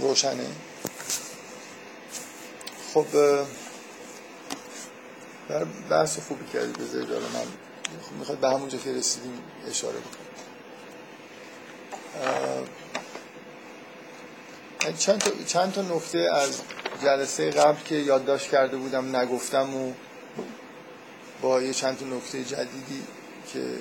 روشنه. 0.00 0.46
خب 2.94 3.06
بحث 5.90 6.18
خوبی 6.18 6.44
کردی 6.52 6.84
بذارید 6.84 7.08
حالا 7.08 7.28
من 7.28 7.44
خب 8.02 8.12
می‌خواد 8.18 8.38
به 8.38 8.48
همونجا 8.48 8.78
که 8.78 8.92
رسیدیم 8.92 9.42
اشاره 9.68 9.96
بکنم. 9.98 10.24
چند 14.98 15.18
تا, 15.18 15.30
چند 15.46 15.72
تا 15.72 15.82
نکته 15.82 16.18
از 16.18 16.62
جلسه 17.02 17.50
قبل 17.50 17.82
که 17.84 17.94
یادداشت 17.94 18.50
کرده 18.50 18.76
بودم 18.76 19.16
نگفتم 19.16 19.76
و 19.76 19.92
با 21.42 21.62
یه 21.62 21.72
چند 21.72 21.98
تا 21.98 22.06
نکته 22.06 22.44
جدیدی 22.44 23.02
که 23.52 23.78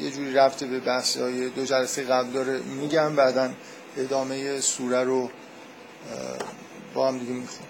یه 0.00 0.10
جوری 0.10 0.34
رفته 0.34 0.66
به 0.66 0.80
بحث 0.80 1.16
های 1.16 1.48
دو 1.48 1.64
جلسه 1.64 2.02
قبل 2.02 2.30
داره 2.30 2.58
میگم 2.58 3.16
بعدا 3.16 3.50
ادامه 3.96 4.60
سوره 4.60 5.04
رو 5.04 5.30
با 6.94 7.08
هم 7.08 7.18
دیگه 7.18 7.32
می‌خونم 7.32 7.68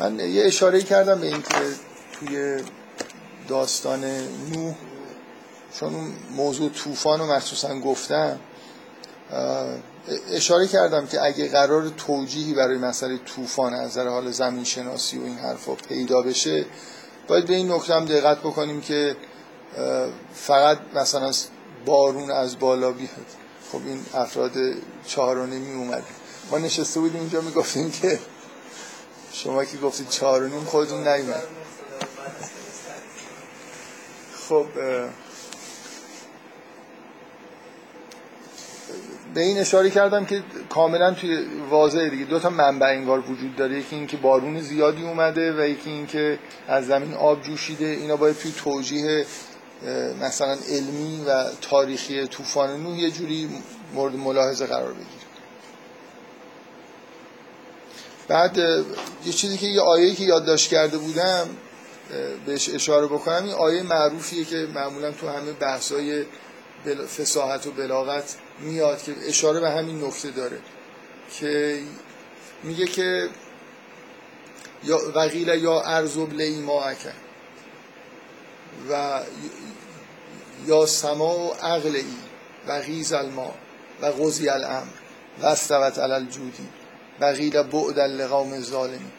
من 0.00 0.18
یه 0.18 0.44
اشاره 0.44 0.82
کردم 0.82 1.20
به 1.20 1.26
اینکه 1.26 1.54
توی 2.12 2.62
داستان 3.48 4.04
نوح 4.52 4.74
چون 5.80 5.92
موضوع 6.30 6.70
طوفان 6.70 7.20
رو 7.20 7.32
مخصوصا 7.32 7.78
گفتم 7.80 8.38
اشاره 10.32 10.66
کردم 10.66 11.06
که 11.06 11.22
اگه 11.22 11.48
قرار 11.48 11.88
توجیهی 11.88 12.54
برای 12.54 12.78
مسئله 12.78 13.18
طوفان 13.18 13.74
از 13.74 13.90
نظر 13.90 14.08
حال 14.08 14.30
زمین 14.30 14.64
شناسی 14.64 15.18
و 15.18 15.24
این 15.24 15.38
حرفا 15.38 15.74
پیدا 15.74 16.22
بشه 16.22 16.64
باید 17.28 17.46
به 17.46 17.54
این 17.54 17.72
نکته 17.72 17.94
هم 17.94 18.04
دقت 18.04 18.38
بکنیم 18.38 18.80
که 18.80 19.16
فقط 20.34 20.78
مثلا 20.94 21.30
بارون 21.86 22.30
از 22.30 22.58
بالا 22.58 22.92
بیاد. 22.92 23.26
خب 23.72 23.80
این 23.86 24.00
افراد 24.14 24.52
چهارانه 25.06 25.58
می 25.58 25.74
اومد 25.74 26.02
ما 26.50 26.58
نشسته 26.58 27.00
بودیم 27.00 27.20
اینجا 27.20 27.40
می‌گفتیم 27.40 27.90
که 27.90 28.18
شما 29.32 29.64
که 29.64 29.76
گفتید 29.76 30.08
چهارانیم 30.08 30.64
خودتون 30.64 31.08
نیومد. 31.08 31.42
خب 34.48 34.66
به 39.34 39.40
این 39.40 39.58
اشاره 39.58 39.90
کردم 39.90 40.24
که 40.24 40.42
کاملا 40.68 41.14
توی 41.14 41.46
واضحه 41.70 42.10
دیگه. 42.10 42.24
دو 42.24 42.38
تا 42.38 42.50
منبع 42.50 42.86
انگار 42.86 43.30
وجود 43.30 43.56
داره. 43.56 43.78
یکی 43.78 43.96
اینکه 43.96 44.16
بارون 44.16 44.60
زیادی 44.60 45.02
اومده 45.02 45.52
و 45.52 45.68
یکی 45.68 45.90
اینکه 45.90 46.38
از 46.68 46.86
زمین 46.86 47.14
آب 47.14 47.42
جوشیده. 47.42 47.86
اینا 47.86 48.16
باید 48.16 48.38
توی 48.38 48.52
توجیه 48.52 49.26
مثلا 50.22 50.56
علمی 50.68 51.24
و 51.28 51.44
تاریخی 51.60 52.26
طوفان 52.26 52.82
نوح 52.82 52.98
یه 52.98 53.10
جوری 53.10 53.50
مورد 53.94 54.14
ملاحظه 54.14 54.66
قرار 54.66 54.92
بگیره. 54.92 55.23
بعد 58.28 58.58
یه 59.26 59.32
چیزی 59.32 59.58
که 59.58 59.66
یه 59.66 59.80
آیه‌ای 59.80 60.14
که 60.14 60.24
یادداشت 60.24 60.70
کرده 60.70 60.98
بودم 60.98 61.48
بهش 62.46 62.68
اشاره 62.68 63.06
بکنم 63.06 63.44
این 63.44 63.54
آیه 63.54 63.82
معروفیه 63.82 64.44
که 64.44 64.56
معمولا 64.56 65.12
تو 65.12 65.28
همه 65.28 65.52
بحث‌های 65.52 66.24
فساحت 67.18 67.66
و 67.66 67.70
بلاغت 67.70 68.36
میاد 68.60 69.02
که 69.02 69.14
اشاره 69.28 69.60
به 69.60 69.70
همین 69.70 70.04
نکته 70.04 70.30
داره 70.30 70.58
که 71.38 71.78
میگه 72.62 72.84
که 72.84 73.28
یا 74.84 74.98
وقیل 75.14 75.48
یا 75.48 75.80
ارزب 75.80 76.32
لی 76.32 76.60
ما 76.60 76.82
و 78.90 79.20
یا 80.66 80.86
سما 80.86 81.38
و 81.38 81.54
عقل 81.62 81.96
ای 81.96 82.04
و 82.68 82.80
غیز 82.80 83.12
الما 83.12 83.54
و 84.02 84.12
غزی 84.12 84.48
الامر 84.48 84.92
و 85.42 85.46
استوت 85.46 85.98
علی 85.98 86.12
الجودی. 86.12 86.68
و 87.20 87.34
بعد 87.62 87.98
لقوم 87.98 88.60
ظالمی 88.60 89.10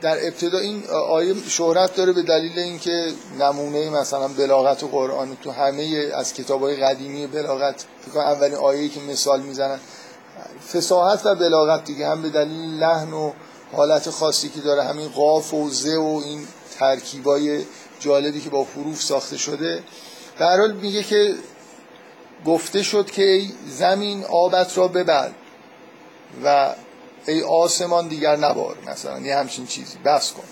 در 0.00 0.26
ابتدا 0.26 0.58
این 0.58 0.82
آیه 1.10 1.34
شهرت 1.48 1.96
داره 1.96 2.12
به 2.12 2.22
دلیل 2.22 2.58
اینکه 2.58 3.12
نمونه 3.40 3.90
مثلا 3.90 4.28
بلاغت 4.28 4.82
و 4.82 4.88
قرآن 4.88 5.36
تو 5.42 5.50
همه 5.50 6.10
از 6.14 6.34
کتاب 6.34 6.62
های 6.62 6.76
قدیمی 6.76 7.26
بلاغت 7.26 7.84
فکر 8.06 8.18
اولین 8.18 8.54
آیه‌ای 8.54 8.88
که 8.88 9.00
مثال 9.00 9.40
می‌زنن. 9.40 9.80
فساحت 10.72 11.26
و 11.26 11.34
بلاغت 11.34 11.84
دیگه 11.84 12.08
هم 12.08 12.22
به 12.22 12.30
دلیل 12.30 12.78
لحن 12.78 13.12
و 13.12 13.32
حالت 13.72 14.10
خاصی 14.10 14.48
که 14.48 14.60
داره 14.60 14.82
همین 14.82 15.08
قاف 15.08 15.54
و 15.54 15.70
زه 15.70 15.96
و 15.96 16.22
این 16.24 16.46
ترکیبای 16.78 17.64
جالبی 18.00 18.40
که 18.40 18.50
با 18.50 18.66
حروف 18.76 19.02
ساخته 19.02 19.36
شده. 19.36 19.82
در 20.38 20.58
حال 20.58 20.72
میگه 20.72 21.02
که 21.02 21.34
گفته 22.46 22.82
شد 22.82 23.10
که 23.10 23.42
زمین 23.66 24.24
آبت 24.24 24.78
را 24.78 24.88
ببر 24.88 25.30
و 26.44 26.74
ای 27.26 27.42
آسمان 27.42 28.08
دیگر 28.08 28.36
نبار 28.36 28.76
مثلا 28.86 29.20
یه 29.20 29.36
همچین 29.36 29.66
چیزی. 29.66 29.98
بس 30.04 30.32
کن. 30.32 30.42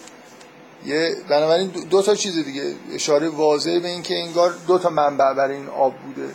یه 0.87 1.17
بنابراین 1.29 1.67
دو 1.69 2.03
تا 2.03 2.15
چیز 2.15 2.45
دیگه. 2.45 2.75
اشاره 2.93 3.29
واضحه 3.29 3.79
به 3.79 3.89
این 3.89 4.03
که 4.03 4.19
انگار 4.19 4.55
دو 4.67 4.79
تا 4.79 4.91
منبع 4.91 5.35
برای 5.35 5.57
این 5.57 5.69
آب 5.69 5.95
بوده. 5.99 6.29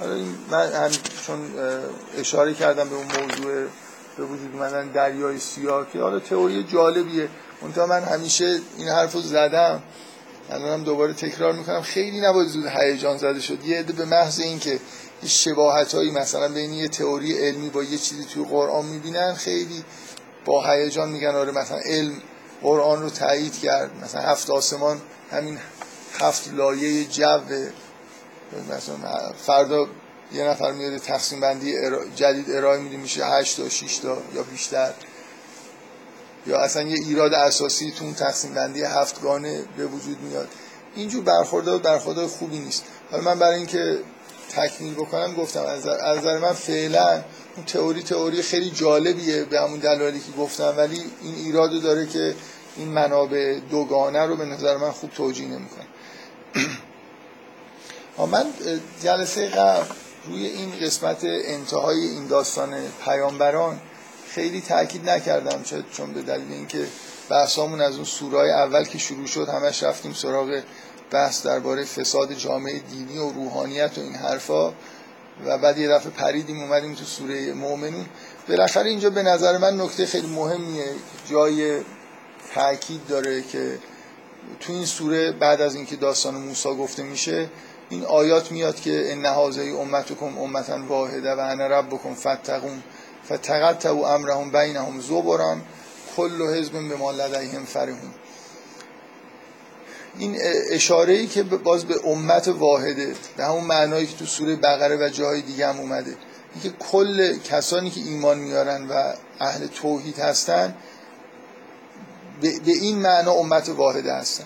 حالا 0.00 0.14
من 0.50 0.72
هم 0.72 0.90
چون 1.26 1.38
اشاره 2.18 2.54
کردم 2.54 2.88
به 2.88 2.94
اون 2.94 3.06
موضوع 3.06 3.66
به 4.16 4.24
وجود 4.24 4.54
اومدن 4.54 4.88
دریای 4.88 5.38
سیاه 5.38 5.86
که 5.92 5.98
حالا 5.98 6.18
تئوری 6.18 6.64
جالبیه. 6.64 7.28
اونتا 7.60 7.86
من 7.86 8.02
همیشه 8.02 8.60
این 8.78 8.88
حرف 8.88 9.12
رو 9.12 9.20
زدم. 9.20 9.82
الانم 10.50 10.84
دوباره 10.84 11.12
تکرار 11.12 11.52
می‌کنم. 11.52 11.82
خیلی 11.82 12.20
نباید 12.20 12.48
زود 12.48 12.66
هیجان 12.66 13.18
زده 13.18 13.40
شد. 13.40 13.64
یه 13.64 13.78
عده 13.78 13.92
به 13.92 14.04
محض 14.04 14.40
اینکه 14.40 14.80
شباهت 15.26 15.94
هایی 15.94 16.10
مثلا 16.10 16.48
بین 16.48 16.72
یه 16.72 16.88
تئوری 16.88 17.38
علمی 17.38 17.70
با 17.70 17.82
یه 17.82 17.98
چیزی 17.98 18.24
توی 18.24 18.44
قرآن 18.44 18.86
می‌بینن 18.86 19.34
خیلی 19.34 19.84
با 20.44 20.72
هیجان 20.72 21.08
میگن 21.08 21.34
آره 21.34 21.52
مثلا 21.52 21.78
علم 21.78 22.22
قرآن 22.62 23.02
رو 23.02 23.10
تایید 23.10 23.60
کرد. 23.60 23.90
مثلا 24.04 24.20
هفت 24.20 24.50
آسمان 24.50 25.00
همین 25.30 25.58
هفت 26.20 26.48
لایه 26.52 27.04
جو 27.04 27.38
مثلا 28.70 29.32
فردا 29.46 29.86
یه 30.32 30.44
نفر 30.44 30.72
میاد 30.72 30.96
تقسیم 30.96 31.40
بندی 31.40 31.74
جدید 32.16 32.50
ارائه 32.50 32.80
میده 32.80 32.96
میشه 32.96 33.24
8 33.26 33.56
تا 33.56 33.68
6 33.68 33.98
تا 33.98 34.18
یا 34.34 34.42
بیشتر. 34.42 34.92
یا 36.46 36.58
اصلا 36.58 36.82
یه 36.82 36.98
ایراد 37.06 37.34
اساسی 37.34 37.90
تو 37.98 38.04
اون 38.04 38.14
تقسیم 38.14 38.54
بندی 38.54 38.82
هفتگانه 38.82 39.64
به 39.76 39.86
وجود 39.86 40.20
میاد. 40.20 40.48
اینجور 40.94 41.24
برخوردار 41.24 41.78
برخوردار 41.78 42.26
خوبی 42.26 42.58
نیست. 42.58 42.84
حالا 43.10 43.22
من 43.24 43.38
برای 43.38 43.56
اینکه 43.56 43.98
تکمیل 44.50 44.94
بکنم 44.94 45.34
گفتم 45.34 45.62
از 45.62 45.86
نظر 45.86 46.38
من 46.38 46.52
فعلا 46.52 47.24
اون 47.56 47.64
تئوری 47.66 48.02
تئوری 48.02 48.42
خیلی 48.42 48.70
جالبیه 48.70 49.44
به 49.44 49.60
همون 49.60 49.78
دلایلی 49.78 50.20
که 50.20 50.32
گفتم 50.38 50.74
ولی 50.76 51.02
این 51.22 51.34
ایرادو 51.34 51.80
داره 51.80 52.06
که 52.06 52.34
این 52.76 52.88
منابع 52.88 53.60
دوگانه 53.70 54.26
رو 54.26 54.36
به 54.36 54.44
نظر 54.44 54.76
من 54.76 54.90
خوب 54.90 55.10
توجیه 55.10 55.48
نمی‌کنه. 55.48 55.86
من 58.32 58.44
جلسه 59.02 59.48
قبل 59.48 59.86
روی 60.26 60.46
این 60.46 60.72
قسمت 60.82 61.24
انتهای 61.24 61.98
این 61.98 62.26
داستان 62.26 62.74
پیامبران 63.04 63.80
خیلی 64.30 64.60
تاکید 64.60 65.10
نکردم 65.10 65.62
چون 65.92 66.12
به 66.12 66.22
دلیل 66.22 66.52
اینکه 66.52 66.86
بحثامون 67.28 67.80
از 67.80 67.94
اون 67.94 68.04
سورای 68.04 68.50
اول 68.50 68.84
که 68.84 68.98
شروع 68.98 69.26
شد 69.26 69.48
همش 69.48 69.82
رفتیم 69.82 70.12
سراغ 70.12 70.60
بحث 71.10 71.46
درباره 71.46 71.84
فساد 71.84 72.32
جامعه 72.32 72.78
دینی 72.78 73.18
و 73.18 73.30
روحانیت 73.30 73.98
و 73.98 74.00
این 74.00 74.14
حرفا 74.14 74.72
و 75.46 75.58
بعد 75.58 75.78
یه 75.78 75.88
دفعه 75.88 76.10
پریدیم 76.10 76.60
اومدیم 76.60 76.94
تو 76.94 77.04
سوره 77.04 77.52
مؤمنون. 77.52 78.06
بالاخره 78.48 78.90
اینجا 78.90 79.10
به 79.10 79.22
نظر 79.22 79.58
من 79.58 79.80
نکته 79.80 80.06
خیلی 80.06 80.26
مهمیه 80.26 80.86
جای 81.30 81.80
تاکید 82.54 83.06
داره 83.08 83.42
که 83.42 83.78
تو 84.60 84.72
این 84.72 84.84
سوره 84.84 85.32
بعد 85.32 85.60
از 85.60 85.74
اینکه 85.74 85.96
داستان 85.96 86.34
موسی 86.34 86.68
گفته 86.68 87.02
میشه 87.02 87.48
این 87.90 88.04
آیات 88.04 88.52
میاد 88.52 88.80
که 88.80 89.12
ان 89.12 89.26
هذه 89.26 89.74
امتکم 89.78 90.38
امتا 90.38 90.86
واحده 90.88 91.34
و 91.34 91.40
انا 91.40 91.66
ربکم 91.66 92.14
فتقون 92.14 92.82
فتقطعوا 93.26 94.14
امرهم 94.14 94.50
بینهم 94.50 95.00
زبرا 95.00 95.56
کل 96.16 96.42
حزب 96.42 96.72
به 96.72 96.96
ما 96.96 97.10
لدیهم 97.10 97.64
فرحون. 97.64 98.14
این 100.20 100.38
اشاره 100.70 101.14
ای 101.14 101.26
که 101.26 101.42
باز 101.42 101.84
به 101.84 102.06
امت 102.06 102.48
واحده 102.48 103.14
به 103.36 103.44
همون 103.44 103.64
معنایی 103.64 104.06
که 104.06 104.16
تو 104.16 104.26
سوره 104.26 104.56
بقره 104.56 105.06
و 105.06 105.08
جاهای 105.08 105.42
دیگه 105.42 105.68
هم 105.68 105.78
اومده. 105.78 106.16
اینکه 106.54 106.78
کل 106.78 107.38
کسانی 107.38 107.90
که 107.90 108.00
ایمان 108.00 108.38
میارن 108.38 108.88
و 108.88 109.12
اهل 109.40 109.66
توحید 109.66 110.18
هستن 110.18 110.74
به 112.40 112.72
این 112.72 112.98
معنا 112.98 113.32
امت 113.32 113.68
واحده 113.68 114.12
هستن. 114.12 114.44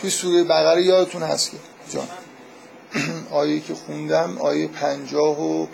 توی 0.00 0.10
سوره 0.10 0.44
بقره 0.44 0.82
یادتون 0.82 1.22
هست 1.22 1.50
که؟ 1.50 1.56
جان. 1.90 2.08
آیه 3.40 3.60
که 3.60 3.74
خوندم 3.74 4.38
آیه 4.38 4.68
پنجاه 4.68 5.40
و 5.40 5.66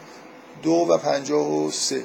دو 0.63 0.71
و 0.71 0.99
پنجاه 0.99 1.53
و 1.53 1.71
سه. 1.71 2.03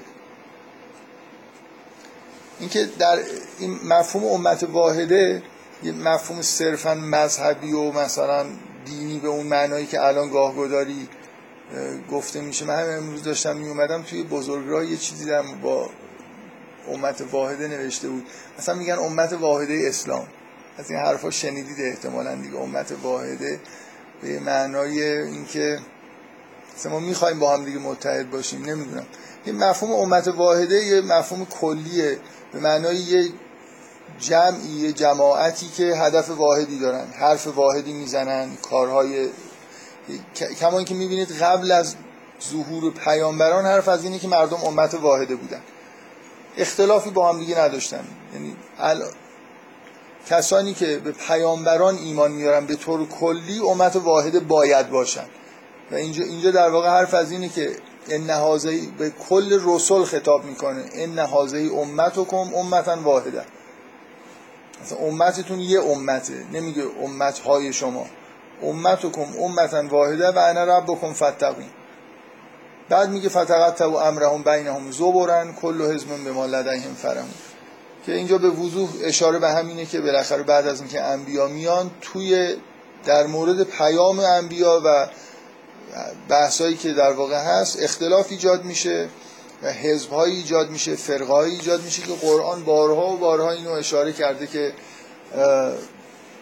اینکه 2.60 2.90
در 3.00 3.20
این 3.60 3.80
مفهوم 3.84 4.26
امت 4.26 4.64
واحده 4.64 5.44
یه 5.84 5.92
مفهوم 5.92 6.42
صرفا 6.42 6.94
مذهبی 6.94 7.74
و 7.74 7.92
مثلا 7.92 8.46
دینی 8.86 9.20
به 9.20 9.28
اون 9.28 9.48
معنایی 9.48 9.86
که 9.86 10.02
الان 10.02 10.30
گاهگداری 10.30 11.10
گفته 12.12 12.42
میشه. 12.42 12.66
من 12.66 12.80
هم 12.80 12.90
امروز 12.90 13.24
داشتم 13.24 13.58
می 13.58 13.68
اومدم 13.68 14.02
توی 14.02 14.24
بزرگراه 14.24 14.86
یه 14.86 14.98
چیزی 14.98 15.26
دارم 15.26 15.62
با 15.62 15.90
امت 16.88 17.24
واحده 17.32 17.68
نوشته 17.68 18.10
بود. 18.10 18.26
مثلا 18.60 18.76
میگن 18.76 18.94
امت 18.94 19.34
واحده 19.34 19.84
اسلام. 19.88 20.28
از 20.78 20.92
این 20.92 21.00
حرفا 21.00 21.32
شنیدید 21.32 21.78
احتمالا 21.80 22.36
دیگه. 22.36 22.58
امت 22.58 22.94
واحده 23.04 23.60
به 24.22 24.40
معنای 24.40 25.04
اینکه 25.04 25.80
ما 26.86 27.00
می‌خوایم 27.00 27.40
با 27.40 27.54
هم 27.54 27.66
دیگه 27.66 27.80
متحد 27.80 28.30
باشیم 28.30 28.66
نمی‌دونم. 28.66 29.06
این 29.46 29.58
مفهوم 29.58 29.92
امت 29.92 30.28
واحده 30.28 30.86
یه 30.86 31.02
مفهوم 31.02 31.46
کلیه. 31.46 32.18
به 32.54 32.60
معنای 32.60 32.96
یه 32.96 33.30
جمعی 34.20 34.94
جماعتی 34.94 35.68
که 35.68 35.84
هدف 35.84 36.30
واحدی 36.30 36.80
دارن 36.80 37.06
حرف 37.20 37.48
واحدی 37.48 37.94
می‌زنن 37.94 38.56
کارهای 38.56 39.30
کما 40.60 40.84
که 40.84 40.96
می‌بینید 40.96 41.32
قبل 41.32 41.72
از 41.72 41.96
ظهور 42.50 42.94
پیامبران 42.94 43.66
حرف 43.66 43.88
از 43.88 44.04
اینه 44.04 44.20
که 44.20 44.28
مردم 44.28 44.58
امت 44.66 44.94
واحده 44.94 45.36
بودن. 45.36 45.62
اختلافی 46.58 47.10
با 47.10 47.30
هم 47.30 47.40
دیگه 47.40 47.60
نداشتن. 47.60 48.04
یعنی 48.34 48.56
کسانی 50.30 50.74
که 50.74 50.98
به 50.98 51.12
پیامبران 51.12 51.96
ایمان 51.96 52.32
میارن 52.32 52.66
به 52.66 52.76
طور 52.76 53.08
کلی 53.08 53.60
امت 53.60 53.96
واحده 53.96 54.40
باید 54.40 54.90
باشن. 54.90 55.26
و 55.92 55.96
اینجا 55.96 56.24
اینجا 56.24 56.52
در 56.52 56.70
واقع 56.70 56.90
حرف 56.90 57.14
از 57.14 57.32
اینه 57.32 57.50
که 57.50 57.76
ان 58.10 58.58
به 58.98 59.10
کل 59.30 59.60
رسول 59.66 60.06
خطاب 60.06 60.46
می‌کنه. 60.46 60.86
ان 60.94 61.20
هذه 61.20 61.72
امتکم 61.74 62.56
امتا 62.56 63.02
واحده 63.02 63.46
مثلا 64.82 64.98
امتتون 64.98 65.60
یه 65.60 65.82
امته 65.82 66.46
نمیگه 66.54 66.84
امت 67.04 67.40
های 67.40 67.74
شما. 67.74 68.06
امتکم 68.64 69.28
امتا 69.42 69.88
واحده 69.88 70.32
و 70.32 70.38
انا 70.38 70.64
ربکم 70.64 71.14
فتقین 71.14 71.70
بعد 72.90 73.10
میگه 73.10 73.30
فتقطعوا 73.30 74.08
امرهم 74.08 74.44
بینهم 74.44 74.92
زبرن 74.92 75.54
کل 75.54 75.82
حزب 75.82 76.08
به 76.24 76.32
ما 76.32 76.46
لدیهم 76.46 76.94
فرمون 76.94 77.34
که 78.06 78.14
اینجا 78.14 78.38
به 78.38 78.50
وضوح 78.50 78.90
اشاره 79.04 79.40
به 79.40 79.50
همینه 79.50 79.86
که 79.86 80.02
بالاخره 80.02 80.44
بعد 80.44 80.68
از 80.68 80.82
اینکه 80.82 81.02
انبیا 81.02 81.48
میان 81.48 81.92
توی 82.02 82.56
در 83.06 83.28
مورد 83.28 83.64
پیام 83.64 84.20
انبیا 84.20 84.82
و 84.86 85.08
بحثایی 86.30 86.76
که 86.76 86.94
در 86.94 87.12
واقع 87.12 87.44
هست 87.44 87.84
اختلاف 87.84 88.28
ایجاد 88.30 88.64
میشه. 88.64 89.10
و 89.64 89.72
حزبهایی 89.72 90.36
ایجاد 90.36 90.70
میشه 90.70 90.96
فرقهایی 90.96 91.56
ایجاد 91.56 91.82
میشه 91.84 92.02
که 92.02 92.14
قرآن 92.14 92.64
بارها 92.64 93.14
و 93.14 93.18
بارها 93.18 93.52
اینو 93.52 93.72
اشاره 93.72 94.14
کرده 94.14 94.48
که 94.48 94.74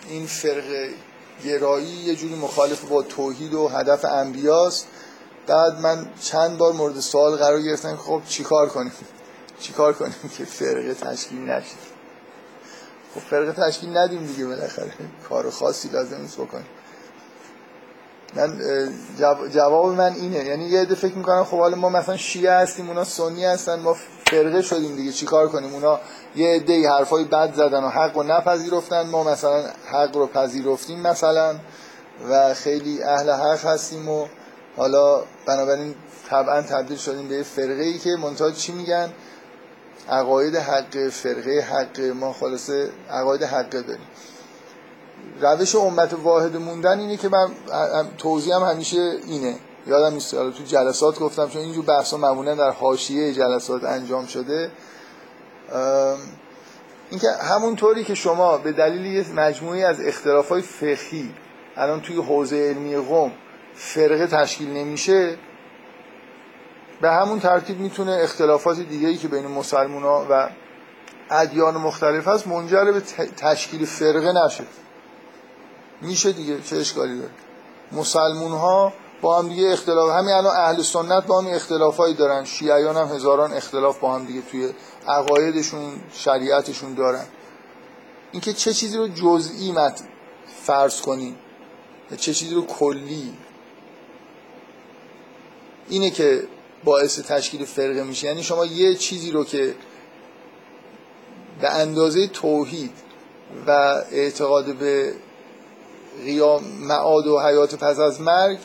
این 0.10 0.26
فرق 0.26 0.90
گرایی 1.46 1.88
یه 1.88 2.16
جوری 2.16 2.36
مخالف 2.36 2.82
با 2.82 3.02
توحید 3.02 3.54
و 3.54 3.68
هدف 3.68 4.06
انبیاست. 4.06 4.88
بعد 5.48 5.80
من 5.80 6.06
چند 6.22 6.58
بار 6.58 6.74
مورد 6.74 7.00
سوال 7.00 7.36
قرار 7.36 7.62
گرفتم 7.62 7.96
خب 7.96 8.22
چیکار 8.28 8.70
کنیم؟ 8.70 8.92
چیکار 9.60 9.94
کنیم 9.94 10.32
که 10.38 10.46
فرقه 10.46 10.94
تشکیل 10.94 11.40
نشید 11.40 11.78
خب 13.16 13.22
فرقه 13.22 13.52
تشکیل 13.52 13.98
ندیم 13.98 14.26
دیگه 14.26 14.46
بالاخره 14.46 14.92
کار 15.30 15.50
خاصی 15.50 15.90
لازم 15.90 16.22
نیست 16.22 16.38
بکنیم. 16.38 16.66
من 18.36 18.60
جواب 19.50 19.94
من 19.94 20.14
اینه. 20.14 20.46
یعنی 20.46 20.66
یه 20.66 20.82
عده 20.82 20.96
فکر 20.96 21.16
می‌کنن 21.16 21.44
خب 21.44 21.58
حالا 21.58 21.76
ما 21.76 21.90
مثلا 21.90 22.18
شیعه 22.18 22.54
هستیم 22.54 22.88
اونا 22.88 23.04
سنی 23.04 23.46
هستن 23.46 23.80
ما 23.80 23.96
فرقه 24.28 24.62
شدیم 24.62 24.96
دیگه 24.96 25.12
چیکار 25.12 25.48
کنیم؟ 25.48 25.74
اونا 25.74 26.00
یه 26.36 26.56
عده 26.56 26.90
حرفای 26.90 27.24
بد 27.24 27.54
زدن 27.54 27.84
و 27.84 27.90
حق 27.90 28.18
رو 28.18 28.24
نپذیرفتن 28.24 29.02
ما 29.02 29.24
مثلا 29.24 29.64
حق 29.92 30.18
رو 30.18 30.28
پذیرفتیم 30.28 31.00
مثلا 31.00 31.56
و 32.30 32.54
خیلی 32.54 33.04
اهل 33.04 33.30
حق 33.30 33.66
هستیم 33.66 34.10
و 34.10 34.28
حالا 34.78 35.22
بنابراین 35.46 35.96
طبعا 36.30 36.62
تبدیل 36.62 36.98
شدیم 36.98 37.28
به 37.28 37.44
فرقه 37.44 37.84
ای 37.84 38.00
که 38.00 38.10
منتها 38.10 38.52
چی 38.52 38.72
میگن؟ 38.72 39.10
عقاید 40.10 40.56
حق 40.56 41.10
فرقه 41.10 41.60
حق. 41.60 42.00
ما 42.00 42.34
خلاصه 42.34 42.90
عقاید 43.10 43.44
حقه 43.44 43.82
داریم. 43.82 44.08
روش 45.42 45.76
امت 45.76 46.14
واحد 46.14 46.58
موندن 46.58 47.00
اینه 47.00 47.18
که 47.18 47.30
من 47.30 47.48
هم 48.54 48.64
همیشه 48.64 49.12
اینه. 49.28 49.56
یادم 49.88 50.14
نیست. 50.14 50.34
حالا 50.34 50.52
تو 50.52 50.64
جلسات 50.64 51.20
گفتم 51.20 51.50
چون 51.50 51.62
اینجور 51.62 51.86
بحثا 51.86 52.18
معمولا 52.18 52.56
در 52.56 52.72
حاشیه 52.72 53.34
جلسات 53.34 53.84
انجام 53.84 54.26
شده. 54.26 54.72
اینکه 57.10 57.28
همونطوری 57.32 58.04
که 58.04 58.16
شما 58.16 58.58
به 58.58 58.72
دلیل 58.72 59.06
یه 59.06 59.34
مجموعی 59.36 59.84
از 59.84 60.02
اختلافای 60.02 60.62
فقهی 60.62 61.34
الان 61.78 62.02
توی 62.02 62.16
حوزه 62.16 62.56
علمی 62.56 62.96
قوم 62.96 63.32
فرقه 63.76 64.28
تشکیل 64.28 64.70
نمیشه 64.70 65.38
به 67.02 67.12
همون 67.12 67.40
ترتیب 67.40 67.80
می‌تونه 67.80 68.20
اختلافات 68.24 68.80
دیگه 68.80 69.08
ای 69.08 69.18
که 69.18 69.28
بین 69.28 69.48
مسلمان 69.48 70.04
ها 70.04 70.28
و 70.30 70.50
ادیان 71.30 71.78
مختلف 71.78 72.28
هست 72.28 72.48
منجر 72.48 72.92
به 72.92 73.02
تشکیل 73.38 73.86
فرقه 73.86 74.46
نشه. 74.46 74.64
میشه 76.04 76.32
دیگه 76.32 76.62
چه 76.62 76.76
اشکالی 76.76 77.18
داره. 77.18 77.32
مسلمون 77.92 78.52
ها 78.52 78.94
با 79.22 79.40
هم 79.40 79.50
دیگه 79.50 79.70
اختلاف 79.70 80.10
همین 80.10 80.34
الان 80.34 80.56
اهل 80.56 80.82
سنت 80.82 81.26
با 81.26 81.42
هم 81.42 81.48
اختلافایی 81.48 82.14
دارن. 82.14 82.46
شیعیان 82.46 82.98
هم 82.98 83.08
هزاران 83.08 83.54
اختلاف 83.54 84.00
با 84.00 84.16
هم 84.16 84.26
دیگه 84.26 84.42
توی 84.42 84.74
عقایدشون 85.08 85.92
شریعتشون 86.14 86.94
دارن. 86.94 87.26
اینکه 88.32 88.54
چه 88.54 88.74
چیزی 88.74 88.98
رو 88.98 89.08
جزئی 89.08 89.72
مت 89.72 90.04
فرض 90.64 91.02
کنیم 91.02 91.36
چه 92.18 92.34
چیزی 92.34 92.56
رو 92.56 92.66
کلی 92.66 93.34
اینه 95.90 96.10
که 96.10 96.44
باعث 96.84 97.20
تشکیل 97.20 97.66
فرقه 97.66 98.04
میشه. 98.04 98.28
یعنی 98.28 98.44
شما 98.44 98.66
یه 98.66 98.96
چیزی 98.96 99.32
رو 99.32 99.44
که 99.44 99.76
به 101.62 101.70
اندازه 101.70 102.28
توحید 102.28 102.92
و 103.68 103.72
اعتقاد 104.12 104.76
به 104.76 105.14
قیام 106.26 106.64
معاد 106.64 107.28
و 107.28 107.40
حیات 107.40 107.76
پس 107.76 108.00
از 108.00 108.22
مرگ 108.22 108.58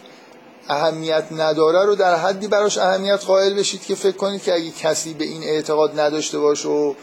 اهمیت 0.68 1.24
نداره 1.32 1.84
رو 1.84 1.94
در 1.94 2.16
حدی 2.16 2.48
براش 2.48 2.78
اهمیت 2.78 3.24
قائل 3.24 3.54
بشید 3.54 3.82
که 3.82 3.94
فکر 3.94 4.16
کنید 4.16 4.42
که 4.42 4.54
اگه 4.54 4.70
کسی 4.70 5.14
به 5.14 5.24
این 5.24 5.42
اعتقاد 5.42 6.00
نداشته 6.00 6.38
باشه 6.38 6.68
و 6.68 6.94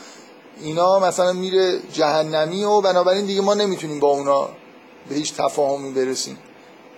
اینا 0.61 0.99
مثلا 0.99 1.33
میره 1.33 1.79
جهنمی 1.93 2.63
و 2.63 2.81
بنابراین 2.81 3.25
دیگه 3.25 3.41
ما 3.41 3.53
نمی‌تونیم 3.53 3.99
با 3.99 4.07
اونا 4.07 4.49
به 5.09 5.15
هیچ 5.15 5.33
تفاهمی 5.35 5.91
برسیم. 5.91 6.37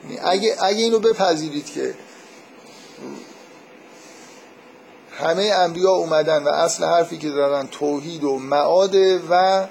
یعنی 0.04 0.20
اگه, 0.24 0.56
اگه 0.60 0.84
اینو 0.84 1.00
بپذیرید 1.00 1.66
که 1.66 1.94
همه 5.20 5.44
انبیا 5.44 5.92
اومدن 5.92 6.44
و 6.44 6.48
اصل 6.48 6.86
حرفی 6.86 7.18
که 7.18 7.30
دارن 7.30 7.68
توحید 7.68 8.24
و 8.24 8.40
معاده 8.40 9.21
و 9.30 9.66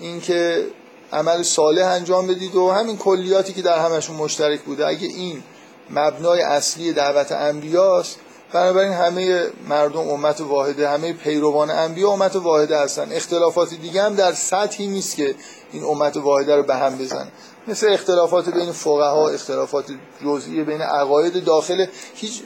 اینکه 0.00 0.66
عمل 1.12 1.42
صالح 1.42 1.86
انجام 1.86 2.26
بدید 2.26 2.54
و 2.54 2.70
همین 2.70 2.96
کلیاتی 2.96 3.52
که 3.52 3.62
در 3.62 3.78
همشون 3.78 4.16
مشترک 4.16 4.60
بوده. 4.60 4.86
اگه 4.86 5.06
این 5.06 5.42
مبنای 5.90 6.42
اصلی 6.42 6.92
دعوت 6.92 7.32
انبیاست 7.32 8.18
بنابراین 8.52 8.92
همه 8.92 9.46
مردم 9.68 10.08
امت 10.08 10.40
واحده 10.40 10.88
همه 10.88 11.12
پیروان 11.12 11.70
انبیا 11.70 12.10
امت 12.10 12.36
واحده 12.36 12.78
هستن. 12.78 13.12
اختلافات 13.12 13.74
دیگه 13.74 14.02
هم 14.02 14.14
در 14.14 14.32
سطحی 14.32 14.86
نیست 14.86 15.16
که 15.16 15.34
این 15.72 15.84
امت 15.84 16.16
واحده 16.16 16.56
رو 16.56 16.62
به 16.62 16.74
هم 16.74 16.98
بزن 16.98 17.28
مثل 17.68 17.88
اختلافات 17.92 18.48
بین 18.48 18.72
فقها 18.72 19.28
اختلافات 19.28 19.84
جزئی 20.24 20.64
بین 20.64 20.80
عقاید 20.80 21.44
داخل 21.44 21.86
هیچ 22.14 22.42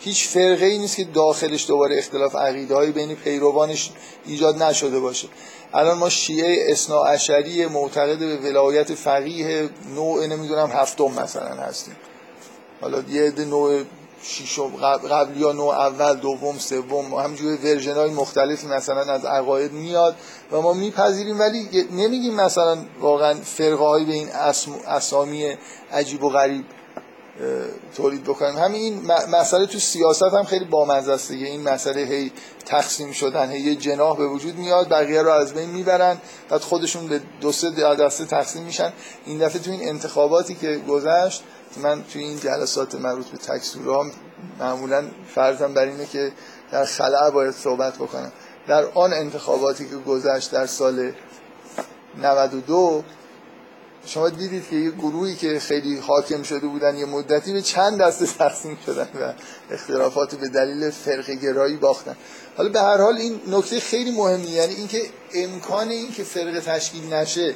هیچ 0.00 0.28
فرقه 0.28 0.66
ای 0.66 0.78
نیست 0.78 0.96
که 0.96 1.04
داخلش 1.04 1.66
دوباره 1.68 1.98
اختلاف 1.98 2.36
عقیده 2.36 2.74
های 2.74 2.90
بین 2.90 3.14
پیروانش 3.14 3.90
ایجاد 4.26 4.62
نشده 4.62 5.00
باشه. 5.00 5.28
الان 5.74 5.98
ما 5.98 6.08
شیعه 6.08 6.72
اصنا 6.72 7.04
اشری 7.04 7.66
معتقد 7.66 8.18
به 8.18 8.36
ولایت 8.36 8.94
فقیه 8.94 9.70
نوع 9.94 10.26
نمی‌دونم 10.26 10.70
هفتم 10.70 11.04
مثلا 11.04 11.54
هستیم. 11.54 11.96
حالا 12.80 13.02
یه 13.08 13.22
عده 13.22 13.44
نوع 13.44 13.82
شیشم 14.22 14.76
قبل 15.10 15.40
یا 15.40 15.52
نوع 15.52 15.74
اول 15.74 16.14
دوم 16.16 16.58
سوم 16.58 17.14
همینجوری 17.14 17.56
ورژن 17.56 17.94
های 17.94 18.10
مختلفی 18.10 18.66
مثلا 18.66 19.12
از 19.12 19.24
عقاید 19.24 19.72
میاد 19.72 20.16
و 20.52 20.60
ما 20.60 20.72
میپذیریم 20.72 21.40
ولی 21.40 21.88
نمیگیم 21.92 22.34
مثلا 22.34 22.78
واقعا 23.00 23.34
فرقه 23.34 24.04
به 24.04 24.12
این 24.12 24.28
اسامی 24.86 25.56
عجیب 25.92 26.24
و 26.24 26.28
غریب 26.28 26.64
تولید 27.96 28.24
بکنیم 28.24 28.58
همین 28.58 29.06
مسئله 29.30 29.66
تو 29.66 29.78
سیاست 29.78 30.22
هم 30.22 30.44
خیلی 30.44 30.64
بامزه 30.64 31.12
است 31.12 31.28
دیگه. 31.28 31.46
این 31.46 31.62
مسئله 31.62 32.00
هی 32.00 32.32
تقسیم 32.66 33.12
شدن 33.12 33.50
هی 33.50 33.60
یه 33.60 33.74
جناح 33.74 34.16
به 34.16 34.26
وجود 34.26 34.56
میاد 34.56 34.88
بقیه 34.88 35.22
رو 35.22 35.30
از 35.30 35.54
بین 35.54 35.70
می‌برن 35.70 36.18
بعد 36.48 36.60
خودشون 36.60 37.06
به 37.06 37.20
دو 37.40 37.52
سه 37.52 37.70
دسته 37.70 38.24
تقسیم 38.24 38.62
میشن. 38.62 38.92
این 39.26 39.38
دفعه 39.38 39.62
تو 39.62 39.70
این 39.70 39.88
انتخاباتی 39.88 40.54
که 40.54 40.80
گذشت 40.88 41.42
من 41.76 42.04
توی 42.04 42.24
این 42.24 42.40
جلسات 42.40 42.94
مربوط 42.94 43.26
به 43.26 43.38
تکسور 43.38 44.12
معمولا 44.60 45.04
فرضم 45.34 45.74
بر 45.74 45.84
اینه 45.84 46.06
که 46.06 46.32
در 46.72 46.84
خلع 46.84 47.30
باید 47.30 47.54
صحبت 47.54 47.94
بکنم. 47.94 48.32
در 48.66 48.84
آن 48.94 49.12
انتخاباتی 49.12 49.88
که 49.88 49.96
گذشت 49.96 50.50
در 50.50 50.66
سال 50.66 51.12
92 52.22 53.04
شما 54.06 54.28
دیدید 54.28 54.68
که 54.70 54.76
یه 54.76 54.90
گروهی 54.90 55.36
که 55.36 55.58
خیلی 55.58 55.98
حاکم 55.98 56.42
شده 56.42 56.66
بودن 56.66 56.96
یه 56.96 57.04
مدتی 57.04 57.52
به 57.52 57.62
چند 57.62 58.00
دسته 58.00 58.26
تقسیم 58.26 58.78
شدن 58.86 59.08
و 59.20 59.32
اختلافات 59.74 60.34
به 60.34 60.48
دلیل 60.48 60.90
فرق 60.90 61.30
گرایی 61.30 61.76
باختن. 61.76 62.16
حالا 62.56 62.68
به 62.68 62.80
هر 62.80 62.98
حال 62.98 63.16
این 63.16 63.40
نکته 63.46 63.80
خیلی 63.80 64.10
مهمی 64.10 64.48
یعنی 64.48 64.74
اینکه 64.74 65.02
امکان 65.34 65.88
این 65.88 66.12
که 66.12 66.24
فرقه 66.24 66.60
تشکیل 66.60 67.14
نشه 67.14 67.54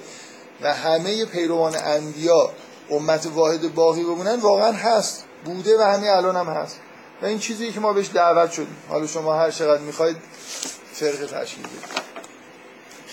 و 0.63 0.75
همه 0.75 1.25
پیروان 1.25 1.77
انبیا 1.77 2.51
امت 2.91 3.29
واحد 3.35 3.75
باقی 3.75 4.03
بمونن 4.03 4.41
واقعا 4.41 4.73
هست 4.73 5.25
بوده 5.45 5.79
و 5.79 5.83
همه 5.83 6.07
الان 6.07 6.37
هم 6.37 6.47
هست. 6.49 6.77
و 7.23 7.27
این 7.27 7.39
چیزی 7.39 7.73
که 7.73 7.81
ما 7.81 7.93
بهش 7.93 8.11
دعوت 8.15 8.53
شدیم. 8.53 8.77
حالا 8.89 9.07
شما 9.07 9.35
هر 9.35 9.51
چقدر 9.51 9.83
می‌خواید 9.83 10.17
فرقه 10.93 11.27
تشکیل 11.27 11.65
بدید. 11.67 12.06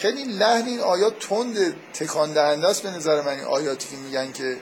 خیلی 0.04 0.24
لحن 0.24 0.66
این 0.66 0.80
آیات 0.80 1.20
تند 1.20 1.76
تکان 1.94 2.34
دهنده 2.34 2.68
است 2.68 2.84
به 2.84 2.90
نظر 2.90 3.22
من 3.22 3.28
این 3.28 3.44
آیاتی 3.44 3.88
که 3.90 3.96
میگن 3.96 4.32
که 4.32 4.58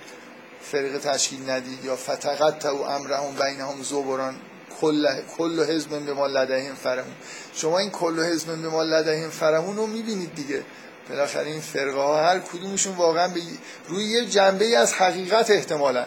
فرقه 0.62 1.00
تشکیل 1.00 1.50
ندید 1.50 1.86
یا 1.86 1.96
فتقت 1.96 2.66
و 2.66 2.82
امرهم 2.82 3.36
بینهم 3.36 3.84
زبران 3.84 4.36
کل 4.82 5.08
کل 5.38 5.64
حزب 5.64 5.90
به 6.06 6.14
ما 6.14 6.28
لدهیم 6.28 6.76
فرمون 6.76 7.14
شما 7.54 7.80
این 7.80 7.90
کل 7.90 8.24
حزب 8.24 8.48
به 8.48 8.70
ما 8.70 8.84
لدهیم 8.84 9.30
فرمون 9.30 9.78
رو 9.78 9.88
می‌بینید 9.88 10.36
دیگه. 10.36 10.64
بالاخره 11.10 11.48
این 11.48 11.62
فرقه 11.62 12.02
ها 12.02 12.24
هر 12.24 12.40
کدومشون 12.40 12.96
واقعا 12.96 13.28
به 13.28 13.42
روی 13.88 14.06
یه 14.06 14.26
جنبه 14.26 14.66
ای 14.66 14.76
از 14.76 14.94
حقیقت 14.94 15.52
احتمالا. 15.52 16.06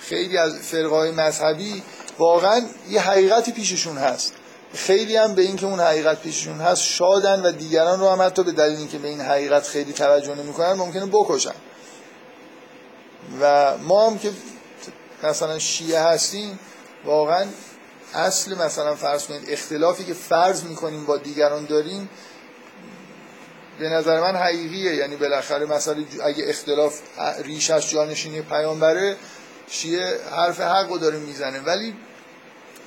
خیلی 0.00 0.36
از 0.36 0.56
فرقه 0.56 0.96
های 0.96 1.10
مذهبی 1.10 1.82
واقعا 2.18 2.62
یه 2.88 3.00
حقیقتی 3.00 3.52
پیششون 3.52 3.96
هست. 3.96 4.32
خیلی 4.74 5.16
هم 5.16 5.34
به 5.34 5.42
اینکه 5.42 5.66
اون 5.66 5.80
حقیقت 5.80 6.22
پیششون 6.22 6.60
هست 6.60 6.82
شادن 6.82 7.42
و 7.42 7.52
دیگران 7.52 8.00
رو 8.00 8.10
هم 8.10 8.22
حتی 8.22 8.42
به 8.42 8.52
دلیل 8.52 8.76
اینکه 8.76 8.98
به 8.98 9.08
این 9.08 9.20
حقیقت 9.20 9.66
خیلی 9.66 9.92
توجه 9.92 10.34
نمی‌کنن 10.34 10.72
ممکنه 10.72 11.06
بکشن. 11.06 11.54
و 13.40 13.76
ما 13.78 14.10
هم 14.10 14.18
که 14.18 14.30
مثلا 15.22 15.58
شیعه 15.58 16.00
هستیم 16.00 16.58
واقعا 17.04 17.46
اصل 18.14 18.54
مثلا 18.54 18.94
فرض 18.94 19.26
کنید 19.26 19.44
اختلافی 19.48 20.04
که 20.04 20.14
فرض 20.14 20.64
می‌کنیم 20.64 21.06
با 21.06 21.16
دیگران 21.16 21.64
داریم 21.64 22.08
به 23.78 23.88
نظر 23.88 24.20
من 24.20 24.36
حقیقیه. 24.36 24.94
یعنی 24.94 25.16
بالاخره 25.16 25.66
مثلا 25.66 26.04
اگه 26.24 26.44
اختلاف 26.48 27.00
ریشش 27.44 27.92
جانشینی 27.92 28.42
پیامبره 28.42 29.16
شیعه 29.70 30.20
حرف 30.30 30.60
حق 30.60 30.88
رو 30.88 30.98
داره 30.98 31.18
می‌زنه. 31.18 31.60
ولی 31.60 31.94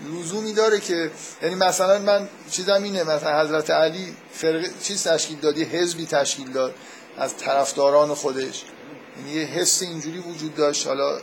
لزومی 0.10 0.53
داره 0.53 0.79
که 0.79 1.12
یعنی 1.41 1.55
مثلا 1.55 2.00
من 2.00 2.29
چیزم 2.51 2.84
اینه 2.84 3.03
مثلا 3.03 3.41
حضرت 3.41 3.70
علی 3.70 4.15
فرق 4.34 4.65
چیز 4.84 5.03
تشکیل 5.03 5.39
داد 5.39 5.58
یه 5.58 5.65
حزبی 5.65 6.05
تشکیل 6.05 6.51
داد 6.51 6.74
از 7.17 7.38
طرفداران 7.38 8.13
خودش. 8.13 8.63
یعنی 9.17 9.39
یه 9.39 9.46
حس 9.46 9.81
اینجوری 9.81 10.20
وجود 10.20 10.55
داشت. 10.55 10.88
حالا 10.88 11.20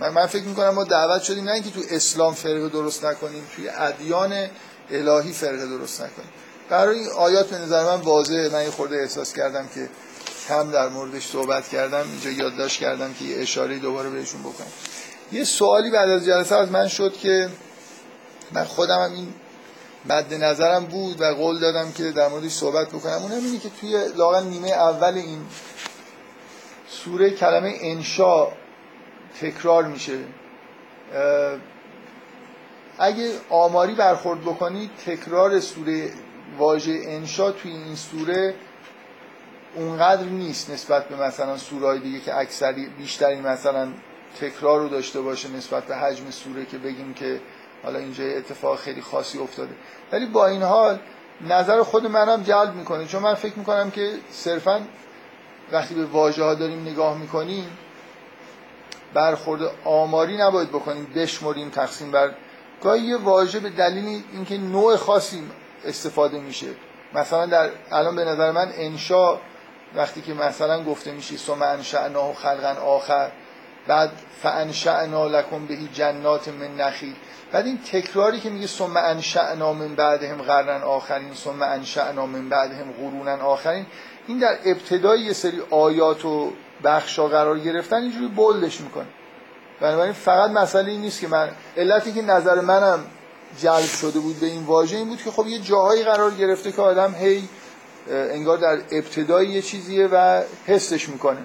من, 0.00 0.08
من 0.08 0.26
فکر 0.26 0.44
می‌کنم 0.44 0.70
ما 0.70 0.84
دعوت 0.84 1.22
شدیم 1.22 1.44
نه 1.44 1.52
اینکه 1.52 1.70
تو 1.70 1.80
اسلام 1.90 2.34
فرقه 2.34 2.68
درست 2.68 3.04
نکنیم 3.04 3.42
توی 3.56 3.68
ادیان 3.68 4.48
الهی 4.90 5.32
فرقه 5.32 5.66
درست 5.66 6.00
نکنیم. 6.00 6.28
برای 6.70 6.98
این 6.98 7.08
آیات 7.08 7.50
به 7.50 7.58
نظر 7.58 7.84
من 7.84 8.00
واضحه. 8.00 8.48
من 8.48 8.62
یه 8.64 8.70
خورده 8.70 8.96
احساس 8.96 9.32
کردم 9.32 9.68
که 9.74 9.88
کم 10.48 10.70
در 10.70 10.88
موردش 10.88 11.26
صحبت 11.26 11.68
کردم 11.68 12.04
اینجا 12.10 12.30
یادداشت 12.44 12.80
کردم 12.80 13.14
که 13.14 13.24
یه 13.24 13.42
اشاره 13.42 13.78
دوباره 13.78 14.10
بهشون 14.10 14.40
بکنم. 14.40 14.66
یه 15.32 15.44
سوالی 15.44 15.90
بعد 15.90 16.10
از 16.10 16.24
جلسه 16.24 16.56
از 16.56 16.70
من 16.70 16.88
شد 16.88 17.12
که 17.12 17.48
من 18.52 18.64
خودم 18.64 18.98
هم 19.00 19.12
این 19.12 19.34
مد 20.08 20.34
نظرم 20.34 20.84
بود 20.84 21.20
و 21.20 21.24
قول 21.24 21.58
دادم 21.58 21.92
که 21.92 22.10
در 22.10 22.28
موردش 22.28 22.52
صحبت 22.52 22.88
بکنم. 22.88 23.12
اونم 23.22 23.44
اینه 23.44 23.58
که 23.58 23.70
توی 23.80 24.08
لاغن 24.16 24.46
نیمه 24.46 24.68
اول 24.68 25.14
این 25.14 25.38
سوره 26.88 27.30
کلمه 27.30 27.74
انشا 27.80 28.48
تکرار 29.40 29.84
میشه. 29.84 30.18
اگه 32.98 33.32
آماری 33.50 33.94
برخورد 33.94 34.40
بکنید 34.40 34.90
تکرار 35.06 35.60
سوره 35.60 36.10
واژه 36.58 37.02
انشا 37.04 37.52
توی 37.52 37.72
این 37.72 37.96
سوره 37.96 38.54
اونقدر 39.74 40.24
نیست 40.24 40.70
نسبت 40.70 41.08
به 41.08 41.16
مثلا 41.16 41.56
سورهای 41.56 41.98
دیگه 41.98 42.20
که 42.20 42.36
اکثری 42.36 42.86
بیشتری 42.86 43.40
مثلا 43.40 43.88
تکرار 44.40 44.80
رو 44.80 44.88
داشته 44.88 45.20
باشه 45.20 45.48
نسبت 45.48 45.84
به 45.84 45.96
حجم 45.96 46.30
سوره 46.30 46.64
که 46.64 46.78
بگیم 46.78 47.14
که 47.14 47.40
حالا 47.84 47.98
اینجا 47.98 48.24
اتفاق 48.24 48.78
خیلی 48.78 49.00
خاصی 49.00 49.38
افتاده. 49.38 49.74
ولی 50.12 50.26
با 50.26 50.46
این 50.46 50.62
حال 50.62 50.98
نظر 51.48 51.82
خود 51.82 52.06
منم 52.06 52.42
جلب 52.42 52.74
می‌کنه. 52.74 53.06
چون 53.06 53.22
من 53.22 53.34
فکر 53.34 53.58
می‌کنم 53.58 53.90
که 53.90 54.10
صرفا 54.30 54.80
وقتی 55.72 55.94
به 55.94 56.04
واژه 56.04 56.44
ها 56.44 56.54
داریم 56.54 56.82
نگاه 56.82 57.18
می‌کنیم 57.18 57.78
برخورد 59.14 59.60
آماری 59.84 60.36
نباید 60.36 60.68
بکنیم 60.68 61.12
بشمریم 61.16 61.70
تقسیم 61.70 62.10
بر. 62.10 62.30
گاهی 62.82 63.02
یه 63.02 63.16
واژه 63.16 63.60
به 63.60 63.70
دلیل 63.70 64.22
اینکه 64.32 64.58
نوع 64.58 64.96
خاصی 64.96 65.42
استفاده 65.84 66.40
میشه. 66.40 66.66
مثلا 67.14 67.46
در 67.46 67.70
الان 67.90 68.16
به 68.16 68.24
نظر 68.24 68.50
من 68.50 68.72
انشا 68.74 69.38
وقتی 69.94 70.20
که 70.20 70.34
مثلا 70.34 70.84
گفته 70.84 71.12
میشه 71.12 71.36
ثم 71.36 71.62
انشأناه 71.62 72.34
خلقا 72.34 72.80
آخر 72.82 73.30
بعد 73.86 74.10
فانشأنا 74.42 75.26
لکم 75.26 75.66
بهی 75.66 75.88
جنات 75.94 76.48
من 76.48 76.76
نخیل. 76.76 77.14
بعد 77.52 77.66
این 77.66 77.78
تکراری 77.78 78.40
که 78.40 78.50
میگه 78.50 78.66
ثم 78.66 78.96
انشأنا 78.96 79.72
من 79.72 79.94
بعدهم 79.94 80.42
قرن 80.42 80.82
آخرین 80.82 81.34
ثم 81.34 81.62
انشأنا 81.62 82.26
من 82.26 82.48
بعدهم 82.48 82.92
قرونن 82.92 83.40
آخرین 83.40 83.86
این 84.26 84.38
در 84.38 84.58
ابتدای 84.64 85.20
یه 85.20 85.32
سری 85.32 85.62
آیات 85.70 86.24
و 86.24 86.52
بخشا 86.84 87.28
قرار 87.28 87.58
گرفتن 87.58 87.96
اینجوری 87.96 88.26
بولدش 88.26 88.80
می‌کنه. 88.80 89.06
بنابراین 89.80 90.12
فقط 90.12 90.50
مسئله 90.50 90.90
این 90.90 91.00
نیست 91.00 91.20
که 91.20 91.28
من 91.28 91.48
علتی 91.76 92.12
که 92.12 92.22
نظر 92.22 92.60
منم 92.60 93.06
جلب 93.58 93.84
شده 93.84 94.18
بود 94.18 94.40
به 94.40 94.46
این 94.46 94.64
واژه 94.64 94.96
این 94.96 95.08
بود 95.08 95.22
که 95.22 95.30
خب 95.30 95.46
یه 95.46 95.58
جاهایی 95.58 96.02
قرار 96.02 96.30
گرفته 96.30 96.72
که 96.72 96.82
آدم 96.82 97.14
هی 97.14 97.48
انگار 98.10 98.58
در 98.58 98.78
ابتدای 98.90 99.46
یه 99.46 99.62
چیزیه 99.62 100.08
و 100.12 100.42
حسش 100.66 101.08
می‌کنه. 101.08 101.40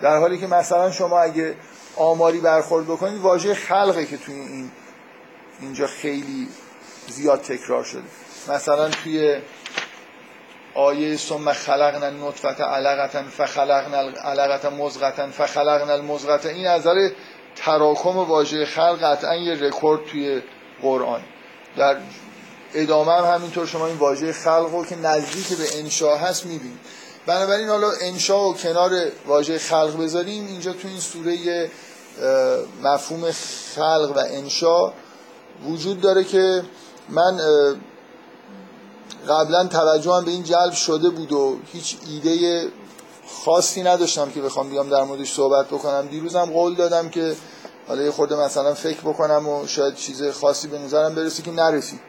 در 0.00 0.18
حالی 0.18 0.38
که 0.38 0.46
مثلا 0.46 0.90
شما 0.90 1.20
اگه 1.20 1.54
آماری 1.96 2.40
برخورد 2.40 2.86
بکنید 2.86 3.20
واژه 3.20 3.54
خلقه 3.54 4.06
که 4.06 4.16
توی 4.16 4.34
این 4.34 4.70
اینجا 5.60 5.86
خیلی 5.86 6.48
زیاد 7.08 7.42
تکرار 7.42 7.84
شده. 7.84 8.02
مثلا 8.48 8.88
توی 8.88 9.38
آیه 10.74 11.16
ثم 11.16 11.52
خلقنا 11.52 12.06
النطفه 12.06 12.64
علقه 12.64 13.22
فخلقنا 13.22 13.98
العلقه 13.98 14.68
مزغه 14.68 15.30
فخلقنا 15.30 15.92
المزغه 15.92 16.48
این 16.48 16.66
نظر 16.66 17.10
تراکم 17.56 18.16
واژه 18.16 18.66
خلق 18.66 18.98
قطعا 19.02 19.36
یه 19.36 19.54
رکورد 19.54 20.04
توی 20.04 20.42
قرآن. 20.82 21.20
در 21.76 21.96
ادامه 22.74 23.12
هم 23.12 23.34
همینطور 23.34 23.66
شما 23.66 23.86
این 23.86 23.96
واژه 23.96 24.32
خلق 24.32 24.68
رو 24.72 24.84
که 24.84 24.96
نزدیک 24.96 25.58
به 25.58 25.78
انشا 25.78 26.16
هست 26.16 26.46
می‌بینید. 26.46 26.78
بنابراین 27.26 27.68
حالا 27.68 27.90
انشا 28.00 28.48
و 28.48 28.54
کنار 28.54 28.90
واژه 29.26 29.58
خلق 29.58 30.02
بذاریم 30.02 30.46
اینجا 30.46 30.72
تو 30.72 30.88
این 30.88 31.00
سوره 31.00 31.70
مفهوم 32.82 33.30
خلق 33.74 34.12
و 34.16 34.18
انشا 34.18 34.92
وجود 35.68 36.00
داره 36.00 36.24
که 36.24 36.62
من 37.08 37.38
قبلا 39.28 39.66
توجهم 39.66 40.24
به 40.24 40.30
این 40.30 40.42
جلب 40.42 40.72
شده 40.72 41.10
بود 41.10 41.32
و 41.32 41.58
هیچ 41.72 41.96
ایده 42.06 42.66
خاصی 43.44 43.82
نداشتم 43.82 44.30
که 44.30 44.42
بخوام 44.42 44.70
بیام 44.70 44.88
در 44.88 45.02
موردش 45.02 45.32
صحبت 45.32 45.66
بکنم. 45.66 46.06
دیروزم 46.06 46.44
قول 46.44 46.74
دادم 46.74 47.08
که 47.08 47.36
حالا 47.88 48.02
یه 48.02 48.10
خورده 48.10 48.36
مثلا 48.36 48.74
فکر 48.74 49.00
بکنم 49.00 49.48
و 49.48 49.66
شاید 49.66 49.94
چیز 49.94 50.22
خاصی 50.22 50.68
به 50.68 50.78
نظرم 50.78 51.14
برسه 51.14 51.42
که 51.42 51.50
نرسید. 51.50 52.00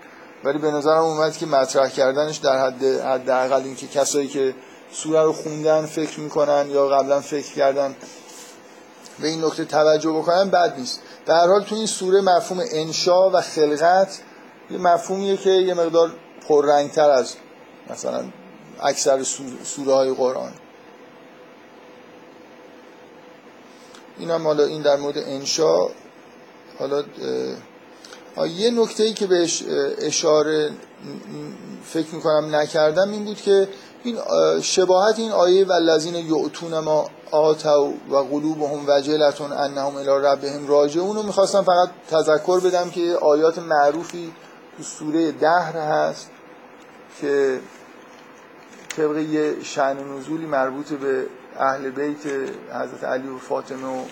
ولی 0.44 0.58
به 0.58 0.72
نظرم 0.72 1.04
اومد 1.04 1.38
که 1.38 1.46
مطرح 1.46 1.90
کردنش 1.90 2.38
در 2.38 2.66
حد 2.66 2.84
حداقل 2.84 3.62
اینکه 3.64 3.88
کسایی 3.88 4.28
که 4.28 4.56
سوره 4.92 5.22
رو 5.22 5.34
خوندن 5.34 5.86
فکر 5.86 6.20
می‌کنن 6.20 6.70
یا 6.70 6.88
قبلا 6.88 7.22
فکر 7.22 7.54
کردن 7.54 7.96
به 9.20 9.28
این 9.28 9.46
نکته 9.46 9.66
توجه 9.66 10.12
بکنن 10.12 10.50
بد 10.50 10.80
نیست. 10.80 11.02
در 11.26 11.48
حال 11.48 11.64
تو 11.64 11.76
این 11.76 11.86
سوره 11.86 12.22
مفهوم 12.22 12.64
انشا 12.72 13.30
و 13.30 13.42
خلقت 13.42 14.20
یه 14.70 14.78
مفهومیه 14.78 15.38
که 15.38 15.50
یه 15.50 15.74
مقدار 15.74 16.12
پررنگتر 16.48 17.10
از 17.10 17.36
مثلا 17.90 18.26
اکثر 18.82 19.24
سوره 19.64 19.94
های 19.94 20.14
قرآن. 20.14 20.54
این 24.18 24.32
هم 24.32 24.44
حالا 24.44 24.64
این 24.66 24.82
در 24.82 24.96
مورد 24.96 25.18
انشا. 25.18 25.78
حالا 26.80 27.04
یه 28.48 28.72
نکته 28.72 29.04
ای 29.04 29.14
که 29.14 29.28
بهش 29.28 29.64
اشاره 30.02 30.72
فکر 31.86 32.16
می‌کنم 32.16 32.56
نکردم 32.56 33.12
این 33.12 33.26
بود 33.26 33.42
که 33.42 33.70
این 34.04 34.18
شباهت 34.62 35.20
این 35.20 35.32
آیه 35.32 35.66
و 35.66 35.72
لذین 35.72 36.16
یعتون 36.16 36.80
ما 36.80 37.10
آتو 37.32 37.94
و 38.10 38.16
قلوبهم 38.16 38.86
وجلتون 38.88 39.52
انهم 39.52 39.96
الى 39.96 40.26
ربهم 40.26 40.68
راجعون 40.68 41.16
رو 41.16 41.24
می‌خواستم 41.24 41.62
فقط 41.64 41.90
تذکر 42.10 42.60
بدم 42.60 42.90
که 42.90 43.18
آیات 43.22 43.60
معروفی 43.60 44.34
تو 44.78 44.84
سوره 44.84 45.32
دهر 45.32 45.78
هست 45.78 46.30
که 47.22 47.60
طبق 48.98 49.18
یه 49.18 49.64
شعن 49.64 49.98
نزولی 50.18 50.46
مربوط 50.46 50.94
به 50.94 51.26
اهل 51.60 51.90
بیت 51.90 52.26
حضرت 52.74 53.04
علی 53.04 53.28
و 53.28 53.38
فاطمه 53.38 53.88
و 53.88 54.04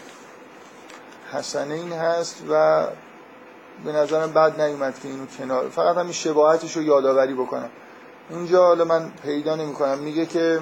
حسنین 1.32 1.92
هست 1.92 2.36
و 2.50 2.86
به 3.86 3.92
نظرم 3.92 4.34
بد 4.34 4.62
نیومد 4.62 5.00
که 5.00 5.08
اینو 5.08 5.26
کنار 5.26 5.70
فقط 5.70 5.98
همین 5.98 6.14
شباهتش 6.14 6.78
رو 6.78 6.84
یادآوری 6.84 7.34
بکنم. 7.34 7.70
اینجا 8.30 8.66
حالا 8.66 8.86
من 8.86 9.12
پیدا 9.12 9.56
نمی 9.56 9.74
کنم 9.74 10.00
میگه 10.00 10.26
که 10.26 10.60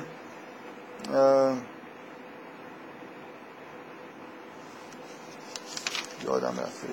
یادم 6.25 6.59
رفته. 6.59 6.87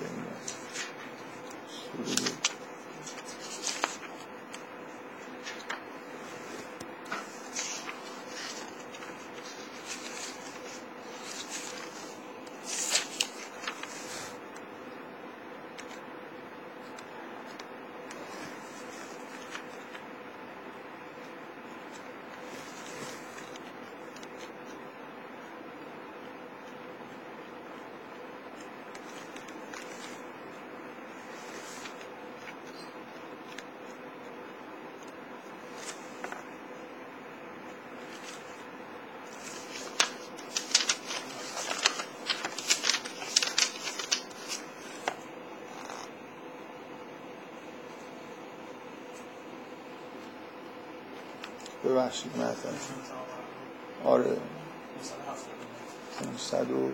ببخشید 52.01 52.31
مثلا 52.35 52.71
آره. 54.05 54.37
صد 56.37 56.71
و 56.71 56.89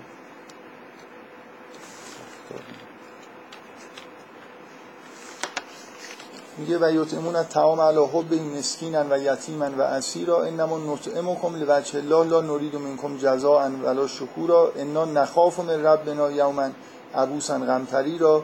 میگه 6.58 6.78
و 6.78 6.92
یطعمون 6.92 7.36
الطعام 7.36 7.82
علی 7.82 7.98
حب 7.98 8.34
مسکینا 8.34 9.06
و 9.10 9.18
یتیما 9.18 9.70
و 9.78 9.82
اسیرا 9.82 10.44
انما 10.44 10.78
نطعمکم 10.78 11.56
لوجه 11.56 11.98
الله 11.98 12.24
لا 12.24 12.42
نريد 12.42 12.76
منکم 12.76 13.18
جزاء 13.18 13.70
ولا 13.70 14.08
شکورا 14.08 14.72
انا 14.76 15.06
نخاف 15.06 15.60
من 15.60 15.84
ربنا 15.84 16.32
یوما 16.32 16.70
عبوسا 17.16 17.60
غمتری 17.60 18.18
را. 18.18 18.44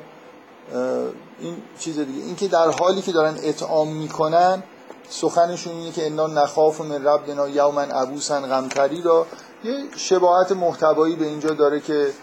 این 1.40 1.58
چیز 1.80 2.00
دیگه. 2.00 2.24
این 2.24 2.36
که 2.36 2.48
در 2.48 2.72
حالی 2.80 3.02
که 3.02 3.12
دارن 3.12 3.36
اطعام 3.44 3.88
می‌کنن 3.88 4.64
سخنشون 5.10 5.74
اینه 5.74 5.92
که 5.92 6.06
انا 6.06 6.28
نخاف 6.28 6.82
من 6.82 7.04
ربنا 7.04 7.50
یوما 7.50 7.82
عبوسا 7.82 8.40
غمتری 8.42 9.02
را. 9.02 9.26
یه 9.64 9.84
شباهت 9.96 10.52
محتوایی 10.52 11.16
به 11.16 11.26
اینجا 11.26 11.50
داره 11.50 11.80
که 11.80 12.14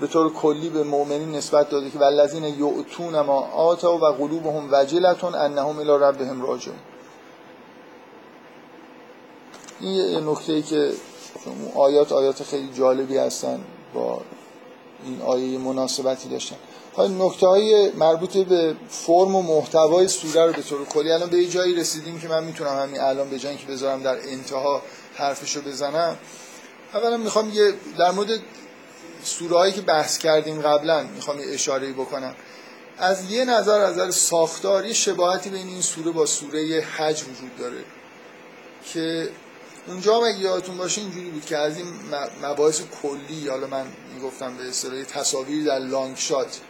به 0.00 0.06
طور 0.06 0.32
کلی 0.32 0.68
به 0.68 0.82
مؤمنین 0.82 1.32
نسبت 1.32 1.70
داده 1.70 1.90
که 1.90 1.98
والذین 1.98 2.44
یؤتون 2.44 3.20
ما 3.20 3.40
آتا 3.40 3.96
و 3.96 4.04
قلوبهم 4.04 4.68
وجلتون 4.72 5.34
انهم 5.34 5.78
الی 5.78 5.90
ربهم 5.90 6.42
راجعون. 6.42 6.76
این 9.80 9.94
یه 9.94 10.20
نکته 10.20 10.52
ای 10.52 10.62
که 10.62 10.92
آیات 11.74 12.12
آیات 12.12 12.42
خیلی 12.42 12.72
جالبی 12.72 13.16
هستن 13.16 13.60
با 13.94 14.20
این 15.04 15.22
آیه 15.22 15.58
مناسبتی 15.58 16.28
داشتن. 16.28 16.56
نکته 16.98 17.46
های 17.46 17.90
مربوط 17.90 18.36
به 18.36 18.74
فرم 18.88 19.34
و 19.34 19.42
محتوای 19.42 20.08
سوره 20.08 20.46
رو 20.46 20.52
به 20.52 20.62
طور 20.62 20.84
کلی 20.84 21.12
الان 21.12 21.30
به 21.30 21.36
یه 21.36 21.48
جایی 21.48 21.74
رسیدیم 21.74 22.20
که 22.20 22.28
من 22.28 22.44
می‌تونم 22.44 22.78
همین 22.82 23.00
الان 23.00 23.30
به 23.30 23.38
جایی 23.38 23.56
که 23.56 23.66
بذارم 23.66 24.02
در 24.02 24.16
انتها 24.28 24.82
حرفشو 25.14 25.62
بزنم 25.62 26.18
اولا 26.94 27.16
می‌خوام 27.16 27.50
یه 27.50 27.72
در 27.98 28.10
مورد 28.10 28.40
سوره 29.24 29.72
که 29.72 29.80
بحث 29.80 30.18
کردیم 30.18 30.62
قبلا 30.62 31.02
می‌خوام 31.02 31.40
یه 31.40 31.54
اشاره 31.54 31.92
بکنم. 31.92 32.34
از 32.98 33.30
یه 33.30 33.44
نظر 33.44 33.80
از 33.80 33.92
نظر 33.92 34.10
ساختار 34.10 34.86
یه 34.86 34.92
شباهتی 34.92 35.50
بین 35.50 35.68
این 35.68 35.82
سوره 35.82 36.10
با 36.10 36.26
سوره 36.26 36.80
حج 36.80 37.22
وجود 37.22 37.56
داره 37.58 37.84
که 38.92 39.28
اونجا 39.86 40.16
هم 40.16 40.22
اگه 40.22 40.38
یادتون 40.38 40.76
باشه 40.76 41.00
اینجوری 41.00 41.30
بود 41.30 41.44
که 41.44 41.56
از 41.56 41.76
این 41.76 41.86
مباحث 42.42 42.80
کلی 43.02 43.48
حالا 43.48 43.66
من 43.66 43.86
می‌گفتم 44.14 44.56
به 44.56 44.68
اصطلاح 44.68 45.02
تصاویر 45.02 45.64
در 45.64 45.78
لانگ 45.78 46.16
شات 46.16 46.60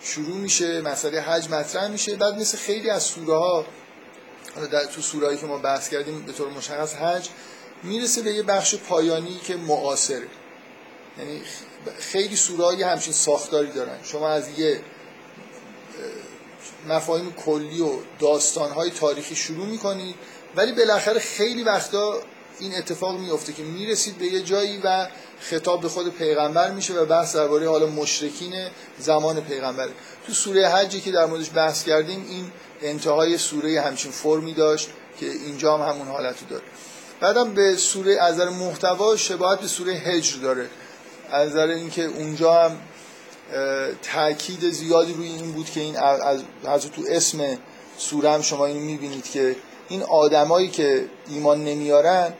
شروع 0.00 0.36
میشه 0.36 0.80
مسئله 0.80 1.20
حج 1.20 1.48
مطرح 1.50 1.88
میشه. 1.88 2.16
بعد 2.16 2.34
مثل 2.34 2.58
خیلی 2.58 2.90
از 2.90 3.02
سوره 3.02 3.38
ها 3.38 3.66
در 4.72 4.84
تو 4.84 5.02
سوره 5.02 5.36
که 5.36 5.46
ما 5.46 5.58
بحث 5.58 5.88
کردیم 5.88 6.22
به 6.22 6.32
طور 6.32 6.48
مشخص 6.48 6.94
حج 6.94 7.28
می‌رسه 7.82 8.22
به 8.22 8.32
یه 8.32 8.42
بخش 8.42 8.74
پایانی 8.74 9.40
که 9.44 9.56
معاصره 9.56 10.26
یعنی 11.18 11.42
خیلی 11.98 12.36
سوره 12.36 12.86
همچین 12.86 13.12
ساختاری 13.12 13.72
دارن. 13.72 13.98
شما 14.04 14.28
از 14.28 14.58
یه 14.58 14.80
مفاهیم 16.88 17.32
کلی 17.32 17.80
و 17.80 17.98
داستانهای 18.18 18.90
تاریخی 18.90 19.36
شروع 19.36 19.66
می‌کنید 19.66 20.14
ولی 20.56 20.72
بالاخره 20.72 21.20
خیلی 21.20 21.62
وقتا 21.62 22.20
این 22.60 22.74
اتفاق 22.74 23.18
میفته 23.18 23.52
که 23.52 23.62
می‌رسید 23.62 24.18
به 24.18 24.26
یه 24.26 24.42
جایی 24.42 24.80
و 24.84 25.08
خطاب 25.40 25.80
به 25.80 25.88
خود 25.88 26.08
پیغمبر 26.08 26.70
میشه 26.70 26.94
و 26.94 27.04
بحث 27.04 27.36
درباره 27.36 27.68
حالا 27.68 27.86
مشرکین 27.86 28.54
زمان 28.98 29.40
پیغمبر. 29.40 29.88
تو 30.26 30.32
سوره 30.32 30.68
حجی 30.68 31.00
که 31.00 31.12
در 31.12 31.26
موردش 31.26 31.50
بحث 31.54 31.84
کردیم 31.84 32.26
این 32.28 32.50
انتهای 32.82 33.38
سوره 33.38 33.80
همچین 33.80 34.10
فرمی 34.12 34.54
داشت 34.54 34.88
که 35.20 35.26
اینجا 35.26 35.76
هم 35.76 35.92
همون 35.92 36.08
حالتو 36.08 36.46
داره. 36.50 36.64
بعدم 37.20 37.54
به 37.54 37.76
سوره 37.76 38.22
از 38.22 38.38
محتوا 38.38 39.16
شباهت 39.16 39.60
به 39.60 39.66
سوره 39.66 39.92
هجر 39.92 40.38
داره. 40.42 40.68
از 41.30 41.50
نظر 41.50 41.66
اینکه 41.66 42.04
اونجا 42.04 42.54
هم 42.54 42.78
تاکید 44.02 44.70
زیادی 44.70 45.12
روی 45.12 45.26
این 45.26 45.52
بود 45.52 45.70
که 45.70 45.80
این 45.80 45.96
از 46.66 46.90
تو 46.90 47.02
اسم 47.08 47.58
سوره 47.98 48.30
هم 48.30 48.42
شما 48.42 48.66
اینو 48.66 48.80
می‌بینید 48.80 49.30
که 49.30 49.56
این 49.88 50.02
آدمایی 50.02 50.68
که 50.68 51.04
ایمان 51.28 51.64
نمیارن 51.64 52.32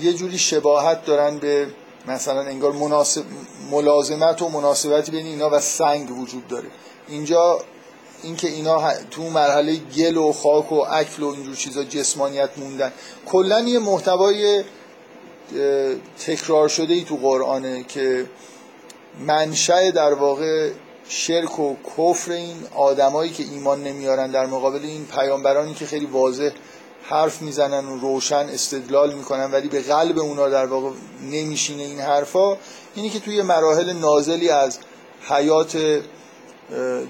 یه 0.00 0.12
جوری 0.12 0.38
شباهت 0.38 1.04
دارن 1.04 1.38
به 1.38 1.66
مثلا 2.06 2.40
انگار 2.40 2.72
مناسب 2.72 3.24
ملازمت 3.70 4.42
و 4.42 4.48
مناسبتی 4.48 5.12
بین 5.12 5.26
اینا 5.26 5.50
و 5.50 5.60
سنگ 5.60 6.18
وجود 6.18 6.48
داره. 6.48 6.68
اینجا 7.08 7.60
اینکه 8.22 8.48
اینا 8.48 8.92
تو 9.10 9.22
مرحله 9.22 9.76
گل 9.76 10.16
و 10.16 10.32
خاک 10.32 10.72
و 10.72 10.84
اکل 10.90 11.22
و 11.22 11.28
اینجور 11.28 11.54
چیزا 11.54 11.84
جسمانیت 11.84 12.50
موندن. 12.56 12.92
کلا 13.26 13.60
یه 13.60 13.78
محتوای 13.78 14.64
تکرار 16.26 16.68
شده 16.68 16.94
ای 16.94 17.04
تو 17.04 17.16
قرآنه 17.16 17.82
که 17.82 18.26
منشأ 19.26 19.90
در 19.90 20.14
واقع 20.14 20.70
شرک 21.08 21.58
و 21.58 21.76
کفر 21.96 22.32
این 22.32 22.56
آدمایی 22.76 23.30
که 23.30 23.42
ایمان 23.42 23.82
نمیارن 23.82 24.30
در 24.30 24.46
مقابل 24.46 24.82
این 24.82 25.06
پیامبرانی 25.06 25.74
که 25.74 25.86
خیلی 25.86 26.06
واضح 26.06 26.50
حرف 27.02 27.42
می‌زنن 27.42 27.88
و 27.88 27.98
روشن 27.98 28.46
استدلال 28.52 29.14
می‌کنن 29.14 29.50
ولی 29.50 29.68
به 29.68 29.82
قلب 29.82 30.18
اونا 30.18 30.48
در 30.48 30.66
واقع 30.66 30.90
نمیشینه 31.30 31.82
این 31.82 32.00
حرفا. 32.00 32.56
اینی 32.94 33.10
که 33.10 33.20
توی 33.20 33.42
مراحل 33.42 33.92
نازلی 33.92 34.48
از 34.48 34.78
حیات 35.28 36.02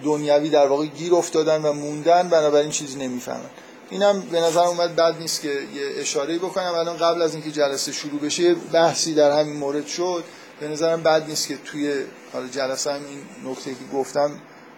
دنیوی 0.05 0.51
در 0.51 0.67
واقع 0.67 0.87
گیر 0.87 1.15
افتادن 1.15 1.63
و 1.63 1.73
موندن 1.73 2.29
بنابراین 2.29 2.71
چیزی 2.71 2.99
نمی‌فهمن. 2.99 3.51
اینم 3.91 4.21
به 4.21 4.41
نظر 4.41 4.65
اومد 4.65 4.97
بد 4.97 5.21
نیست 5.21 5.43
که 5.43 5.49
یه 5.49 6.01
اشاره 6.01 6.39
بکنم. 6.39 6.75
الان 6.75 6.97
قبل 6.97 7.23
از 7.23 7.35
اینکه 7.35 7.51
جلسه 7.51 7.93
شروع 7.93 8.21
بشه 8.21 8.55
بحثی 8.55 9.15
در 9.15 9.41
همین 9.41 9.57
مورد 9.57 9.87
شد. 9.87 10.25
به 10.61 10.69
نظرم 10.69 11.03
بد 11.03 11.29
نیست 11.29 11.49
که 11.49 11.57
توی 11.65 11.95
حالا 12.33 12.49
جلسه 12.49 12.93
هم 12.93 13.01
این 13.09 13.51
نکته 13.51 13.71
که 13.71 13.97
گفتم 13.97 14.31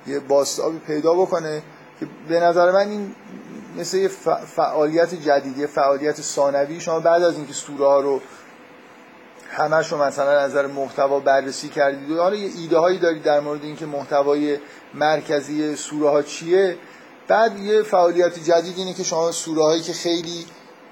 یه 0.07 0.18
باستابی 0.18 0.79
پیدا 0.79 1.14
بکنه. 1.14 1.62
که 2.00 2.07
به 2.29 2.40
نظر 2.40 2.70
من 2.70 2.88
این 2.88 3.14
مثل 3.76 3.96
یه 3.96 4.08
فعالیت 4.56 5.14
جدیدی 5.14 5.66
فعالیت 5.66 6.20
ثانوی. 6.20 6.80
شما 6.80 7.00
بعد 7.00 7.22
از 7.22 7.37
اینکه 7.37 7.52
سوره 7.52 7.87
ها 7.87 8.00
رو 8.00 8.20
همش 9.50 9.92
رو 9.92 10.02
مثلا 10.02 10.44
نظر 10.44 10.66
محتوا 10.66 11.20
بررسی 11.20 11.68
کردید 11.68 12.10
و 12.10 12.22
حالا 12.22 12.37
یه 12.37 12.50
ایده 12.58 12.78
هایی 12.78 12.98
دارید 12.98 13.22
در 13.22 13.40
مورد 13.40 13.64
اینکه 13.64 13.87
محتوای 13.87 14.58
مرکزی 14.94 15.76
سوره 15.76 16.10
ها 16.10 16.22
چیه. 16.22 16.78
بعد 17.28 17.58
یه 17.58 17.82
فعالیت 17.82 18.38
جدید 18.38 18.78
اینه 18.78 18.94
که 18.94 19.02
شما 19.02 19.32
سوره 19.32 19.62
هایی 19.62 19.82
که 19.82 19.92
خیلی 19.92 20.46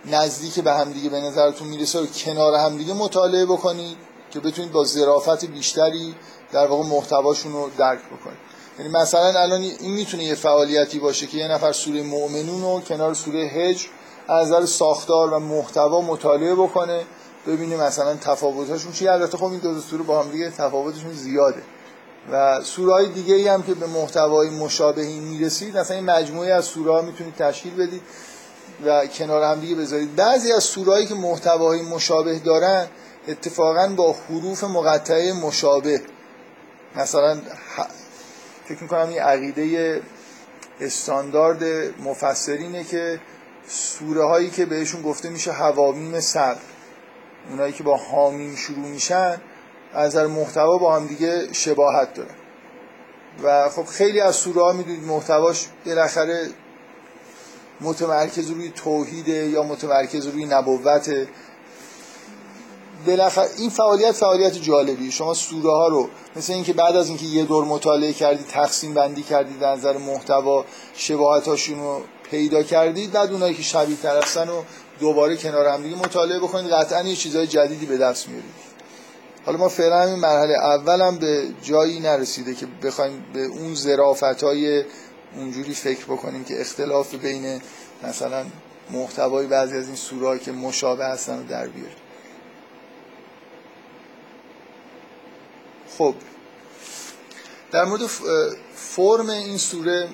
نزدیک 0.05 0.61
به 0.61 0.73
همدیگه 0.73 1.11
به 1.11 1.21
نظرتون 1.21 1.69
می‌رسه 1.69 2.01
و 2.01 2.07
کنار 2.07 2.55
همدیگه 2.55 2.95
مطالعه 2.95 3.45
بکنید 3.47 3.97
که 4.31 4.41
بتونید 4.41 4.73
با 4.73 4.85
ظرافت 4.85 5.45
بیشتری 5.45 6.15
در 6.53 6.67
واقع 6.67 6.89
محتواشون 6.89 7.53
رو 7.53 7.71
درک 7.79 8.01
بکنید. 8.07 8.39
یعنی 8.83 8.95
مثلا 8.95 9.41
الان 9.41 9.61
این 9.61 9.93
می‌تونه 9.93 10.25
یه 10.25 10.35
فعالیتی 10.35 10.99
باشه 10.99 11.27
که 11.27 11.39
یه 11.39 11.49
نفر 11.49 11.73
سوره 11.73 12.03
مؤمنون 12.03 12.63
رو 12.63 12.81
کنار 12.81 13.15
سوره 13.15 13.39
هجر 13.39 13.87
از 14.29 14.47
نظر 14.47 14.67
ساختار 14.67 15.33
و 15.33 15.39
محتوا 15.39 16.01
مطالعه 16.01 16.55
بکنه 16.55 17.05
ببینیم 17.47 17.81
مثلا 17.81 18.15
تفاوتاشون 18.15 18.93
چیه. 18.93 19.13
البته 19.13 19.39
خب 19.39 19.45
این 19.45 19.59
دو 19.59 19.81
سوره 19.81 20.03
با 20.03 20.23
هم 20.23 20.31
دیگه 20.31 20.51
تفاوتشون 20.51 21.13
زیاده. 21.13 21.63
و 22.33 22.63
سوره 22.63 22.93
های 22.93 23.09
دیگه 23.09 23.35
ای 23.35 23.49
هم 23.49 23.63
که 23.63 23.75
به 23.75 23.87
محتوای 23.87 24.51
مشابهی 24.51 25.21
می‌رسید 25.21 25.77
مثلا 25.77 25.97
این 25.97 26.07
مجموعه 26.07 26.53
از 26.53 26.65
سوره 26.65 26.93
ها 26.93 27.03
می‌تونید 27.03 27.35
تشکیل 27.35 27.75
بدید 27.75 28.03
و 28.85 29.07
کنار 29.07 29.43
هم 29.43 29.61
دیگه 29.61 29.75
بذارید. 29.75 30.17
بعضی 30.17 30.53
از 30.53 30.65
سورهایی 30.65 31.07
که 31.07 31.15
محتوای 31.15 31.83
مشابه 31.83 32.39
دارن 32.39 32.87
اتفاقا 33.29 33.95
با 33.97 34.17
حروف 34.29 34.65
مقطعه 34.65 35.33
مشابه. 35.33 36.03
مثلا 36.97 37.41
فکر 38.65 38.83
می‌کنم 38.83 39.09
این 39.09 39.19
عقیده 39.19 40.01
استاندارد 40.81 41.65
مفسرینه 42.05 42.85
که 42.85 43.21
سوره 43.69 44.25
هایی 44.25 44.51
که 44.51 44.67
بهشون 44.67 45.03
گفته 45.03 45.29
میشه 45.31 45.53
هوامیم 45.53 46.21
صدر 46.21 46.61
اونایی 47.51 47.73
که 47.73 47.83
با 47.83 47.97
حامیم 47.97 48.57
شروع 48.57 48.89
میشن 48.89 49.41
از 49.95 50.07
نظر 50.07 50.27
محتوا 50.27 50.79
با 50.79 50.97
هم 50.97 51.07
دیگه 51.07 51.53
شباهت 51.53 52.15
دارن. 52.15 52.35
و 53.43 53.69
خب 53.69 53.85
خیلی 53.85 54.21
از 54.21 54.35
سوره 54.35 54.63
ها 54.63 54.73
می‌دونید 54.73 55.05
محتواش 55.05 55.69
بالاخره 55.87 56.49
متمرکز 57.81 58.51
روی 58.51 58.71
توحیده 58.71 59.33
یا 59.33 59.63
متمرکز 59.63 60.27
روی 60.27 60.45
نبوته. 60.45 61.29
بالاخره 63.07 63.49
این 63.59 63.71
فعالیت 63.71 64.13
فعالیت 64.13 64.63
جالبی 64.63 65.13
شما 65.13 65.35
سوره 65.35 65.71
ها 65.71 65.89
رو 65.89 66.09
مثل 66.37 66.53
اینکه 66.53 66.73
بعد 66.73 66.97
از 66.97 67.09
اینکه 67.09 67.27
یه 67.27 67.45
دور 67.45 67.65
مطالعه 67.65 68.13
کردید 68.13 68.47
تقسیم 68.47 68.95
بندی 68.95 69.23
کردید 69.23 69.63
از 69.63 69.79
نظر 69.79 69.97
محتوا 69.97 70.65
شباهتاشون 70.95 71.81
رو 71.81 72.01
پیدا 72.31 72.63
کردید 72.63 73.13
بعد 73.13 73.33
اونایی 73.33 73.55
که 73.55 73.63
شبیه 73.63 73.97
تر 73.97 74.19
هستن 74.19 74.49
و 74.49 74.63
دوباره 75.01 75.37
کنار 75.37 75.67
هم 75.67 75.83
دیگه 75.83 75.97
مطالعه 75.97 76.39
بکنید 76.39 76.73
قطعا 76.73 77.03
یه 77.03 77.17
چیزای 77.17 77.47
جدیدی 77.47 77.87
به 77.87 77.97
دست 77.97 78.29
میارید 78.29 78.73
حالا 79.47 79.59
ما 79.59 79.69
فعلا 79.69 80.03
این 80.03 80.19
مرحله 80.19 80.55
اولم 80.55 81.19
به 81.19 81.49
جایی 81.63 82.01
نرسیده 82.01 82.55
که 82.55 82.67
بخوایم 82.83 83.25
به 83.35 83.45
اون 83.45 83.75
ظرافت 83.75 84.43
های 84.43 84.85
اونجوری 85.37 85.75
فکر 85.75 86.05
بکنیم 86.05 86.45
که 86.45 86.61
اختلاف 86.61 87.15
بین 87.15 87.61
مثلا 88.03 88.45
محتوای 88.91 89.47
بعضی 89.47 89.77
از 89.77 89.87
این 89.87 89.97
سوره 89.97 90.39
که 90.39 90.53
مشابه 90.53 91.05
هستن 91.05 91.39
رو 91.39 91.45
در 91.45 91.67
بیاریم. 91.67 92.02
خب 95.99 96.15
در 97.71 97.85
مورد 97.85 98.07
فرم 98.75 99.31
این 99.31 99.59
سوره 99.59 100.09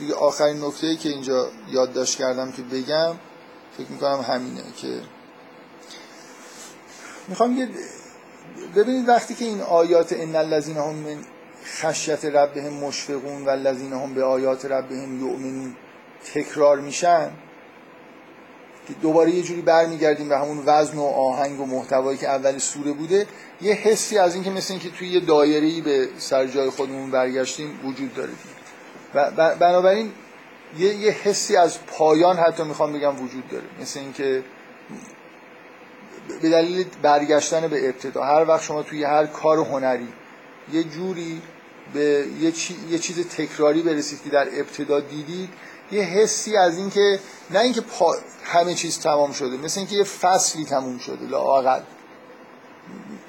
دیگه 0.00 0.14
آخرین 0.14 0.64
نکته 0.64 0.96
که 0.96 1.08
اینجا 1.08 1.48
یادداشت 1.70 2.18
کردم 2.18 2.52
که 2.52 2.62
بگم 2.62 3.14
فکر 3.76 3.90
می‌کنم 3.90 4.20
همینه 4.20 4.62
که 4.76 5.00
می‌خوام 7.28 7.56
یه 7.56 7.68
ببینید 8.76 9.08
وقتی 9.08 9.34
که 9.34 9.44
این 9.44 9.60
آیات 9.60 10.12
ان 10.12 10.36
الذين 10.36 10.76
هم 10.76 10.94
من 10.94 11.24
خشیت 11.64 12.24
ربهم 12.24 12.72
مشفقون 12.72 13.44
و 13.44 13.48
الذين 13.48 13.92
هم 13.92 14.14
به 14.14 14.24
آیات 14.24 14.64
ربهم 14.64 15.20
یؤمنون 15.20 15.76
تکرار 16.34 16.80
میشن 16.80 17.30
دوباره 19.02 19.30
یه 19.30 19.42
جوری 19.42 19.62
برمیگردیم 19.62 20.28
به 20.28 20.38
همون 20.38 20.62
وزن 20.66 20.98
و 20.98 21.02
آهنگ 21.02 21.60
و 21.60 21.66
محتوایی 21.66 22.18
که 22.18 22.28
اول 22.28 22.58
سوره 22.58 22.92
بوده 22.92 23.26
یه 23.60 23.72
حسی 23.72 24.18
از 24.18 24.34
این 24.34 24.44
که 24.44 24.50
مثل 24.50 24.72
اینکه 24.72 24.90
توی 24.90 25.08
یه 25.08 25.20
دایره‌ای 25.20 25.80
به 25.80 26.08
سر 26.18 26.46
جای 26.46 26.70
خودمون 26.70 27.10
برگشتیم 27.10 27.80
وجود 27.84 28.14
داره. 28.14 28.32
و 29.14 29.30
بنابراین 29.54 30.12
یه, 30.78 30.94
یه 30.94 31.10
حسی 31.10 31.56
از 31.56 31.86
پایان 31.86 32.36
حتی 32.36 32.62
می‌خوام 32.62 32.92
بگم 32.92 33.22
وجود 33.22 33.48
داره. 33.48 33.64
مثل 33.80 34.00
اینکه 34.00 34.42
به 36.42 36.48
دلیل 36.50 36.86
برگشتن 37.02 37.68
به 37.68 37.88
ابتدا 37.88 38.24
هر 38.24 38.48
وقت 38.48 38.62
شما 38.62 38.82
توی 38.82 39.04
هر 39.04 39.26
کار 39.26 39.58
هنری 39.58 40.08
یه 40.72 40.84
جوری 40.84 41.42
به 41.94 42.26
یه 42.90 42.98
چیز 42.98 43.28
تکراری 43.28 43.82
برسید 43.82 44.22
که 44.22 44.30
در 44.30 44.48
ابتدا 44.52 45.00
دیدید 45.00 45.48
یه 45.92 46.02
حسی 46.02 46.56
از 46.56 46.78
اینکه 46.78 47.20
نه 47.50 47.58
اینکه 47.58 47.80
پا... 47.80 48.14
همه 48.44 48.74
چیز 48.74 48.98
تمام 48.98 49.32
شده 49.32 49.56
مثل 49.56 49.80
اینکه 49.80 49.96
یه 49.96 50.04
فصلی 50.04 50.64
تموم 50.64 50.98
شده 50.98 51.26
لااقل. 51.26 51.80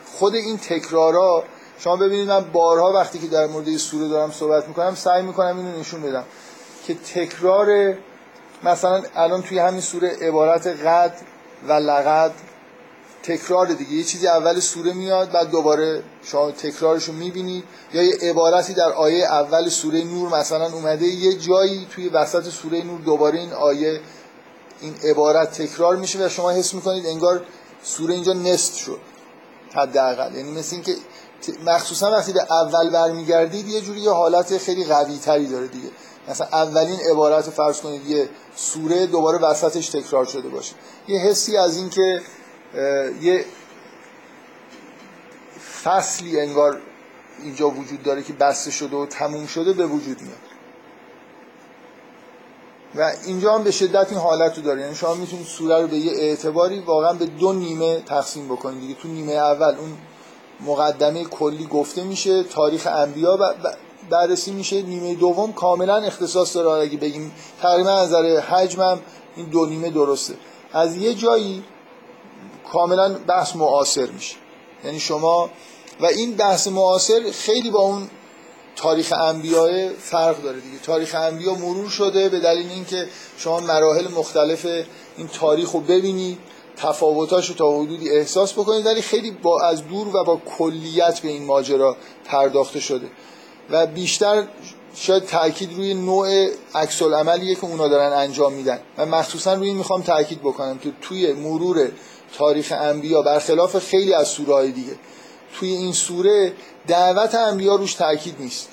خود 0.06 0.36
این 0.36 0.58
تکرارا 0.58 1.43
شما 1.80 1.95
ببینید 1.95 2.28
من 2.30 2.39
بارها 2.39 2.93
وقتی 2.93 3.19
که 3.19 3.28
در 3.28 3.47
مورد 3.47 3.78
سوره 3.78 4.08
دارم 4.08 4.32
صحبت 4.32 4.67
می‌کنم 4.67 4.95
سعی 4.95 5.21
می‌کنم 5.21 5.58
اینو 5.58 5.80
نشون 5.80 6.02
بدم 6.02 6.24
که 6.88 6.93
تکرار 6.93 7.97
مثلا 8.63 9.04
الان 9.15 9.41
توی 9.41 9.60
همین 9.60 9.82
سوره 9.82 10.17
عبارت 10.21 10.67
قد 10.67 11.17
و 11.67 11.74
لقد 11.74 12.32
تکرار 13.24 13.67
دیگه. 13.67 13.91
یه 13.91 14.04
چیزی 14.04 14.28
اول 14.28 14.60
سوره 14.60 14.93
میاد 14.93 15.32
بعد 15.32 15.50
دوباره 15.52 16.04
شما 16.23 16.51
تکرارش 16.51 17.03
رو 17.03 17.13
می‌بینید. 17.13 17.63
یا 17.93 18.03
یه 18.03 18.17
عبارتی 18.21 18.73
در 18.73 18.91
آیه 18.91 19.25
اول 19.25 19.69
سوره 19.69 20.03
نور 20.03 20.39
مثلا 20.39 20.73
اومده 20.73 21.05
یه 21.05 21.34
جایی 21.34 21.88
توی 21.95 22.10
وسط 22.10 22.49
سوره 22.49 22.84
نور 22.84 23.01
دوباره 23.01 23.39
این 23.39 23.53
آیه 23.53 23.99
این 24.81 24.95
عبارت 25.03 25.62
تکرار 25.62 25.95
میشه 25.95 26.25
و 26.25 26.29
شما 26.29 26.51
حس 26.51 26.73
می‌کنید 26.73 27.05
انگار 27.05 27.41
سوره 27.84 28.13
اینجا 28.13 28.34
نست 28.34 28.75
شد. 28.75 28.99
حداقل. 29.73 30.36
یعنی 30.36 30.51
مثل 30.51 30.75
اینکه 30.75 30.95
مخصوصا 31.65 32.12
وقتی 32.12 32.34
به 32.34 32.53
اول 32.53 32.89
برمیگردید 32.89 33.67
یه 33.67 33.81
جوری 33.81 33.99
یه 33.99 34.12
حالت 34.12 34.57
خیلی 34.57 34.86
قوی 34.86 35.17
تری 35.17 35.47
داره 35.47 35.67
دیگه. 35.67 35.89
مثلا 36.29 36.47
اولین 36.47 36.99
عبارت 37.12 37.49
فرض 37.49 37.81
کنید 37.81 38.07
یه 38.07 38.29
سوره 38.55 39.07
دوباره 39.07 39.38
وسطش 39.38 39.89
تکرار 39.89 40.25
شده 40.25 40.49
باشه. 40.49 40.73
یه 41.07 41.19
حسی 41.19 41.57
از 41.57 41.77
این 41.77 41.89
که 41.89 42.21
یه 43.21 43.45
فصلی 45.84 46.39
انگار 46.39 46.78
اینجا 47.44 47.70
وجود 47.70 48.04
داره 48.04 48.24
که 48.24 48.34
بسته 48.34 48.72
شده 48.72 48.98
و 48.98 49.06
تموم 49.06 49.48
شده 49.48 49.74
به 49.74 49.86
وجود 49.86 50.22
میاد. 50.22 50.38
و 52.96 53.12
اینجا 53.26 53.54
هم 53.54 53.63
به 53.63 53.72
شدت 53.72 54.08
این 54.10 54.20
حالت 54.20 54.58
رو 54.58 54.63
داره. 54.63 54.82
یعنی 54.82 54.96
شما 54.96 55.13
می‌تونید 55.13 55.46
سوره 55.46 55.82
رو 55.82 55.88
به 55.88 55.98
یه 55.98 56.12
اعتباری 56.12 56.80
واقعا 56.80 57.13
به 57.13 57.26
دو 57.26 57.54
نیمه 57.54 58.02
تقسیم 58.02 58.46
بکنید 58.46 58.80
دیگه. 58.82 58.96
تو 58.96 59.08
نیمه 59.08 59.34
اول 59.34 59.76
اون 59.76 59.98
مقدمه 60.65 61.24
کلی 61.24 61.65
گفته 61.65 62.04
میشه 62.04 62.44
تاریخ 62.44 62.88
انبیا 62.88 63.56
بررسی 64.10 64.52
میشه. 64.52 64.82
نیمه 64.82 65.15
دوم 65.15 65.54
کاملا 65.54 65.96
اختصاص 65.96 66.56
داره. 66.56 66.82
اگه 66.82 66.98
بگیم 66.98 67.32
تقریبا 67.62 67.91
از 67.91 68.08
نظر 68.08 68.39
حجمم 68.39 69.00
این 69.36 69.46
دو 69.46 69.65
نیمه 69.65 69.89
درسته. 69.89 70.34
از 70.74 70.96
یه 70.96 71.13
جایی 71.13 71.63
کاملا 72.72 73.13
بحث 73.28 73.56
معاصر 73.56 74.06
میشه. 74.06 74.36
یعنی 74.84 75.00
شما 75.00 75.50
و 76.02 76.06
این 76.06 76.36
بحث 76.36 76.68
معاصر 76.68 77.22
خیلی 77.32 77.70
با 77.70 77.80
اون 77.80 78.10
تاریخ 78.76 79.14
انبیاء 79.14 79.90
فرق 80.00 80.44
داره 80.44 80.60
دیگه. 80.60 80.80
تاریخ 80.84 81.16
انبیا 81.16 81.56
مرور 81.56 81.90
شده 81.90 82.30
به 82.30 82.40
دلیل 82.40 82.70
اینکه 82.70 83.08
شما 83.38 83.60
مراحل 83.60 84.08
مختلف 84.08 84.66
این 85.18 85.28
تاریخ 85.28 85.72
رو 85.72 85.80
ببینید 85.80 86.38
تفاوتاش 86.78 87.50
رو 87.50 87.56
تا 87.56 87.72
حدودی 87.72 88.10
احساس 88.10 88.54
بکنید 88.54 88.86
ولی 88.86 89.02
خیلی 89.02 89.32
با 89.32 89.62
از 89.62 89.88
دور 89.88 90.16
و 90.16 90.24
با 90.24 90.42
کلیت 90.58 91.20
به 91.20 91.30
این 91.30 91.46
ماجرا 91.46 91.98
پرداخته 92.26 92.80
شده. 92.80 93.08
و 93.70 93.88
بیشتر 93.88 94.44
شاید 94.96 95.26
تاکید 95.26 95.74
روی 95.74 95.94
نوع 95.94 96.50
عکس 96.76 97.02
عملیه 97.02 97.56
که 97.56 97.66
اونا 97.66 97.88
دارن 97.88 98.14
انجام 98.14 98.54
میدن. 98.54 98.80
و 98.98 99.06
مخصوصا 99.06 99.54
روی 99.54 99.68
این 99.68 99.78
می‌خوام 99.78 100.02
تاکید 100.02 100.40
بکنم 100.40 100.78
که 100.78 100.92
توی 101.02 101.34
مرور 101.34 101.92
تاریخ 102.38 102.74
انبیا 102.78 103.22
برخلاف 103.22 103.80
خیلی 103.80 104.14
از 104.14 104.28
سوره 104.28 104.54
های 104.54 104.72
دیگه 104.72 104.96
توی 105.60 105.70
این 105.70 105.94
سوره 105.94 106.54
دعوت 106.88 107.36
انبیا 107.36 107.76
روش 107.76 107.94
تاکید 107.94 108.36
نیست. 108.40 108.70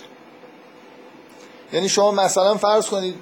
یعنی 1.73 1.89
شما 1.89 2.11
مثلا 2.11 2.57
فرض 2.57 2.87
کنید 2.87 3.15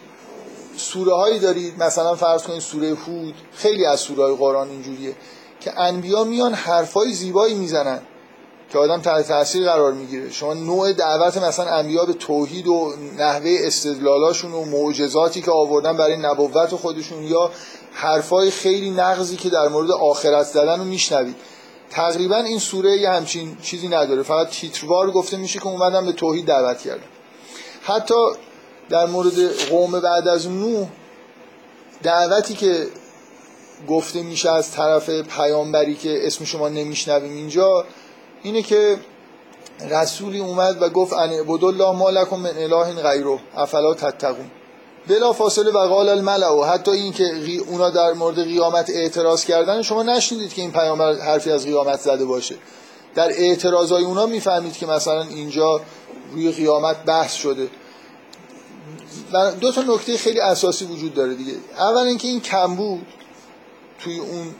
سوره 0.76 1.14
هایی 1.14 1.38
دارید 1.38 1.82
مثلا 1.82 2.14
فرض 2.14 2.42
کنید 2.42 2.60
سوره 2.60 2.94
هود 2.94 3.34
خیلی 3.52 3.86
از 3.86 4.00
سوره 4.00 4.24
های 4.24 4.36
قرآن 4.36 4.68
اینجوریه 4.68 5.14
که 5.60 5.80
انبیا 5.80 6.24
میان 6.24 6.54
حرفای 6.54 7.12
زیبایی 7.12 7.54
می‌زنن 7.54 8.00
که 8.72 8.78
آدم 8.78 9.00
تحت 9.00 9.28
تاثیر 9.28 9.64
قرار 9.64 9.92
می‌گیره. 9.92 10.30
شما 10.30 10.54
نوع 10.54 10.92
دعوت 10.92 11.36
مثلا 11.36 11.70
انبیا 11.70 12.04
به 12.04 12.12
توحید 12.12 12.68
و 12.68 12.92
نحوه 13.18 13.56
استدلالاشون 13.60 14.52
و 14.52 14.64
معجزاتی 14.64 15.42
که 15.42 15.50
آوردن 15.50 15.96
برای 15.96 16.16
نبوت 16.16 16.74
خودشون 16.74 17.22
یا 17.22 17.50
حرفای 17.92 18.50
خیلی 18.50 18.90
نقضی 18.90 19.36
که 19.36 19.50
در 19.50 19.68
مورد 19.68 19.90
آخرت 19.90 20.46
زدن 20.46 20.78
رو 20.78 20.84
میشنوید. 20.84 21.36
تقریبا 21.90 22.36
این 22.36 22.58
سوره 22.58 22.96
یه 22.96 23.10
همچین 23.10 23.56
چیزی 23.62 23.88
نداره. 23.88 24.22
فقط 24.22 24.48
تیتروار 24.48 25.10
گفته 25.10 25.36
میشه 25.36 25.58
که 25.58 25.66
اومدن 25.66 26.06
به 26.06 26.12
توحید 26.12 26.46
دعوت 26.46 26.80
کردن. 26.80 27.04
حتی 27.82 28.14
در 28.88 29.06
مورد 29.06 29.52
قوم 29.70 30.00
بعد 30.00 30.28
از 30.28 30.48
نوح 30.48 30.88
دعوتی 32.02 32.54
که 32.54 32.86
گفته 33.88 34.22
میشه 34.22 34.50
از 34.50 34.72
طرف 34.72 35.10
پیامبری 35.10 35.94
که 35.94 36.26
اسم 36.26 36.44
شما 36.44 36.68
نمیشنویم 36.68 37.32
اینجا 37.32 37.84
اینه 38.42 38.62
که 38.62 38.96
رسولی 39.90 40.38
اومد 40.38 40.82
و 40.82 40.88
گفت 40.88 41.12
ان 41.12 41.32
الله 41.62 41.92
ما 41.92 42.10
لکم 42.10 42.36
من 42.36 42.50
اله 42.56 43.02
غیره 43.02 43.38
افلا 43.56 43.94
تتقون. 43.94 44.50
بلا 45.08 45.32
فاصله 45.32 45.70
و 45.70 45.78
قال 45.78 46.08
الملع 46.08 46.48
و 46.48 46.64
حتی 46.64 46.90
این 46.90 47.12
که 47.12 47.24
اونا 47.68 47.90
در 47.90 48.12
مورد 48.12 48.44
قیامت 48.44 48.90
اعتراض 48.90 49.44
کردن 49.44 49.82
شما 49.82 50.02
نشنیدید 50.02 50.54
که 50.54 50.62
این 50.62 50.72
پیامبر 50.72 51.18
حرفی 51.18 51.50
از 51.50 51.64
قیامت 51.64 52.00
زده 52.00 52.24
باشه. 52.24 52.54
در 53.14 53.28
اعتراضای 53.28 54.04
اونا 54.04 54.26
می‌فهمید 54.26 54.76
که 54.76 54.86
مثلا 54.86 55.22
اینجا 55.22 55.80
روی 56.32 56.52
قیامت 56.52 57.04
بحث 57.04 57.34
شده. 57.34 57.68
دو 59.60 59.72
تا 59.72 59.82
نکته 59.82 60.16
خیلی 60.16 60.40
اساسی 60.40 60.84
وجود 60.84 61.14
داره 61.14 61.34
دیگه. 61.34 61.52
اول 61.78 62.06
اینکه 62.06 62.28
این 62.28 62.40
کمبود 62.40 63.06
توی 64.00 64.18
اون 64.18 64.54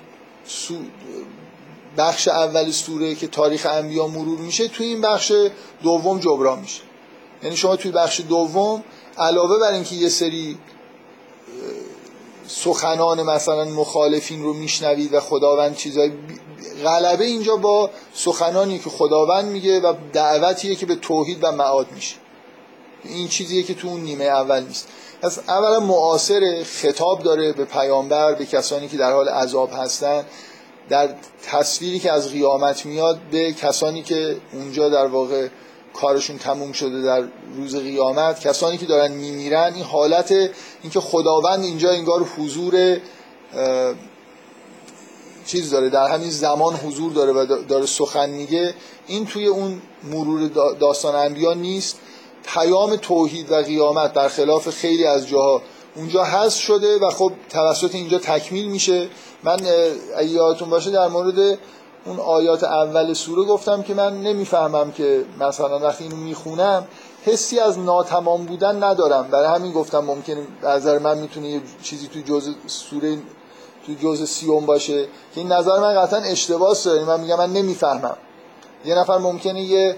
بخش 1.99 2.29
اولی 2.29 2.73
سوره 2.73 3.15
که 3.15 3.27
تاریخ 3.27 3.67
انبیا 3.67 4.07
مرور 4.07 4.39
میشه 4.39 4.69
توی 4.69 4.87
این 4.87 5.01
بخش 5.01 5.33
دوم 5.83 6.19
جبران 6.19 6.59
میشه. 6.59 6.83
یعنی 7.43 7.57
شما 7.57 7.77
توی 7.77 7.91
بخش 7.91 8.21
دوم 8.21 8.85
علاوه 9.19 9.59
بر 9.59 9.73
اینکه 9.73 9.95
یه 9.95 10.09
سری 10.09 10.59
سخنان 12.49 13.23
مثلا 13.23 13.65
مخالفین 13.65 14.43
رو 14.43 14.53
میشنوید 14.53 15.15
و 15.15 15.21
خداوند 15.21 15.77
چیزای 15.77 16.13
غلبه 16.85 17.25
اینجا 17.25 17.57
با 17.57 17.91
سخنانی 18.15 18.79
که 18.79 18.91
خداوند 18.91 19.45
میگه 19.45 19.81
و 19.81 19.95
دعوتیه 20.13 20.75
که 20.75 20.87
به 20.87 20.95
توحید 20.95 21.39
و 21.43 21.53
معاد 21.53 21.87
میشه. 21.93 22.17
این 23.05 23.29
چیزیه 23.29 23.63
که 23.63 23.75
تو 23.75 23.89
اون 23.89 24.01
نیمه 24.01 24.25
اول 24.25 24.63
نیست. 24.63 24.89
پس 25.23 25.39
اولا 25.49 25.81
معاصر 25.81 26.63
خطاب 26.65 27.23
داره 27.23 27.53
به 27.53 27.65
پیامبر 27.65 28.35
به 28.35 28.47
کسانی 28.47 28.89
که 28.89 28.97
در 28.97 29.13
حال 29.13 29.29
عذاب 29.29 29.71
هستن. 29.73 30.25
در 30.89 31.09
تصویری 31.43 31.99
که 31.99 32.13
از 32.13 32.33
قیامت 32.33 32.87
میاد 32.87 33.19
به 33.31 33.53
کسانی 33.53 34.03
که 34.03 34.37
اونجا 34.53 34.89
در 34.89 35.07
واقع 35.07 35.49
کارشون 35.97 36.39
تموم 36.39 36.73
شده 36.73 37.03
در 37.03 37.25
روز 37.57 37.77
قیامت. 37.77 38.41
کسانی 38.41 38.79
که 38.79 38.87
دارن 38.87 39.13
میمیرن 39.13 39.73
این 39.75 39.85
حالت 39.85 40.35
اینکه 40.83 41.01
خداوند 41.01 41.65
اینجا 41.65 41.91
انگار 41.91 42.23
حضور 42.23 42.99
چیز 45.47 45.71
داره 45.71 45.91
در 45.91 46.09
همین 46.09 46.31
زمان 46.31 46.75
حضور 46.75 47.13
داره 47.13 47.33
و 47.33 47.47
داره 47.69 47.87
سخن 47.87 48.31
میگه. 48.31 48.75
این 49.07 49.27
توی 49.27 49.47
اون 49.47 49.83
مرور 50.05 50.49
داستان 50.81 51.15
انبیا 51.15 51.55
نیست. 51.55 51.97
پیام 52.47 52.97
توحید 52.97 53.53
و 53.53 53.55
قیامت 53.55 54.13
در 54.13 54.29
خلاف 54.29 54.71
خیلی 54.71 55.05
از 55.05 55.29
جاها 55.29 55.63
اونجا 55.97 56.25
هست 56.25 56.59
شده 56.59 56.99
و 56.99 57.11
خب 57.11 57.33
توسط 57.51 57.95
اینجا 57.95 58.19
تکمیل 58.19 58.69
میشه. 58.69 59.09
من 59.45 59.59
اگه 60.17 60.29
یادتون 60.29 60.71
باشه 60.71 60.91
در 60.91 61.09
مورد 61.09 61.59
اون 62.07 62.21
آیات 62.21 62.65
اول 62.65 63.13
سوره 63.13 63.45
گفتم 63.45 63.83
که 63.83 63.95
من 63.95 64.21
نمی‌فهمم 64.21 64.93
که 64.93 65.25
مثلا 65.41 65.79
وقتی 65.79 66.05
اینو 66.05 66.17
می‌خونم 66.17 66.87
حسی 67.25 67.59
از 67.59 67.79
ناتمام 67.79 68.45
بودن 68.45 68.85
ندارم. 68.85 69.29
برای 69.31 69.47
همین 69.47 69.73
گفتم 69.73 69.99
ممکنه 69.99 70.47
نظر 70.63 70.99
من 70.99 71.19
می‌تونه 71.19 71.49
یه 71.49 71.61
چیزی 71.83 72.09
توی 72.09 72.23
جز 72.23 72.51
سوره 72.67 73.19
توی 73.87 73.97
جز 73.97 74.29
سیوم 74.29 74.67
باشه. 74.67 75.05
که 75.05 75.41
این 75.41 75.53
نظر 75.53 75.81
من 75.81 75.95
قطعا 75.95 76.21
اشتباه 76.21 76.77
داره. 76.85 77.05
من 77.05 77.21
میگم 77.21 77.39
من 77.39 77.53
نمی‌فهمم. 77.53 78.17
یه 78.85 78.95
نفر 78.95 79.19
ممکنه 79.19 79.63
یه 79.63 79.97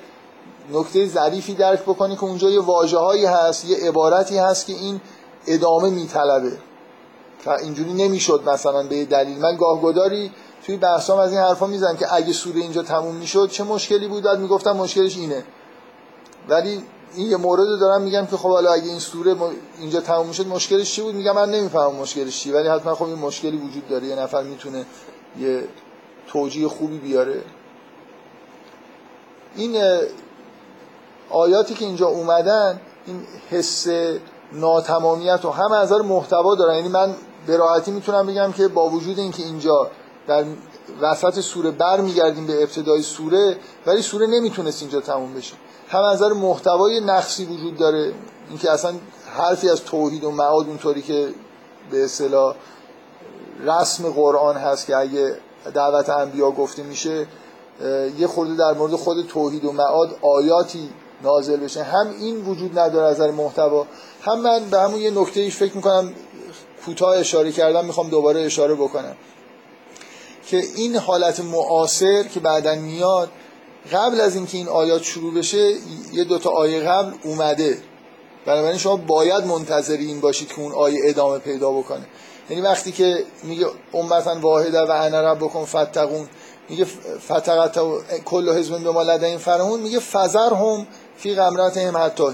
نکته 0.72 1.06
ظریفی 1.06 1.54
درک 1.54 1.82
بکنه 1.82 2.16
که 2.16 2.24
اونجا 2.24 2.50
یه 2.50 2.60
واجه 2.60 2.98
هایی 2.98 3.24
هست 3.24 3.64
یه 3.64 3.88
عبارتی 3.88 4.38
هست 4.38 4.66
که 4.66 4.72
این 4.72 5.00
ادامه 5.46 5.90
میطلبه. 5.90 6.52
اینجوری 7.62 7.92
نمی‌شد 7.92 8.42
مثلا 8.46 8.82
به 8.82 9.04
دلیل. 9.04 9.38
من 9.38 9.56
گاهگداری 9.56 10.30
توی 10.68 10.76
بحثام 10.76 11.18
از 11.18 11.32
این 11.32 11.40
حرفا 11.40 11.66
می‌زنم 11.66 11.96
که 11.96 12.14
اگه 12.14 12.32
سوره 12.32 12.60
اینجا 12.60 12.82
تموم 12.82 13.14
می‌شد 13.14 13.48
چه 13.50 13.64
مشکلی 13.64 14.08
بود؟ 14.08 14.22
بعد 14.22 14.38
می‌گفتم 14.38 14.72
مشکلش 14.72 15.16
اینه. 15.16 15.44
ولی 16.48 16.84
این 17.14 17.30
یه 17.30 17.36
مورد 17.36 17.80
دارم 17.80 18.02
میگم 18.02 18.26
که 18.26 18.36
خب 18.36 18.48
حالا 18.48 18.72
اگه 18.72 18.84
این 18.84 18.98
سوره 18.98 19.36
اینجا 19.78 20.00
تموم 20.00 20.26
می‌شد 20.26 20.46
مشکلش 20.46 20.94
چی 20.94 21.02
بود؟ 21.02 21.14
میگم 21.14 21.34
من 21.34 21.50
نمی‌فهمم 21.50 21.94
مشکلش 21.94 22.40
چی 22.40 22.52
ولی 22.52 22.68
حتما 22.68 22.94
خب 22.94 23.04
این 23.04 23.18
مشکلی 23.18 23.56
وجود 23.56 23.88
داره. 23.88 24.06
یه 24.06 24.16
نفر 24.16 24.42
می‌تونه 24.42 24.86
یه 25.38 25.64
توجیه 26.26 26.68
خوبی 26.68 26.98
بیاره. 26.98 27.42
این 29.56 29.82
آیاتی 31.30 31.74
که 31.74 31.84
اینجا 31.84 32.06
اومدن 32.06 32.80
این 33.06 33.22
حس 33.50 33.86
ناتمامیت 34.52 35.44
و 35.44 35.50
هم 35.50 35.72
از 35.72 35.92
محتوا 35.92 36.54
دارن. 36.54 36.74
یعنی 36.74 36.88
من 36.88 37.14
به 37.46 37.56
راحتی 37.56 37.90
می‌تونم 37.90 38.26
بگم 38.26 38.52
که 38.52 38.68
با 38.68 38.88
وجود 38.88 39.18
اینکه 39.18 39.42
اینجا 39.42 39.90
در 40.28 40.44
وسط 41.00 41.40
سوره 41.40 41.70
بر 41.70 42.00
میگردیم 42.00 42.46
به 42.46 42.62
ابتدای 42.62 43.02
سوره 43.02 43.56
ولی 43.86 44.02
سوره 44.02 44.26
نمی‌تونست 44.26 44.82
اینجا 44.82 45.00
تموم 45.00 45.34
بشه. 45.34 45.54
هم 45.88 46.02
از 46.02 46.22
نظر 46.22 46.32
محتوای 46.32 47.00
نقصی 47.00 47.44
وجود 47.44 47.76
داره 47.76 48.12
اینکه 48.48 48.70
اصلا 48.70 48.94
حرفی 49.38 49.68
از 49.68 49.84
توحید 49.84 50.24
و 50.24 50.30
معاد 50.30 50.66
اونطوری 50.66 51.02
که 51.02 51.28
به 51.90 52.04
اصطلاح 52.04 52.54
رسم 53.64 54.10
قرآن 54.10 54.56
هست 54.56 54.86
که 54.86 54.96
اگه 54.96 55.36
دعوت 55.74 56.08
انبیا 56.08 56.50
گفته 56.50 56.82
میشه 56.82 57.26
یه 58.18 58.26
خورده 58.26 58.56
در 58.56 58.72
مورد 58.72 58.94
خود 58.94 59.26
توحید 59.26 59.64
و 59.64 59.72
معاد 59.72 60.16
آیاتی 60.22 60.90
نازل 61.22 61.56
بشه. 61.56 61.82
هم 61.82 62.06
این 62.20 62.44
وجود 62.44 62.78
نداره 62.78 63.06
از 63.06 63.20
نظر 63.20 63.30
محتوا. 63.30 63.86
هم 64.22 64.40
من 64.40 64.64
به 64.70 64.80
همون 64.80 65.00
یه 65.00 65.10
نکته 65.10 65.40
ایش 65.40 65.56
فکر 65.56 65.76
می‌کنم 65.76 66.12
کوتاه 66.84 67.16
اشاره 67.16 67.52
کردم 67.52 67.84
می‌خوام 67.84 68.08
دوباره 68.08 68.40
اشاره 68.40 68.74
بکنم. 68.74 69.16
که 70.50 70.56
این 70.76 70.96
حالت 70.96 71.40
معاصر 71.40 72.22
که 72.22 72.40
بعدا 72.40 72.74
میاد 72.74 73.30
قبل 73.92 74.20
از 74.20 74.34
اینکه 74.34 74.58
این 74.58 74.68
آیات 74.68 75.02
شروع 75.02 75.34
بشه 75.34 75.74
یه 76.12 76.24
دوتا 76.24 76.50
آیه 76.50 76.80
قبل 76.80 77.12
اومده. 77.24 77.78
بنابراین 78.46 78.78
شما 78.78 78.96
باید 78.96 79.46
منتظر 79.46 79.96
این 79.96 80.20
باشید 80.20 80.48
که 80.48 80.60
اون 80.60 80.72
آیه 80.72 81.00
ادامه 81.04 81.38
پیدا 81.38 81.70
بکنه. 81.70 82.06
یعنی 82.50 82.62
وقتی 82.62 82.92
که 82.92 83.24
میگه 83.42 83.66
امتا 83.94 84.40
واحده 84.40 84.80
و 84.80 84.90
انا 84.90 85.32
ربکم 85.32 85.64
فتقون 85.64 86.28
میگه 86.68 86.84
فتقت 87.28 87.78
کل 88.24 88.58
حزب 88.58 88.78
به 88.78 88.90
ما 88.90 89.02
لدین 89.02 89.38
فرمون 89.38 89.80
میگه 89.80 89.98
فزر 89.98 90.54
هم 90.54 90.86
فی 91.16 91.34
غمرت 91.34 91.76
هم 91.76 91.96
حتی. 91.96 92.24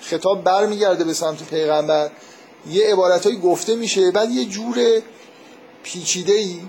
خطاب 0.00 0.44
برمیگرده 0.44 1.04
به 1.04 1.12
سمت 1.12 1.42
پیغمبر. 1.42 2.10
یه 2.70 2.92
عبارتهایی 2.92 3.38
گفته 3.38 3.74
میشه 3.74 4.10
بعد 4.10 4.30
یه 4.30 4.44
جور 4.44 5.02
پیچیده 5.82 6.32
ای 6.32 6.60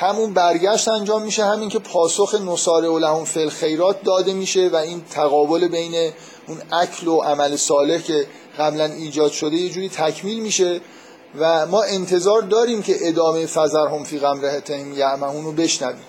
همون 0.00 0.34
برگشت 0.34 0.88
انجام 0.88 1.22
میشه 1.22 1.44
همین 1.44 1.68
که 1.68 1.78
پاسخ 1.78 2.34
نصاره 2.34 2.88
و 2.88 2.98
لهم 2.98 3.24
فل 3.24 3.48
خیرات 3.48 4.02
داده 4.02 4.32
میشه 4.32 4.68
و 4.68 4.76
این 4.76 5.04
تقابل 5.10 5.68
بین 5.68 6.12
اون 6.46 6.58
اکل 6.72 7.08
و 7.08 7.20
عمل 7.20 7.56
صالح 7.56 7.98
که 7.98 8.26
قبلا 8.58 8.84
ایجاد 8.84 9.32
شده 9.32 9.56
یه 9.56 9.68
جوری 9.70 9.88
تکمیل 9.88 10.40
میشه 10.40 10.80
و 11.38 11.66
ما 11.66 11.82
انتظار 11.82 12.42
داریم 12.42 12.82
که 12.82 12.96
ادامه 13.00 13.46
فزر 13.46 13.86
هم 13.86 14.04
فی 14.04 14.18
غمرتهم 14.18 14.92
یعمهون 14.92 15.44
رو 15.44 15.52
بشنویم. 15.52 16.06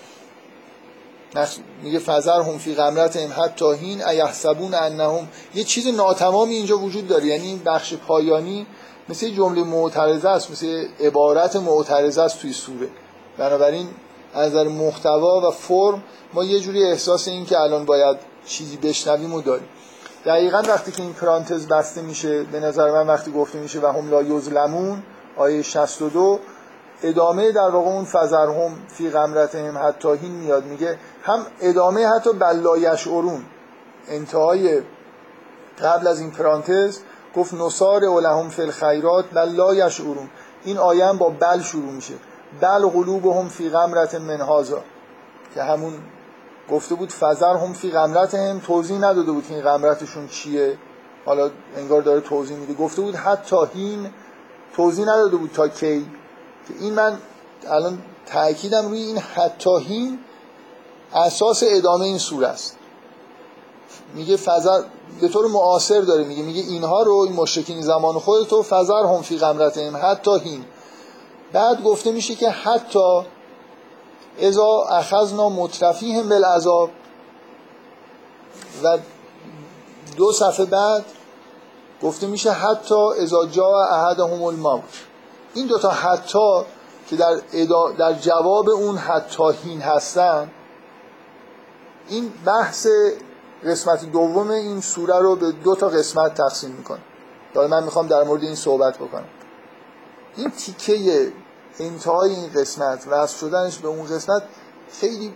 میگه 1.82 1.98
فزر 1.98 2.40
هم 2.40 2.58
فی 2.58 2.74
غمرتهم 2.74 3.32
حتی 3.44 3.74
هین 3.74 4.04
ایحسبون 4.04 4.74
انهم. 4.74 5.28
یه 5.54 5.64
چیز 5.64 5.86
ناتمامی 5.86 6.54
اینجا 6.54 6.78
وجود 6.78 7.08
داره 7.08 7.26
یعنی 7.26 7.46
این 7.46 7.62
بخش 7.66 7.94
پایانی 7.94 8.66
مثل 9.08 9.28
جمله 9.28 9.64
معترضه 9.64 10.28
است 10.28 10.50
مثل 10.50 10.84
عبارت 11.00 11.56
معترضه 11.56 12.22
است 12.22 12.38
توی 12.40 12.52
سوره. 12.52 12.88
بنابراین 13.38 13.88
از 14.34 14.50
نظر 14.50 14.68
محتوا 14.68 15.48
و 15.48 15.50
فرم 15.50 16.02
ما 16.34 16.44
یه 16.44 16.60
جوری 16.60 16.84
احساس 16.84 17.28
این 17.28 17.44
که 17.44 17.60
الان 17.60 17.84
باید 17.84 18.16
چیزی 18.46 18.76
بشنویم 18.76 19.34
و 19.34 19.42
داریم. 19.42 19.68
دقیقا 20.24 20.62
وقتی 20.68 20.92
که 20.92 21.02
این 21.02 21.12
پرانتز 21.12 21.68
بسته 21.68 22.02
میشه 22.02 22.42
به 22.42 22.60
نظر 22.60 22.90
من 22.90 23.06
وقتی 23.06 23.32
گفته 23.32 23.58
میشه 23.58 23.80
و 23.80 23.86
هم 23.86 24.10
لا 24.10 24.22
یظلمون 24.22 25.02
آیه 25.36 25.62
62 25.62 26.38
ادامه 27.02 27.52
در 27.52 27.70
واقع 27.70 27.90
اون 27.90 28.04
فزرهم 28.04 28.78
فی 28.88 29.10
غمرتهم 29.10 29.78
حتی 29.78 30.08
هین 30.16 30.32
میاد 30.32 30.64
میگه 30.64 30.98
هم 31.22 31.46
ادامه 31.60 32.06
حتی 32.06 32.32
بلا 32.32 32.78
یشعرون. 32.78 33.44
انتهای 34.08 34.82
قبل 35.82 36.06
از 36.06 36.20
این 36.20 36.30
پرانتز 36.30 36.98
گفت 37.36 37.54
نصار 37.54 38.04
ولهم 38.04 38.48
فی 38.48 38.62
الخیرات 38.62 39.24
بلا 39.32 39.74
یشعرون. 39.74 40.30
این 40.64 40.78
آیه 40.78 41.06
هم 41.06 41.18
با 41.18 41.28
بل 41.28 41.60
شروع 41.60 41.92
میشه. 41.92 42.14
بل 42.60 42.86
قلوبهم 42.86 43.48
فی 43.48 43.68
غمرت 43.68 44.14
من 44.14 44.40
هازا 44.40 44.82
که 45.54 45.62
همون 45.62 45.92
گفته 46.70 46.94
بود 46.94 47.12
فزر 47.12 47.56
هم 47.56 47.72
فی 47.72 47.90
غمرت 47.90 48.34
هم 48.34 48.58
توضیح 48.58 48.98
نداده 48.98 49.32
بود 49.32 49.46
که 49.46 49.54
این 49.54 49.62
غمرتشون 49.62 50.28
چیه. 50.28 50.78
حالا 51.26 51.50
انگار 51.76 52.02
داره 52.02 52.20
توضیح 52.20 52.56
میده. 52.56 52.74
گفته 52.74 53.02
بود 53.02 53.14
حتی 53.14 53.56
هین 53.74 54.10
توضیح 54.76 55.04
نداده 55.04 55.36
بود 55.36 55.50
تا 55.54 55.68
کی. 55.68 56.06
که 56.68 56.74
این 56.80 56.94
من 56.94 57.18
الان 57.68 57.98
تاکیدم 58.26 58.88
روی 58.88 58.98
این 58.98 59.18
حتی 59.18 59.78
هین 59.80 60.18
اساس 61.14 61.62
ادامه 61.66 62.04
این 62.04 62.18
سوره 62.18 62.46
است. 62.46 62.76
میگه 64.14 64.36
فزر 64.36 64.82
به 65.20 65.28
طور 65.28 65.46
معاصر 65.46 66.00
داره 66.00 66.24
میگه. 66.24 66.42
میگه 66.42 66.62
اینها 66.62 67.02
رو 67.02 67.14
این 67.14 67.36
مشرکین 67.36 67.82
زمان 67.82 68.18
خودتو 68.18 68.62
فزر 68.62 69.02
هم 69.04 69.22
فی 69.22 69.38
غمرتهم 69.38 69.96
حتی 70.02 70.38
هین 70.38 70.64
بعد 71.52 71.82
گفته 71.82 72.12
میشه 72.12 72.34
که 72.34 72.50
حتی 72.50 73.22
ازا 74.42 74.82
اخذنا 74.90 75.48
مترفیهم 75.48 76.28
بالعذاب 76.28 76.90
و 78.82 78.98
دو 80.16 80.32
صفحه 80.32 80.64
بعد 80.64 81.04
گفته 82.02 82.26
میشه 82.26 82.50
حتی 82.50 82.94
اذا 83.18 83.46
جا 83.46 83.68
احدهم 83.90 84.42
الموت. 84.42 84.82
این 85.54 85.66
دوتا 85.66 85.90
حتی 85.90 86.62
که 87.06 87.16
در, 87.16 87.40
در 87.98 88.12
جواب 88.12 88.68
اون 88.70 88.96
حتاهین 88.96 89.80
هستن 89.80 90.50
این 92.08 92.32
بحث 92.46 92.86
قسمت 93.64 94.12
دوم 94.12 94.50
این 94.50 94.80
سوره 94.80 95.18
رو 95.18 95.36
به 95.36 95.52
دو 95.52 95.74
تا 95.74 95.88
قسمت 95.88 96.34
تقسیم 96.34 96.70
می‌کنه. 96.70 97.00
داره 97.54 97.68
من 97.68 97.84
می‌خوام 97.84 98.06
در 98.06 98.22
مورد 98.22 98.42
این 98.42 98.54
صحبت 98.54 98.98
بکنم. 98.98 99.28
این 100.36 100.50
تیکه 100.50 101.32
انتهای 101.78 102.30
این 102.30 102.52
قسمت 102.52 103.06
وصل 103.10 103.38
شدنش 103.38 103.78
به 103.78 103.88
اون 103.88 104.06
قسمت 104.06 104.42
خیلی 105.00 105.32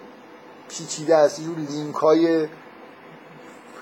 پیچیده 0.68 1.16
است. 1.16 1.38
یه 1.38 1.46
لینک 1.70 1.94
های 1.94 2.48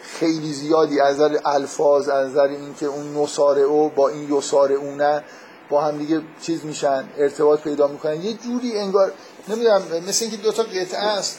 خیلی 0.02 0.52
زیادی 0.52 1.00
از 1.00 1.14
نظر 1.14 1.38
الفاظ 1.44 2.08
از 2.08 2.30
نظر 2.30 2.48
اینکه 2.48 2.86
اون 2.86 3.16
او 3.62 3.88
با 3.88 4.08
این 4.08 4.42
اونه 4.52 5.24
با 5.70 5.84
هم 5.84 5.98
دیگه 5.98 6.22
چیز 6.42 6.64
میشن 6.64 7.04
ارتباط 7.18 7.60
پیدا 7.60 7.86
می‌کنن. 7.86 8.22
یه 8.22 8.32
جوری 8.32 8.78
انگار 8.78 9.12
نمی‌دونم 9.48 9.82
مثل 10.08 10.24
اینکه 10.24 10.42
دو 10.42 10.52
تا 10.52 10.62
قطعه 10.62 10.98
است 10.98 11.38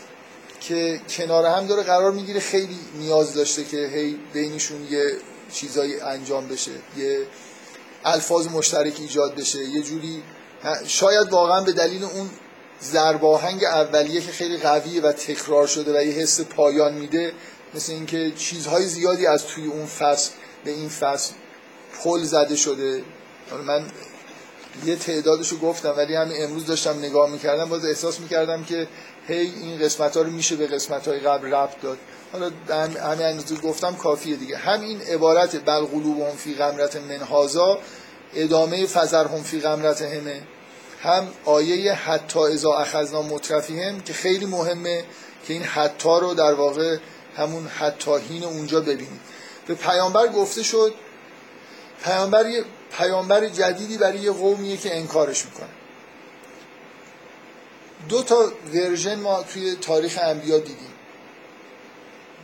که 0.59 1.01
کنار 1.09 1.45
هم 1.45 1.67
داره 1.67 1.83
قرار 1.83 2.11
می‌گیره 2.11 2.39
خیلی 2.39 2.79
نیاز 2.99 3.33
داشته 3.33 3.63
که 3.63 3.77
هی 3.77 4.19
بینشون 4.33 4.87
یه 4.89 5.17
چیزایی 5.51 5.99
انجام 5.99 6.47
بشه 6.47 6.71
یه 6.97 7.27
الفاظ 8.05 8.47
مشترک 8.47 8.95
ایجاد 8.99 9.35
بشه 9.35 9.59
یه 9.59 9.81
جوری 9.81 10.23
شاید 10.87 11.29
واقعا 11.29 11.61
به 11.61 11.71
دلیل 11.71 12.03
اون 12.03 12.29
زرباهنگ 12.79 13.63
اولیه 13.63 14.21
که 14.21 14.31
خیلی 14.31 14.57
قویه 14.57 15.01
و 15.01 15.11
تکرار 15.11 15.67
شده 15.67 15.99
و 15.99 16.03
یه 16.03 16.11
حس 16.11 16.41
پایان 16.41 16.93
میده 16.93 17.33
مثل 17.73 17.93
اینکه 17.93 18.31
چیزهای 18.37 18.85
زیادی 18.85 19.27
از 19.27 19.47
توی 19.47 19.65
اون 19.65 19.85
فصل 19.85 20.31
به 20.65 20.71
این 20.71 20.89
فصل 20.89 21.33
پل 22.03 22.23
زده 22.23 22.55
شده. 22.55 23.03
من 23.65 23.85
یه 24.85 24.95
تعدادشو 24.95 25.59
گفتم 25.59 25.93
ولی 25.97 26.15
همین 26.15 26.43
امروز 26.43 26.65
داشتم 26.65 26.99
نگاه 26.99 27.29
می‌کردم 27.29 27.69
باز 27.69 27.85
احساس 27.85 28.19
می‌کردم 28.19 28.63
که 28.63 28.87
هی 29.27 29.53
این 29.61 29.79
قسمت 29.79 30.17
ها 30.17 30.23
رو 30.23 30.31
میشه 30.31 30.55
به 30.55 30.67
قسمت 30.67 31.07
های 31.07 31.19
قبل 31.19 31.53
ربط 31.53 31.81
داد. 31.81 31.97
حالا 32.31 32.51
همین 32.69 33.25
اندازه 33.25 33.55
گفتم 33.55 33.95
کافیه 33.95 34.35
دیگه. 34.35 34.57
هم 34.57 34.81
این 34.81 35.01
عبارت 35.01 35.65
بل 35.65 35.85
هم 35.93 36.35
فی 36.37 36.53
غمرت 36.55 36.95
منهازا 36.95 37.79
ادامه 38.35 38.87
هم 39.13 39.43
فی 39.43 39.59
غمرت 39.59 40.01
همه. 40.01 40.41
هم 41.03 41.27
آیه 41.45 41.93
حتی 41.93 42.39
ازا 42.39 42.73
اخذنا 42.73 43.21
مترفیهم 43.21 44.01
که 44.01 44.13
خیلی 44.13 44.45
مهمه 44.45 45.03
که 45.47 45.53
این 45.53 45.63
حتی 45.63 46.09
رو 46.09 46.33
در 46.33 46.53
واقع 46.53 46.97
همون 47.37 47.67
حتاهین 47.67 48.43
اونجا 48.43 48.81
ببینید 48.81 49.21
به 49.67 49.73
پیامبر 49.73 50.27
گفته 50.27 50.63
شد 50.63 50.93
پیامبر 52.03 52.49
یه 52.49 52.63
پیامبر 52.97 53.47
جدیدی 53.47 53.97
برای 53.97 54.19
یه 54.19 54.31
قومیه 54.31 54.77
که 54.77 54.97
انکارش 54.97 55.45
می‌کنه. 55.45 55.69
دو 58.09 58.23
تا 58.23 58.51
version 58.73 59.19
ما 59.19 59.43
توی 59.43 59.75
تاریخ 59.75 60.19
انبیا 60.21 60.57
دیدیم. 60.57 60.93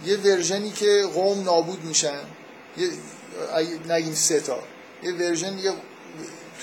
یه 0.05 0.17
version 0.17 0.64
ی 0.64 0.71
که 0.71 1.03
قوم 1.13 1.43
نابود 1.43 1.83
میشن 1.83 2.19
یه 2.77 2.89
نگیم 3.89 4.13
سه 4.13 4.39
تا. 4.39 4.59
یه 5.03 5.13
version 5.13 5.57
یه 5.57 5.71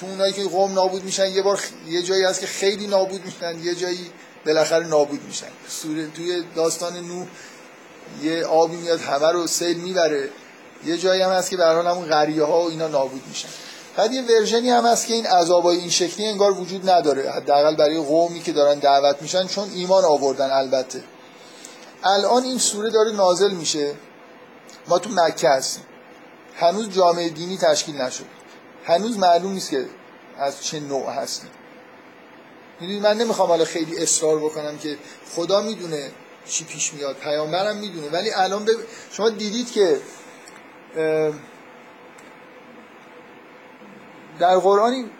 تو 0.01 0.07
اونایی 0.07 0.33
که 0.33 0.45
قوم 0.45 0.73
نابود 0.73 1.05
میشن 1.05 1.31
یه 1.31 1.43
بار 1.43 1.61
یه 1.89 2.03
جایی 2.03 2.25
هست 2.25 2.41
که 2.41 2.47
خیلی 2.47 2.87
نابود 2.87 3.25
میشن 3.25 3.59
یه 3.59 3.75
جایی 3.75 4.11
بالاخره 4.47 4.87
نابود 4.87 5.23
میشن. 5.23 5.47
سوره 5.69 6.07
توی 6.07 6.45
داستان 6.55 6.97
نوح 6.97 7.27
یه 8.23 8.45
آبی 8.45 8.77
میاد 8.77 9.01
همه 9.01 9.33
رو 9.33 9.47
سیل 9.47 9.77
می‌بره. 9.77 10.29
یه 10.85 10.99
جایی 10.99 11.23
هم 11.23 11.31
هست 11.31 11.51
که 11.51 11.57
به 11.57 11.61
هر 11.61 11.65
حال 11.65 11.87
همون 11.87 12.07
قریه 12.07 12.45
ها 12.45 12.63
و 12.63 12.71
اینا 12.71 12.89
نابود 12.89 13.23
میشن. 13.29 13.49
بعد 13.97 14.13
یه 14.13 14.23
version 14.23 14.65
ی 14.65 14.71
هم 14.71 14.87
هست 14.87 15.07
که 15.07 15.15
این 15.15 15.27
عذابای 15.27 15.77
این 15.77 15.91
شکلی 15.91 16.27
انگار 16.27 16.61
وجود 16.61 16.91
نداره. 16.91 17.31
حداقل 17.31 17.77
برای 17.77 17.99
قومی 17.99 18.43
که 18.43 18.53
دارن 18.53 18.79
دعوت 18.79 19.23
میشن 19.23 19.47
چون 19.47 19.71
ایمان 19.75 20.05
آوردن 20.05 20.51
البته. 20.51 21.05
الان 22.05 22.45
این 22.45 22.59
سوره 22.59 22.91
داره 22.91 23.13
نازل 23.13 23.51
میشه. 23.51 23.95
ما 24.89 24.99
تو 24.99 25.11
مکه 25.11 25.49
هستیم. 25.49 25.85
هنوز 26.57 26.91
جامعه 26.91 27.29
دینی 27.29 27.59
تشکیل 27.59 27.97
نشد. 28.01 28.25
هنوز 28.85 29.19
معلوم 29.19 29.53
نیست 29.53 29.71
که 29.71 29.87
از 30.39 30.65
چه 30.65 30.81
نوع 30.81 31.11
هستیم. 31.11 31.51
می‌دونی 32.81 33.01
من 33.01 33.17
نمی‌خوام 33.17 33.49
حالا 33.49 33.65
خیلی 33.65 34.03
اصرار 34.03 34.39
بکنم 34.39 34.79
که 34.79 34.97
خدا 35.35 35.63
می‌دونه 35.63 36.11
چی 36.47 36.65
پیش 36.65 36.95
میاد 36.95 37.17
پیامبرم 37.17 37.77
می‌دونه. 37.77 38.09
ولی 38.09 38.31
الان 38.31 38.65
به 38.65 38.73
شما 39.13 39.31
دیدید 39.31 39.73
که 39.73 40.01
در 44.39 44.59
قرآن 44.59 45.11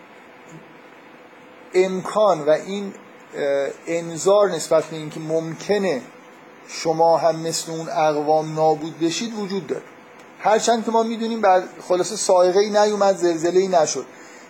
امکان 1.73 2.45
و 2.45 2.49
این 2.49 2.93
انظار 3.87 4.49
نسبت 4.49 4.85
به 4.85 4.95
اینکه 4.95 5.19
ممکنه 5.19 6.01
شما 6.67 7.17
هم 7.17 7.39
مثل 7.39 7.71
اون 7.71 7.89
اقوام 7.89 8.53
نابود 8.53 8.99
بشید 8.99 9.33
وجود 9.33 9.67
داره. 9.67 9.83
هرچند 10.39 10.85
که 10.85 10.91
ما 10.91 11.03
می‌دونیم 11.03 11.41
بعد 11.41 11.63
خلاصه 11.87 12.15
سایقه 12.15 12.59
ای 12.59 12.69
نیومد 12.69 13.17
زلزله 13.17 13.59
ای 13.59 13.67
نشد. 13.67 14.05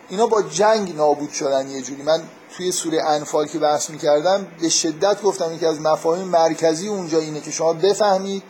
اینا 0.09 0.27
با 0.27 0.41
جنگ 0.41 0.95
نابود 0.95 1.31
شدن 1.31 1.69
یه 1.69 1.81
جوری. 1.81 2.01
من 2.01 2.23
توی 2.57 2.71
سوره 2.71 3.03
انفال 3.03 3.47
که 3.47 3.59
بحث 3.59 3.89
می‌کردم 3.89 4.47
به 4.61 4.69
شدت 4.69 5.21
گفتم 5.21 5.53
یکی 5.53 5.65
از 5.65 5.81
مفاهیم 5.81 6.27
مرکزی 6.27 6.87
اونجا 6.87 7.19
اینه 7.19 7.41
که 7.41 7.51
شما 7.51 7.73
بفهمید 7.73 8.43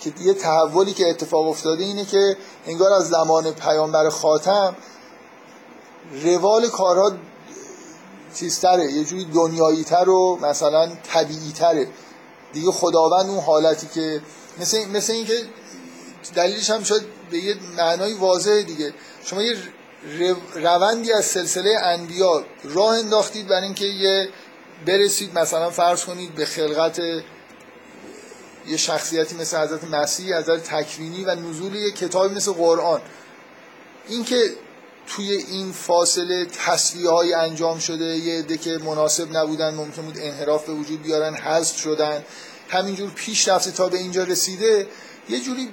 که 0.00 0.12
یه 0.20 0.34
تحولی 0.34 0.92
که 0.92 1.10
اتفاق 1.10 1.48
افتاده 1.48 1.84
اینه 1.84 2.04
که 2.04 2.36
انگار 2.66 2.92
از 2.92 3.08
زمان 3.08 3.52
پیامبر 3.52 4.08
خاتم 4.08 4.76
روال 6.24 6.68
کارها 6.68 7.12
چیزتره 8.34 8.92
یه 8.92 9.04
جوری 9.04 9.24
دنیایی 9.24 9.84
تر 9.84 10.08
و 10.08 10.38
مثلا 10.42 10.92
طبیعی 11.12 11.52
تره 11.52 11.86
دیگه 12.52 12.70
خداوند 12.70 13.30
اون 13.30 13.40
حالتی 13.40 13.86
که 13.86 14.22
مثل, 14.60 14.84
مثل 14.84 15.12
این 15.12 15.26
که 15.26 15.34
دلیلش 16.34 16.70
هم 16.70 16.84
شاید 16.84 17.02
به 17.30 17.38
یه 17.38 17.56
معنای 17.76 18.12
واضح 18.12 18.62
دیگه. 18.62 18.94
شما 19.24 19.42
یه 19.42 19.56
روندی 20.54 21.12
از 21.12 21.24
سلسله 21.24 21.78
انبیا 21.82 22.44
راه 22.64 22.98
انداختید 22.98 23.48
برای 23.48 23.62
اینکه 23.62 23.84
یه 23.84 24.28
برسید 24.86 25.38
مثلا 25.38 25.70
فرض 25.70 26.04
کنید 26.04 26.34
به 26.34 26.44
خلقت 26.44 26.98
یه 28.68 28.76
شخصیتی 28.76 29.36
مثل 29.36 29.56
حضرت 29.56 29.84
مسیح 29.84 30.36
از 30.36 30.46
تکوینی 30.46 31.24
و 31.24 31.34
نزول 31.34 31.74
یه 31.74 31.90
کتابی 31.90 32.34
مثل 32.34 32.52
قرآن. 32.52 33.00
اینکه 34.08 34.50
توی 35.06 35.32
این 35.32 35.72
فاصله 35.72 36.44
تصویه 36.44 37.10
های 37.10 37.34
انجام 37.34 37.78
شده 37.78 38.04
یه 38.04 38.38
عده 38.38 38.56
که 38.56 38.78
مناسب 38.78 39.36
نبودن 39.36 39.74
ممکن 39.74 40.02
بود 40.02 40.18
انحراف 40.18 40.66
به 40.66 40.72
وجود 40.72 41.02
بیارن 41.02 41.34
حذف 41.34 41.76
شدن 41.76 42.24
همینجور 42.68 43.10
پیش 43.10 43.48
رفته 43.48 43.70
تا 43.70 43.88
به 43.88 43.98
اینجا 43.98 44.24
رسیده 44.24 44.86
یه 45.28 45.40
جوری 45.40 45.68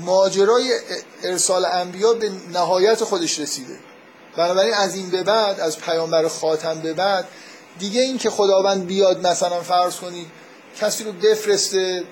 ماجرای 0.00 0.72
ارسال 1.22 1.64
انبیا 1.64 2.12
به 2.12 2.30
نهایت 2.52 3.04
خودش 3.04 3.40
رسیده. 3.40 3.78
بنابراین 4.36 4.74
از 4.74 4.94
این 4.94 5.10
به 5.10 5.22
بعد 5.22 5.60
از 5.60 5.78
پیامبر 5.78 6.28
خاتم 6.28 6.80
به 6.80 6.92
بعد 6.92 7.28
دیگه 7.78 8.00
این 8.00 8.18
که 8.18 8.30
خداوند 8.30 8.86
بیاد 8.86 9.26
مثلا 9.26 9.60
فرض 9.60 9.96
کنید 9.96 10.26
کسی 10.80 11.04
رو 11.04 11.12
بفرسته 11.12 12.04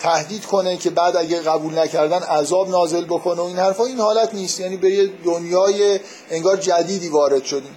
تهدید 0.00 0.46
کنه 0.46 0.76
که 0.76 0.90
بعد 0.90 1.16
اگه 1.16 1.40
قبول 1.40 1.78
نکردن 1.78 2.22
عذاب 2.22 2.70
نازل 2.70 3.04
بکنه 3.04 3.40
و 3.40 3.44
این 3.44 3.58
حرفا 3.58 3.84
این 3.84 4.00
حالت 4.00 4.34
نیست. 4.34 4.60
یعنی 4.60 4.76
به 4.76 4.90
یه 4.90 5.10
دنیای 5.24 6.00
انگار 6.30 6.56
جدیدی 6.56 7.08
وارد 7.08 7.44
شدیم. 7.44 7.76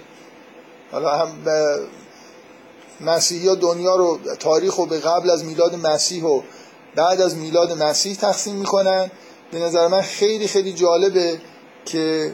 حالا 0.92 1.16
هم 1.18 1.28
مسیحی 3.00 3.48
ها 3.48 3.54
دنیا 3.54 3.96
رو 3.96 4.18
تاریخ 4.38 4.74
رو 4.74 4.86
به 4.86 4.98
قبل 4.98 5.30
از 5.30 5.44
میلاد 5.44 5.74
مسیح 5.74 6.24
و 6.24 6.42
بعد 6.96 7.20
از 7.20 7.36
میلاد 7.36 7.82
مسیح 7.82 8.14
تقسیم 8.14 8.54
می‌کنن. 8.54 9.10
به 9.52 9.58
نظر 9.58 9.88
من 9.88 10.02
خیلی 10.02 10.48
خیلی 10.48 10.72
جالبه 10.72 11.40
که 11.84 12.32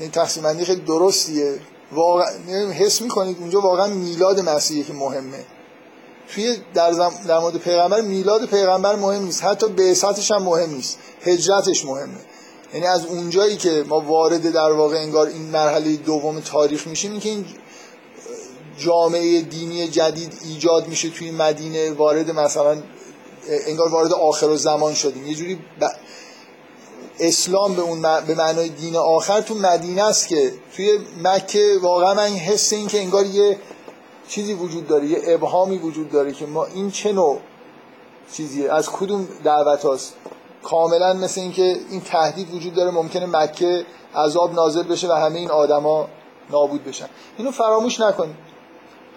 این 0.00 0.10
تقسیم 0.10 0.64
خیلی 0.64 0.80
درستیه. 0.80 1.58
واقعا 1.92 2.26
حس 2.72 3.02
می‌کنید 3.02 3.36
اونجا 3.40 3.60
واقعا 3.60 3.86
میلاد 3.86 4.40
مسیحی 4.40 4.84
که 4.84 4.92
مهمه. 4.92 5.44
توی 6.34 6.56
در, 6.74 6.92
زم... 6.92 7.12
در 7.28 7.38
مورد 7.38 7.56
پیغمبر 7.56 8.00
میلاد 8.00 8.46
پیغمبر 8.46 8.96
مهم 8.96 9.24
نیست. 9.24 9.44
حتی 9.44 9.68
بعثتش 9.68 10.30
هم 10.30 10.42
مهم 10.42 10.70
نیست. 10.70 10.98
هجرتش 11.22 11.84
مهمه. 11.84 12.18
یعنی 12.74 12.86
از 12.86 13.06
اونجایی 13.06 13.56
که 13.56 13.84
ما 13.88 14.00
وارد 14.00 14.52
در 14.52 14.72
واقع 14.72 14.96
انگار 14.96 15.26
این 15.26 15.42
مرحله 15.42 15.96
دوم 15.96 16.40
تاریخ 16.40 16.86
میشیم 16.86 17.10
این 17.10 17.20
که 17.20 17.28
این 17.28 17.44
جامعه 18.78 19.40
دینی 19.40 19.88
جدید 19.88 20.38
ایجاد 20.44 20.88
میشه 20.88 21.10
توی 21.10 21.30
مدینه 21.30 21.92
وارد 21.92 22.30
مثلا 22.30 22.82
انگار 23.66 23.88
وارد 23.88 24.12
آخر 24.12 24.48
و 24.48 24.56
زمان 24.56 24.94
شدیم. 24.94 25.26
یه 25.26 25.34
جوری 25.34 25.58
اسلام 27.20 27.74
به 27.74 27.82
اون 27.82 28.02
به 28.02 28.34
معنای 28.34 28.68
دین 28.68 28.96
آخر 28.96 29.40
تو 29.40 29.54
مدینه 29.54 30.02
است 30.02 30.28
که 30.28 30.52
توی 30.76 30.98
مکه 31.22 31.78
واقعا 31.82 32.14
من 32.14 32.26
حس 32.26 32.72
این 32.72 32.86
که 32.86 33.00
انگار 33.00 33.26
یه 33.26 33.58
چیزی 34.28 34.52
وجود 34.52 34.86
داره 34.86 35.06
یه 35.06 35.18
ابهامی 35.26 35.78
وجود 35.78 36.10
داره 36.10 36.32
که 36.32 36.46
ما 36.46 36.64
این 36.64 36.90
چه 36.90 37.12
نوع 37.12 37.38
چیزیه؟ 38.32 38.72
از 38.72 38.90
کدوم 38.90 39.28
دعوت 39.44 39.84
هاست؟ 39.84 40.14
کاملا 40.62 41.12
مثل 41.12 41.40
اینکه 41.40 41.76
این 41.90 42.00
تهدید 42.00 42.54
وجود 42.54 42.74
داره 42.74 42.90
ممکنه 42.90 43.26
مکه 43.26 43.86
عذاب 44.14 44.54
نازل 44.54 44.82
بشه 44.82 45.08
و 45.08 45.12
همه 45.12 45.38
این 45.38 45.50
آدما 45.50 46.08
نابود 46.50 46.84
بشن. 46.84 47.06
اینو 47.38 47.50
فراموش 47.50 48.00
نکنید 48.00 48.36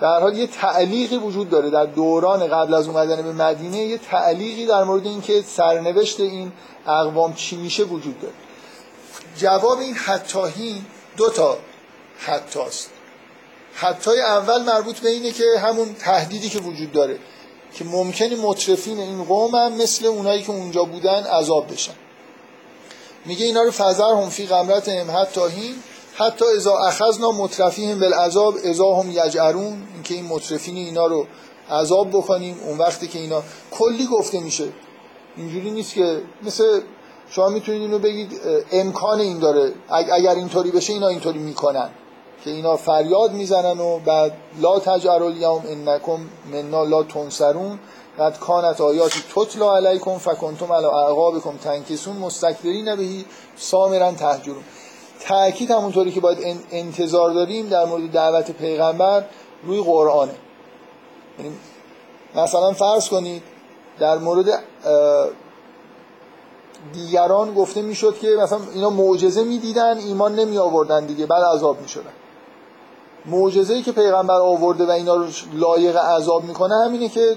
در 0.01 0.19
حال 0.19 0.37
یه 0.37 0.47
تعلیقی 0.47 1.17
وجود 1.17 1.49
داره 1.49 1.69
در 1.69 1.85
دوران 1.85 2.47
قبل 2.47 2.73
از 2.73 2.87
اومدن 2.87 3.21
به 3.21 3.31
مدینه 3.31 3.77
یه 3.77 3.97
تعلیقی 3.97 4.65
در 4.65 4.83
مورد 4.83 5.05
اینکه 5.05 5.41
سرنوشت 5.41 6.19
این 6.19 6.51
اقوام 6.87 7.33
چی 7.33 7.55
میشه 7.55 7.83
وجود 7.83 8.21
داره. 8.21 8.33
جواب 9.37 9.79
این 9.79 9.93
حتاهین 9.93 10.85
دو 11.17 11.29
تا 11.29 11.57
حتاست 12.17 12.89
حتای 13.73 14.21
اول 14.21 14.63
مربوط 14.63 14.99
به 14.99 15.09
اینه 15.09 15.31
که 15.31 15.43
همون 15.59 15.93
تهدیدی 15.93 16.49
که 16.49 16.59
وجود 16.59 16.91
داره 16.91 17.19
که 17.73 17.85
ممکنه 17.85 18.35
مطرفین 18.35 18.99
این 18.99 19.23
قوم 19.23 19.55
هم 19.55 19.73
مثل 19.73 20.05
اونایی 20.05 20.43
که 20.43 20.49
اونجا 20.49 20.83
بودن 20.83 21.23
عذاب 21.23 21.73
بشن. 21.73 21.93
میگه 23.25 23.45
اینا 23.45 23.61
رو 23.61 23.71
فزر 23.71 24.13
هم 24.13 24.29
فی 24.29 24.47
غمرت 24.47 24.89
هم 24.89 25.17
حتی 25.21 25.41
هین 25.41 25.75
حتی 26.19 26.45
ازا 26.55 26.77
اخذنا 26.77 27.31
مترفیهم 27.31 27.99
بالعذاب 27.99 28.55
ازا 28.65 28.93
هم 28.93 29.11
یجعرون 29.11 29.87
اینکه 29.93 30.13
این 30.13 30.25
مطرفین 30.25 30.75
اینا 30.75 31.05
رو 31.05 31.27
عذاب 31.71 32.09
بکنیم 32.09 32.59
اون 32.65 32.77
وقتی 32.77 33.07
که 33.07 33.19
اینا 33.19 33.43
کلی 33.71 34.07
گفته 34.07 34.39
میشه. 34.39 34.67
اینجوری 35.37 35.71
نیست 35.71 35.93
که 35.93 36.21
مثل 36.43 36.81
شما 37.29 37.49
می‌تونید 37.49 37.81
اینو 37.81 37.99
بگید 37.99 38.41
امکان 38.71 39.19
این 39.19 39.39
داره. 39.39 39.73
اگر 39.89 40.35
اینطوری 40.35 40.71
بشه 40.71 40.93
اینا 40.93 41.07
اینطوری 41.07 41.39
می‌کنن. 41.39 41.89
که 42.43 42.49
اینا 42.49 42.75
فریاد 42.75 43.31
می‌زنن 43.31 43.79
و 43.79 43.99
بعد 43.99 44.33
لا 44.61 44.79
تجعل 44.79 45.23
الیوم 45.23 45.63
انکم 45.67 46.19
منا 46.51 46.83
لا 46.83 47.03
تنصرون. 47.03 47.79
قد 48.19 48.39
کانت 48.39 48.81
آیاتی 48.81 49.19
تتلا 49.35 49.77
علیکم 49.77 50.17
فکنتم 50.17 50.73
علی 50.73 50.85
اعقابکم 50.85 51.57
تنکسون 51.57 52.15
مستکبرین 52.17 52.95
بهی 52.95 53.25
سامرا 53.57 54.11
تهجرون. 54.11 54.63
تاکید 55.27 55.71
همونطوری 55.71 56.11
که 56.11 56.19
باید 56.19 56.57
انتظار 56.71 57.31
داریم 57.31 57.69
در 57.69 57.85
مورد 57.85 58.11
دعوت 58.11 58.51
پیغمبر 58.51 59.23
روی 59.63 59.81
قرآنه. 59.81 60.35
یعنی 61.39 61.55
مثلا 62.35 62.71
فرض 62.71 63.09
کنید 63.09 63.43
در 63.99 64.17
مورد 64.17 64.63
دیگران 66.93 67.53
گفته 67.53 67.81
می‌شد 67.81 68.17
که 68.17 68.27
مثلا 68.41 68.59
اینا 68.73 68.89
معجزه 68.89 69.43
می‌دیدن 69.43 69.97
ایمان 69.97 70.35
نمی 70.35 70.57
آوردن 70.57 71.05
دیگه 71.05 71.25
بعد 71.25 71.43
عذاب 71.43 71.81
می‌شدن. 71.81 72.13
معجزه 73.25 73.73
ای 73.73 73.81
که 73.81 73.91
پیغمبر 73.91 74.39
آورده 74.39 74.85
و 74.85 74.91
اینا 74.91 75.15
رو 75.15 75.25
لایق 75.53 75.97
عذاب 75.97 76.43
می‌کنه 76.43 76.75
همینه 76.85 77.09
که 77.09 77.35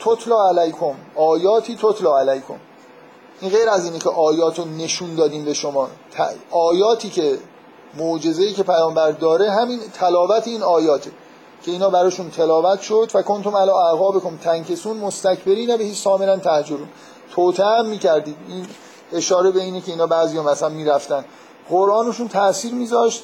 تطلا 0.00 0.48
علیکم 0.48 0.94
آیاتی 1.16 1.76
تطلا 1.76 2.18
علیکم. 2.18 2.58
این 3.40 3.50
غیر 3.50 3.68
از 3.68 3.84
اینه 3.84 3.98
که 3.98 4.10
آیات 4.10 4.66
نشون 4.66 5.14
دادیم 5.14 5.44
به 5.44 5.54
شما. 5.54 5.88
آیاتی 6.50 7.10
که 7.10 7.38
معجزه 7.94 8.42
ای 8.42 8.52
که 8.52 8.62
پیامبر 8.62 9.10
داره 9.10 9.50
همین 9.50 9.80
تلاوت 9.94 10.48
این 10.48 10.62
آیاته 10.62 11.10
که 11.62 11.70
اینا 11.70 11.90
براشون 11.90 12.30
تلاوت 12.30 12.80
شد. 12.80 13.10
و 13.14 13.22
کنتم 13.22 13.56
علی 13.56 13.70
اعقابکم 13.70 14.36
تنکسون 14.36 14.96
مستکبرین 14.96 15.76
به 15.76 15.92
سامرا 15.92 16.36
تهجرون. 16.36 16.88
توته 17.30 17.64
هم 17.64 17.86
می‌کردید. 17.86 18.36
این 18.48 18.66
اشاره 19.12 19.50
به 19.50 19.60
اینه 19.62 19.80
که 19.80 19.92
اینا 19.92 20.06
بعضی 20.06 20.40
مثلا 20.40 20.68
می‌رفتن. 20.68 21.24
قرآنشون 21.70 22.28
تاثیر 22.28 22.74
میذاشت. 22.74 23.22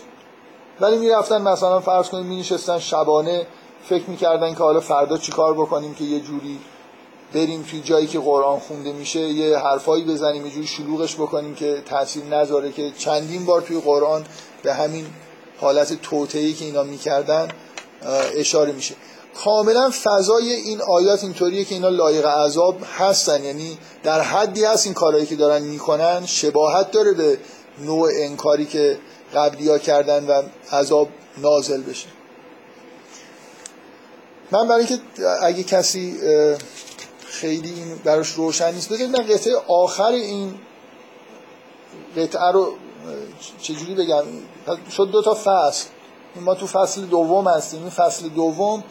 ولی 0.81 0.99
می‌رفتن 0.99 1.43
مثلا 1.43 1.81
فرض 1.81 2.09
کنید 2.09 2.27
می 2.27 2.41
نشستن 2.41 2.79
شبانه 2.79 3.47
فکر 3.85 4.11
می‌کردن 4.11 4.55
که 4.55 4.63
حالا 4.63 4.81
فردا 4.81 5.17
چیکار 5.17 5.55
بکنیم 5.55 5.95
که 5.95 6.05
یه 6.05 6.21
جوری 6.21 6.61
بریم 7.35 7.63
توی 7.63 7.81
جایی 7.81 8.07
که 8.07 8.19
قرآن 8.19 8.59
خونده 8.59 8.93
میشه 8.93 9.21
یه 9.21 9.59
حرفایی 9.59 10.05
بزنیم 10.05 10.47
یه 10.47 10.53
جوری 10.53 10.67
شلوغش 10.67 11.15
بکنیم 11.15 11.55
که 11.55 11.83
تاثیر 11.87 12.25
نذاره 12.25 12.73
که 12.73 12.93
چندین 12.99 13.45
بار 13.45 13.61
توی 13.61 13.81
قرآن 13.81 14.25
به 14.63 14.75
همین 14.75 15.07
حالت 15.61 16.03
توتهی 16.03 16.53
که 16.53 16.65
اینا 16.65 16.83
می‌کردن 16.83 17.49
اشاره 18.37 18.73
میشه. 18.73 18.95
کاملا 19.45 19.91
فضای 20.03 20.53
این 20.53 20.83
آیات 20.83 21.25
اینطوریه 21.25 21.65
که 21.65 21.75
اینا 21.75 21.89
لایق 21.89 22.27
عذاب 22.27 22.77
هستن. 22.99 23.45
یعنی 23.45 23.79
در 24.03 24.21
حدی 24.21 24.65
هست 24.65 24.87
این 24.87 24.95
کارهایی 24.95 25.27
که 25.27 25.37
دارن 25.37 25.63
می‌کنن 25.63 26.27
شباهت 26.27 26.91
داره 26.91 27.13
به 27.13 27.39
نوع 27.79 28.11
انکاری 28.17 28.67
که 28.67 28.99
قبلی 29.35 29.79
کردن 29.79 30.27
و 30.27 30.43
عذاب 30.73 31.09
نازل 31.39 31.83
بشه. 31.83 32.09
من 34.51 34.69
برای 34.69 34.87
اینکه 34.87 35.03
اگه 35.43 35.63
کسی 35.63 36.17
خیلی 37.33 37.71
این 37.71 37.97
براش 38.05 38.29
روشن 38.29 38.75
نیست. 38.75 38.93
بگید 38.93 39.11
من 39.11 39.27
قطعه 39.27 39.53
آخر 39.69 40.13
این 40.13 40.55
قطعه 42.17 42.53
رو 42.53 42.73
چجوری 43.63 43.95
بگم؟ 43.95 44.23
شد 44.91 45.11
دو 45.11 45.23
تا 45.23 45.37
فصل. 45.45 45.89
ما 46.41 46.55
تو 46.55 46.67
فصل 46.67 47.01
دوم 47.01 47.49
هستیم. 47.49 47.81
این 47.81 47.91
فصل 47.91 48.29
دوم 48.29 48.85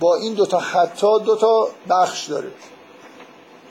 با 0.00 0.14
این 0.14 0.34
دوتا 0.34 0.58
حتی 0.58 1.18
دوتا 1.24 1.68
بخش 1.90 2.28
داره. 2.28 2.50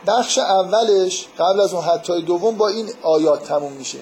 بخش 0.08 0.38
اولش 0.38 1.28
قبل 1.40 1.62
از 1.62 1.74
اون 1.74 1.84
حتی 1.84 2.22
دوم 2.22 2.58
با 2.58 2.68
این 2.68 2.90
آیات 3.02 3.44
تموم 3.44 3.74
میشه. 3.74 4.00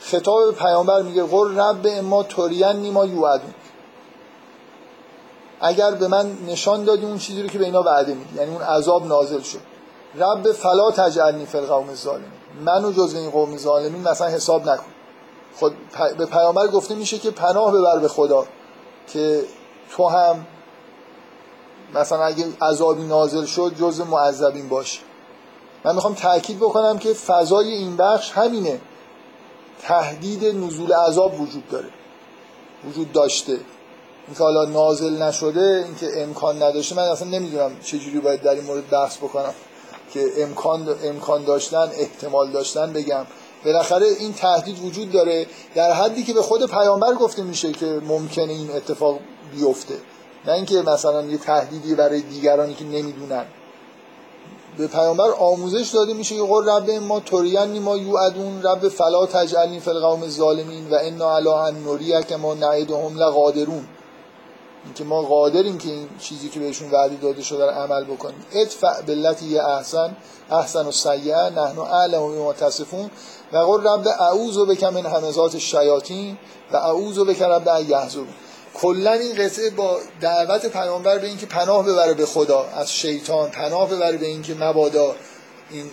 خطاب 0.00 0.54
پیامبر 0.54 1.02
میگه 1.02 1.22
قر 1.22 1.48
رب 1.48 1.86
اما 1.86 2.22
تورین 2.22 2.76
نیما 2.76 3.06
یوعدون. 3.06 3.54
اگر 5.64 5.90
به 5.90 6.08
من 6.08 6.38
نشان 6.46 6.84
دادی 6.84 7.06
اون 7.06 7.18
چیزی 7.18 7.42
رو 7.42 7.48
که 7.48 7.58
به 7.58 7.64
اینا 7.64 7.82
وعده 7.82 8.14
میدی 8.14 8.36
یعنی 8.36 8.50
اون 8.50 8.62
عذاب 8.62 9.06
نازل 9.06 9.40
شد. 9.40 9.60
رب 10.14 10.52
فلا 10.52 10.90
تجعلنی 10.90 11.46
فی 11.46 11.58
القوم 11.58 11.88
الظالمین. 11.88 12.28
منو 12.64 12.92
جز 12.92 13.14
این 13.14 13.30
قوم 13.30 13.56
ظالمین 13.56 14.08
مثلا 14.08 14.28
حساب 14.28 14.68
نکن. 14.68 14.86
خود 15.56 15.72
به 16.18 16.26
پیامبر 16.26 16.66
گفته 16.66 16.94
میشه 16.94 17.18
که 17.18 17.30
پناه 17.30 17.72
ببر 17.72 17.98
به 17.98 18.08
خدا 18.08 18.46
که 19.12 19.44
تو 19.90 20.08
هم 20.08 20.46
مثلا 21.94 22.24
اگه 22.24 22.46
عذابی 22.62 23.02
نازل 23.02 23.44
شد 23.44 23.74
جز 23.80 24.00
معذبین 24.00 24.68
باشه 24.68 25.00
من 25.84 25.94
می‌خوام 25.94 26.14
تاکید 26.14 26.58
بکنم 26.58 26.98
که 26.98 27.14
فضای 27.14 27.72
این 27.72 27.96
بخش 27.96 28.32
همینه. 28.32 28.80
تهدید 29.82 30.44
نزول 30.44 30.92
عذاب 30.92 31.40
وجود 31.40 31.68
داره. 31.68 31.88
وجود 32.88 33.12
داشته. 33.12 33.58
اینکه 34.26 34.44
حالا 34.44 34.64
نازل 34.64 35.22
نشده 35.22 35.84
اینکه 35.86 36.22
امکان 36.22 36.62
نداشته 36.62 36.96
من 36.96 37.02
اصلا 37.02 37.28
نمی‌دونم 37.28 37.70
چجوری 37.84 38.20
باید 38.20 38.42
در 38.42 38.54
این 38.54 38.64
مورد 38.64 38.90
بحث 38.90 39.16
بکنم. 39.16 39.54
که 40.12 40.26
امکان 40.38 40.88
امکان 41.04 41.44
داشتن 41.44 41.90
احتمال 41.98 42.50
داشتن 42.50 42.92
بگم. 42.92 43.26
بالاخره 43.64 44.06
این 44.06 44.32
تهدید 44.32 44.84
وجود 44.84 45.12
داره 45.12 45.46
در 45.74 45.92
حدی 45.92 46.24
که 46.24 46.32
به 46.32 46.42
خود 46.42 46.70
پیامبر 46.70 47.14
گفته 47.14 47.42
میشه 47.42 47.72
که 47.72 47.86
ممکنه 47.86 48.52
این 48.52 48.70
اتفاق 48.70 49.18
بیفته. 49.54 49.94
نه 50.46 50.52
اینکه 50.52 50.82
مثلا 50.82 51.22
یه 51.22 51.38
تهدیدی 51.38 51.94
برای 51.94 52.20
دیگرانی 52.20 52.74
که 52.74 52.84
نمی‌دونن. 52.84 53.44
به 54.78 54.86
پیامبر 54.86 55.30
آموزش 55.30 55.88
داده 55.88 56.14
میشه 56.14 56.34
که 56.34 56.42
قول 56.42 56.68
رب 56.68 56.90
ما 56.90 57.20
تورین 57.20 57.78
ما 57.78 57.96
یوعدون 57.96 58.62
رب 58.62 58.88
فلا 58.88 59.26
تجعلنی 59.26 59.80
فی 59.80 59.90
القوم 59.90 60.22
و 60.90 60.94
انا 60.94 61.36
علی 61.36 61.48
ان 62.14 62.22
که 62.22 62.36
ما 62.36 62.54
نعدهم 62.54 63.18
لقادرون. 63.18 63.84
که 64.94 65.04
ما 65.04 65.22
قادریم 65.22 65.78
که 65.78 65.88
این 65.88 66.08
چیزی 66.18 66.48
که 66.48 66.60
بهشون 66.60 66.90
وعده 66.90 67.16
داده 67.16 67.42
شده 67.42 67.64
رو 67.64 67.70
عمل 67.70 68.04
بکنیم. 68.04 68.44
ادفع 68.52 69.02
بلتی 69.02 69.58
احسن 69.58 70.16
احسن 70.50 70.86
و 70.86 70.92
سیعه 70.92 71.50
نحن 71.50 71.78
اعلم 71.78 72.32
بما 72.32 72.52
تصفون. 72.52 73.10
و 73.52 73.58
قل 73.58 73.86
رب 73.86 74.08
اعوذ 74.08 74.58
بک 74.58 74.84
من 74.84 75.06
همزات 75.06 75.54
الشیاطین 75.54 76.38
و 76.72 76.76
اعوذ 76.76 77.18
بک 77.18 77.42
رب 77.42 77.68
ان 77.68 77.90
یحضرون 77.90 78.28
کلا 78.74 79.12
این 79.12 79.34
قصه 79.34 79.70
با 79.70 79.98
دعوت 80.20 80.66
پیامبر 80.66 81.18
به 81.18 81.26
اینکه 81.26 81.46
پناه 81.46 81.86
ببره 81.86 82.14
به 82.14 82.26
خدا 82.26 82.66
از 82.76 82.92
شیطان 82.92 83.50
پناه 83.50 83.90
ببره 83.90 84.16
به 84.16 84.26
اینکه 84.26 84.54
مبادا 84.54 85.14
این 85.70 85.90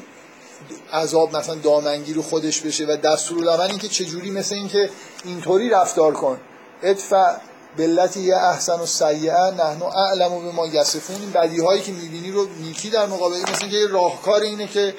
عذاب 0.94 1.38
مثلا 1.38 1.56
دامنگیر 1.56 2.16
رو 2.16 2.22
خودش 2.22 2.62
بشه 2.62 2.86
و 2.86 2.98
دستورالعمل 2.98 3.70
اینکه 3.70 3.88
چجوری 3.88 4.32
مثل 4.32 4.56
اینکه 4.56 4.90
اینطوری 5.26 5.70
رفتار 5.70 6.14
کن. 6.14 6.40
ادفع 6.84 7.36
بلتی 7.78 8.20
یه 8.20 8.38
احسن 8.38 8.80
و 8.80 8.86
سیعه 8.86 9.52
نحنو 9.52 9.86
اعلم 9.86 10.34
و 10.34 10.42
به 10.42 10.52
ما 10.52 10.68
یسفون 10.68 11.16
این 11.16 11.32
بدی 11.32 11.62
هایی 11.62 11.82
که 11.82 11.92
می‌بینی 11.92 12.32
رو 12.32 12.48
نیکی 12.60 12.90
در 12.90 13.06
مقابل 13.06 13.42
مثل 13.42 13.70
که 13.70 13.88
راهکار 13.88 14.42
اینه 14.42 14.68
که 14.68 14.96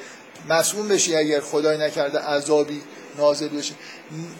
مسئول 0.48 0.88
بشی 0.88 1.16
اگر 1.16 1.40
خدای 1.40 1.78
نکرده 1.78 2.18
عذابی 2.18 2.82
نازل 3.18 3.48
بشه. 3.48 3.74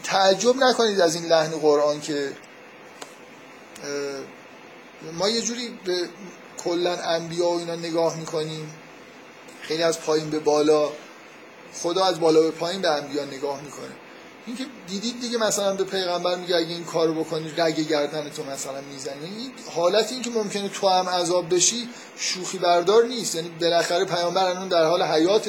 تعجب 0.04 0.56
نکنید 0.56 1.00
از 1.00 1.14
این 1.14 1.24
لحن 1.24 1.50
قرآن 1.50 2.00
که 2.00 2.32
ما 5.12 5.28
یه 5.28 5.42
جوری 5.42 5.78
به 5.84 6.08
کلا 6.64 6.96
انبیا 6.96 7.48
و 7.48 7.58
اینا 7.58 7.76
نگاه 7.76 8.16
می‌کنیم. 8.16 8.74
خیلی 9.62 9.82
از 9.82 10.00
پایین 10.00 10.30
به 10.30 10.38
بالا 10.38 10.88
خدا 11.74 12.04
از 12.04 12.20
بالا 12.20 12.40
به 12.40 12.50
پایین 12.50 12.82
به 12.82 12.88
انبیا 12.88 13.24
نگاه 13.24 13.62
می‌کنه. 13.62 13.92
اینکه 14.46 14.66
دیدید 14.88 15.20
دیگه 15.20 15.38
مثلا 15.38 15.74
به 15.74 15.84
پیغمبر 15.84 16.36
میگه 16.36 16.56
اگه 16.56 16.68
این 16.68 16.84
کارو 16.84 17.14
بکنی 17.14 17.52
رگ 17.56 17.88
گردن 17.88 18.30
تو 18.30 18.44
مثلا 18.44 18.80
می‌زنی 18.92 19.24
این 19.24 19.52
حالت 19.74 20.12
این 20.12 20.22
که 20.22 20.30
ممکنه 20.30 20.68
تو 20.68 20.88
هم 20.88 21.08
عذاب 21.08 21.54
بشی 21.54 21.88
شوخی 22.16 22.58
بردار 22.58 23.04
نیست. 23.04 23.34
یعنی 23.34 23.48
بالاخره 23.60 24.04
پیامبر 24.04 24.44
الان 24.44 24.68
در 24.68 24.84
حال 24.84 25.02
حیات 25.02 25.48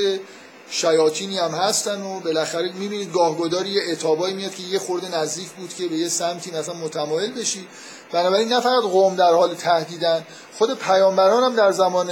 شیاطینی 0.69 1.37
هم 1.37 1.51
هستن 1.51 2.01
و 2.01 2.19
بالاخره 2.19 2.71
می‌بینید 2.71 3.13
گاهگداری 3.13 3.69
یه 3.69 3.81
اتابایی 3.91 4.33
میاد 4.33 4.55
که 4.55 4.63
یه 4.63 4.79
خورده 4.79 5.17
نزدیک 5.17 5.49
بود 5.49 5.73
که 5.73 5.87
به 5.87 5.95
یه 5.95 6.09
سمتی 6.09 6.51
مثلا 6.51 6.75
متمایل 6.75 7.33
بشی. 7.33 7.67
بنابراین 8.11 8.53
نه 8.53 8.59
فقط 8.59 8.83
قوم 8.83 9.15
در 9.15 9.33
حال 9.33 9.55
تهدیدن 9.55 10.25
خود 10.57 10.79
پیامبران 10.79 11.43
هم 11.43 11.55
در 11.55 11.71
زمان 11.71 12.11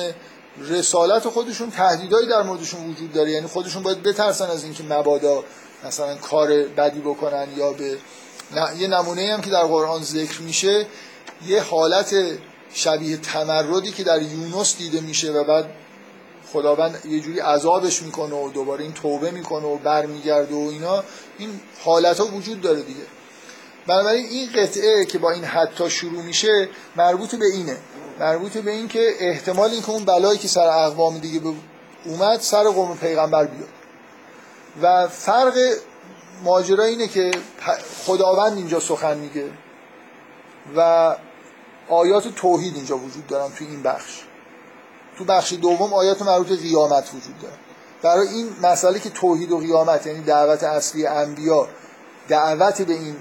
رسالت 0.69 1.27
خودشون 1.27 1.71
تهدیدایی 1.71 2.27
در 2.27 2.43
موردشون 2.43 2.89
وجود 2.89 3.13
داره. 3.13 3.31
یعنی 3.31 3.47
خودشون 3.47 3.83
باید 3.83 4.03
بترسن 4.03 4.45
از 4.45 4.63
اینکه 4.63 4.83
مبادا 4.83 5.43
مثلا 5.83 6.15
کار 6.15 6.63
بدی 6.63 6.99
بکنن 6.99 7.47
یا 7.57 7.71
به 7.71 7.97
یه 8.77 8.87
نمونه 8.87 9.33
هم 9.33 9.41
که 9.41 9.49
در 9.49 9.63
قرآن 9.63 10.03
ذکر 10.03 10.41
میشه 10.41 10.85
یه 11.47 11.61
حالت 11.61 12.15
شبیه 12.73 13.17
تمردی 13.17 13.91
که 13.91 14.03
در 14.03 14.21
یونس 14.21 14.77
دیده 14.77 15.01
میشه 15.01 15.31
و 15.31 15.43
بعد 15.43 15.65
خداوند 16.53 17.05
یه 17.05 17.19
جوری 17.19 17.39
عذابش 17.39 18.01
می‌کنه 18.01 18.35
و 18.35 18.49
دوباره 18.49 18.83
این 18.83 18.93
توبه 18.93 19.31
می‌کنه 19.31 19.65
و 19.65 19.77
برمیگرده 19.77 20.55
و 20.55 20.69
اینا 20.71 21.03
این 21.37 21.59
حالت 21.83 22.19
ها 22.19 22.25
وجود 22.25 22.61
داره 22.61 22.81
دیگه. 22.81 23.01
بنابراین 23.87 24.25
این 24.25 24.49
قطعه 24.55 25.05
که 25.05 25.17
با 25.17 25.31
این 25.31 25.43
حتی 25.43 25.89
شروع 25.89 26.21
میشه 26.21 26.69
مربوط 26.95 27.35
به 27.35 27.45
اینه. 27.45 27.77
مربوط 28.19 28.57
به 28.57 28.71
این 28.71 28.87
که 28.87 29.13
احتمال 29.19 29.69
این 29.69 29.81
که 29.81 29.89
اون 29.89 30.05
بلایی 30.05 30.39
که 30.39 30.47
سر 30.47 30.67
اقوام 30.67 31.17
دیگه 31.17 31.41
اومد 32.05 32.39
سر 32.39 32.63
قوم 32.63 32.97
پیغمبر 32.97 33.45
بیاد. 33.45 33.80
و 34.81 35.07
فرق 35.07 35.57
ماجرا 36.43 36.83
اینه 36.83 37.07
که 37.07 37.31
خداوند 38.05 38.57
اینجا 38.57 38.79
سخن 38.79 39.17
میگه 39.17 39.49
و 40.75 41.15
آیات 41.89 42.27
توحید 42.27 42.75
اینجا 42.75 42.97
وجود 42.97 43.27
دارن 43.27 43.51
توی 43.55 43.67
این 43.67 43.83
بخش. 43.83 44.21
تو 45.17 45.25
بخش 45.25 45.53
دوم 45.53 45.93
آیات 45.93 46.21
مربوط 46.21 46.47
به 46.47 46.55
قیامت 46.55 47.09
وجود 47.13 47.39
داره. 47.41 47.53
برای 48.01 48.27
این 48.27 48.49
مسئله 48.61 48.99
که 48.99 49.09
توحید 49.09 49.51
و 49.51 49.57
قیامت 49.57 50.07
یعنی 50.07 50.21
دعوت 50.23 50.63
اصلی 50.63 51.07
انبیا 51.07 51.67
دعوت 52.27 52.81
به 52.81 52.93
این 52.93 53.15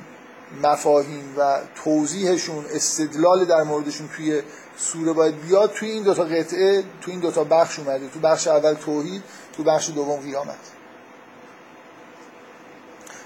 مفاهیم 0.63 1.35
و 1.39 1.59
توضیحشون 1.85 2.65
استدلال 2.71 3.45
در 3.45 3.63
موردشون 3.63 4.09
توی 4.17 4.43
سوره 4.77 5.13
باید 5.13 5.41
بیاد 5.41 5.73
توی 5.73 5.91
این 5.91 6.03
دوتا 6.03 6.25
قطعه 6.25 6.85
توی 7.01 7.13
این 7.13 7.21
دوتا 7.21 7.45
بخش 7.45 7.79
اومده. 7.79 8.09
تو 8.09 8.21
بخش 8.21 8.49
اول 8.49 8.75
توحید 8.75 9.23
تو 9.57 9.63
بخش 9.63 9.91
دوم 9.91 10.21
قیامت. 10.21 10.80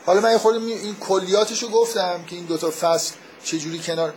حالا 0.07 0.21
من 0.21 0.39
خود 0.39 0.55
این 0.55 0.97
کلیاتشو 0.97 1.69
گفتم 1.69 2.25
که 2.27 2.37
این 2.37 2.45
دوتا 2.45 2.71
فصل 2.71 3.15
چجوری 3.45 3.79
کنار 3.79 4.15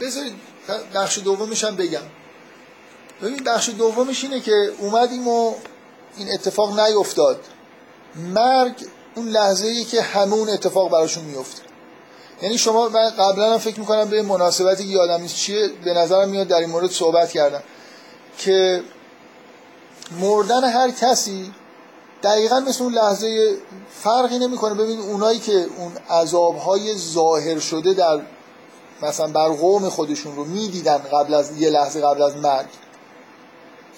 بذارید 0.00 0.32
بخش 0.94 1.18
دومش 1.18 1.64
هم 1.64 1.76
بگم. 1.76 2.02
ببین 3.22 3.44
بخش 3.44 3.68
دومش 3.68 4.24
اینه 4.24 4.40
که 4.40 4.72
اومدیم 4.78 5.28
و 5.28 5.54
این 6.16 6.32
اتفاق 6.32 6.80
نیفتاد. 6.80 7.40
مرگ 8.16 8.74
اون 9.14 9.28
لحظه 9.28 9.66
ای 9.66 9.84
که 9.84 10.02
همون 10.02 10.48
اتفاق 10.48 10.90
براشون 10.90 11.24
میفته 11.24 11.62
یعنی 12.42 12.58
شما 12.58 12.88
من 12.88 13.10
قبلا 13.10 13.52
هم 13.52 13.58
فکر 13.58 13.80
می‌کنم 13.80 14.04
به 14.04 14.22
مناسبتی 14.22 14.84
که 14.84 14.90
یادم 14.90 15.22
نیست 15.22 15.36
چیه؟ 15.36 15.68
به 15.84 15.94
نظرم 15.94 16.28
میاد 16.28 16.46
در 16.46 16.56
این 16.56 16.70
مورد 16.70 16.90
صحبت 16.90 17.30
کردم. 17.30 17.62
که 18.38 18.82
مردن 20.20 20.64
هر 20.64 20.90
کسی 20.90 21.52
دقیقا 22.22 22.60
مثل 22.60 22.84
اون 22.84 22.92
لحظه 22.92 23.56
فرقی 24.02 24.38
نمی‌کنه. 24.38 24.74
ببین 24.74 25.00
اونایی 25.00 25.38
که 25.38 25.66
اون 25.78 25.92
عذابهای 26.10 26.94
ظاهر 26.94 27.58
شده 27.58 27.94
در 27.94 28.20
مثلا 29.02 29.26
بر 29.26 29.48
قوم 29.48 29.88
خودشون 29.88 30.36
رو 30.36 30.44
می‌دیدن 30.44 30.98
قبل 30.98 31.34
از 31.34 31.60
یه 31.60 31.70
لحظه 31.70 32.00
قبل 32.00 32.22
از 32.22 32.36
مرگ 32.36 32.66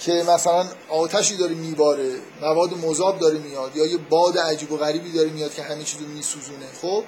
که 0.01 0.13
مثلا 0.13 0.67
آتشی 0.91 1.37
داره 1.37 1.55
میباره 1.55 2.11
مواد 2.41 2.87
مذاب 2.87 3.19
داره 3.19 3.39
میاد 3.39 3.77
یا 3.77 3.87
یه 3.87 3.97
باد 3.97 4.39
عجیب 4.39 4.73
و 4.73 4.77
غریبی 4.77 5.13
داره 5.13 5.31
میاد 5.31 5.55
که 5.55 5.63
همه 5.63 5.85
چیز 5.85 6.01
رو 6.01 6.09
میسوزونه. 6.09 6.67
خب؟ 6.83 7.05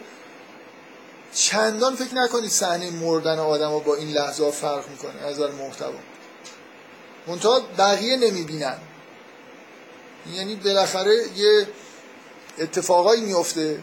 چندان 1.35 1.97
فکر 1.97 2.15
نکنید 2.15 2.51
صحنه 2.51 2.91
مردن 2.91 3.39
آدم 3.39 3.79
با 3.79 3.95
این 3.95 4.09
لحظه 4.09 4.51
فرق 4.51 4.89
می‌کنه 4.89 5.23
از 5.27 5.35
نظر 5.35 5.51
محتوا. 5.51 5.93
منتها 7.27 7.61
بقیه 7.79 8.17
نمی‌بینن. 8.17 8.77
یعنی 10.33 10.57
بالاخره 10.57 11.15
یه 11.37 11.67
اتفاقایی 12.59 13.23
میفته 13.23 13.79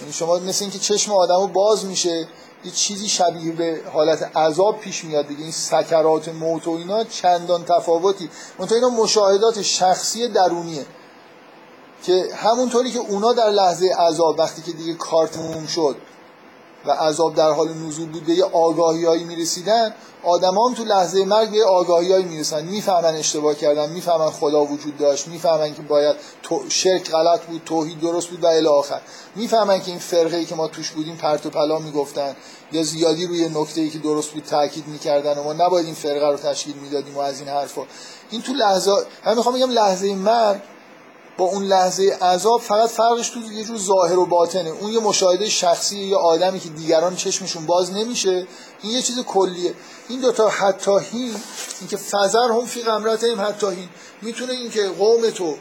یعنی 0.00 0.12
شما 0.12 0.38
مثل 0.38 0.64
اینکه 0.64 0.78
چشم 0.78 1.12
آدمو 1.12 1.46
باز 1.46 1.84
میشه 1.84 2.28
یه 2.64 2.70
چیزی 2.70 3.08
شبیه 3.08 3.52
به 3.52 3.80
حالت 3.92 4.36
عذاب 4.36 4.80
پیش 4.80 5.04
میاد 5.04 5.26
دیگه. 5.26 5.42
این 5.42 5.52
سکرات 5.52 6.28
موت 6.28 6.68
و 6.68 6.70
اینا 6.70 7.04
چندان 7.04 7.64
تفاوتی. 7.64 8.30
منتها 8.58 8.74
اینا 8.74 8.88
مشاهدات 8.88 9.62
شخصی 9.62 10.28
درونیه. 10.28 10.86
که 12.02 12.28
همونطوری 12.36 12.90
که 12.90 12.98
اونا 12.98 13.32
در 13.32 13.50
لحظه 13.50 13.94
عذاب 13.98 14.38
وقتی 14.38 14.62
که 14.62 14.72
دیگه 14.72 14.94
کار 14.94 15.30
شد 15.68 15.96
و 16.86 16.90
عذاب 16.90 17.34
در 17.34 17.50
حال 17.50 17.68
نزول 17.68 18.08
بود 18.08 18.26
به 18.26 18.32
یه 18.32 18.44
آگاهیایی 18.44 19.24
می‌رسیدن 19.24 19.94
آدما 20.22 20.68
هم 20.68 20.74
تو 20.74 20.84
لحظه 20.84 21.24
مرگ 21.24 21.50
به 21.50 21.64
آگاهیایی 21.64 22.24
می‌رسن. 22.24 22.64
می‌فهمن 22.64 23.14
اشتباه 23.14 23.54
کردن 23.54 23.90
می‌فهمن 23.90 24.30
خدا 24.30 24.64
وجود 24.64 24.98
داشت 24.98 25.28
می‌فهمن 25.28 25.74
که 25.74 25.82
باید 25.82 26.16
شرک 26.68 27.10
غلط 27.10 27.40
بود 27.40 27.62
توحید 27.66 28.00
درست 28.00 28.28
بود 28.28 28.44
و 28.44 28.46
الی 28.46 28.66
آخر. 28.66 29.00
می‌فهمن 29.36 29.80
که 29.80 29.90
این 29.90 30.00
فرقه 30.00 30.36
ای 30.36 30.44
که 30.44 30.54
ما 30.54 30.68
توش 30.68 30.90
بودیم 30.90 31.16
پرت 31.16 31.46
و 31.46 31.50
پلا 31.50 31.78
می‌گفتن. 31.78 32.36
یا 32.72 32.82
زیادی 32.82 33.26
روی 33.26 33.48
نکته 33.48 33.80
ای 33.80 33.90
که 33.90 33.98
درست 33.98 34.30
بود 34.30 34.44
تاکید 34.44 34.86
می‌کردن 34.88 35.38
و 35.38 35.42
ما 35.42 35.52
نباید 35.52 35.86
این 35.86 35.94
فرقه 35.94 36.28
رو 36.28 36.36
تشکیل 36.36 36.74
می‌دادیم 36.76 37.16
و 37.16 37.20
از 37.20 37.40
این 37.40 37.48
حرفا. 37.48 37.82
این 38.30 38.42
تو 38.42 38.52
لحظه 38.52 38.92
من 39.26 39.36
می‌خوام 39.36 39.54
بگم 39.54 39.70
لحظه 39.70 40.14
مرگ 40.14 40.60
با 41.40 41.46
اون 41.46 41.64
لحظه 41.64 42.18
عذاب 42.22 42.60
فقط 42.60 42.90
فرقش 42.90 43.28
تو 43.28 43.52
یه 43.52 43.64
جور 43.64 43.78
ظاهر 43.78 44.18
و 44.18 44.26
باطنه. 44.26 44.70
اون 44.70 44.92
یه 44.92 45.00
مشاهده 45.00 45.48
شخصی 45.48 45.98
یه 45.98 46.16
آدمی 46.16 46.60
که 46.60 46.68
دیگران 46.68 47.16
چشمشون 47.16 47.66
باز 47.66 47.92
نمیشه 47.92 48.46
این 48.82 48.92
یه 48.92 49.02
چیز 49.02 49.20
کلیه. 49.20 49.74
این 50.08 50.20
دوتا 50.20 50.48
حتی 50.48 50.90
هین 51.10 51.34
اینکه 51.80 51.96
فزر 51.96 52.48
هم 52.50 52.66
فی 52.66 52.82
غمرتهم 52.82 53.40
حتی 53.40 53.66
هین. 53.66 53.88
می‌تونه 54.22 54.52
اینکه 54.52 54.88
قوم 54.88 55.30
تو 55.30 55.56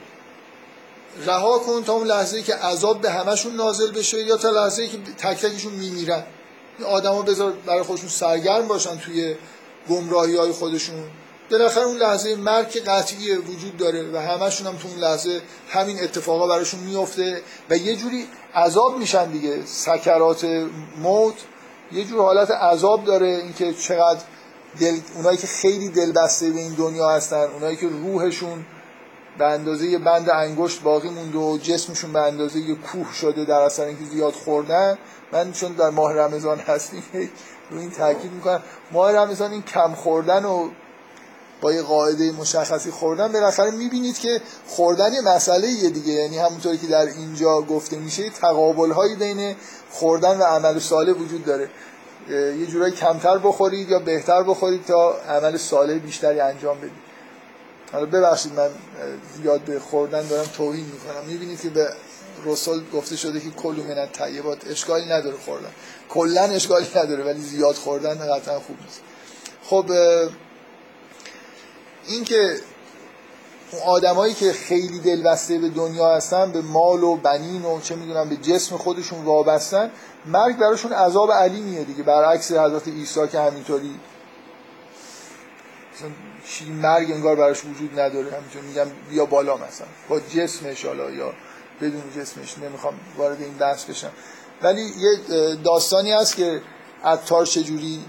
رها 1.26 1.60
کن 1.60 1.84
تا 1.84 1.94
اون 1.94 2.08
لحظه 2.08 2.42
که 2.42 2.56
عذاب 2.56 3.02
به 3.02 3.12
همشون 3.12 3.56
نازل 3.56 3.92
بشه 3.92 4.24
یا 4.24 4.38
تا 4.38 4.50
لحظه 4.50 4.88
که 4.88 4.98
تک 4.98 5.38
تکشون 5.38 5.74
میمیرن. 5.74 6.24
این 6.80 6.88
آدما 6.88 7.22
بذار 7.22 7.52
برای 7.52 7.84
خودشون 7.84 8.10
سرگرم 8.10 8.68
باشن 8.68 8.98
توی 8.98 9.36
گمراهی 9.90 10.36
های 10.36 10.52
خودشون. 10.52 11.04
بالاخره 11.52 11.84
اون 11.84 11.98
لحظه 11.98 12.36
مرگ 12.36 12.84
قطعی 12.84 13.36
وجود 13.36 13.78
داره 13.78 14.12
و 14.14 14.18
همشون 14.18 14.68
هم 14.68 14.76
تو 14.76 14.88
اون 14.88 15.00
لحظه 15.00 15.42
همین 15.70 16.04
اتفاقا 16.04 16.48
براشون 16.48 16.80
میفته 16.80 17.42
و 17.70 17.78
یه 17.78 17.96
جوری 17.96 18.28
عذاب 18.56 18.98
میشن 18.98 19.32
دیگه. 19.32 19.66
سکرات 19.66 20.46
موت 20.98 21.36
یه 21.92 22.04
جور 22.04 22.22
حالت 22.22 22.52
عذاب 22.52 23.06
داره 23.06 23.28
اینکه 23.28 23.74
چقدر 23.74 24.20
دل... 24.80 25.00
اونایی 25.16 25.38
که 25.38 25.48
خیلی 25.48 25.90
دلبسته 25.90 26.50
به 26.50 26.60
این 26.60 26.74
دنیا 26.74 27.10
هستن 27.10 27.48
اونایی 27.54 27.76
که 27.76 27.88
روحشون 27.88 28.66
به 29.38 29.46
اندازه 29.46 29.88
یه 29.88 29.98
بند 29.98 30.30
انگشت 30.30 30.82
باقی 30.82 31.10
مونده 31.10 31.38
و 31.38 31.58
جسمشون 31.58 32.14
به 32.14 32.20
اندازه 32.20 32.60
یه 32.60 32.76
کوه 32.76 33.14
شده 33.14 33.46
در 33.46 33.62
اثر 33.62 33.84
اینکه 33.84 34.06
زیاد 34.06 34.34
خوردن 34.34 34.98
من 35.32 35.52
چون 35.52 35.74
در 35.74 35.90
ماه 35.90 36.14
رمضان 36.14 36.60
هستیم 36.60 37.04
رو 37.72 37.80
این 37.80 37.92
تاکید 37.92 38.32
می‌کنم. 38.32 38.64
ماه 38.92 39.12
رمضان 39.12 39.52
این 39.52 39.62
کم 39.62 39.94
خوردن 39.94 40.46
و 40.46 40.70
با 41.62 41.74
یه 41.74 41.82
قاعده 41.82 42.32
مشخصی 42.32 42.92
خوردن 42.92 43.32
بالاخره 43.32 43.72
می‌بینید 43.72 44.18
که 44.20 44.42
خوردن 44.68 45.14
یه 45.14 45.22
مسئله 45.22 45.68
یه 45.68 45.90
دیگه 45.90 46.14
یعنی 46.14 46.38
همونطوری 46.38 46.78
که 46.78 46.88
در 46.88 47.06
اینجا 47.06 47.62
گفته 47.62 47.98
میشه 47.98 48.30
تقابل 48.30 48.92
هایی 48.92 49.16
بین 49.16 49.56
خوردن 49.92 50.38
و 50.38 50.44
عمل 50.44 50.80
صالح 50.80 51.12
وجود 51.12 51.46
داره. 51.46 51.70
یه 52.30 52.66
جورایی 52.66 52.94
کمتر 52.94 53.38
بخورید 53.38 53.90
یا 53.90 54.00
بهتر 54.00 54.44
بخورید 54.44 54.86
تا 54.86 55.18
عمل 55.30 55.58
صالح 55.58 55.94
بیشتری 55.94 56.40
انجام 56.40 56.78
بدید. 56.78 57.10
حالا 57.92 58.06
ببخشید 58.06 58.54
من 58.54 58.70
زیاد 59.38 59.62
به 59.62 59.80
خوردن 59.80 60.28
دارم 60.28 60.50
توهین 60.58 60.86
می‌کنم. 60.86 61.26
می‌بینید 61.28 61.62
که 61.62 61.70
به 61.70 61.90
رسول 62.46 62.84
گفته 62.94 63.16
شده 63.16 63.40
که 63.40 63.50
کلو 63.50 63.84
من 63.84 64.08
طیبات 64.08 64.68
اشکالی 64.68 65.06
نداره 65.06 65.38
خوردن. 65.46 65.70
کلا 66.10 66.42
اشکالی 66.42 66.88
نداره 66.96 67.24
ولی 67.24 67.42
زیاد 67.42 67.76
خوردن 67.76 68.16
قطعا 68.16 68.60
خوب 68.60 68.78
نیست. 68.86 69.02
خب 69.64 69.86
اینکه 72.10 72.56
اون 73.72 73.82
آدمایی 73.86 74.34
که 74.34 74.54
خیلی 74.54 75.00
دلبسته 75.00 75.58
به 75.58 75.70
دنیا 75.70 76.16
هستن 76.16 76.52
به 76.52 76.62
مال 76.62 77.04
و 77.04 77.16
بنین 77.16 77.66
و 77.66 77.82
چه 77.82 77.96
می‌دونم 77.96 78.30
به 78.30 78.36
جسم 78.36 78.78
خودشون 78.78 79.26
وابستن 79.26 79.92
مرگ 80.26 80.58
براشون 80.58 80.94
عذاب 80.94 81.32
علیمیه 81.32 81.84
دیگه. 81.84 82.04
برعکس 82.04 82.52
حضرت 82.52 82.88
عیسی 82.88 83.28
که 83.28 83.40
همینطوری 83.40 84.00
مرگ 86.82 87.12
انگار 87.12 87.36
براش 87.36 87.66
وجود 87.66 88.00
نداره. 88.00 88.32
همینطور 88.32 88.62
میگم 88.62 88.88
بیا 89.10 89.26
بالا 89.26 89.58
مثلا. 89.58 89.88
با 90.10 90.20
جسمش 90.20 90.86
حالا 90.86 91.12
یا 91.12 91.34
بدون 91.82 92.04
جسمش. 92.18 92.58
نمی‌خوام 92.58 92.94
وارد 93.18 93.42
این 93.42 93.58
بحث 93.58 93.86
بشم. 93.86 94.12
ولی 94.62 94.82
یه 94.82 95.56
داستانی 95.56 96.12
هست 96.12 96.36
که 96.36 96.62
عطار 97.04 97.46
چجوری 97.46 98.06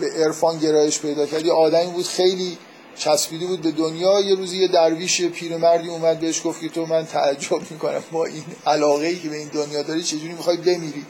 به 0.00 0.06
عرفان 0.06 0.58
گرایش 0.58 1.00
پیدا 1.00 1.26
کرد. 1.26 1.46
یه 1.46 1.52
آدمی 1.52 1.90
بود 1.90 2.06
خیلی 2.06 2.58
چسبیده 2.96 3.46
بود 3.46 3.62
به 3.62 3.70
دنیا. 3.70 4.20
یه 4.20 4.34
روزی 4.34 4.56
یه 4.56 4.68
درویش 4.68 5.22
پیرمردی 5.22 5.88
اومد 5.88 6.20
بهش 6.20 6.40
گفت 6.44 6.60
که 6.60 6.68
تو 6.68 6.86
من 6.86 7.06
تعجب 7.06 7.70
می‌کنم. 7.70 8.02
با 8.12 8.26
این 8.26 8.44
علاقه 8.66 9.06
ای 9.06 9.18
که 9.18 9.28
به 9.28 9.36
این 9.36 9.48
دنیا 9.48 9.82
داری 9.82 10.02
چجوری 10.02 10.32
می‌خوای 10.32 10.56
بمیری؟ 10.56 11.06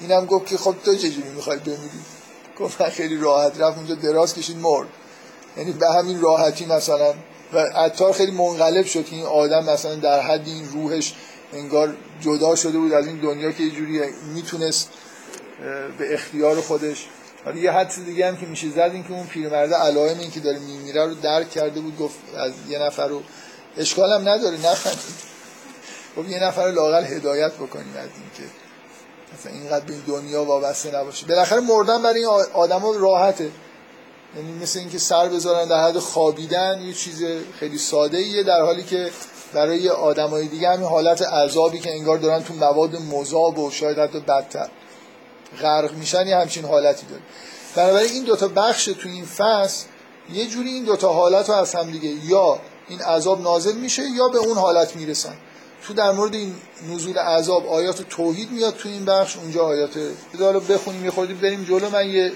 اینم 0.00 0.26
گفت 0.26 0.46
که 0.46 0.56
خب 0.56 0.74
تو 0.84 0.94
چجوری 0.94 1.28
می‌خوای 1.36 1.58
بمیری؟ 1.58 2.00
گفت 2.58 2.82
من 2.82 2.88
خیلی 2.88 3.16
راحت 3.16 3.60
رفت 3.60 3.78
اونجا 3.78 3.94
دراز 3.94 4.34
کشید 4.34 4.56
مرد. 4.56 4.88
یعنی 5.56 5.72
به 5.72 5.92
همین 5.92 6.20
راحتی 6.20 6.66
مثلا. 6.66 7.14
و 7.52 7.58
عطار 7.58 8.12
خیلی 8.12 8.32
منقلب 8.32 8.86
شد 8.86 9.04
که 9.04 9.16
این 9.16 9.24
آدم 9.24 9.64
مثلا 9.64 9.94
در 9.94 10.20
حد 10.20 10.46
این 10.46 10.68
روحش 10.72 11.14
انگار 11.52 11.96
جدا 12.20 12.54
شده 12.54 12.78
بود 12.78 12.92
از 12.92 13.06
این 13.06 13.16
دنیا 13.16 13.52
که 13.52 13.62
یه 13.62 13.70
جوری 13.70 14.00
می‌تونست 14.34 14.88
به 15.98 16.14
اختیار 16.14 16.60
خودش 16.60 17.06
حالا 17.46 17.58
یه 17.58 17.72
حدس 17.72 17.98
دیگه 17.98 18.26
هم 18.26 18.36
که 18.36 18.46
میشه 18.46 18.70
زد 18.70 18.90
این 18.92 19.04
که 19.04 19.12
اون 19.12 19.26
پیرمرد 19.26 19.74
علائم 19.74 20.18
این 20.18 20.30
که 20.30 20.40
داره 20.40 20.58
میمیره 20.58 21.04
رو 21.04 21.14
درک 21.14 21.50
کرده 21.50 21.80
بود 21.80 21.98
گفت 21.98 22.18
از 22.36 22.52
یه 22.68 22.78
نفر 22.78 23.08
رو 23.08 23.22
اشکال 23.76 24.12
هم 24.12 24.28
نداره 24.28 24.56
نخندید 24.56 25.16
گفت 26.16 26.28
یه 26.28 26.44
نفر 26.44 26.66
رو 26.66 26.74
لاقل 26.74 27.04
هدایت 27.04 27.52
بکنیم 27.52 27.94
از 27.96 28.08
این 28.14 28.30
که 28.36 28.42
مثلا 29.34 29.52
اینقدر 29.52 29.84
به 29.84 29.92
این 29.92 30.02
دنیا 30.06 30.44
وابسته 30.44 30.96
نباشه. 30.96 31.26
بالاخره 31.26 31.60
مردن 31.60 32.02
برای 32.02 32.18
این 32.18 32.28
آدما 32.52 32.94
راحته. 32.94 33.50
یعنی 34.36 34.52
مثل 34.62 34.78
اینکه 34.78 34.98
سر 34.98 35.28
بذارن 35.28 35.68
در 35.68 35.88
حد 35.88 35.98
خوابیدن 35.98 36.80
یه 36.82 36.92
چیز 36.92 37.24
خیلی 37.60 37.78
ساده 37.78 38.18
ایه 38.18 38.42
در 38.42 38.60
حالی 38.60 38.82
که 38.82 39.10
برای 39.52 39.88
آدمای 39.88 40.48
دیگه 40.48 40.68
همین 40.68 40.86
حالت 40.86 41.22
عذابی 41.22 41.78
که 41.78 41.90
انگار 41.90 42.18
دارن 42.18 42.42
تو 42.42 42.54
مواد 42.54 42.96
مذاب 42.96 43.58
و 43.58 43.70
شاید 43.70 43.98
حتی 43.98 44.20
بدتر. 44.20 44.68
غرق 45.62 45.92
میشن 45.92 46.26
یه 46.26 46.36
همچین 46.36 46.64
حالتی 46.64 47.06
داره. 47.06 47.22
بنابراین 47.76 48.12
این 48.12 48.24
دوتا 48.24 48.48
بخش 48.48 48.84
تو 48.84 49.08
این 49.08 49.24
فصل 49.24 49.86
یه 50.32 50.46
جوری 50.46 50.70
این 50.70 50.84
دوتا 50.84 51.12
حالت 51.12 51.48
رو 51.48 51.54
از 51.54 51.74
هم 51.74 51.90
دیگه 51.90 52.08
یا 52.08 52.60
این 52.88 53.00
عذاب 53.00 53.40
نازل 53.40 53.74
میشه 53.76 54.02
یا 54.02 54.28
به 54.28 54.38
اون 54.38 54.58
حالت 54.58 54.96
می‌رسن. 54.96 55.36
تو 55.86 55.94
در 55.94 56.12
مورد 56.12 56.34
این 56.34 56.54
نزول 56.90 57.18
عذاب 57.18 57.66
آیات 57.66 58.02
توحید 58.02 58.50
میاد 58.50 58.76
تو 58.76 58.88
این 58.88 59.04
بخش 59.04 59.36
اونجا 59.36 59.64
آیات 59.64 59.98
حالا 60.40 60.60
بخونیم 60.60 61.04
یه 61.04 61.10
خودی 61.10 61.34
بریم 61.34 61.64
جلو. 61.64 61.90
من 61.90 62.10
یه 62.10 62.32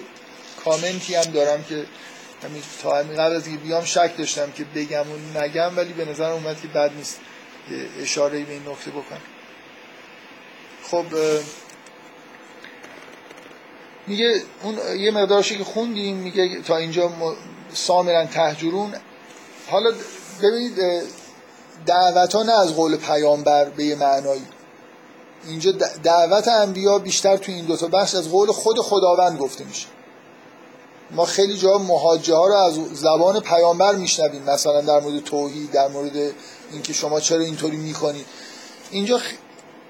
کامنتی 0.65 1.15
هم 1.15 1.25
دارم 1.25 1.65
که 1.65 1.85
همین 2.45 2.63
تا 2.83 2.99
همین 2.99 3.17
قبل 3.17 3.37
از 3.37 3.45
بیام 3.45 3.85
شک 3.85 4.13
داشتم 4.19 4.51
که 4.51 4.65
بگم 4.65 5.01
و 5.01 5.39
نگم 5.41 5.77
ولی 5.77 5.93
به 5.93 6.05
نظر 6.05 6.31
اومد 6.33 6.61
که 6.61 6.69
بد 6.69 6.93
نیست. 6.97 7.21
اشاره 8.01 8.45
به 8.45 8.53
این 8.53 8.63
نکته 8.69 8.91
بکنم. 8.91 9.21
خب 10.91 11.05
میگه 14.07 14.43
اون 14.63 14.79
یه 15.01 15.11
مقدارشی 15.11 15.59
که 15.59 15.65
خوندیم 15.65 16.17
میگه 16.17 16.63
تا 16.63 16.77
اینجا 16.77 17.13
سامرن 17.73 18.27
تهجرون. 18.27 18.95
حالا 19.69 19.91
ببینید 20.43 20.79
دعوت 21.87 22.35
ها 22.35 22.43
نه 22.43 22.61
از 22.61 22.75
قول 22.75 22.97
پیامبر 22.97 23.65
به 23.65 23.85
یه 23.85 23.97
معنایی. 23.97 24.47
اینجا 25.49 25.73
دعوت 26.03 26.49
انبیا 26.49 26.99
بیشتر 26.99 27.37
تو 27.37 27.53
این 27.53 27.65
دوتا 27.65 27.87
بخش 27.87 28.15
از 28.15 28.29
قول 28.29 28.53
خود 28.53 28.79
خداوند 28.79 29.39
گفته 29.39 29.65
میشه. 29.65 29.87
ما 31.11 31.25
خیلی 31.25 31.57
جا 31.57 31.79
مهاجه 31.79 32.35
ها 32.35 32.47
رو 32.47 32.55
از 32.55 32.75
زبان 32.93 33.41
پیامبر 33.41 33.95
میشنویم 33.95 34.43
مثلا 34.43 34.81
در 34.81 35.01
مورد 35.01 35.25
توحید 35.25 35.71
در 35.71 35.89
مورد 35.89 36.17
اینکه 36.73 36.93
شما 36.93 37.21
چرا 37.21 37.41
اینطوری 37.41 37.77
می‌کنید 37.77 38.27
اینجا 38.91 39.21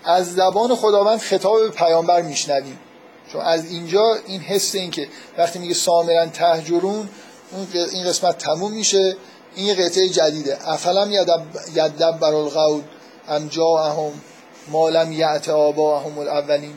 از 0.04 0.34
زبان 0.34 0.74
خداوند 0.74 1.18
خطاب 1.18 1.61
به 1.61 1.68
پیامبر 1.68 2.22
میشنویم. 2.22 2.78
چون 3.32 3.40
از 3.40 3.70
اینجا 3.70 4.16
این 4.26 4.40
حس 4.40 4.74
این 4.74 4.90
که 4.90 5.08
وقتی 5.38 5.58
میگه 5.58 5.74
سامرن 5.74 6.30
تهجرون 6.30 7.08
این 7.92 8.04
قسمت 8.04 8.38
تموم 8.38 8.72
میشه. 8.72 9.16
این 9.54 9.66
یه 9.66 9.74
قطعه 9.74 10.08
جدیده. 10.08 10.70
افلم 10.70 11.10
یدب 11.74 12.18
بر 12.20 12.34
القول 12.34 12.82
ام 13.28 13.48
جاءهم 13.48 14.12
ما 14.68 14.88
لم 14.88 15.12
یعت 15.12 15.48
آباهم 15.48 16.18
الاولین. 16.18 16.74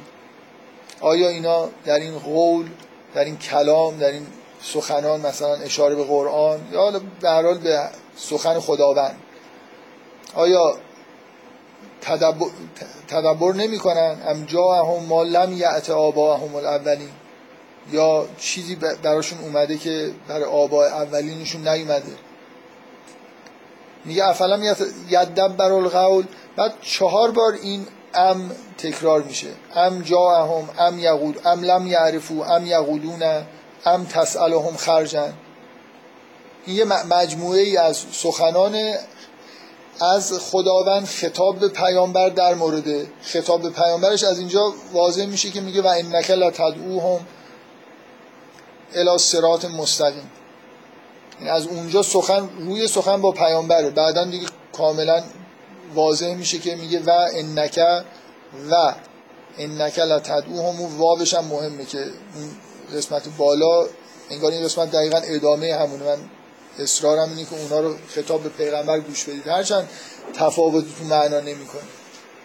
آیا 1.01 1.29
اینا 1.29 1.69
در 1.85 1.99
این 1.99 2.19
قول 2.19 2.69
در 3.15 3.23
این 3.23 3.37
کلام 3.37 3.97
در 3.97 4.11
این 4.11 4.27
سخنان 4.61 5.21
مثلا 5.21 5.53
اشاره 5.53 5.95
به 5.95 6.03
قرآن 6.03 6.59
یا 6.71 6.91
به 7.21 7.57
به 7.63 7.79
سخن 8.17 8.59
خداوند؟ 8.59 9.15
آیا 10.35 10.77
تدبر, 12.03 12.47
تدبر 13.07 13.53
نمی 13.53 13.77
کنن 13.77 14.17
ام 14.27 14.45
هم 14.85 15.05
ما 15.05 15.23
لم 15.23 15.53
یعت 15.53 15.89
هم 15.89 16.55
الاولین. 16.55 17.09
یا 17.91 18.25
چیزی 18.37 18.75
براشون 18.75 19.39
اومده 19.39 19.77
که 19.77 20.11
برای 20.27 20.43
آبا 20.43 20.85
اولینشون 20.85 21.67
نیومده. 21.67 22.13
میگه 24.05 24.27
افلم 24.27 24.63
بر 25.57 25.71
القول. 25.71 26.25
بعد 26.55 26.73
چهار 26.81 27.31
بار 27.31 27.53
این 27.61 27.87
ام 28.13 28.51
تکرار 28.77 29.21
میشه. 29.21 29.47
ام 29.75 30.01
هم 30.01 30.69
ام 30.79 30.99
یقول 30.99 31.35
ام 31.45 31.63
لم 31.63 31.87
یعرفو 31.87 32.41
ام 32.41 32.65
یقولون 32.65 33.23
ام 33.85 34.05
تسألهم 34.05 34.77
خرجن. 34.77 35.33
این 36.65 36.75
یه 36.77 36.85
مجموعه 36.85 37.61
ای 37.61 37.77
از 37.77 37.97
سخنان 38.11 38.95
از 39.99 40.33
خداوند 40.33 41.05
خطاب 41.05 41.59
به 41.59 41.67
پیامبر 41.67 42.29
در 42.29 42.53
مورد 42.53 42.83
خطاب 43.21 43.61
به 43.61 43.69
پیامبرش 43.69 44.23
از 44.23 44.39
اینجا 44.39 44.73
واضح 44.93 45.25
میشه 45.25 45.49
که 45.49 45.61
میگه 45.61 45.81
و 45.81 45.87
انک 45.87 46.31
لتدعوهم 46.31 47.25
الی 48.95 49.17
صراط 49.17 49.65
مستقیم. 49.65 50.31
یعنی 51.39 51.49
از 51.49 51.67
اونجا 51.67 52.01
سخن 52.01 52.49
روی 52.59 52.87
سخن 52.87 53.21
با 53.21 53.31
پیامبره. 53.31 53.89
بعدا 53.89 54.25
دیگه 54.25 54.47
کاملا 54.73 55.23
واضح 55.95 56.33
میشه 56.33 56.59
که 56.59 56.75
میگه 56.75 56.99
و 56.99 57.27
انک 57.33 57.79
و 58.71 58.93
انک 59.57 59.99
لتدعوهم. 59.99 60.81
و 60.81 60.97
واوش 60.97 61.33
هم 61.33 61.45
مهمه 61.45 61.85
که 61.85 62.05
قسمت 62.95 63.23
بالا 63.37 63.85
انگار 64.29 64.51
این 64.51 64.63
قسمت 64.63 64.91
دقیقا 64.91 65.17
ادامه 65.17 65.73
همونه. 65.73 66.03
من 66.03 66.17
اصرارم 66.80 67.30
اینه 67.30 67.45
که 67.45 67.55
اونا 67.55 67.80
رو 67.80 67.95
خطاب 68.07 68.43
به 68.43 68.49
پیغمبر 68.49 68.99
گوش 68.99 69.24
بدید. 69.24 69.47
هرچند 69.47 69.89
تفاوت 70.34 70.86
تو 70.99 71.05
معنا 71.05 71.39
نمی‌کنه. 71.39 71.82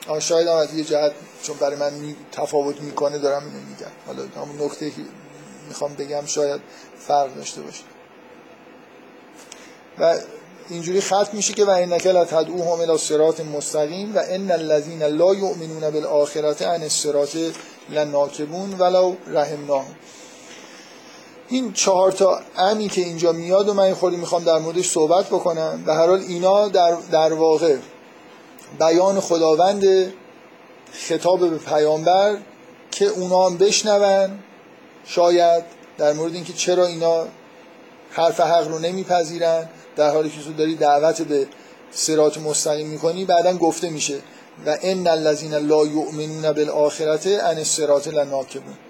اما 0.09 0.20
شاید 0.20 0.49
هم 0.49 0.57
از 0.57 0.74
یه 0.74 0.85
جهت 0.85 1.12
چون 1.43 1.57
برای 1.57 1.76
من 1.76 1.95
می... 1.95 2.16
تفاوت 2.33 2.81
می‌کنه 2.81 3.18
دارم 3.18 3.45
اینو 3.45 3.66
میگم. 3.68 3.93
حالا 4.07 4.45
همون 4.45 4.66
نکته 4.66 4.91
که 4.91 4.97
می‌خوام 5.68 5.95
بگم 5.95 6.26
شاید 6.26 6.61
فرق 6.99 7.35
داشته 7.35 7.61
باشه. 7.61 7.83
و 9.99 10.18
اینجوری 10.68 11.01
ختم 11.01 11.29
میشه 11.33 11.53
که 11.53 11.64
و 11.64 11.70
انک 11.70 12.07
لتدعوهم 12.07 12.81
الى 12.81 12.99
صراط 12.99 13.41
مستقیم 13.41 14.16
و 14.16 14.18
ان 14.29 14.51
الذين 14.51 15.03
لا 15.03 15.35
يؤمنون 15.35 15.91
بالآخرة 15.91 16.66
عن 16.66 16.83
الصراط 16.83 17.37
لناکبون 17.91 18.74
ولو 18.79 19.16
رحمناهم. 19.26 19.97
این 21.49 21.72
چهار 21.72 22.12
تا 22.12 22.40
امی 22.59 22.88
که 22.88 23.01
اینجا 23.01 23.32
میاد 23.32 23.68
و 23.68 23.74
من 23.74 23.94
خودی 23.94 24.16
می‌خوام 24.16 24.44
در 24.44 24.59
موردش 24.59 24.90
صحبت 24.90 25.26
بکنم. 25.26 25.82
به 25.86 25.94
هر 25.94 26.07
حال 26.07 26.20
اینا 26.20 26.68
در, 26.68 26.96
در 27.11 27.32
واقع 27.32 27.76
بیان 28.78 29.20
خداوند 29.20 30.12
خطاب 30.92 31.51
به 31.51 31.59
پیامبر 31.59 32.36
که 32.90 33.07
اونا 33.07 33.46
هم 33.46 33.57
بشنون. 33.57 34.38
شاید 35.05 35.64
در 35.99 36.12
مورد 36.12 36.34
اینکه 36.34 36.53
چرا 36.53 36.86
اینا 36.86 37.26
حرف 38.11 38.40
حق 38.40 38.68
رو 38.68 38.78
نمیپذیرن. 38.78 39.68
در 39.96 40.11
حالی 40.11 40.30
که 40.30 40.42
تو 40.44 40.53
داری 40.53 40.76
دعوت 40.76 41.22
به 41.22 41.46
سرات 41.90 42.38
مستقیم 42.38 42.88
می‌کنی 42.88 43.24
بعدا 43.24 43.57
گفته 43.57 43.90
میشه. 43.90 44.18
و 44.66 44.76
ان 44.82 45.07
الذين 45.07 45.55
لا 45.55 45.86
يؤمنون 45.86 46.53
بالآخرة 46.53 47.38
عن 47.38 47.59
الصراط 47.59 48.09
لناکبون. 48.09 48.88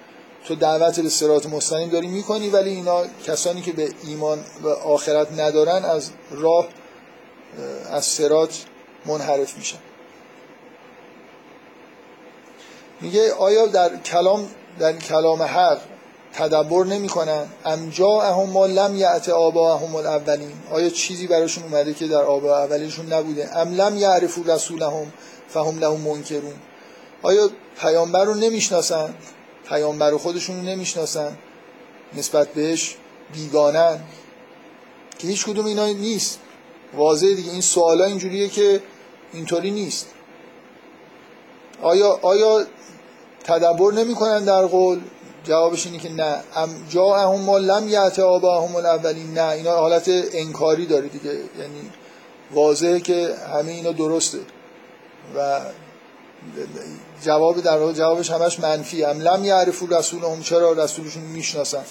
تو 0.49 0.55
دعوت 0.55 1.01
به 1.01 1.09
سرات 1.09 1.46
مستقیم 1.46 1.88
داری 1.88 2.07
می‌کنی 2.07 2.49
ولی 2.49 2.70
اینا 2.70 3.05
کسانی 3.26 3.62
که 3.62 3.72
به 3.72 3.88
ایمان 4.05 4.44
و 4.62 4.68
آخرت 4.68 5.40
ندارن 5.40 5.84
از 5.84 6.11
راه 6.30 6.68
از 7.90 8.05
سرات 8.05 8.64
منحرف 9.07 9.57
میشن. 9.57 9.78
میگه 13.01 13.32
آیا 13.32 13.66
در 13.66 13.96
کلام 13.96 14.49
در 14.78 14.92
کلام 14.92 15.42
حق 15.42 15.78
تدبر 16.32 16.84
نمی‌کنن؟ 16.84 17.46
ام 17.64 17.92
اهم 18.01 18.51
ما 18.51 18.66
لم 18.66 18.96
یعت 18.96 19.28
آباهم 19.28 19.94
الاولین. 19.94 20.53
آیا 20.70 20.90
چیزی 20.90 21.26
براشون 21.26 21.64
اومده 21.64 21.94
که 21.94 22.07
در 22.07 22.22
آبا 22.22 22.59
اولشون 22.59 23.12
نبوده؟ 23.12 23.59
ام 23.59 23.74
لم 23.74 23.96
یعرفو 23.96 24.42
رسولهم 24.42 25.12
فهم 25.49 25.78
لهم 25.78 26.01
منکرون. 26.01 26.55
آیا 27.22 27.51
پیامبر 27.80 28.24
رو 28.24 28.34
نمی‌شناسن؟ 28.34 29.14
پیامبر 29.68 30.16
خودشون 30.16 30.56
رو 30.56 30.62
نمی‌شناسن. 30.62 31.38
نسبت 32.16 32.48
بهش 32.48 32.96
بیگانن. 33.32 34.00
که 35.18 35.28
هیچ 35.28 35.46
کدوم 35.46 35.66
اینا 35.66 35.86
نیست. 35.86 36.38
واضح 36.94 37.26
دیگه. 37.26 37.52
این 37.52 37.60
سوالا 37.60 38.04
اینجوریه 38.04 38.48
که 38.48 38.82
اینطوری 39.32 39.70
نیست. 39.70 40.06
آیا 41.82 42.18
آیا 42.22 42.64
تدبر 43.44 43.92
نمی‌کنن 43.92 44.44
در 44.44 44.66
قول؟ 44.66 45.00
جوابش 45.44 45.86
اینه 45.86 45.98
که 45.98 46.08
نه. 46.08 46.42
جا 46.88 47.14
هم 47.14 47.40
ما 47.40 47.58
لم 47.58 47.88
یعت 47.88 48.18
هم 48.18 48.76
الاولین. 48.76 49.34
نه. 49.34 49.48
اینا 49.48 49.76
حالت 49.76 50.10
انکاری 50.32 50.86
داره 50.86 51.08
دیگه. 51.08 51.30
یعنی 51.32 51.90
واضحه 52.52 53.00
که 53.00 53.34
همه 53.54 53.72
اینا 53.72 53.92
درسته. 53.92 54.38
و 55.36 55.60
جواب 57.22 57.60
در 57.60 57.78
واقع 57.78 57.92
جوابش 57.92 58.30
همش 58.30 58.60
منفی 58.60 59.02
هم 59.02 59.20
لم 59.20 59.44
یعرفو 59.44 59.86
رسول 59.86 60.24
هم 60.24 60.42
چرا 60.42 60.72
رسولشون 60.72 61.22
می‌شناسن؟ 61.22 61.84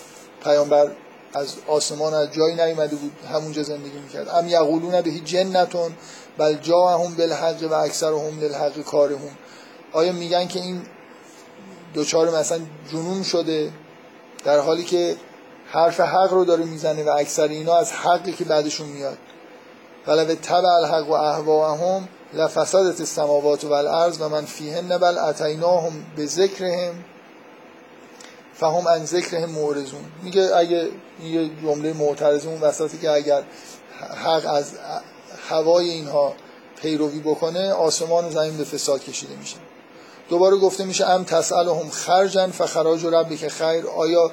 پیامبر 0.44 0.92
از 1.34 1.56
آسمان 1.68 2.14
از 2.14 2.32
جایی 2.32 2.56
نیومده 2.56 2.96
بود 2.96 3.12
همونجا 3.34 3.64
زندگی 3.64 4.00
می‌کرد. 4.00 4.30
ام 4.30 4.48
یقولون 4.48 5.02
به 5.02 5.12
جنتون 5.12 5.92
بل 6.38 6.54
جا 6.54 6.88
هم 6.88 7.16
بالحق 7.16 7.64
و 7.72 7.74
اکثر 7.74 8.14
هم 8.14 8.40
للحق 8.40 8.82
کارهم 8.82 9.38
آیا 9.94 10.14
میگن 10.14 10.48
که 10.48 10.60
این 10.60 10.82
دوچار 11.94 12.40
مثلا 12.40 12.60
جنون 12.92 13.24
شده؟ 13.24 13.72
در 14.46 14.60
حالی 14.60 14.84
که 14.84 15.16
حرف 15.68 16.00
حق 16.00 16.34
رو 16.34 16.46
داره 16.46 16.66
می‌زنه 16.66 17.04
و 17.04 17.10
اکثر 17.10 17.48
اینا 17.48 17.78
از 17.78 17.92
حقی 17.92 18.32
که 18.32 18.44
بعدشون 18.44 18.88
میاد. 18.88 19.18
ولو 20.08 20.36
تبع 20.36 20.68
الحق 20.68 21.10
و 21.10 21.12
اهواهم 21.12 22.08
لفسادت 22.34 23.00
السماوات 23.00 23.64
و 23.64 23.72
الارض 23.72 24.22
و 24.22 24.30
من 24.30 24.46
فیهن 24.46 24.98
بل 24.98 25.18
اتیناهم 25.18 26.06
به 26.16 26.26
ذکرهم 26.26 27.04
فهم 28.54 28.88
ان 28.88 29.06
ذکرهم 29.06 29.50
مورزون 29.50 30.06
میگه 30.24 30.56
اگه 30.56 30.90
یه 31.24 31.50
جمله 31.64 31.94
معترض 31.94 32.46
اون 32.46 32.62
وسطی 32.62 32.98
که 32.98 33.12
اگر 33.12 33.44
حق 34.24 34.54
از 34.54 34.72
هوای 35.50 35.90
اینها 35.90 36.34
پیروی 36.82 37.20
بکنه 37.20 37.74
آسمان 37.74 38.26
و 38.26 38.32
زمین 38.32 38.58
به 38.58 38.64
فساد 38.64 39.04
کشیده 39.04 39.36
میشه. 39.36 39.56
دوباره 40.30 40.58
گفته 40.58 40.86
میشه 40.86 41.10
ام 41.10 41.24
تسألهم 41.24 41.90
خرجن 41.90 42.52
فخراج 42.52 43.06
ربی 43.06 43.38
که 43.38 43.50
خیر. 43.50 43.88
آیا 43.88 44.32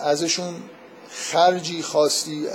ازشون 0.00 0.54
خرجی 1.10 1.82
خواستی 1.82 2.46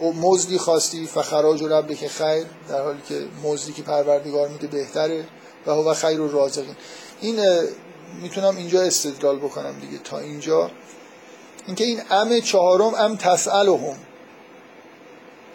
مزدی 0.00 0.58
خواستی 0.58 1.06
فخراج 1.06 1.62
ربی 1.62 1.94
که 1.94 2.08
خیر 2.08 2.46
در 2.68 2.82
حالی 2.82 3.02
که 3.08 3.26
مزدی 3.44 3.72
که 3.72 3.82
پروردگار 3.82 4.48
میده 4.48 4.66
بهتره 4.66 5.24
و 5.66 5.70
هو 5.70 5.94
خیر 5.94 6.20
و 6.20 6.28
رازقین 6.28 6.76
این 7.20 7.40
می‌تونم 8.22 8.56
اینجا 8.56 8.82
استدلال 8.82 9.38
بکنم 9.38 9.80
دیگه. 9.80 9.98
تا 9.98 10.18
اینجا 10.18 10.70
اینکه 11.66 11.84
این 11.84 12.02
ام 12.10 12.40
چهارم 12.40 12.94
ام 12.94 13.16
تسألهم. 13.16 13.96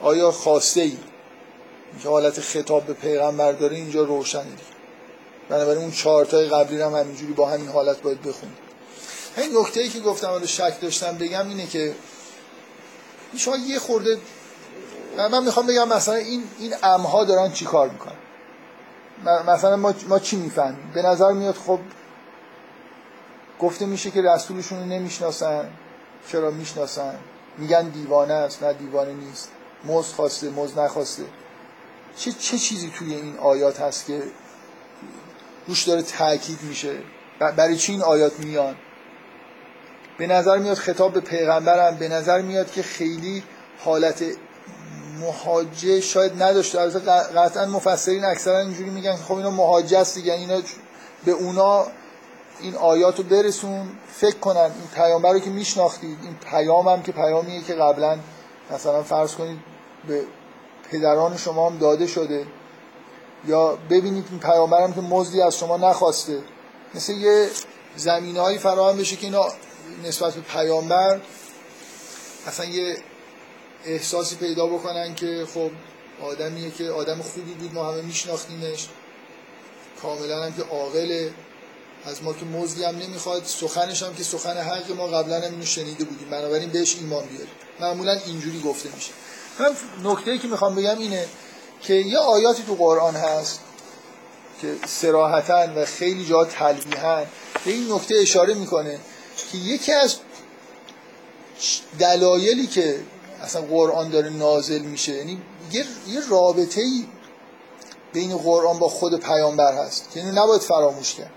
آیا 0.02 0.32
خواسته 0.32 0.82
ای؟ 0.82 0.98
که 2.04 2.10
حالت 2.10 2.40
خطاب 2.40 2.84
به 2.84 2.94
پیغمبر 2.94 3.52
داره 3.52 3.76
اینجا 3.76 4.04
روشنه 4.04 4.44
دیگه. 4.44 4.76
بنابراین 5.50 5.82
اون 5.82 5.92
چهارتای 5.92 6.50
قبلی 6.50 6.82
هم 6.82 6.96
همینجوری 6.96 7.34
با 7.34 7.50
همین 7.50 7.68
حالت 7.68 8.02
باید 8.02 8.22
بخونید 8.22 8.58
این 9.38 9.58
نکته 9.58 9.80
ای 9.80 9.90
که 9.90 10.00
گفتم 10.00 10.28
حالا 10.28 10.46
شک 10.46 10.82
داشتم 10.82 11.18
بگم 11.18 11.50
اینه 11.50 11.68
که 11.68 11.96
شما 13.38 13.58
یه 13.58 13.80
خورده 13.80 14.18
من 15.18 15.44
می‌خوام 15.44 15.68
بگم 15.68 15.88
مثلا 15.88 16.16
این 16.16 16.44
این 16.60 16.74
امها 16.84 17.24
دارن 17.24 17.52
چی 17.52 17.66
کار 17.66 17.90
می‌کنن؟ 17.90 18.16
مثلا 19.48 19.76
ما, 19.76 19.94
ما 20.08 20.20
چی 20.20 20.36
می‌فهمیم؟ 20.36 20.92
به 20.94 21.02
نظر 21.02 21.32
میاد 21.32 21.56
خب 21.56 21.80
گفته 23.60 23.86
میشه 23.86 24.12
که 24.12 24.22
رسولشون 24.22 24.80
رو 24.80 24.86
نمی‌شناسن. 24.86 25.70
چرا 26.28 26.52
می‌شناسن؟ 26.52 27.16
میگن 27.58 27.90
دیوانه 27.90 28.34
است 28.34 28.64
نه 28.64 28.74
دیوانه 28.74 29.14
نیست. 29.14 29.50
موز 29.84 30.06
خواسته 30.06 30.50
موز 30.50 30.78
نخواسته. 30.78 31.24
چه, 32.18 32.32
چه 32.32 32.58
چیزی 32.58 32.92
توی 32.98 33.14
این 33.14 33.38
آیات 33.38 33.82
هست 33.82 34.06
که 34.06 34.24
روش 35.68 35.84
داره 35.84 36.02
تاکید 36.02 36.62
میشه؟ 36.62 36.98
برای 37.40 37.76
چی 37.78 37.92
این 37.92 38.02
آیات 38.02 38.40
میان؟ 38.40 38.76
به 40.18 40.28
نظر 40.28 40.58
میاد 40.58 40.78
خطاب 40.78 41.14
به 41.14 41.20
پیغمبرم 41.20 41.96
به 41.96 42.08
نظر 42.08 42.42
میاد 42.42 42.72
که 42.72 42.84
خیلی 42.84 43.44
حالت 43.80 44.24
مهاجه 45.20 46.02
شاید 46.02 46.44
نداشته. 46.44 46.82
البته 46.82 47.00
قطعا 47.40 47.66
مفسرین 47.66 48.26
اکثرا 48.26 48.60
اینجوری 48.60 48.90
میگن 48.90 49.16
خب 49.16 49.34
اینا 49.34 49.52
مهاجه 49.52 49.98
است 49.98 50.16
دیگه 50.16 50.34
اینا 50.34 50.62
به 51.26 51.32
اونا 51.32 51.86
این 52.60 52.76
آیاتو 52.76 53.24
برسون. 53.24 53.90
فکر 54.14 54.36
کنن 54.36 54.58
این 54.58 54.88
پیامبر 54.96 55.32
رو 55.34 55.40
که 55.40 55.50
میشناختید 55.50 56.18
این 56.24 56.36
پیام 56.52 56.88
هم 56.88 57.04
که 57.04 57.12
پیامیه 57.12 57.62
که 57.62 57.74
قبلا 57.74 58.18
مثلا 58.72 59.04
فرض 59.04 59.36
کنید 59.36 59.60
به 60.08 60.22
پدران 60.92 61.38
شما 61.38 61.70
هم 61.70 61.78
داده 61.78 62.08
شده. 62.08 62.46
یا 63.48 63.78
ببینید 63.90 64.26
این 64.30 64.40
پیامبرم 64.40 64.94
که 64.94 65.02
مزدی 65.02 65.42
از 65.42 65.58
شما 65.58 65.78
نخواسته. 65.78 66.40
مثل 66.96 67.14
یه 67.14 67.50
زمینه 67.96 68.42
هایی 68.42 68.58
فراهم 68.58 68.98
بشه 68.98 69.16
که 69.16 69.28
اینا 69.28 69.46
نسبت 70.04 70.34
به 70.34 70.42
پیامبر 70.42 71.20
اصلا 72.48 72.66
یه 72.66 72.98
احساسی 73.86 74.36
پیدا 74.36 74.68
بکنن 74.68 75.16
که 75.16 75.48
خب 75.54 75.72
آدمیه 76.22 76.72
که 76.72 76.90
آدم 76.90 77.22
خوبی 77.22 77.54
بود 77.54 77.74
ما 77.74 77.92
همه 77.92 78.02
میشناختیمش. 78.02 78.88
کاملا 80.02 80.44
هم 80.44 80.54
که 80.54 80.64
عاقله. 80.64 81.34
از 82.06 82.24
ما 82.24 82.34
که 82.34 82.46
مزدی 82.46 82.84
هم 82.84 82.98
نمی‌خواد 82.98 83.44
سخنش 83.46 84.04
هم 84.04 84.16
که 84.16 84.24
سخن 84.24 84.58
حق 84.58 84.92
ما 84.92 85.08
قبلا 85.08 85.36
هم 85.36 85.52
اینو 85.52 85.66
شنیده 85.66 86.04
بودیم. 86.04 86.30
بنابراین 86.30 86.70
بهش 86.70 86.96
ایمان 86.96 87.26
بیاریم. 87.26 87.54
معمولا 87.80 88.12
اینجوری 88.12 88.62
گفته 88.62 88.90
میشه. 88.96 89.12
من 89.60 89.76
نکته 90.12 90.38
که 90.38 90.48
می‌خوام 90.48 90.76
بگم 90.76 91.00
اینه 91.00 91.26
که 91.82 91.94
یه 91.94 92.18
آیاتی 92.18 92.64
تو 92.64 92.76
قرآن 92.76 93.16
هست 93.16 93.60
که 94.62 94.76
سراحتا 94.88 95.68
و 95.76 95.86
خیلی 95.86 96.26
جا 96.26 96.46
تلویحا 96.46 97.24
به 97.66 97.72
این 97.72 97.92
نکته 97.92 98.16
اشاره 98.16 98.54
می‌کنه. 98.54 99.00
که 99.52 99.58
یکی 99.58 99.92
از 99.92 100.16
دلایلی 102.00 102.68
که 102.68 103.00
اصلا 103.44 103.62
قرآن 103.62 104.10
داره 104.10 104.30
نازل 104.30 104.82
میشه 104.82 105.14
یعنی 105.14 105.42
یه, 105.72 105.86
یه 106.08 106.30
رابطه 106.30 106.82
ای 106.82 107.06
بین 108.14 108.38
قرآن 108.38 108.80
با 108.80 108.90
خود 108.90 109.20
پیامبر 109.20 109.74
هست 109.74 110.12
که 110.14 110.20
اینو 110.20 110.44
نباید 110.44 110.62
فراموش 110.62 111.16
کرد. 111.16 111.32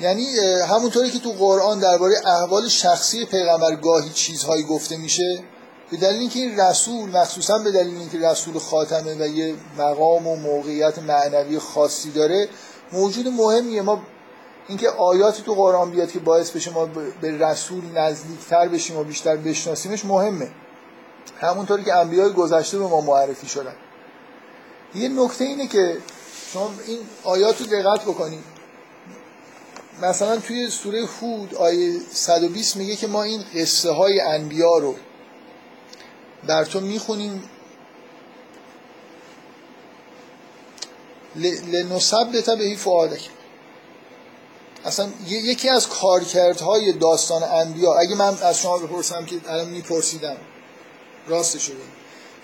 یعنی 0.00 0.38
همونطوری 0.68 1.10
که 1.10 1.18
تو 1.18 1.32
قرآن 1.32 1.78
درباره 1.78 2.14
احوال 2.26 2.68
شخصی 2.68 3.24
پیغمبر 3.24 3.76
گاهی 3.76 4.10
چیزهایی 4.10 4.62
گفته 4.62 4.96
میشه 4.96 5.44
به 5.90 5.96
دلیل 5.96 6.20
اینکه 6.20 6.38
این 6.38 6.60
رسول 6.60 7.10
مخصوصا 7.10 7.58
به 7.58 7.70
دلیل 7.72 7.98
اینکه 7.98 8.18
رسول 8.18 8.58
خاتمه 8.58 9.14
و 9.14 9.26
یه 9.26 9.54
مقام 9.78 10.26
و 10.26 10.36
موقعیت 10.36 10.98
معنوی 10.98 11.58
خاصی 11.58 12.10
داره 12.10 12.48
موجود 12.92 13.28
مهمیه. 13.28 13.82
ما 13.82 14.02
اینکه 14.68 14.88
آیاتی 14.88 15.42
تو 15.42 15.54
قرآن 15.54 15.90
بیاد 15.90 16.10
که 16.10 16.18
باعث 16.18 16.50
بشه 16.50 16.70
ما 16.70 16.86
به 17.20 17.38
رسول 17.38 17.84
نزدیکتر 17.94 18.68
بشیم 18.68 18.96
و 18.96 19.04
بیشتر 19.04 19.36
بشناسیمش 19.36 20.04
مهمه. 20.04 20.50
همونطوری 21.40 21.84
که 21.84 21.94
انبیای 21.94 22.32
گذشته 22.32 22.78
به 22.78 22.86
ما 22.86 23.00
معرفی 23.00 23.46
شدن. 23.48 23.74
یه 24.94 25.08
نکته 25.08 25.44
اینه 25.44 25.66
که 25.66 25.96
شما 26.52 26.70
این 26.86 26.98
آیات 27.24 27.60
رو 27.60 27.66
دقت 27.66 28.02
بکنید. 28.02 28.44
مثلا 30.02 30.36
توی 30.36 30.70
سوره 30.70 31.06
هود 31.06 31.54
آیه 31.54 32.00
120 32.12 32.76
میگه 32.76 32.96
که 32.96 33.06
ما 33.06 33.22
این 33.22 33.44
قصه 33.54 33.90
های 33.90 34.20
انبیا 34.20 34.78
رو 34.78 34.94
بر 36.46 36.64
تو 36.64 36.80
می‌خونیم. 36.80 37.42
لنثبت 41.72 42.50
به 42.58 42.76
فعادک 42.76 43.28
اصلا 44.86 45.08
یکی 45.26 45.68
از 45.68 45.88
کارکردهای 45.88 46.92
داستان 46.92 47.42
انبیا 47.42 47.94
اگه 47.94 48.14
من 48.14 48.38
از 48.42 48.60
شما 48.60 48.78
بپرسم 48.78 49.24
که 49.24 49.36
الان 49.48 49.68
میپرسیدم 49.68 50.36
راست 51.28 51.58
شده 51.58 51.76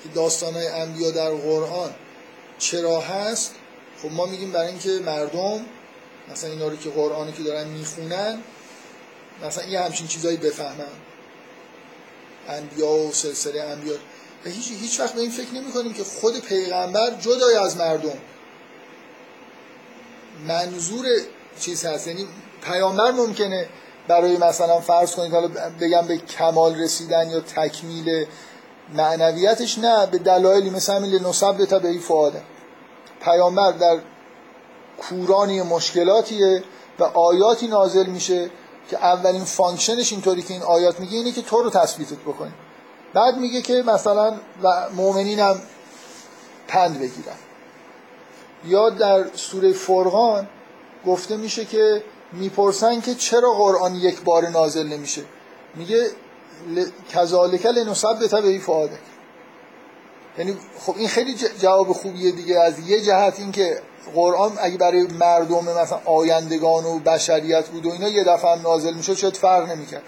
که 0.02 0.08
داستان 0.14 0.54
های 0.54 0.66
انبیا 0.66 1.10
در 1.10 1.30
قرآن 1.30 1.94
چرا 2.58 3.00
هست؟ 3.00 3.54
خب 4.02 4.12
ما 4.12 4.26
میگیم 4.26 4.52
برای 4.52 4.68
اینکه 4.68 4.90
مردم 4.90 5.64
مثلا 6.32 6.50
اینا 6.50 6.68
رو 6.68 6.76
که 6.76 6.90
قرآنی 6.90 7.32
که 7.32 7.42
دارن 7.42 7.68
می‌خونن 7.68 8.38
مثلا 9.44 9.64
یه 9.64 9.80
همچین 9.80 10.06
چیزایی 10.06 10.36
بفهمن. 10.36 10.92
انبیا 12.48 12.88
و 12.88 13.12
سلسله 13.12 13.62
انبیا. 13.62 13.94
و 14.44 14.48
هیچ, 14.48 14.72
هیچ 14.80 15.00
وقت 15.00 15.14
به 15.14 15.20
این 15.20 15.30
فکر 15.30 15.54
نمی 15.54 15.72
کنیم 15.72 15.92
که 15.92 16.04
خود 16.04 16.40
پیغمبر 16.40 17.10
جدای 17.20 17.56
از 17.56 17.76
مردم. 17.76 18.18
منظور 20.48 21.06
چیز 21.60 21.84
هست. 21.84 22.06
یعنی 22.06 22.26
پیامبر 22.62 23.10
ممکنه 23.10 23.66
برای 24.08 24.36
مثلا 24.36 24.80
فرض 24.80 25.14
کنید 25.14 25.32
حالا 25.32 25.48
بگم 25.80 26.06
به 26.06 26.16
کمال 26.16 26.80
رسیدن 26.80 27.30
یا 27.30 27.40
تکمیل 27.40 28.26
معنویتش 28.94 29.78
نه 29.78 30.06
به 30.06 30.18
دلایلی 30.18 30.70
مثل 30.70 30.92
همین 30.92 31.10
لنثبت 31.10 31.78
به 31.78 31.88
فؤادک 31.88 32.42
پیامبر 33.24 33.72
در 33.72 33.98
کوران 34.98 35.44
یه 35.44 35.62
مشکلاتیه 35.62 36.62
و 36.98 37.04
آیاتی 37.04 37.68
نازل 37.68 38.06
میشه 38.06 38.50
که 38.90 39.04
اولین 39.04 39.44
function 39.44 39.99
ش 39.99 40.12
اینطوری 40.12 40.42
که 40.42 40.54
این 40.54 40.62
آیات 40.62 41.00
میگه 41.00 41.16
اینه 41.16 41.32
که 41.32 41.42
تو 41.42 41.62
رو 41.62 41.70
تثبیتت 41.70 42.18
بکنی 42.18 42.52
بعد 43.14 43.36
میگه 43.36 43.62
که 43.62 43.82
مثلا 43.86 44.34
و 44.62 44.88
مؤمنین 44.96 45.38
هم 45.38 45.60
پند 46.68 46.98
بگیرن. 46.98 47.36
یا 48.64 48.90
در 48.90 49.24
سوره 49.34 49.72
فرقان 49.72 50.48
گفته 51.06 51.36
میشه 51.36 51.64
که 51.64 52.04
می‌پرسن 52.32 53.00
که 53.00 53.14
چرا 53.14 53.52
قرآن 53.52 53.94
یک 53.94 54.20
بار 54.20 54.48
نازل 54.48 54.86
نمیشه. 54.86 55.22
میگه 55.74 56.06
کذالک 57.12 57.66
لنثبت 57.66 58.34
به 58.34 58.58
فؤادک. 58.58 58.98
یعنی 60.38 60.56
خب 60.78 60.94
این 60.96 61.08
خیلی 61.08 61.34
جواب 61.34 61.92
خوبیه 61.92 62.30
دیگه. 62.30 62.60
از 62.60 62.88
یه 62.88 63.00
جهت 63.00 63.40
این 63.40 63.52
که 63.52 63.82
قرآن 64.14 64.52
اگه 64.60 64.78
برای 64.78 65.02
مردم 65.02 65.64
مثلا 65.64 66.00
آیندگان 66.04 66.84
و 66.84 66.98
بشریت 66.98 67.68
بود 67.68 67.86
و 67.86 67.90
اینا 67.90 68.08
یه 68.08 68.24
دفعه 68.24 68.52
هم 68.52 68.62
نازل 68.62 68.94
می‌شد 68.94 69.14
شاید 69.14 69.36
فرق 69.36 69.70
نمی‌کرد؟ 69.70 70.02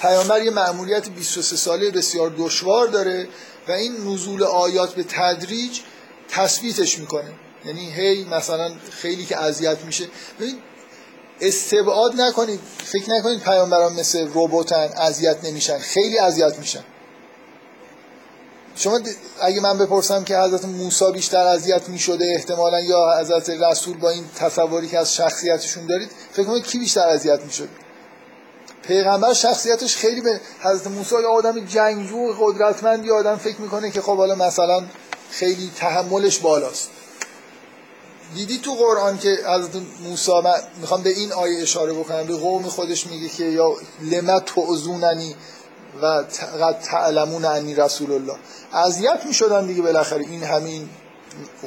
پیامبر 0.00 0.42
یه 0.42 0.50
مأموریت 0.50 1.08
23 1.08 1.56
ساله 1.56 1.90
بسیار 1.90 2.34
دشوار 2.38 2.86
داره 2.86 3.28
و 3.68 3.72
این 3.72 3.92
نزول 3.92 4.42
آیات 4.42 4.94
به 4.94 5.04
تدریج 5.08 5.80
تثبیتش 6.28 6.98
می‌کنه. 6.98 7.32
یعنی 7.66 7.92
هی 7.92 8.24
مثلا 8.24 8.72
خیلی 8.90 9.24
که 9.24 9.40
اذیت 9.40 9.78
میشه. 9.84 10.08
ببین 10.40 10.58
استبعاد 11.40 12.20
نکنید. 12.20 12.60
فکر 12.84 13.10
نکنید 13.10 13.40
پیامبران 13.40 13.92
مثل 13.92 14.28
رباتن 14.34 14.88
اذیت 14.96 15.44
نمیشن. 15.44 15.78
خیلی 15.78 16.18
اذیت 16.18 16.58
میشن. 16.58 16.84
شما 18.76 19.00
اگه 19.40 19.60
من 19.60 19.78
بپرسم 19.78 20.24
که 20.24 20.38
حضرت 20.38 20.64
موسی 20.64 21.12
بیشتر 21.12 21.46
اذیت 21.46 21.88
می‌شده 21.88 22.24
احتمالا 22.34 22.80
یا 22.80 23.18
حضرت 23.20 23.50
رسول 23.50 23.96
با 23.96 24.10
این 24.10 24.24
تصوری 24.36 24.88
که 24.88 24.98
از 24.98 25.14
شخصیتشون 25.14 25.86
دارید 25.86 26.10
فکر 26.32 26.44
کنید 26.44 26.64
کی 26.64 26.78
بیشتر 26.78 27.08
اذیت 27.08 27.40
می‌شد؟ 27.40 27.68
پیغمبر 28.82 29.32
شخصیتش 29.32 29.96
خیلی 29.96 30.20
به 30.20 30.40
حضرت 30.60 30.86
موسی 30.86 31.14
یا 31.14 31.30
آدم 31.30 31.64
جنگجو 31.64 32.32
قدرتمندی 32.40 33.10
آدم 33.10 33.36
فکر 33.36 33.60
می‌کنه 33.60 33.90
که 33.90 34.00
خب 34.00 34.16
حالا 34.16 34.34
مثلا 34.34 34.84
خیلی 35.30 35.70
تحملش 35.76 36.38
بالاست. 36.38 36.90
دیدی 38.34 38.58
تو 38.58 38.74
قرآن 38.74 39.18
که 39.18 39.28
حضرت 39.28 39.70
موسی 40.04 40.32
می‌خوام 40.80 41.02
به 41.02 41.10
این 41.10 41.32
آیه 41.32 41.62
اشاره 41.62 41.92
بکنم؟ 41.92 42.26
به 42.26 42.36
قوم 42.36 42.62
خودش 42.62 43.06
میگه 43.06 43.28
که 43.28 43.44
یا 43.44 43.72
لما 44.02 44.40
تعزوننی 44.40 45.34
و 46.02 46.06
قد 46.62 46.80
تعلمون 46.84 47.44
انی 47.44 47.74
رسول 47.74 48.12
الله. 48.12 48.36
اذیت 48.72 49.20
می‌شدن 49.26 49.66
دیگه 49.66 49.82
بالاخره. 49.82 50.24
این 50.30 50.42
همین 50.42 50.88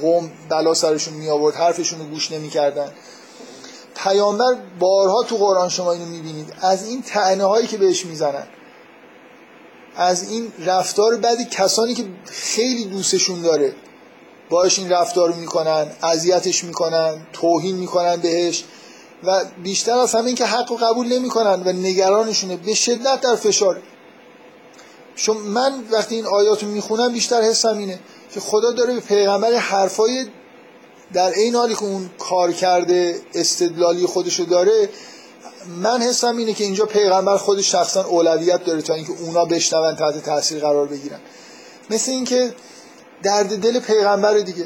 قوم 0.01 0.31
بلا 0.49 0.73
سرشون 0.73 1.13
می 1.13 1.29
آورد 1.29 1.55
حرفشون 1.55 1.99
رو 1.99 2.05
گوش 2.05 2.31
نمی‌کردن. 2.31 2.91
پیامبر 3.95 4.55
بارها 4.79 5.23
تو 5.23 5.37
قرآن 5.37 5.69
شما 5.69 5.91
اینو 5.91 6.05
می‌بینید. 6.05 6.53
از 6.61 6.87
این 6.87 7.01
تعنه 7.01 7.43
هایی 7.43 7.67
که 7.67 7.77
بهش 7.77 8.05
می‌زنن. 8.05 8.47
از 9.95 10.29
این 10.29 10.53
رفتار 10.65 11.15
بدی 11.15 11.45
کسانی 11.45 11.93
که 11.93 12.05
خیلی 12.25 12.85
دوستشون 12.85 13.41
داره. 13.41 13.73
باش 14.49 14.79
این 14.79 14.89
رفتار 14.89 15.31
می‌کنن 15.31 15.87
اذیتش 16.03 16.63
می‌کنن 16.63 17.27
توهین 17.33 17.75
می‌کنن 17.75 18.15
بهش 18.15 18.63
و 19.23 19.45
بیشتر 19.63 19.97
از 19.97 20.15
همه 20.15 20.25
این 20.25 20.35
که 20.35 20.45
حق 20.45 20.71
و 20.71 20.75
قبول 20.75 21.07
نمی‌کنن 21.07 21.63
و 21.65 21.71
نگرانشونه 21.71 22.57
به 22.57 22.73
شدت 22.73 23.21
در 23.21 23.35
فشار. 23.35 23.81
چون 25.15 25.37
من 25.37 25.83
وقتی 25.91 26.15
این 26.15 26.25
آیات 26.25 26.63
رو 26.63 26.69
می‌خونم 26.69 27.13
بیشتر 27.13 27.41
حسم 27.41 27.77
اینه 27.77 27.99
که 28.33 28.39
خدا 28.39 28.71
داره 28.71 28.93
به 28.93 28.99
پیغمبر 28.99 29.53
حرفای 29.53 30.27
در 31.13 31.31
این 31.31 31.55
حالی 31.55 31.75
که 31.75 31.83
اون 31.83 32.09
کار 32.19 32.51
کرده 32.51 33.21
استدلالی 33.33 34.05
خودشو 34.05 34.43
داره 34.43 34.89
من 35.81 36.01
حسم 36.01 36.37
اینه 36.37 36.53
که 36.53 36.63
اینجا 36.63 36.85
پیغمبر 36.85 37.37
خودش 37.37 37.71
شخصا 37.71 38.03
اولویت 38.03 38.65
داره 38.65 38.81
تا 38.81 38.93
اینکه 38.93 39.11
اونا 39.11 39.45
بشنون 39.45 39.95
تحت 39.95 40.23
تاثیر 40.25 40.59
قرار 40.59 40.87
بگیرن. 40.87 41.19
مثل 41.89 42.11
اینکه 42.11 42.53
درد 43.23 43.61
دل 43.61 43.79
پیغمبر 43.79 44.37
دیگه. 44.37 44.65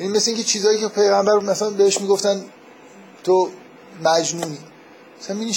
یعنی 0.00 0.12
مثل 0.12 0.30
اینکه 0.30 0.44
چیزایی 0.44 0.78
که 0.80 0.88
پیغمبر 0.88 1.32
مثلا 1.32 1.70
بهش 1.70 2.00
می‌گفتن 2.00 2.44
تو 3.24 3.48
مجنونی. 4.04 4.58
مثلا 5.20 5.36
می 5.36 5.50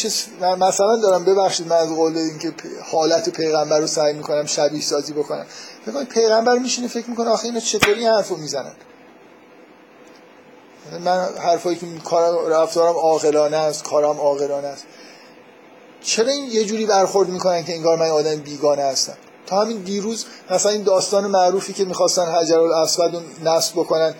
مثلا 0.59 0.95
دارم 0.95 1.25
ببخشید 1.25 1.67
من 1.67 1.75
از 1.75 1.89
قول 1.89 2.17
این 2.17 2.39
که 2.39 2.53
حالت 2.91 3.29
پیغمبر 3.29 3.79
رو 3.79 3.88
سعی 3.88 4.13
می‌کنم 4.13 4.45
شبیه 4.45 4.81
سازی 4.81 5.13
بکنم. 5.13 5.45
فکر 5.86 6.03
پیغمبر 6.03 6.57
میشینه 6.57 6.88
فکر 6.88 7.09
می‌کنه 7.09 7.29
آخه 7.29 7.45
اینا 7.45 7.59
چطوری 7.59 8.05
حرفو 8.05 8.36
می‌زنن؟ 8.36 8.73
من 11.05 11.27
حرفایی 11.43 11.77
که 11.77 11.86
کارم 12.03 12.47
رفتارم 12.47 12.95
عاقلانه 12.95 13.57
است 13.57 13.84
کارم 13.84 14.17
عاقلانه 14.19 14.67
است. 14.67 14.84
چرا 16.01 16.31
این 16.31 16.51
یه 16.51 16.65
جوری 16.65 16.86
برخورد 16.86 17.29
می‌کنن 17.29 17.63
که 17.63 17.73
انگار 17.73 17.97
من 17.97 18.09
آدم 18.09 18.36
بیگانه 18.36 18.84
هستم؟ 18.84 19.17
تا 19.45 19.61
همین 19.61 19.77
دیروز 19.77 20.25
مثلا 20.51 20.71
این 20.71 20.83
داستان 20.83 21.27
معروفی 21.27 21.73
که 21.73 21.85
می‌خواستن 21.85 22.25
حجر 22.25 22.59
الاسود 22.59 23.15
رو 23.15 23.21
نصب 23.45 23.73
بکنن 23.73 24.13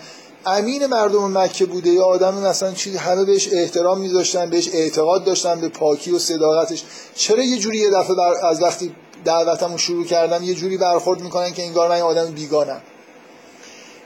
امین 0.46 0.86
مردم 0.86 1.38
مکه 1.38 1.66
بوده 1.66 1.90
یا 1.90 2.04
آدم 2.04 2.34
مثلا 2.34 2.72
چیزی 2.72 2.98
همه 2.98 3.24
بهش 3.24 3.48
احترام 3.52 4.00
میذاشتن 4.00 4.50
بهش 4.50 4.68
اعتقاد 4.72 5.24
داشتن 5.24 5.60
به 5.60 5.68
پاکی 5.68 6.10
و 6.10 6.18
صداقتش. 6.18 6.84
چرا 7.14 7.42
یه 7.42 7.58
جوری 7.58 7.78
یه 7.78 7.90
دفعه 7.90 8.46
از 8.46 8.62
وقتی 8.62 8.94
دعوتمو 9.24 9.78
شروع 9.78 10.04
کردم 10.04 10.42
یه 10.42 10.54
جوری 10.54 10.76
برخورد 10.76 11.20
می‌کنن 11.20 11.52
که 11.52 11.62
انگار 11.62 11.88
من 11.88 12.00
آدم 12.00 12.26
بیگانم؟ 12.26 12.80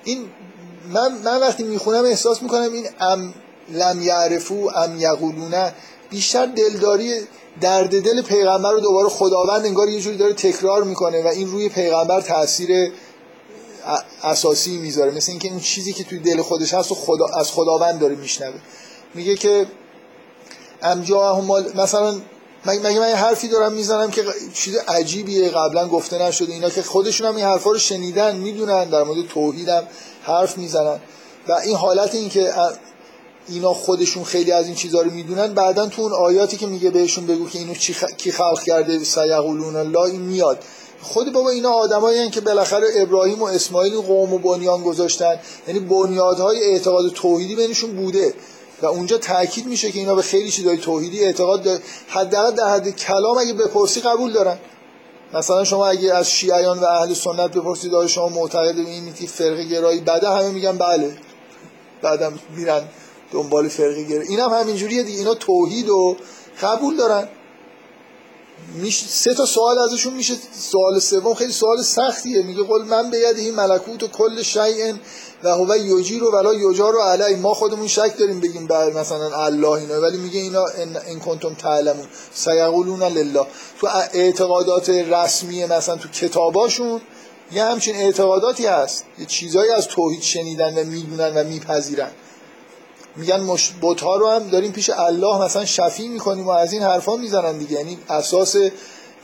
این 0.04 0.24
من, 0.92 1.12
من 1.24 1.40
وقتی 1.40 1.62
می‌خونم 1.62 2.04
احساس 2.04 2.42
می‌کنم 2.42 2.72
این 2.72 2.86
ام 3.00 3.34
لم 3.72 4.02
یعرفو 4.02 4.70
ام 4.76 5.00
یقولونه 5.00 5.74
بیشتر 6.11 6.46
دلداری 6.46 7.12
درد 7.61 8.02
دل 8.02 8.22
پیغمبر 8.22 8.72
رو 8.72 8.80
دوباره 8.80 9.09
خداوند 9.09 9.66
انگار 9.66 9.88
یه 9.88 10.00
جوری 10.00 10.16
داره 10.16 10.32
تکرار 10.32 10.82
می‌کنه 10.82 11.24
و 11.24 11.26
این 11.26 11.50
روی 11.50 11.68
پیغمبر 11.68 12.20
تاثیر 12.20 12.92
اساسی 14.22 14.78
می‌ذاره. 14.78 15.11
مثل 15.11 15.30
اینکه 15.32 15.48
اون 15.48 15.61
چیزی 15.61 15.92
که 15.92 16.04
توی 16.04 16.18
دل 16.18 16.42
خودش 16.42 16.74
هست 16.74 16.92
و 16.92 16.94
خدا 16.94 17.26
از 17.26 17.50
خداوند 17.50 18.00
داره 18.00 18.14
میشنوه. 18.14 18.61
میگه 19.14 19.34
که 19.34 19.66
ام 20.82 21.00
مثلا 21.74 22.20
مگه 22.66 22.80
من 22.80 23.09
یه 23.09 23.16
حرفی 23.16 23.48
دارم 23.48 23.72
می‌زنم 23.72 24.11
که 24.11 24.24
چیز 24.54 24.76
عجیبیه 24.76 25.48
قبلا 25.48 25.88
گفته 25.88 26.22
نشده 26.22 26.52
اینا 26.52 26.70
که 26.70 26.82
خودشون 26.82 27.26
هم 27.26 27.36
این 27.36 27.44
حرفا 27.44 27.70
رو 27.70 27.78
شنیدن 27.78 28.36
می‌دونن 28.36 28.84
در 28.84 29.02
مورد 29.02 29.28
توحیدم 29.28 29.86
حرف 30.22 30.59
می‌زنن. 30.59 31.00
و 31.48 31.52
این 31.52 31.76
حالت 31.76 32.14
این 32.14 32.28
که 32.28 32.52
اینا 33.49 33.74
خودشون 33.74 34.24
خیلی 34.24 34.53
از 34.53 34.66
این 34.66 34.74
چیزها 34.74 35.01
رو 35.01 35.11
می‌دونن. 35.11 35.55
بعدا 35.55 35.86
تو 35.86 36.03
اون 36.03 36.12
آیاتی 36.12 36.57
که 36.57 36.66
میگه 36.66 36.90
بهشون 36.90 37.26
بگو 37.26 37.49
که 37.49 37.59
اینو 37.59 37.74
کی 38.16 38.32
خلق 38.32 38.62
کرده 38.62 39.05
سیقولون 39.05 39.76
الله 39.76 40.01
این 40.01 40.20
میاد. 40.20 40.59
خود 41.03 41.32
بابا 41.32 41.51
اینا 41.51 41.70
آدمایی 41.70 42.30
که 42.30 42.40
بالاخره 42.40 42.86
ابراهیم 42.96 43.42
و 43.42 43.44
اسماعیل 43.44 44.01
قوم 44.01 44.32
و 44.32 44.38
بنیان 44.38 44.82
گذاشتن. 44.82 45.38
یعنی 45.68 45.80
بنیادهای 45.80 46.64
اعتقاد 46.64 47.12
توحیدی 47.12 47.57
بینشون 47.57 47.96
بوده. 47.96 48.34
و 48.82 48.86
اونجا 48.86 49.18
تاکید 49.18 49.66
میشه 49.66 49.90
که 49.90 49.99
اینا 49.99 50.14
به 50.14 50.22
خیلی 50.22 50.51
چیزای 50.51 50.78
توحیدی 50.78 51.24
اعتقاد 51.24 51.62
دارن 51.62 51.80
حداقل 52.09 52.51
در 52.51 52.68
حد 52.68 52.88
کلام 52.88 53.38
اگه 53.38 53.53
بپرسی 53.53 54.01
قبول 54.01 54.32
دارن. 54.32 54.59
مثلا 55.34 55.64
شما 55.64 55.86
اگه 55.86 56.14
از 56.14 56.30
شیعیان 56.30 56.78
و 56.78 56.84
اهل 56.84 57.14
سنت 57.14 57.51
بپرسید 57.51 57.94
آیا 57.94 58.09
شما 58.09 58.28
معتقد 58.28 58.74
به 58.74 58.80
این 58.90 59.14
که 59.14 59.26
فرقه 59.26 59.64
گرایی 59.64 60.01
بده؟ 60.01 60.30
همه 60.30 60.51
میگن 60.51 60.78
بله. 60.78 61.16
بعدم 62.03 62.38
میرن. 62.57 62.82
دنبال 63.32 63.68
فرقه 63.68 64.02
گرایی 64.02 64.28
اینم 64.28 64.48
هم 64.48 64.60
همینجوریه 64.60 65.02
دیگه. 65.02 65.18
اینا 65.18 65.34
توحید 65.34 65.88
و 65.88 66.16
قبول 66.62 66.96
دارن. 66.96 67.28
میشه 68.74 69.06
سه 69.06 69.34
تا 69.34 69.46
سوال 69.46 69.78
ازشون 69.78 70.14
میشه. 70.14 70.34
سوال 70.52 70.98
سوم 70.98 71.34
خیلی 71.34 71.52
سوال 71.52 71.82
سختیه. 71.82 72.42
میگه 72.42 72.62
قول 72.62 72.84
من 72.84 73.10
به 73.10 73.28
این 73.36 73.54
ملکوت 73.54 74.02
و 74.02 74.08
کل 74.08 74.42
شیء 74.42 74.92
و 75.44 75.48
هو 75.48 75.76
یجیر 75.76 76.24
و 76.24 76.30
ولا 76.30 76.54
یجار 76.54 76.96
و 76.96 77.00
علی. 77.00 77.34
ما 77.34 77.54
خودمون 77.54 77.86
شک 77.86 78.18
داریم 78.18 78.40
بگیم 78.40 78.66
بر 78.66 78.92
مثلا 78.92 79.44
الله 79.44 79.70
اینا. 79.70 80.00
ولی 80.00 80.18
میگه 80.18 80.40
اینا 80.40 80.64
ان 81.06 81.20
کنتم 81.20 81.54
تعلمون. 81.54 82.06
سیقولون 82.34 83.02
لله. 83.02 83.46
تو 83.80 83.88
اعتقادات 84.12 84.90
رسمی 84.90 85.64
مثلا 85.64 85.96
تو 85.96 86.08
کتاباشون 86.08 87.00
یه 87.52 87.64
همچین 87.64 87.96
اعتقاداتی 87.96 88.66
هست. 88.66 89.04
یه 89.18 89.26
چیزایی 89.26 89.70
از 89.70 89.86
توحید 89.86 90.22
شنیدن 90.22 90.78
و 90.78 90.84
می‌دونن 90.84 91.36
و 91.36 91.44
میپذیرن. 91.44 92.10
میگن 93.18 93.40
مش... 93.40 93.72
ها 94.02 94.16
رو 94.16 94.28
هم 94.28 94.48
داریم 94.48 94.72
پیش 94.72 94.90
الله 94.90 95.44
مثلا 95.44 95.64
شفی 95.64 96.08
می‌کنیم 96.08 96.46
و 96.46 96.50
از 96.50 96.72
این 96.72 96.82
حرفا 96.82 97.16
می‌زنن 97.16 97.58
دیگه. 97.58 97.72
یعنی 97.72 97.98
اساس 98.08 98.56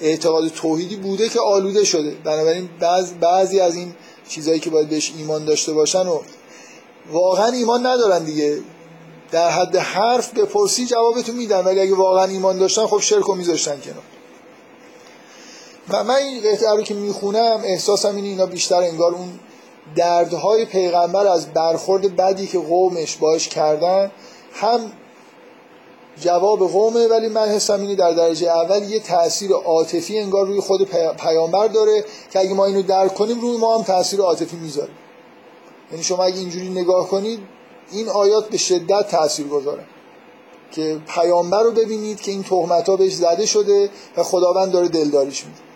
اعتقاد 0.00 0.48
توحیدی 0.48 0.96
بوده 0.96 1.28
که 1.28 1.40
آلوده 1.40 1.84
شده. 1.84 2.16
بنابراین 2.24 2.68
بعض 2.80 3.12
بعضی 3.12 3.60
از 3.60 3.74
این 3.74 3.94
چیزایی 4.28 4.60
که 4.60 4.70
باید 4.70 4.88
بهش 4.88 5.12
ایمان 5.18 5.44
داشته 5.44 5.72
باشن 5.72 6.06
و 6.06 6.20
واقعا 7.12 7.46
ایمان 7.46 7.86
ندارن 7.86 8.24
دیگه. 8.24 8.58
در 9.30 9.50
حد 9.50 9.76
حرف 9.76 10.34
بپرسی 10.34 10.86
جوابتو 10.86 11.32
میدن 11.32 11.64
ولی 11.64 11.80
اگه 11.80 11.94
واقعا 11.94 12.24
ایمان 12.24 12.58
داشتن 12.58 12.86
خب 12.86 13.00
شرک 13.00 13.28
و 13.28 13.34
میذاشتن 13.34 13.80
کنار. 13.80 14.02
و 15.88 16.04
من 16.04 16.14
این 16.14 16.40
قطعه 16.40 16.70
رو 16.70 16.82
که 16.82 16.94
می‌خونم 16.94 17.60
احساسم 17.64 18.16
اینه 18.16 18.28
اینا 18.28 18.46
بیشتر 18.46 18.76
انگار 18.82 19.14
اون 19.14 19.40
دردهای 19.96 20.64
پیغمبر 20.64 21.26
از 21.26 21.46
برخورد 21.46 22.16
بدی 22.16 22.46
که 22.46 22.58
قومش 22.58 23.16
باش 23.16 23.48
کردن 23.48 24.10
هم 24.52 24.80
جواب 26.20 26.58
قومه 26.58 27.08
ولی 27.08 27.28
من 27.28 27.48
حسم 27.48 27.80
اینه 27.80 27.94
در 27.94 28.12
درجه 28.12 28.50
اول 28.50 28.82
یه 28.82 29.00
تاثیر 29.00 29.52
عاطفی 29.52 30.18
انگار 30.18 30.46
روی 30.46 30.60
خود 30.60 30.88
پیامبر 31.16 31.66
داره 31.66 32.04
که 32.30 32.38
اگه 32.38 32.54
ما 32.54 32.64
اینو 32.64 32.82
درک 32.82 33.14
کنیم 33.14 33.40
روی 33.40 33.56
ما 33.56 33.78
هم 33.78 33.82
تاثیر 33.82 34.20
عاطفی 34.20 34.56
می‌ذاره. 34.56 34.90
یعنی 35.90 36.04
شما 36.04 36.24
اگه 36.24 36.38
اینجوری 36.38 36.68
نگاه 36.68 37.08
کنید 37.08 37.40
این 37.90 38.08
آیات 38.08 38.48
به 38.48 38.56
شدت 38.56 39.08
تاثیر 39.08 39.46
گذاره 39.46 39.84
که 40.72 41.00
پیامبر 41.06 41.62
رو 41.62 41.70
ببینید 41.70 42.20
که 42.20 42.30
این 42.30 42.42
تهمت 42.42 42.88
ها 42.88 42.96
بهش 42.96 43.14
زده 43.14 43.46
شده 43.46 43.90
و 44.16 44.22
خداوند 44.22 44.72
داره 44.72 44.88
دلداریش 44.88 45.44
میده 45.44 45.73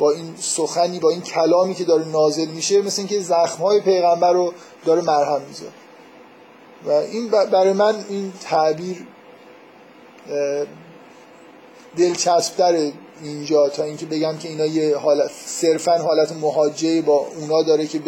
با 0.00 0.10
این 0.10 0.34
سخنی 0.38 0.98
با 0.98 1.10
این 1.10 1.20
کلامی 1.20 1.74
که 1.74 1.84
داره 1.84 2.08
نازل 2.08 2.48
میشه 2.48 2.82
مثل 2.82 3.00
اینکه 3.00 3.20
زخم 3.20 3.62
های 3.62 3.80
پیغمبر 3.80 4.32
رو 4.32 4.52
داره 4.84 5.02
مرهم 5.02 5.42
می‌ذاره. 5.48 5.72
و 6.86 6.90
این 6.90 7.28
برای 7.28 7.72
من 7.72 8.04
این 8.08 8.32
تعبیر 8.40 9.06
دلچسب 11.96 12.92
اینجا 13.22 13.68
تا 13.68 13.82
اینکه 13.82 14.06
بگم 14.06 14.38
که 14.38 14.48
اینا 14.48 14.66
یه 14.66 14.96
حالت 14.96 15.30
صرفا 15.46 15.98
حالت 15.98 16.32
مهاجه 16.32 17.02
با 17.02 17.26
اونا 17.36 17.62
داره 17.62 17.86
که 17.86 18.00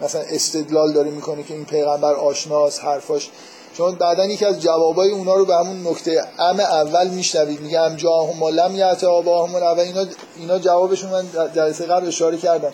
مثلا 0.00 0.20
استدلال 0.20 0.92
داره 0.92 1.10
می‌کنه 1.10 1.42
که 1.42 1.54
این 1.54 1.64
پیغمبر 1.64 2.14
آشناست 2.14 2.84
حرفاش 2.84 3.30
چون 3.76 3.94
بعدا 3.94 4.24
یکی 4.24 4.44
از 4.44 4.60
جوابای 4.60 5.10
اونا 5.10 5.34
رو 5.34 5.44
به 5.44 5.54
همون 5.54 5.86
نکته 5.86 6.24
ام 6.38 6.60
اول 6.60 7.08
میشنوید. 7.08 7.60
میگه 7.60 7.80
ام 7.80 7.96
جاهم 7.96 8.44
لم 8.44 8.76
یعت 8.76 9.04
آباهم 9.04 9.54
اول 9.54 9.80
اینا 9.80 10.06
اینا 10.36 10.58
جوابشون 10.58 11.10
من 11.10 11.24
جلسه 11.54 11.86
قبل 11.86 12.06
اشاره 12.06 12.36
کردم. 12.36 12.72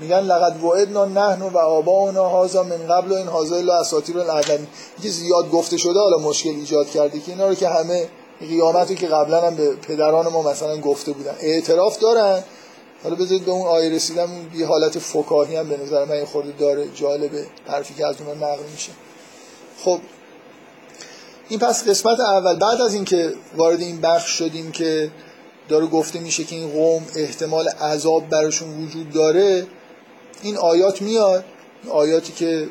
میگن 0.00 0.20
لقد 0.20 0.64
وعدنا 0.64 1.04
نحن 1.04 1.42
و 1.42 1.58
آباؤنا 1.58 2.42
هذا 2.42 2.62
من 2.62 2.86
قبل 2.86 3.12
و 3.12 3.14
این 3.14 3.28
هذا 3.28 3.56
الا 3.56 3.80
اساطیر 3.80 4.18
الاولین 4.18 4.66
که 5.02 5.08
زیاد 5.08 5.50
گفته 5.50 5.76
شده 5.76 5.98
حالا 6.00 6.18
مشکل 6.18 6.50
ایجاد 6.50 6.90
کرده 6.90 7.20
که 7.20 7.32
اینا 7.32 7.48
رو 7.48 7.54
که 7.54 7.68
همه 7.68 8.08
قیامتی 8.40 8.94
که 8.94 9.06
قبلا 9.06 9.46
هم 9.46 9.54
به 9.54 9.74
پدران 9.74 10.28
ما 10.28 10.42
مثلا 10.42 10.76
گفته 10.76 11.12
بودن. 11.12 11.34
اعتراف 11.40 11.98
دارن. 11.98 12.42
حالا 13.02 13.14
بذارید 13.16 13.44
به 13.44 13.50
اون 13.50 13.66
آیه 13.66 13.90
رسیدم 13.90 14.28
یه 14.54 14.66
حالت 14.66 14.98
فکاهی 14.98 15.56
هم 15.56 15.68
به 15.68 15.76
نظر 15.76 16.04
من 16.04 16.24
خورده 16.24 16.52
داره 16.58 16.88
جالبه. 16.94 17.46
حرفی 17.66 17.94
که 17.94 18.06
از 18.06 18.16
اون 18.20 18.36
نقل 18.36 18.62
میشه. 18.72 18.92
خب 19.84 19.98
این 21.50 21.58
پس 21.58 21.88
قسمت 21.88 22.20
اول 22.20 22.54
بعد 22.56 22.80
از 22.80 22.94
اینکه 22.94 23.32
وارد 23.56 23.80
این 23.80 24.00
بخش 24.00 24.30
شدیم 24.30 24.72
که 24.72 25.10
داره 25.68 25.86
گفته 25.86 26.20
میشه 26.20 26.44
که 26.44 26.56
این 26.56 26.68
قوم 26.68 27.06
احتمال 27.16 27.68
عذاب 27.68 28.28
براشون 28.28 28.84
وجود 28.84 29.10
داره 29.10 29.66
این 30.42 30.56
آیات 30.56 31.02
میاد. 31.02 31.44
آیاتی 31.90 32.32
که 32.32 32.68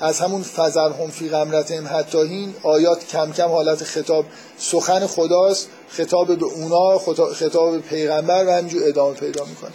از 0.00 0.20
همون 0.20 0.42
فزرهم 0.42 1.10
فی 1.10 1.28
غمرتهم 1.28 1.86
حتی 1.86 2.18
این 2.18 2.54
آیات 2.62 3.06
کم 3.06 3.32
کم 3.32 3.48
حالت 3.48 3.84
خطاب 3.84 4.24
سخن 4.58 5.06
خداست 5.06 5.68
خطاب 5.88 6.38
به 6.38 6.44
اونا 6.44 6.98
خطاب 7.34 7.72
به 7.72 7.78
پیغمبر 7.78 8.46
و 8.46 8.50
همینجور 8.50 8.82
ادامه 8.88 9.14
پیدا 9.14 9.44
می‌کنه. 9.44 9.72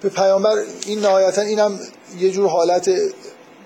به 0.00 0.08
پیامبر 0.08 0.56
این 0.86 1.00
نهایتا 1.00 1.42
اینم 1.42 1.80
یه 2.18 2.30
جور 2.30 2.48
حالت 2.48 2.90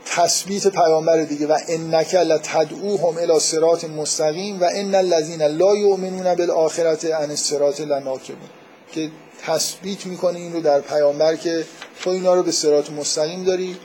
تثبیت 0.06 0.66
پیامبر 0.66 1.22
دیگه 1.22 1.46
و 1.46 1.58
انک 1.68 2.14
لتدعوهم 2.14 3.18
الی 3.18 3.40
صراط 3.40 3.84
مستقیم 3.84 4.60
و 4.60 4.68
ان 4.74 4.94
الذین 4.94 5.42
لا 5.42 5.76
یؤمنون 5.76 6.34
بالآخرة 6.34 7.14
عن 7.14 7.30
الصراط 7.30 7.80
لناکبون 7.80 8.48
که 8.92 9.10
تثبیت 9.46 10.06
می‌کنه 10.06 10.38
این 10.38 10.52
رو 10.52 10.60
در 10.60 10.80
پیامبر 10.80 11.36
که 11.36 11.64
تو 12.00 12.10
اینا 12.10 12.34
رو 12.34 12.42
به 12.42 12.52
صراط 12.52 12.90
مستقیم 12.90 13.44
داری 13.44 13.76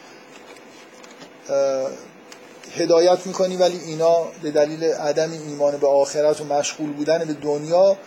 هدایت 2.77 3.27
می‌کنی 3.27 3.57
ولی 3.57 3.79
اینا 3.79 4.27
به 4.43 4.51
دلیل 4.51 4.83
عدم 4.83 5.31
ایمان 5.31 5.77
به 5.77 5.87
آخرت 5.87 6.41
و 6.41 6.43
مشغول 6.43 6.93
بودن 6.93 7.25
به 7.25 7.33
دنیا 7.33 7.97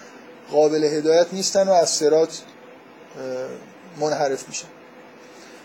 قابل 0.52 0.84
هدایت 0.84 1.26
نیستن 1.32 1.68
و 1.68 1.72
از 1.72 1.90
صراط 1.90 2.34
منحرف 4.00 4.48
میشن. 4.48 4.68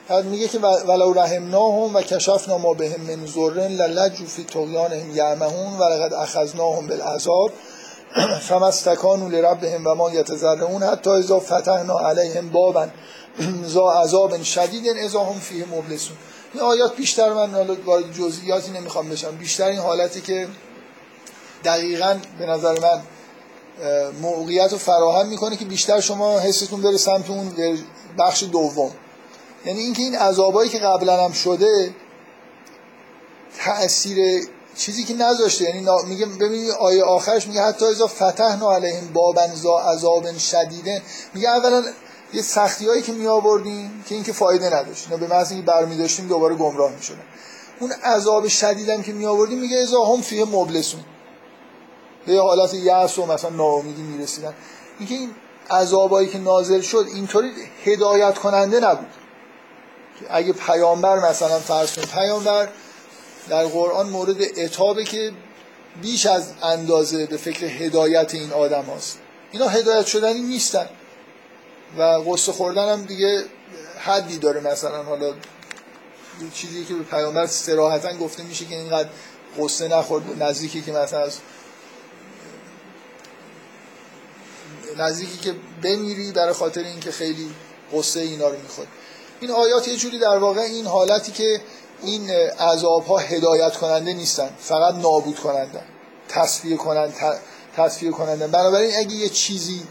بعد 0.09 0.25
میگه 0.25 0.47
که 0.47 0.59
ولو 0.59 1.13
رحمناهم 1.13 1.95
و 1.95 2.01
کشفنا 2.01 2.57
ما 2.57 2.73
بهم 2.73 3.01
من 3.01 3.25
ذرن 3.25 3.67
للجوا 3.67 4.27
فی 4.27 4.43
طغیانهم 4.43 5.15
یعمهون 5.15 5.77
و 5.77 5.83
لقد 5.83 6.13
اخذناهم 6.13 6.87
بالعذاب 6.87 7.51
فما 8.47 8.67
استکانوا 8.67 9.27
لربهم 9.27 9.87
و 9.87 9.95
ما 9.95 10.11
یتضرعون 10.11 10.83
حتی 10.83 11.09
اذا 11.09 11.39
فتحنا 11.39 11.99
علیهم 11.99 12.49
بابا 12.49 12.87
ذا 13.73 13.91
عذاب 13.91 14.43
شدید 14.43 14.97
اذا 14.97 15.23
هم 15.23 15.39
فیه 15.39 15.65
مبلسون. 15.65 16.17
این 16.53 16.63
آیات 16.63 16.95
بیشتر 16.95 17.33
من 17.33 17.53
وارد 17.85 18.13
جزئیاتی 18.13 18.71
نمی‌خوام 18.71 19.09
بشم. 19.09 19.35
بیشتر 19.35 19.67
این 19.67 19.79
حالتی 19.79 20.21
که 20.21 20.47
دقیقا 21.63 22.17
به 22.39 22.45
نظر 22.45 22.79
من 22.79 23.01
موقعیت 24.21 24.71
رو 24.71 24.77
فراهم 24.77 25.27
می‌کنه 25.27 25.55
که 25.55 25.65
بیشتر 25.65 25.99
شما 25.99 26.39
حستون 26.39 26.81
بره 26.81 26.97
سمت 26.97 27.29
اون 27.29 27.53
بخش 28.19 28.43
دوم. 28.43 28.91
یعنی 29.65 29.79
اینکه 29.79 30.01
این 30.01 30.15
عذابایی 30.15 30.69
که 30.69 30.79
قبلا 30.79 31.25
هم 31.25 31.31
شده 31.31 31.95
تأثیر 33.57 34.47
چیزی 34.75 35.03
که 35.03 35.13
نذاشته. 35.13 35.63
یعنی 35.65 35.87
میگه 36.07 36.25
ببینید 36.25 36.71
آیه 36.71 37.03
آخرش 37.03 37.47
میگه 37.47 37.61
حتی 37.61 37.85
اذا 37.85 38.07
فتحنا 38.07 38.75
علیهم 38.75 39.13
بابا 39.13 39.47
ذا 39.55 39.77
عذاب 39.77 40.37
شدیده 40.37 41.01
میگه 41.33 41.49
اولا 41.49 41.83
یه 42.33 42.41
سختی 42.41 42.87
هایی 42.87 43.01
که 43.01 43.11
می 43.11 43.27
آوردیم 43.27 44.03
که 44.07 44.15
اینکه 44.15 44.33
فایده 44.33 44.75
نداشت. 44.75 45.03
اینا 45.05 45.27
به 45.27 45.35
محض 45.35 45.51
اینکه 45.51 45.67
برمی 45.67 45.97
داشتیم 45.97 46.27
دوباره 46.27 46.55
گمراه 46.55 46.91
می 46.91 47.03
شدن. 47.03 47.23
اون 47.79 47.91
عذاب 47.91 48.47
شدیدم 48.47 49.01
که 49.01 49.13
می 49.13 49.25
آوردیم 49.25 49.59
میگه 49.59 49.77
ازا 49.77 50.05
هم 50.05 50.21
فیه 50.21 50.45
مبلسون. 50.45 51.01
به 52.25 52.33
یه 52.33 52.41
حالت 52.41 52.73
یأس 52.73 53.19
و 53.19 53.25
مثلا 53.25 53.49
ناامیدی 53.49 54.01
می 54.01 54.23
رسیدن 54.23 54.53
اینکه 54.99 55.15
این 55.15 55.35
عذابایی 55.71 56.27
که 56.27 56.37
نازل 56.37 56.81
شد 56.81 57.05
اینطوری 57.13 57.51
هدایت 57.83 58.37
کننده 58.37 58.79
نبود. 58.79 59.07
اگه 60.29 60.53
پیامبر 60.53 61.29
مثلا 61.29 61.59
فرض 61.59 61.93
کنید 61.93 62.09
پیامبر 62.09 62.69
در 63.49 63.65
قرآن 63.65 64.09
مورد 64.09 64.37
اتابه 64.57 65.03
که 65.03 65.31
بیش 66.01 66.25
از 66.25 66.53
اندازه 66.63 67.25
به 67.25 67.37
فکر 67.37 67.65
هدایت 67.65 68.33
این 68.33 68.51
آدم 68.51 68.81
هاست. 68.81 69.19
اینا 69.51 69.67
هدایت 69.67 70.05
شدنی 70.05 70.41
نیستن. 70.41 70.89
و 71.97 72.01
قصه 72.01 72.51
خوردن 72.51 72.91
هم 72.91 73.01
دیگه 73.01 73.43
حدی 73.99 74.37
داره 74.37 74.61
مثلا. 74.61 75.03
حالا 75.03 75.33
چیزی 76.53 76.85
که 76.85 76.93
به 76.93 77.03
پیامبر 77.03 77.47
سراحتا 77.47 78.17
گفته 78.17 78.43
میشه 78.43 78.65
که 78.65 78.75
اینقدر 78.75 79.09
قصه 79.59 79.87
نخورد. 79.87 80.43
نزدیکی 80.43 80.81
که 80.81 80.91
مثلا 80.91 81.19
از 81.19 81.37
نزدیکی 84.97 85.37
که 85.37 85.55
بمیری 85.83 86.31
برای 86.31 86.53
خاطر 86.53 86.83
اینکه 86.83 87.11
خیلی 87.11 87.49
قصه 87.93 88.19
اینا 88.19 88.47
رو 88.47 88.61
می‌خورد 88.61 88.87
این 89.41 89.51
آیات 89.51 89.87
یه 89.87 89.95
جوری 89.95 90.19
در 90.19 90.37
واقع 90.37 90.61
این 90.61 90.85
حالتی 90.85 91.31
که 91.31 91.61
این 92.03 92.29
عذاب 92.59 93.05
ها 93.05 93.17
هدایت 93.17 93.77
کننده 93.77 94.13
نیستن 94.13 94.49
فقط 94.59 94.95
نابود 94.95 95.39
کننده 95.39 95.81
تصفیه 96.29 96.77
کنند 96.77 97.13
تصفیه 97.77 98.11
کننده 98.11 98.47
بنابراین 98.47 98.91
اگه 98.97 99.15
یه 99.15 99.29
چیزی 99.29 99.81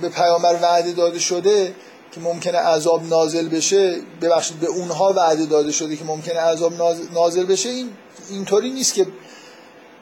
به 0.00 0.08
پیامبر 0.08 0.58
وعده 0.62 0.92
داده 0.92 1.18
شده 1.18 1.74
که 2.12 2.20
ممکنه 2.20 2.58
عذاب 2.58 3.08
نازل 3.08 3.48
بشه 3.48 4.00
ببخشید 4.20 4.60
به 4.60 4.66
اونها 4.66 5.12
وعده 5.16 5.46
داده 5.46 5.72
شده 5.72 5.96
که 5.96 6.04
ممکنه 6.04 6.40
عذاب 6.40 6.72
نازل 7.12 7.44
بشه 7.44 7.68
این 7.68 7.90
اینطوری 8.30 8.70
نیست 8.70 8.94
که 8.94 9.06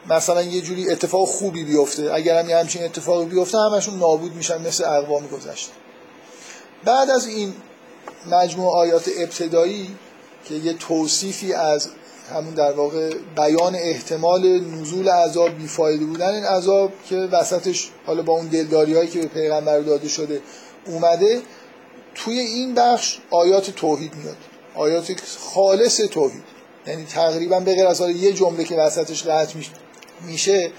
مثلا 0.08 0.42
یه 0.42 0.60
جوری 0.60 0.90
اتفاق 0.90 1.28
خوبی 1.28 1.64
بیفته. 1.64 2.14
اگر 2.14 2.38
هم 2.38 2.48
یه 2.48 2.56
همچین 2.56 2.84
اتفاقی 2.84 3.24
بیفته 3.24 3.58
همشون 3.58 3.98
نابود 3.98 4.34
میشن 4.34 4.66
مثل 4.66 4.84
اقوام 4.84 5.26
گذشته. 5.26 5.72
بعد 6.84 7.10
از 7.10 7.26
این 7.26 7.54
مجموع 8.30 8.76
آیات 8.76 9.10
ابتدایی 9.18 9.90
که 10.44 10.54
یه 10.54 10.72
توصیفی 10.72 11.52
از 11.52 11.88
همون 12.34 12.54
در 12.54 12.72
واقع 12.72 13.14
بیان 13.36 13.74
احتمال 13.74 14.60
نزول 14.60 15.08
عذاب 15.08 15.58
بیفایده 15.58 16.04
بودن 16.04 16.34
این 16.34 16.44
عذاب 16.44 16.92
که 17.08 17.16
وسطش 17.16 17.90
حالا 18.06 18.22
با 18.22 18.32
اون 18.32 18.46
دلداری 18.46 18.94
هایی 18.94 19.08
که 19.08 19.18
به 19.18 19.26
پیغمبر 19.26 19.80
داده 19.80 20.08
شده 20.08 20.40
اومده 20.86 21.40
توی 22.14 22.38
این 22.38 22.74
بخش 22.74 23.18
آیات 23.30 23.70
توحید 23.70 24.14
میاد. 24.14 24.36
آیات 24.74 25.12
خالص 25.38 25.96
توحید. 25.96 26.42
یعنی 26.86 27.04
تقریبا 27.04 27.60
به 27.60 27.74
غیر 27.74 27.86
از 27.86 28.00
یه 28.00 28.32
جمله 28.32 28.64
که 28.64 28.74
وسطش 28.74 29.22
قطع 29.22 29.54
میشه 30.26 30.72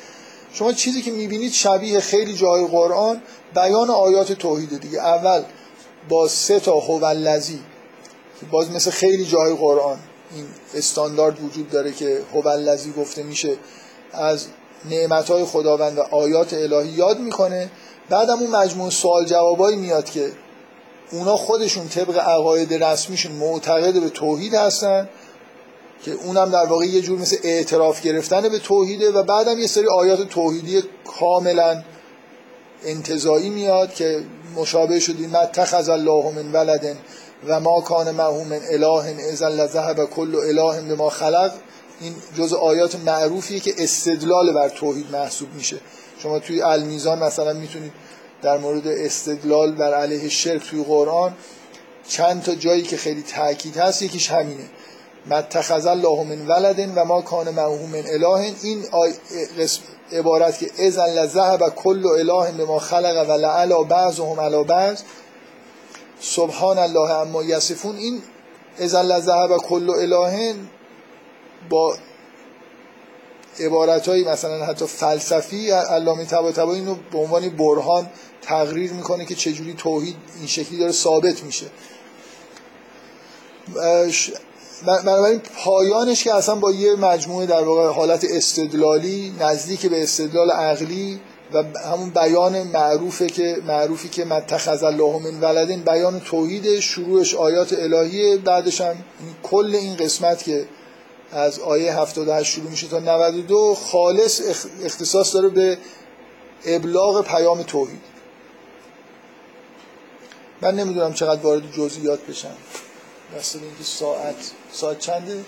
شما 0.53 0.73
چیزی 0.73 1.01
که 1.01 1.11
می‌بینید 1.11 1.51
شبیه 1.51 1.99
خیلی 1.99 2.33
جای 2.33 2.67
قرآن 2.67 3.21
بیان 3.55 3.89
آیات 3.89 4.31
توحید 4.31 4.81
دیگه. 4.81 4.99
اول 4.99 5.43
با 6.09 6.27
سه 6.27 6.59
تا 6.59 6.79
هواللزی 6.79 7.59
باز 8.51 8.71
مثل 8.71 8.91
خیلی 8.91 9.25
جای 9.25 9.55
قرآن 9.55 9.97
این 10.35 10.45
استاندارد 10.73 11.43
وجود 11.43 11.69
داره 11.69 11.91
که 11.91 12.21
هواللزی 12.33 12.91
گفته 12.91 13.23
میشه 13.23 13.57
از 14.13 14.47
های 15.29 15.45
خداوند 15.45 15.97
و 15.97 16.01
آیات 16.01 16.53
الهی 16.53 16.89
یاد 16.89 17.19
می‌کنه. 17.19 17.71
بعدم 18.09 18.39
اون 18.39 18.49
مجموع 18.49 18.89
سوال 18.89 19.25
جوابایی 19.25 19.77
میاد 19.77 20.09
که 20.09 20.31
اونا 21.11 21.37
خودشون 21.37 21.87
طبق 21.87 22.17
عقاید 22.17 22.83
رسمیشون 22.83 23.31
معتقد 23.31 23.93
به 23.93 24.09
توحید 24.09 24.53
هستن 24.53 25.09
که 26.03 26.11
اونم 26.11 26.49
در 26.49 26.65
واقع 26.65 26.85
یه 26.85 27.01
جور 27.01 27.19
مثل 27.19 27.37
اعتراف 27.43 28.01
گرفتن 28.01 28.49
به 28.49 28.59
توحیده 28.59 29.11
و 29.11 29.23
بعدم 29.23 29.59
یه 29.59 29.67
سری 29.67 29.87
آیات 29.87 30.29
توحیدی 30.29 30.83
کاملا 31.19 31.83
انتظایی 32.85 33.49
میاد 33.49 33.93
که 33.93 34.23
مشابه 34.55 34.99
شدیم. 34.99 35.29
متخذ 35.29 35.89
الله 35.89 36.31
من 36.31 36.51
ولدن 36.51 36.97
و 37.47 37.59
ما 37.59 37.81
کان 37.81 38.11
معه 38.11 38.43
من 38.43 38.59
اله 38.71 39.15
اذا 39.31 39.49
لذهب 39.49 40.05
کل 40.05 40.35
اله 40.35 40.81
به 40.81 40.95
ما 40.95 41.09
خلق. 41.09 41.51
این 42.01 42.13
جز 42.37 42.53
آیات 42.53 42.95
معروفیه 42.95 43.59
که 43.59 43.73
استدلال 43.77 44.53
بر 44.53 44.69
توحید 44.69 45.11
محسوب 45.11 45.53
میشه. 45.53 45.77
شما 46.19 46.39
توی 46.39 46.61
المیزان 46.61 47.19
مثلا 47.19 47.53
می‌تونید 47.53 47.91
در 48.41 48.57
مورد 48.57 48.87
استدلال 48.87 49.71
بر 49.71 49.93
علیه 49.93 50.29
شرک 50.29 50.69
توی 50.69 50.83
قرآن 50.83 51.33
چند 52.07 52.43
تا 52.43 52.55
جایی 52.55 52.81
که 52.81 52.97
خیلی 52.97 53.23
تاکید 53.23 53.77
هست 53.77 54.01
یکیش 54.01 54.31
همینه. 54.31 54.69
متخذ 55.25 55.85
الله 55.85 56.23
من 56.23 56.47
ولدن 56.47 56.93
و 56.95 57.05
ما 57.05 57.21
کان 57.21 57.49
معه 57.49 57.85
من 57.87 58.03
اله. 58.07 58.53
این 58.61 58.85
عبارت 60.11 60.57
که 60.57 60.71
اذن 60.77 61.05
لذهب 61.05 61.69
کل 61.69 62.05
اله 62.07 62.51
به 62.51 62.65
ما 62.65 62.79
خلق 62.79 63.29
و 63.29 63.31
لعلا 63.31 63.83
بعضهم 63.83 64.39
علی 64.39 64.63
بعض 64.63 65.01
سبحان 66.19 66.77
الله 66.77 67.11
اما 67.11 67.43
یصفون. 67.43 67.95
این 67.95 68.21
اذن 68.79 69.01
لذهب 69.01 69.57
کل 69.57 69.89
اله 69.89 70.55
با 71.69 71.95
عبارت 73.59 74.09
های 74.09 74.23
مثلا 74.23 74.65
حتی 74.65 74.85
فلسفی 74.85 75.71
علامه 75.71 76.25
طباطبایی 76.25 76.79
اینو 76.79 76.95
به 77.11 77.17
عنوان 77.17 77.49
برهان 77.49 78.09
تقریر 78.41 78.93
می‌کنه 78.93 79.25
که 79.25 79.35
چجوری 79.35 79.73
توحید 79.73 80.15
این 80.37 80.47
شکلی 80.47 80.79
داره 80.79 80.91
ثابت 80.91 81.43
میشه. 81.43 81.65
بنابراین 84.85 85.41
پایانش 85.63 86.23
که 86.23 86.33
اصلا 86.33 86.55
با 86.55 86.71
یه 86.71 86.95
مجموعه 86.95 87.45
در 87.45 87.63
واقع 87.63 87.87
حالت 87.87 88.25
استدلالی 88.29 89.33
نزدیک 89.39 89.85
به 89.85 90.03
استدلال 90.03 90.51
عقلی 90.51 91.19
و 91.53 91.63
همون 91.85 92.09
بیان 92.09 92.63
معروفه 92.63 93.27
که 93.27 93.57
معروفی 93.67 94.09
که 94.09 94.25
متخذ 94.25 94.83
الله 94.83 95.19
من 95.19 95.39
ولدین 95.39 95.81
بیان 95.81 96.19
توحید 96.19 96.79
شروعش 96.79 97.35
آیات 97.35 97.73
الهیه 97.73 98.37
بعدش 98.37 98.81
هم 98.81 98.95
کل 99.43 99.75
این 99.75 99.95
قسمت 99.95 100.43
که 100.43 100.65
از 101.31 101.59
آیه 101.59 101.99
78 101.99 102.53
شروع 102.53 102.69
میشه 102.69 102.87
تا 102.87 102.99
92 102.99 103.75
خالص 103.75 104.41
اختصاص 104.83 105.33
داره 105.33 105.49
به 105.49 105.77
ابلاغ 106.65 107.25
پیام 107.25 107.63
توحید. 107.63 108.01
من 110.61 110.75
نمی‌دونم 110.75 111.13
چقدر 111.13 111.41
وارد 111.41 111.71
جزئیات 111.71 112.19
بشم. 112.29 112.55
مثل 113.37 113.59
اینکه 113.59 113.83
ساعت. 113.83 114.51
ساعت 114.71 114.99
چنده؟ 114.99 115.45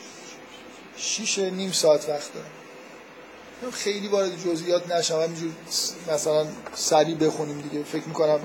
شیش 0.97 1.39
نیم 1.39 1.71
ساعت 1.71 2.09
وقت 2.09 2.33
دارم 2.33 2.47
خیلی 3.71 4.07
وارد 4.07 4.31
جزئیات 4.45 4.91
نشم. 4.91 5.21
همینجور 5.21 5.51
مثلا 6.13 6.45
سریع 6.75 7.15
بخونیم 7.15 7.61
دیگه. 7.61 7.83
فکر 7.83 8.07
می‌کنم 8.07 8.39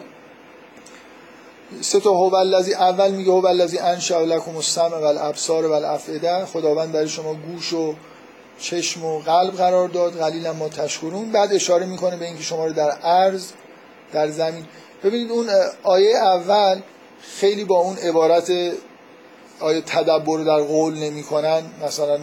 سه 1.80 2.00
تا 2.00 2.10
هو 2.10 2.34
الذی 2.34 2.74
اول 2.74 3.10
میگه 3.10 3.32
هو 3.32 3.46
الذی 3.46 3.78
انشأ 3.78 4.24
لکم 4.24 4.56
السمع 4.56 4.98
والابصار 4.98 5.66
والافئده. 5.66 6.44
خداوند 6.44 6.92
برای 6.92 7.08
شما 7.08 7.34
گوش 7.34 7.72
و 7.72 7.94
چشم 8.60 9.04
و 9.04 9.18
قلب 9.18 9.54
قرار 9.54 9.88
داد. 9.88 10.18
قلیلا 10.18 10.52
ما 10.52 10.68
تشکرون. 10.68 11.32
بعد 11.32 11.52
اشاره 11.52 11.86
می‌کنه 11.86 12.16
به 12.16 12.24
اینکه 12.24 12.42
شما 12.42 12.66
رو 12.66 12.72
در 12.72 12.90
عرض 12.90 13.46
در 14.12 14.28
زمین. 14.30 14.66
ببینید 15.04 15.30
اون 15.30 15.50
آیه 15.82 16.16
اول 16.16 16.80
خیلی 17.40 17.64
با 17.64 17.76
اون 17.76 17.96
عبارت 17.96 18.52
آیا 19.60 19.80
تدبر 19.80 20.38
در 20.38 20.60
قول 20.60 20.94
نمی‌کنن؟ 20.94 21.62
مثلا 21.86 22.18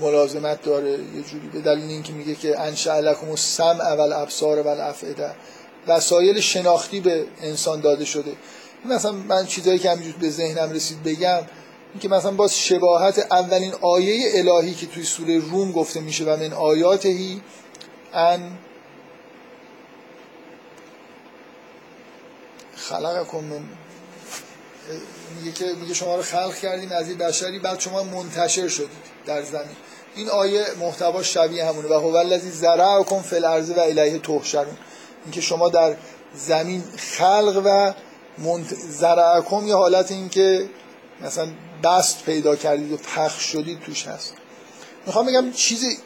ملازمت 0.00 0.62
داره. 0.62 0.90
یه 0.90 1.22
جوری 1.30 1.48
به 1.48 1.60
دلیل 1.60 1.90
اینکه 1.90 2.12
میگه 2.12 2.34
که 2.34 2.60
انشاء 2.60 3.00
لکم 3.00 3.30
السمع 3.30 3.94
والابصار 3.94 4.62
والافئده. 4.62 5.34
وسایل 5.86 6.40
شناختی 6.40 7.00
به 7.00 7.24
انسان 7.42 7.80
داده 7.80 8.04
شده. 8.04 8.32
مثلا 8.84 9.12
من 9.12 9.46
چیزایی 9.46 9.78
که 9.78 9.90
همینجور 9.90 10.14
به 10.20 10.30
ذهنم 10.30 10.70
رسید 10.70 11.02
بگم 11.02 11.40
اینکه 11.92 12.08
مثلا 12.08 12.30
باز 12.30 12.58
شباهت 12.58 13.18
اولین 13.30 13.72
آیه 13.82 14.32
الهی 14.34 14.74
که 14.74 14.86
توی 14.86 15.04
سوره 15.04 15.38
روم 15.38 15.72
گفته 15.72 16.00
میشه 16.00 16.24
و 16.24 16.36
من 16.36 16.52
آیاتهی 16.52 17.40
ان 18.14 18.58
خلقکم 22.76 23.38
من 23.38 23.79
میگه 25.38 25.52
که 25.52 25.64
میگه 25.80 25.94
شما 25.94 26.16
رو 26.16 26.22
خلق 26.22 26.54
کردیم 26.54 26.92
از 26.92 27.08
این 27.08 27.18
بشری 27.18 27.58
بعد 27.58 27.80
شما 27.80 28.02
منتشر 28.02 28.68
شدید 28.68 28.90
در 29.26 29.42
زمین. 29.42 29.76
این 30.16 30.28
آیه 30.28 30.64
محتوا 30.80 31.22
شبیه 31.22 31.64
همونه. 31.64 31.88
و 31.88 31.92
هو 31.92 32.16
الذی 32.16 32.50
زرعکم 32.50 33.22
فی 33.22 33.36
الارض 33.36 33.70
و 33.70 33.80
الیه 33.80 34.18
تحشرون. 34.18 34.76
اینکه 35.24 35.40
شما 35.40 35.68
در 35.68 35.96
زمین 36.34 36.84
خلق 36.96 37.62
و 37.64 37.92
منت... 38.38 38.74
زرعکم 38.74 39.66
یه 39.66 39.74
حالت 39.74 40.10
این 40.10 40.28
که 40.28 40.68
مثلا 41.22 41.48
بست 41.84 42.24
پیدا 42.24 42.56
کردید 42.56 42.92
و 42.92 42.96
پخش 42.96 43.42
شدید 43.42 43.80
توش 43.80 44.06
هست. 44.06 44.34
می‌خوام 45.06 45.26
بگم 45.26 45.52
چیزی 45.52 45.98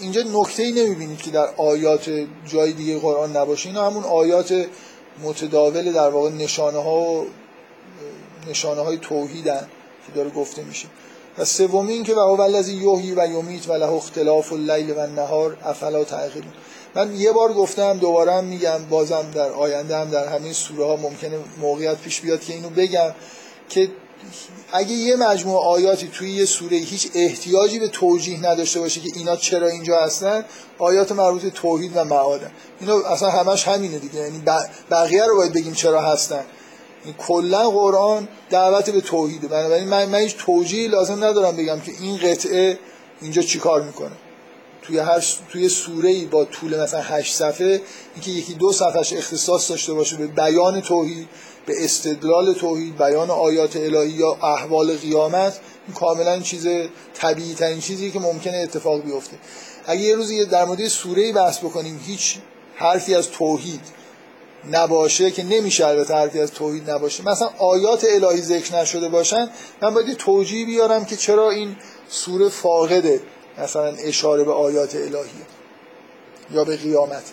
اینجا 0.00 0.22
نکته 0.22 0.62
ای 0.62 0.72
نمی‌بینید 0.72 1.22
که 1.22 1.30
در 1.30 1.48
آیات 1.56 2.10
جای 2.46 2.72
دیگه 2.72 2.98
قرآن 2.98 3.36
نباشه. 3.36 3.68
اینا 3.68 3.90
همون 3.90 4.04
آیات 4.04 4.66
متداول 5.22 5.92
در 5.92 6.08
واقع 6.08 6.30
نشانه 6.30 6.82
ها 6.82 7.00
و 7.00 7.26
نشانه 8.48 8.80
های 8.80 8.98
توحیدن 8.98 9.68
که 10.06 10.12
داره 10.14 10.30
گفته 10.30 10.62
میشه. 10.62 10.88
و 11.38 11.44
سومی 11.44 11.92
این 11.92 12.04
که 12.04 12.14
و 12.14 12.18
هو 12.18 12.40
الذی 12.40 12.72
یحیی 12.72 13.12
و 13.12 13.26
یمیت 13.26 13.68
و 13.68 13.72
له 13.72 13.92
اختلاف 13.92 14.52
اللیل 14.52 14.90
و 14.90 14.98
النهار 14.98 15.56
افلا 15.64 16.04
تعقلون. 16.04 16.52
من 16.94 17.16
یه 17.16 17.32
بار 17.32 17.52
گفتم 17.52 17.98
دوباره 17.98 18.32
هم 18.32 18.44
میگم 18.44 18.84
بازم 18.90 19.30
در 19.34 19.50
آینده 19.50 19.96
هم 19.96 20.10
در 20.10 20.28
همین 20.28 20.52
سوره 20.52 20.84
ها 20.84 20.96
ممکنه 20.96 21.38
موقعیت 21.60 21.98
پیش 21.98 22.20
بیاد 22.20 22.40
که 22.40 22.52
اینو 22.52 22.70
بگم 22.70 23.14
که 23.68 23.90
اگه 24.72 24.92
یه 24.92 25.16
مجموعه 25.16 25.66
آیاتی 25.66 26.08
توی 26.08 26.30
یه 26.30 26.44
سوره 26.44 26.76
هیچ 26.76 27.10
احتیاجی 27.14 27.78
به 27.78 27.88
توجیه 27.88 28.46
نداشته 28.46 28.80
باشه 28.80 29.00
که 29.00 29.08
اینا 29.14 29.36
چرا 29.36 29.68
اینجا 29.68 30.00
هستن 30.00 30.44
آیات 30.78 31.12
مربوط 31.12 31.46
توحید 31.46 31.92
و 31.94 32.04
معاده 32.04 32.50
اینا 32.80 32.98
اصلا 32.98 33.30
همش 33.30 33.68
همینه 33.68 33.98
دیگه. 33.98 34.20
یعنی 34.20 34.42
بقیه 34.90 35.26
رو 35.26 35.36
باید 35.36 35.52
بگیم 35.52 35.74
چرا 35.74 36.00
هستن. 36.00 36.44
کلا 37.18 37.70
قرآن 37.70 38.28
دعوت 38.50 38.90
به 38.90 39.00
توحیده. 39.00 39.48
بنابراین 39.48 39.88
من, 39.88 40.04
من 40.04 40.18
هیچ 40.18 40.36
توجیهی 40.36 40.88
لازم 40.88 41.24
ندارم 41.24 41.56
بگم 41.56 41.80
که 41.80 41.92
این 42.00 42.16
قطعه 42.16 42.78
اینجا 43.22 43.42
چیکار 43.42 43.82
می‌کنه. 43.82 44.12
توی 44.82 44.98
هر 44.98 45.24
توی 45.50 45.68
سوره 45.68 46.08
ای 46.08 46.24
با 46.24 46.44
طول 46.44 46.80
مثلا 46.80 47.00
8 47.00 47.34
صفحه 47.34 47.80
اینکه 48.14 48.30
یکی 48.30 48.54
دو 48.54 48.72
صفحش 48.72 49.12
اختصاص 49.12 49.70
داشته 49.70 49.92
باشه 49.92 50.16
به 50.16 50.26
بیان 50.26 50.80
توحید 50.80 51.28
به 51.66 51.84
استدلال 51.84 52.52
توحید 52.52 52.98
بیان 52.98 53.30
آیات 53.30 53.76
الهی 53.76 54.10
یا 54.10 54.36
احوال 54.42 54.96
قیامت 54.96 55.60
این 55.86 55.94
کاملا 55.94 56.40
چیز 56.40 56.66
طبیعی 57.14 57.54
ترین 57.54 57.80
چیزی 57.80 58.10
که 58.10 58.20
ممکنه 58.20 58.56
اتفاق 58.56 59.02
بیفته. 59.02 59.36
اگه 59.86 60.00
یه 60.00 60.14
روزی 60.14 60.44
در 60.44 60.64
مورد 60.64 60.88
سوره 60.88 61.32
بحث 61.32 61.58
بکنیم 61.58 62.00
هیچ 62.06 62.38
حرفی 62.76 63.14
از 63.14 63.30
توحید 63.30 63.80
نباشه 64.70 65.30
که 65.30 65.42
نمیشه 65.42 65.86
البته 65.86 66.14
حرفی 66.14 66.40
از 66.40 66.50
توحید 66.50 66.90
نباشه. 66.90 67.28
مثلا 67.28 67.50
آیات 67.58 68.06
الهی 68.10 68.42
ذکر 68.42 68.76
نشده 68.76 69.08
باشن 69.08 69.50
من 69.82 69.94
باید 69.94 70.16
توجیه 70.16 70.66
بیارم 70.66 71.04
که 71.04 71.16
چرا 71.16 71.50
این 71.50 71.76
سوره 72.08 72.48
فاقده 72.48 73.20
مثلا 73.58 73.94
اشاره 73.94 74.44
به 74.44 74.52
آیات 74.52 74.94
الهی 74.94 75.30
یا 76.50 76.64
به 76.64 76.76
قیامت. 76.76 77.24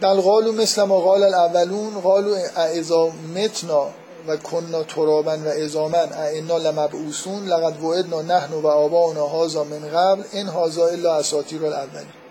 بل 0.00 0.20
قالو 0.20 0.52
مثل 0.52 0.82
ما 0.82 1.00
قال 1.00 1.22
الاولون 1.22 2.00
قالو 2.00 2.34
اعزا 2.56 3.12
متنا 3.36 3.90
و 4.28 4.36
کننا 4.36 4.82
ترابا 4.82 5.36
و 5.36 5.48
ازامن 5.48 6.12
اعنا 6.12 6.58
لمبعوثون 6.58 7.46
لقد 7.46 7.82
وعدنا 7.82 8.22
نحن 8.22 8.52
و 8.52 8.66
آباؤنا 8.66 9.26
هازا 9.26 9.64
من 9.64 9.88
قبل 9.88 10.22
این 10.32 10.46
هازا 10.46 10.86
الا 10.86 11.16
اساطیر 11.16 11.66
الاولین. 11.66 12.23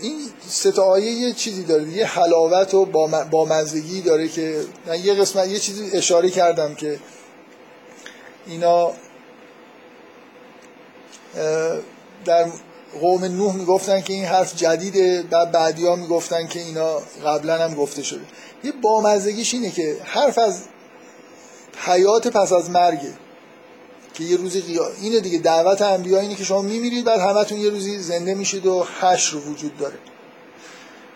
این 0.00 0.18
سه 0.48 0.80
آیه 0.82 1.12
یه 1.12 1.32
چیزی 1.32 1.62
داره 1.62 1.88
یه 1.88 2.06
حلاوت 2.06 2.74
و 2.74 2.84
با 3.30 3.44
مزگی 3.44 4.00
داره 4.00 4.28
که 4.28 4.60
من 4.86 5.04
یه 5.04 5.14
قسمت 5.14 5.48
یه 5.48 5.58
چیزی 5.58 5.90
اشاره 5.92 6.30
کردم 6.30 6.74
که 6.74 6.98
اینا 8.46 8.92
در 12.24 12.46
قوم 13.00 13.24
نوح 13.24 13.56
می‌گفتن 13.56 14.00
که 14.00 14.12
این 14.12 14.24
حرف 14.24 14.56
جدیده 14.56 15.22
بعد 15.30 15.52
بعدی 15.52 15.86
ها 15.86 15.96
می‌گفتن 15.96 16.46
که 16.46 16.60
اینا 16.60 16.98
قبلا 17.26 17.58
هم 17.64 17.74
گفته 17.74 18.02
شده. 18.02 18.24
یه 18.64 18.72
بامزگیش 18.72 19.54
اینه 19.54 19.70
که 19.70 19.96
حرف 20.04 20.38
از 20.38 20.62
حیات 21.76 22.28
پس 22.28 22.52
از 22.52 22.70
مرگه. 22.70 23.12
که 24.14 24.24
یه 24.24 24.36
روزی 24.36 24.60
قیا... 24.60 24.84
اینه 25.02 25.20
دیگه 25.20 25.38
دعوت 25.38 25.82
انبیا 25.82 26.18
اینه 26.18 26.34
که 26.34 26.44
شما 26.44 26.62
میمیرید 26.62 27.04
بعد 27.04 27.20
همتون 27.20 27.58
یه 27.58 27.70
روزی 27.70 27.98
زنده 27.98 28.34
میشید 28.34 28.66
و 28.66 28.86
حشر 29.00 29.36
وجود 29.36 29.78
داره. 29.78 29.98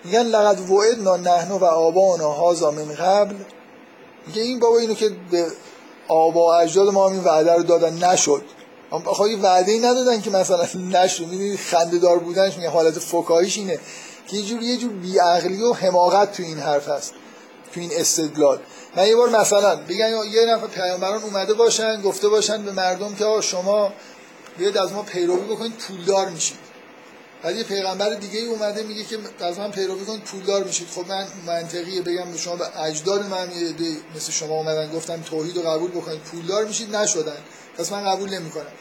میگن 0.05 0.23
لقد 0.23 0.71
وعدنا 0.71 1.17
نحن 1.17 1.53
و 1.53 1.65
آبانا 1.65 2.29
هازا 2.29 2.71
من 2.71 2.95
قبل. 2.95 3.35
میگه 4.27 4.43
این 4.43 4.59
بابا 4.59 4.79
اینو 4.79 4.95
که 4.95 5.11
به 5.31 5.47
آبا 6.09 6.59
اجداد 6.59 6.89
ما 6.89 7.11
این 7.11 7.25
وعده 7.25 7.53
رو 7.53 7.63
دادن 7.63 8.05
نشد. 8.05 8.43
یه 9.31 9.39
وعده 9.39 9.73
ای 9.73 9.79
ندادن 9.79 10.21
که 10.21 10.31
مثلا 10.31 10.67
نشد. 10.93 11.27
می‌دونی 11.27 11.57
خنده 11.57 11.99
دار 11.99 12.19
بودنش 12.19 12.57
میگه 12.57 12.69
حالت 12.69 12.99
فکاهیش 12.99 13.57
اینه. 13.59 13.79
که 14.29 14.37
یه 14.37 14.43
جور 14.43 14.63
یه 14.63 14.77
جور 14.77 14.93
بیعقلی 14.93 15.63
و 15.63 15.73
حماقت 15.73 16.33
تو 16.33 16.43
این 16.43 16.59
حرف 16.59 16.89
هست 16.89 17.13
تو 17.75 17.81
این 17.81 17.91
استدلال. 17.93 18.59
من 18.99 19.07
یه 19.07 19.17
بار 19.17 19.29
مثلا 19.29 19.77
بگن 19.77 20.11
یه 20.33 20.45
نفر 20.45 20.67
پیامبران 20.67 21.23
اومده 21.23 21.55
باشن 21.55 22.03
گفته 22.03 22.29
باشن 22.29 22.63
به 22.63 22.73
مردم 22.73 23.15
که 23.15 23.25
شما 23.41 23.93
بیاید 24.59 24.79
از 24.79 24.93
ما 24.93 25.03
پیروی 25.03 25.45
بکنید 25.45 25.73
پولدار 25.73 26.29
میشید. 26.29 26.59
بعد 27.43 27.57
یه 27.57 27.65
پیغمبر 27.65 28.15
دیگه 28.15 28.39
ای 28.39 28.47
اومده 28.47 28.83
میگه 28.83 29.05
که 29.05 29.19
از 29.41 29.59
من 29.59 29.71
پیروی 29.71 30.05
کنید 30.05 30.21
پولدار 30.21 30.65
میشید. 30.65 30.89
خب 30.89 31.09
من 31.09 31.27
منطقیه 31.47 32.03
بگم 32.03 32.33
به 32.33 32.39
شما 32.39 32.57
به 32.57 32.81
اجداد 32.81 33.27
من 33.27 33.49
مثل 34.17 34.33
شما 34.33 34.55
اومدن 34.55 34.93
گفتم 34.93 35.23
توحید 35.23 35.57
رو 35.57 35.63
قبول 35.63 35.91
بکنید 35.91 36.21
پولدار 36.21 36.65
میشید 36.65 36.97
نشدن. 36.97 37.39
پس 37.79 37.93
من 37.93 38.05
قبول 38.05 38.31
نمی‌کنم. 38.31 38.73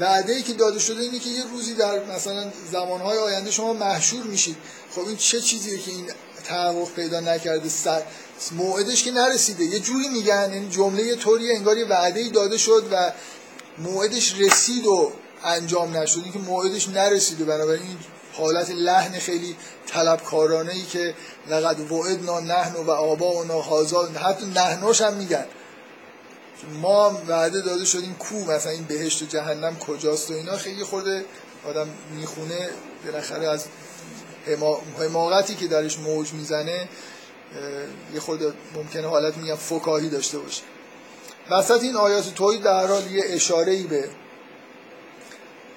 وعده 0.00 0.32
ای 0.32 0.42
که 0.42 0.52
داده 0.52 0.78
شده 0.78 1.00
اینه 1.00 1.18
که 1.18 1.30
یه 1.30 1.42
روزی 1.52 1.74
در 1.74 2.04
مثلا 2.04 2.52
زمانهای 2.72 3.18
آینده 3.18 3.50
شما 3.50 3.72
محشور 3.72 4.22
میشید. 4.22 4.56
خب 4.94 5.00
این 5.06 5.16
چه 5.16 5.40
چیزیه 5.40 5.78
که 5.78 5.90
این 5.90 6.06
تحقق 6.44 6.94
پیدا 6.96 7.20
نکرده؟ 7.20 7.68
سر 7.68 8.02
موعدش 8.52 9.04
که 9.04 9.10
نرسیده. 9.10 9.64
یه 9.64 9.78
جوری 9.78 10.08
میگن 10.08 10.50
این 10.52 10.70
جمله 10.70 11.14
طوری 11.14 11.52
انگار 11.52 11.78
یه 11.78 11.86
وعده 11.86 12.28
داده 12.28 12.58
شد 12.58 12.84
و 12.92 13.12
موعدش 13.78 14.34
رسید 14.38 14.86
و 14.86 15.12
انجام 15.44 15.96
نشد. 15.96 16.32
که 16.32 16.38
موعدش 16.38 16.88
نرسیده 16.88 17.44
بنابراین 17.44 17.82
این 17.82 17.98
حالت 18.32 18.70
لحن 18.70 19.18
خیلی 19.18 19.56
طلبکارانه 19.86 20.72
ای 20.72 20.82
که 20.82 21.14
لقد 21.50 21.92
وعدنا 21.92 22.40
نحن 22.40 22.74
و 22.76 22.90
آباؤنا 22.90 23.62
هذا 23.62 24.08
حتی 24.08 24.46
نحناش 24.46 25.00
هم 25.00 25.14
میگن. 25.14 25.44
ما 26.82 27.20
وعده 27.28 27.60
داده 27.60 27.84
شدیم 27.84 28.16
کو 28.18 28.34
مثلا 28.34 28.72
این 28.72 28.84
بهشت 28.84 29.22
و 29.22 29.26
جهنم 29.26 29.76
کجاست 29.76 30.30
و 30.30 30.34
اینا. 30.34 30.56
خیلی 30.56 30.84
خورده 30.84 31.24
آدم 31.68 31.88
می‌خونه. 32.16 32.70
بالاخره 33.04 33.48
از 33.48 33.64
حماقتی 34.98 35.54
که 35.54 35.66
درش 35.66 35.98
موج 35.98 36.32
می‌زنه 36.32 36.88
یه 38.14 38.20
خورده 38.20 38.52
ممکنه 38.74 39.08
حالت 39.08 39.36
میگم 39.36 39.54
فکاهی 39.54 40.08
داشته 40.08 40.38
باشه. 40.38 40.62
وسط 41.50 41.82
این 41.82 41.96
آیات 41.96 42.34
توحید 42.34 42.62
در 42.62 42.86
حال 42.86 43.10
یه 43.10 43.22
اشاره 43.26 43.72
ای 43.72 43.82
به 43.82 44.08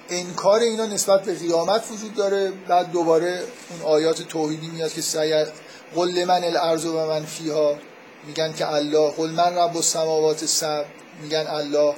انکار 0.08 0.60
اینا 0.60 0.86
نسبت 0.86 1.22
به 1.22 1.34
قیامت 1.34 1.84
وجود 1.90 2.14
داره. 2.14 2.52
بعد 2.68 2.90
دوباره 2.90 3.42
اون 3.70 3.92
آیات 3.92 4.22
توحیدی 4.22 4.66
میاد 4.66 4.92
که 4.92 5.00
سید 5.00 5.48
قل 5.94 6.24
من 6.24 6.44
الارض 6.44 6.84
و 6.84 7.06
من 7.06 7.24
فیها. 7.24 7.78
میگن 8.26 8.52
که 8.52 8.72
الله 8.72 9.10
قل 9.10 9.30
من 9.30 9.56
رب 9.56 9.76
السماوات 9.76 10.44
سب 10.46 10.84
میگن 11.22 11.46
الله. 11.46 11.94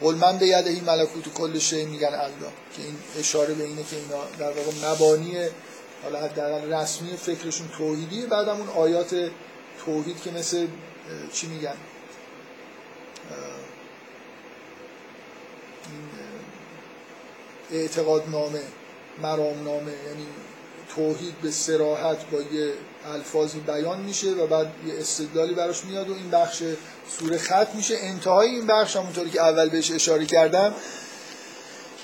قل 0.00 0.14
من 0.14 0.38
به 0.38 0.46
یدهی 0.46 0.80
ملکوت 0.80 1.34
کل 1.34 1.58
شی. 1.58 1.84
میگن 1.84 2.14
الله. 2.14 2.52
که 2.76 2.82
این 2.82 2.96
اشاره 3.18 3.54
به 3.54 3.64
اینه 3.64 3.82
که 3.82 3.96
اینا 3.96 4.24
در 4.38 4.52
واقع 4.52 4.92
مبانی 4.92 5.36
حالا 6.06 6.20
حداقل 6.20 6.72
رسمی 6.72 7.16
فکرشون 7.16 7.68
توحیدیه 7.78 8.26
بعدم 8.26 8.56
اون 8.56 8.68
آیات 8.68 9.30
توحید 9.84 10.22
که 10.22 10.30
مثل 10.30 10.66
چی 11.32 11.46
میگن؟ 11.46 11.74
اعتقادنامه 17.72 18.60
مرامنامه 19.22 19.92
یعنی 20.06 20.26
توحید 20.94 21.34
به 21.42 21.50
سراحت 21.50 22.30
با 22.30 22.38
یه 22.38 22.72
الفاظی 23.14 23.60
بیان 23.60 24.00
میشه 24.00 24.30
و 24.30 24.46
بعد 24.46 24.66
یه 24.86 24.94
استدلالی 25.00 25.54
براش 25.54 25.84
میاد 25.84 26.10
و 26.10 26.14
این 26.14 26.30
بخش 26.30 26.62
سوره 27.18 27.38
ختم 27.38 27.68
میشه. 27.74 27.96
انتهای 28.00 28.48
این 28.48 28.66
بخش 28.66 28.96
همونطوری 28.96 29.30
که 29.30 29.42
اول 29.42 29.68
بهش 29.68 29.90
اشاره 29.90 30.26
کردم 30.26 30.74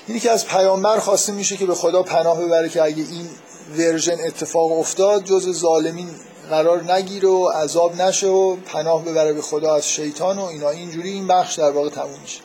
اینی 0.07 0.19
که 0.19 0.31
از 0.31 0.47
پیامبر 0.47 0.99
خواسته 0.99 1.31
میشه 1.31 1.57
که 1.57 1.65
به 1.65 1.75
خدا 1.75 2.03
پناه 2.03 2.45
ببره 2.45 2.69
که 2.69 2.83
اگه 2.83 3.03
این 3.03 3.29
ورژن 3.77 4.17
اتفاق 4.27 4.71
افتاد 4.71 5.23
جز 5.23 5.59
ظالمین 5.59 6.09
قرار 6.49 6.91
نگیره 6.93 7.29
و 7.29 7.47
عذاب 7.47 8.01
نشه 8.01 8.27
و 8.27 8.55
پناه 8.55 9.05
ببره 9.05 9.33
به 9.33 9.41
خدا 9.41 9.75
از 9.75 9.89
شیطان 9.89 10.37
و 10.37 10.43
اینا. 10.43 10.69
اینجوری 10.69 11.09
این 11.09 11.27
بخش 11.27 11.55
در 11.55 11.71
واقع 11.71 11.89
تموم 11.89 12.19
میشه. 12.21 12.41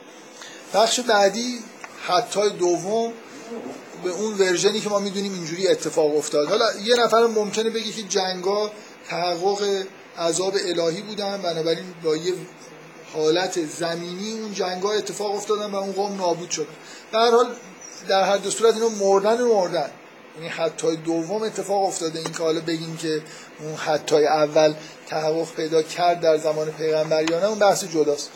بخش 0.74 1.00
بعدی 1.00 1.58
حتی 2.06 2.50
دوم 2.50 3.12
به 4.04 4.10
اون 4.10 4.34
ورژنی 4.38 4.80
که 4.80 4.88
ما 4.88 4.98
می‌دونیم 4.98 5.32
اینجوری 5.32 5.68
اتفاق 5.68 6.16
افتاد. 6.16 6.48
حالا 6.48 6.64
یه 6.84 6.96
نفر 6.96 7.26
ممکنه 7.26 7.70
بگه 7.70 7.92
که 7.92 8.02
جنگا 8.02 8.70
تحقق 9.08 9.84
عذاب 10.18 10.54
الهی 10.64 11.02
بودن 11.02 11.42
بنابراین 11.42 11.84
با 12.04 12.16
یه 12.16 12.32
حالت 13.14 13.66
زمینی 13.66 14.40
اون 14.40 14.52
جنگا 14.52 14.92
اتفاق 14.92 15.34
افتادن 15.34 15.70
و 15.70 15.76
اون 15.76 15.92
قوم 15.92 16.16
نابود 16.16 16.50
شد. 16.50 16.66
در 17.12 17.30
حال 17.30 17.46
در 18.08 18.24
هر 18.24 18.36
دو 18.36 18.50
صورت 18.50 18.74
اینا 18.74 18.88
مردن 18.88 19.40
و 19.40 19.54
مردن. 19.54 19.90
یعنی 20.38 20.50
حتی 20.50 20.96
دوم 20.96 21.42
اتفاق 21.42 21.84
افتاده. 21.84 22.18
این 22.18 22.32
که 22.32 22.42
حالا 22.42 22.60
بگیم 22.60 22.96
که 22.96 23.22
اون 23.60 23.74
حتی 23.74 24.16
اول 24.26 24.74
تحقق 25.06 25.54
پیدا 25.56 25.82
کرد 25.82 26.20
در 26.20 26.36
زمان 26.36 26.70
پیغمبریانه 26.70 27.46
اون 27.46 27.58
بحث 27.58 27.84
جداست. 27.84 28.30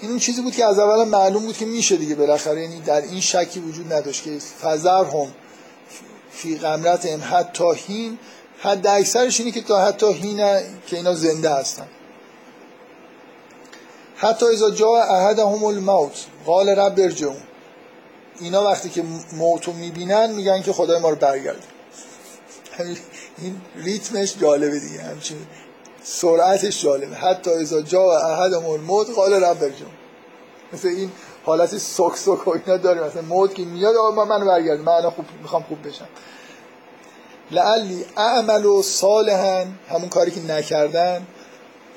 این 0.00 0.10
اون 0.10 0.20
چیزی 0.20 0.42
بود 0.42 0.54
که 0.54 0.64
از 0.64 0.78
اول 0.78 1.04
معلوم 1.04 1.42
بود 1.42 1.56
که 1.56 1.64
میشه 1.66 1.96
دیگه 1.96 2.14
بالاخره. 2.14 2.62
یعنی 2.62 2.80
در 2.80 3.00
این 3.00 3.20
شکی 3.20 3.60
وجود 3.60 3.92
نداشت 3.92 4.24
که 4.24 4.38
فزر 4.62 5.04
هم 5.04 5.34
فی 6.32 6.58
غمرت 6.58 7.06
هم 7.06 7.22
حتی 7.30 7.74
هین 7.74 8.18
حد 8.58 8.86
اکثرش 8.86 9.40
اینه 9.40 9.52
که 9.52 9.60
تا 9.60 9.84
حتی 9.84 10.12
هین 10.12 10.36
که 10.86 10.96
اینا 10.96 11.14
زنده 11.14 11.50
هستن. 11.50 11.86
حتی 14.16 14.46
ازا 14.46 14.70
جا 14.70 15.02
هم 15.02 15.64
الموت 15.64 16.26
قال 16.46 16.68
رب 16.68 16.94
برجعون 16.94 17.36
اینا 18.40 18.64
وقتی 18.64 18.88
که 18.88 19.04
موتو 19.32 19.72
می‌بینن 19.72 20.32
میگن 20.32 20.62
که 20.62 20.72
خدای 20.72 21.00
ما 21.00 21.10
رو 21.10 21.16
برگرد. 21.16 21.66
این 23.38 23.60
ریتمش 23.76 24.38
جالبه 24.40 24.78
دیگه 24.78 25.02
همچین 25.02 25.36
سرعتش 26.04 26.82
جالبه. 26.82 27.16
حتی 27.16 27.50
ازا 27.50 27.82
جا 27.82 28.18
احدهم 28.18 28.66
الموت 28.66 29.10
قال 29.10 29.32
رب 29.32 29.58
برجعون 29.58 29.90
مثل 30.72 30.88
این 30.88 31.10
حالت 31.44 31.78
سوک 31.78 32.16
سوک 32.16 32.48
و 32.48 32.50
اینا 32.50 32.76
داره. 32.76 33.04
مثلا 33.04 33.22
موت 33.22 33.54
که 33.54 33.64
میاد 33.64 33.96
آقا 33.96 34.24
من 34.24 34.46
برگرد. 34.46 34.80
من 34.80 35.10
خوب 35.10 35.24
می‌خوام 35.42 35.62
خوب 35.62 35.88
بشم. 35.88 36.08
لعلی 37.50 38.04
اعمل 38.16 38.64
و 38.66 38.82
صالحا 38.82 39.66
همون 39.88 40.08
کاری 40.08 40.30
که 40.30 40.40
نکردن 40.40 41.26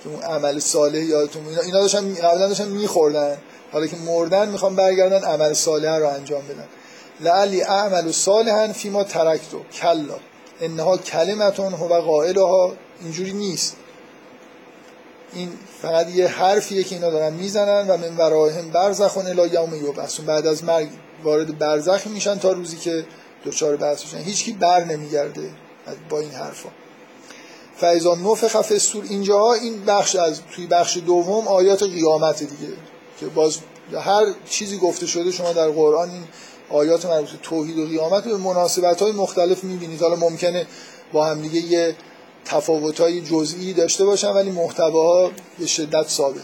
که 0.03 0.09
اون 0.09 0.21
عمل 0.21 0.59
صالح 0.59 0.97
یادتون 0.97 1.47
اینا 1.47 1.61
اینا 1.61 1.81
داشتن 1.81 2.13
قبلا 2.13 2.47
داشتن 2.47 2.67
میخوردن. 2.67 3.37
حالا 3.71 3.87
که 3.87 3.97
مردن 3.97 4.49
می‌خوام 4.49 4.75
برگردن 4.75 5.23
عمل 5.23 5.53
صالح 5.53 5.97
رو 5.97 6.07
انجام 6.07 6.41
بدن. 6.41 6.67
لعلی 7.19 7.63
اعمل 7.63 8.07
و 8.07 8.11
صالحا 8.11 8.73
فیما 8.73 9.03
ترکتو. 9.03 9.59
کلا. 9.73 10.15
انها 10.61 10.97
کلمتون 10.97 11.73
هو 11.73 12.01
قائلها. 12.01 12.73
اینجوری 13.01 13.33
نیست. 13.33 13.75
این 15.33 15.49
فقط 15.81 16.09
یه 16.09 16.27
حرفیه 16.27 16.83
که 16.83 16.95
اینا 16.95 17.09
دارن 17.09 17.33
می‌زنن 17.33 17.87
و 17.87 17.97
من 17.97 18.17
وراهم 18.17 18.69
برزخون 18.69 19.27
الی 19.27 19.53
یوم 19.53 19.75
یبعثون. 19.89 20.25
بعد 20.25 20.47
از 20.47 20.63
مرگ 20.63 20.89
وارد 21.23 21.57
برزخ 21.57 22.07
میشن 22.07 22.37
تا 22.39 22.51
روزی 22.51 22.77
که 22.77 23.05
دچار 23.45 23.75
بحث 23.75 24.03
میشن. 24.03 24.17
هیچکی 24.17 24.53
بر 24.53 24.83
نمیگرده 24.83 25.49
با 26.09 26.19
این 26.19 26.31
حرفا. 26.31 26.69
فایزا 27.77 28.15
نفخ 28.15 28.61
فی 28.61 29.01
اینجا 29.09 29.53
این 29.53 29.85
بخش 29.85 30.15
از 30.15 30.41
توی 30.55 30.67
بخش 30.67 30.97
دوم 30.97 31.47
آیات 31.47 31.83
قیامت 31.83 32.39
دیگه. 32.39 32.73
که 33.25 33.31
باز 33.31 33.57
هر 33.99 34.25
چیزی 34.49 34.77
گفته 34.77 35.07
شده 35.07 35.31
شما 35.31 35.53
در 35.53 35.69
قرآن 35.69 36.09
این 36.09 36.23
آیات 36.69 37.05
مربوط 37.05 37.29
توحید 37.43 37.79
و 37.79 37.85
قیامت 37.85 38.23
به 38.23 38.37
مناسبت 38.37 39.01
های 39.01 39.11
مختلف 39.11 39.63
می‌بینید. 39.63 40.01
حالا 40.01 40.15
ممکنه 40.15 40.67
با 41.13 41.25
هم 41.25 41.41
دیگه 41.41 41.59
یه 41.59 41.95
تفاوت 42.45 43.01
های 43.01 43.21
جزئی 43.21 43.73
داشته 43.73 44.05
باشن 44.05 44.29
ولی 44.29 44.51
محتواها 44.51 45.31
به 45.59 45.65
شدت 45.65 46.07
ثابت. 46.09 46.43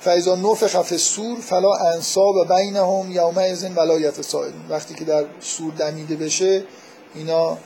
فایزا 0.00 0.34
نفخ 0.34 0.82
فی 0.82 0.94
السور 0.94 1.40
فلا 1.40 1.72
انصاب 1.72 2.34
بینهم 2.56 3.12
یومئذ 3.12 3.64
ولایت 3.76 4.22
سائلین 4.22 4.68
وقتی 4.68 4.94
که 4.94 5.04
در 5.04 5.24
سور 5.40 5.72
دمیده 5.72 6.16
بشه 6.16 6.64
اینا 7.14 7.58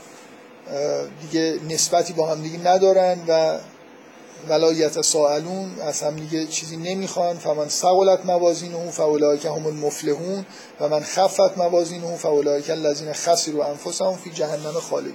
دیگه 1.21 1.59
نسبتی 1.69 2.13
با 2.13 2.27
هم 2.27 2.43
دیگه 2.43 2.59
ندارن 2.59 3.19
و 3.29 3.59
ولایت 4.49 5.01
سائلون 5.01 5.71
از 5.81 6.03
هم 6.03 6.17
دیگه 6.17 6.47
چیزی 6.47 6.77
نمی‌خوان. 6.77 7.39
فمن 7.39 7.69
سقلت 7.69 8.27
موازینه 8.27 8.91
فاولئک 8.91 9.45
هم 9.45 9.67
المفلحون. 9.67 10.47
و 10.81 10.89
من 10.89 11.01
خفت 11.01 11.59
موازینه 11.59 12.17
فاولئک 12.17 12.71
الذین 12.71 13.13
خسروا 13.13 13.65
انفسهم 13.65 14.17
فی 14.17 14.31
جهنم 14.31 14.73
خالدون. 14.73 15.13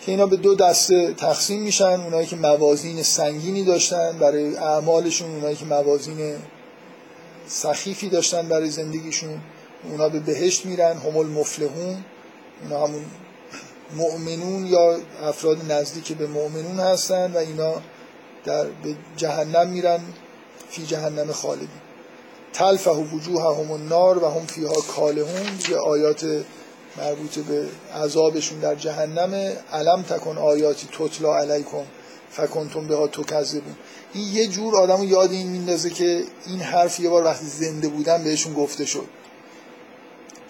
که 0.00 0.12
اینا 0.12 0.26
به 0.26 0.36
دو 0.36 0.54
دسته 0.54 1.14
تقسیم 1.14 1.62
میشن. 1.62 2.00
اونایی 2.00 2.26
که 2.26 2.36
موازین 2.36 3.02
سنگینی 3.02 3.64
داشتن 3.64 4.18
برای 4.18 4.56
اعمالشون 4.56 5.34
اونایی 5.34 5.56
که 5.56 5.64
موازین 5.64 6.36
سخیفی 7.46 8.08
داشتن 8.08 8.48
برای 8.48 8.70
زندگیشون 8.70 9.40
اونا 9.90 10.08
به 10.08 10.20
بهشت 10.20 10.66
میرن. 10.66 10.96
هم 10.96 11.16
المفلحون. 11.16 12.04
اونا 12.62 12.86
همون 12.86 13.04
مؤمنون 13.96 14.66
یا 14.66 14.98
افراد 15.22 15.72
نزدیک 15.72 16.12
به 16.12 16.26
مؤمنون 16.26 16.80
هستن 16.80 17.32
و 17.32 17.36
اینا 17.36 17.74
در 18.44 18.64
به 18.64 18.96
جهنم 19.16 19.68
میرن 19.68 20.00
فی 20.70 20.86
جهنم 20.86 21.32
خالدی 21.32 21.68
تلفه 22.52 22.90
وجوه 22.90 23.56
هم 23.56 23.72
النار 23.72 24.24
و 24.24 24.28
هم 24.28 24.46
فیها 24.46 24.80
کالهون. 24.80 25.46
یه 25.68 25.76
آیات 25.76 26.44
مربوط 26.96 27.38
به 27.38 27.66
عذابشون 27.94 28.58
در 28.58 28.74
جهنم 28.74 29.52
علم 29.72 30.02
تکن 30.02 30.38
آیاتی 30.38 30.88
تطلا 30.98 31.36
علیکم 31.36 31.84
فکنتم 32.30 32.86
بها 32.86 33.06
تو 33.06 33.22
کذبون 33.24 33.76
این 34.12 34.32
یه 34.32 34.46
جور 34.46 34.76
آدمو 34.76 35.04
یاد 35.04 35.32
این 35.32 35.48
میندازه 35.48 35.90
که 35.90 36.24
این 36.46 36.60
حرف 36.60 37.00
یه 37.00 37.08
بار 37.08 37.24
وقتی 37.24 37.46
زنده 37.46 37.88
بودن 37.88 38.24
بهشون 38.24 38.54
گفته 38.54 38.84
شد. 38.84 39.06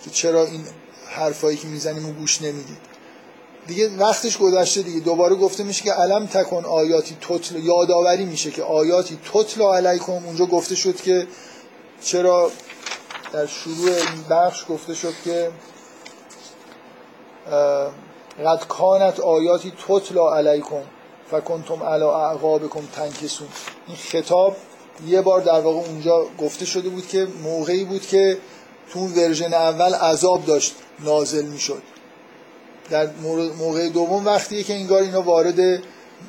که 0.04 0.10
چرا 0.10 0.46
این 0.46 0.64
حرفایی 1.06 1.56
که 1.56 1.68
می‌زنیم 1.68 2.08
و 2.08 2.12
گوش 2.12 2.42
نمی‌دید؟ 2.42 2.87
دیگه 3.68 3.96
وقتش 3.96 4.38
گذشته 4.38 4.82
دیگه. 4.82 5.00
دوباره 5.00 5.34
گفته 5.34 5.64
میشه 5.64 5.84
که 5.84 5.92
علم 5.92 6.26
تکن 6.26 6.64
آیاتی 6.64 7.16
توتل 7.20 7.64
یادآوری 7.64 8.24
میشه 8.24 8.50
که 8.50 8.62
آیاتی 8.62 9.18
توتلا 9.24 9.74
علیکم. 9.74 10.12
اونجا 10.12 10.46
گفته 10.46 10.74
شد 10.74 10.96
که 10.96 11.26
چرا 12.02 12.50
در 13.32 13.46
شروع 13.46 13.90
این 13.90 14.24
بخش 14.30 14.64
گفته 14.68 14.94
شد 14.94 15.14
که 15.24 15.50
قد 18.46 18.62
کانت 18.68 19.20
آیاتی 19.20 19.72
توتلا 19.86 20.34
علیکم 20.36 20.82
فکنتم 21.30 21.82
علا 21.82 22.28
اعقابکم 22.28 22.82
تنکسون. 22.96 23.48
این 23.86 23.96
خطاب 23.96 24.56
یه 25.06 25.20
بار 25.20 25.40
در 25.40 25.60
واقع 25.60 25.88
اونجا 25.88 26.26
گفته 26.38 26.64
شده 26.64 26.88
بود 26.88 27.06
که 27.06 27.28
موقعی 27.42 27.84
بود 27.84 28.06
که 28.06 28.38
تو 28.92 29.00
ورژن 29.00 29.54
اول 29.54 29.94
عذاب 29.94 30.44
داشت 30.44 30.74
نازل 31.00 31.44
می‌شد. 31.44 31.82
در 32.90 33.08
موقع 33.58 33.88
دوم 33.88 34.26
وقتیه 34.26 34.62
که 34.62 34.74
انگار 34.74 35.02
اینا 35.02 35.22
وارد 35.22 35.82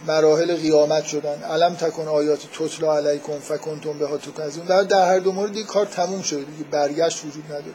مراحل 0.08 0.56
قیامت 0.56 1.06
شدن. 1.06 1.44
علم 1.44 1.76
تکن 1.76 2.08
آیات 2.08 2.40
تطلا 2.60 2.98
علیکم 2.98 3.40
فکنتم 3.40 3.94
بها 4.00 4.18
تکذون 4.18 4.66
در 4.66 4.84
در 4.84 5.08
هر 5.08 5.20
دو 5.20 5.32
مورد 5.32 5.62
کار 5.62 5.86
تموم 5.86 6.22
شده. 6.22 6.40
دیگه 6.40 6.64
برگشت 6.72 7.26
وجود 7.26 7.46
نداره. 7.46 7.74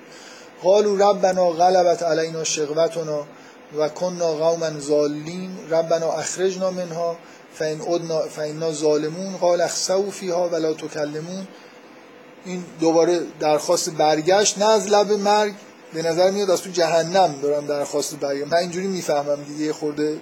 قالوا 0.62 1.10
ربنا 1.10 1.50
غلبت 1.50 2.02
علینا 2.02 2.44
شقوتنا 2.44 3.26
و 3.78 3.88
کننا 3.88 4.32
قوما 4.32 4.80
ظالین 4.80 5.50
ربنا 5.70 6.12
اخرجنا 6.12 6.70
منها. 6.70 7.16
فین 7.54 7.80
ادنا 7.80 8.20
فینا 8.20 8.72
ظالمون. 8.72 9.36
قال 9.36 9.60
اخسو 9.60 10.10
فیها 10.10 10.48
ولا 10.48 10.72
تکلمون. 10.72 11.46
این 12.44 12.64
دوباره 12.80 13.20
درخواست 13.40 13.90
برگشت. 13.90 14.58
نه 14.58 14.64
از 14.64 14.88
لب 14.88 15.12
مرگ 15.12 15.54
به 15.94 16.02
نظر 16.02 16.30
میاد 16.30 16.50
از 16.50 16.62
تو 16.62 16.70
جهنم 16.70 17.34
دارم 17.42 17.66
درخواست 17.66 18.14
برگشت 18.14 18.52
من 18.52 18.58
اینجوری 18.58 18.86
می‌فهمم 18.86 19.42
دیگه 19.42 19.72
خورده 19.72 20.18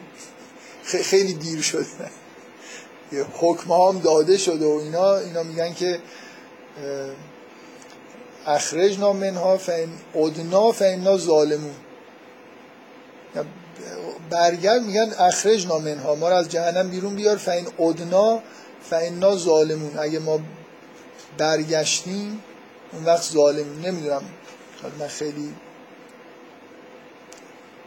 خیلی 0.85 1.32
دیر 1.32 1.62
شده. 1.62 1.86
حکم 3.32 3.73
هم 3.73 3.99
داده 3.99 4.39
شده 4.39 4.66
و 4.66 4.78
اینا. 4.78 5.16
اینا 5.16 5.43
میگن 5.43 5.74
که 5.74 5.99
اخرجنا 8.47 9.12
منها 9.12 9.57
فین 9.57 9.89
ادنا 10.15 10.73
فینا 10.73 11.19
ظالمون. 11.19 11.74
برگرد 14.31 14.82
میگن 14.82 15.12
اخرج 15.19 15.66
منها. 15.66 16.15
ما 16.15 16.28
رو 16.28 16.36
از 16.36 16.49
جهنم 16.49 16.89
بیرون 16.90 17.15
بیار. 17.15 17.36
فین 17.36 17.66
ادنا 17.78 18.43
فینا 18.90 19.36
ظالمون. 19.36 19.99
اگه 19.99 20.19
ما 20.19 20.40
برگشتیم 21.39 22.43
اون 22.93 23.05
وقت 23.05 23.23
ظالمون. 23.23 23.81
نمی‌دونم. 23.86 24.23
من 24.99 25.09
خیلی 25.09 25.55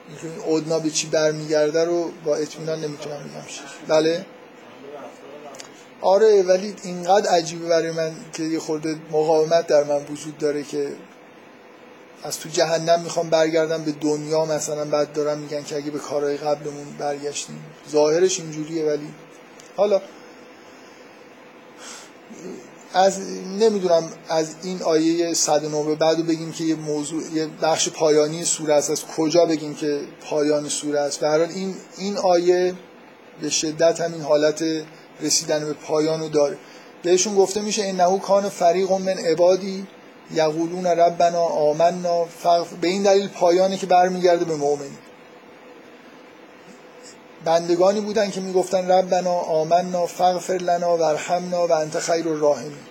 این 0.10 0.56
ادنا 0.56 0.80
به 0.80 0.90
چی 0.90 1.08
برمیگرده 1.08 1.86
رو 1.86 2.12
با 2.26 2.36
اطمینان 2.36 2.80
نمی‌تونم 2.80 3.16
بگم. 3.16 3.44
بله؟ 3.88 4.26
آره 6.02 6.44
ولی 6.44 6.76
اینقدر 6.84 7.30
عجیبه 7.30 7.68
برای 7.68 7.92
من 7.92 8.12
که 8.34 8.44
یه 8.44 8.60
خورده 8.60 8.96
مقاومت 9.12 9.68
در 9.68 9.84
من 9.84 10.06
وجود 10.06 10.38
داره 10.38 10.64
که 10.64 10.92
از 12.24 12.40
تو 12.40 12.50
جهنم 12.50 13.02
می‌خوام 13.02 13.30
برگردم 13.30 13.84
به 13.84 13.92
دنیا 13.92 14.46
مثلا 14.46 14.86
بعد 14.86 15.14
دارم 15.14 15.38
میگن 15.38 15.64
که 15.64 15.76
اگه 15.76 15.92
به 15.92 16.00
کارهای 16.00 16.38
قبلمون 16.38 16.86
برگشتیم. 17.00 17.64
ظاهرش 17.92 18.40
اینجوریه 18.40 18.86
ولی. 18.86 19.08
حالا 19.76 20.02
از 22.96 23.20
نمی‌دونم 23.60 24.04
از 24.30 24.56
این 24.64 24.82
آیه 24.84 25.34
109 25.34 25.84
به 25.84 25.96
بعد 25.96 26.28
بگیم 26.28 26.52
که 26.52 26.64
یه 26.64 26.76
موضوع 26.76 27.24
یه 27.34 27.48
بخش 27.62 27.90
پایانی 27.90 28.46
سوره 28.46 28.74
است. 28.74 28.90
از 28.90 29.06
کجا 29.18 29.46
بگیم 29.46 29.76
که 29.76 30.00
پایان 30.30 30.70
سوره 30.70 31.00
است؟ 31.00 31.20
به 31.20 31.50
این 31.50 31.76
این 31.98 32.18
آیه 32.18 32.74
به 33.42 33.50
شدت 33.50 34.02
همین 34.02 34.22
حالت 34.22 34.64
رسیدن 35.22 35.66
به 35.66 35.74
پایان 35.74 36.32
داره. 36.32 36.58
بهشون 37.04 37.36
گفته 37.36 37.62
میشه 37.62 37.84
انه 37.84 38.20
کان 38.20 38.50
فریق 38.50 38.92
من 38.92 39.18
عبادی 39.18 39.88
یقولون 40.34 40.86
ربنا 40.86 41.44
آمنا. 41.44 42.26
به 42.82 42.88
این 42.88 43.04
دلیل 43.04 43.28
پایانی 43.28 43.78
که 43.78 43.86
برمیگرده 43.86 44.46
به 44.46 44.56
مؤمنی 44.56 44.98
بندگانی 47.46 48.02
بودن 48.02 48.32
که 48.32 48.42
می‌گفتن 48.42 48.92
ربنا 48.92 49.34
آمنا 49.34 50.06
فغفر 50.06 50.54
لنا 50.54 50.98
ورحمنا 50.98 51.68
و 51.68 51.72
انت 51.72 52.00
خیر 52.00 52.30
الراحمین. 52.30 52.86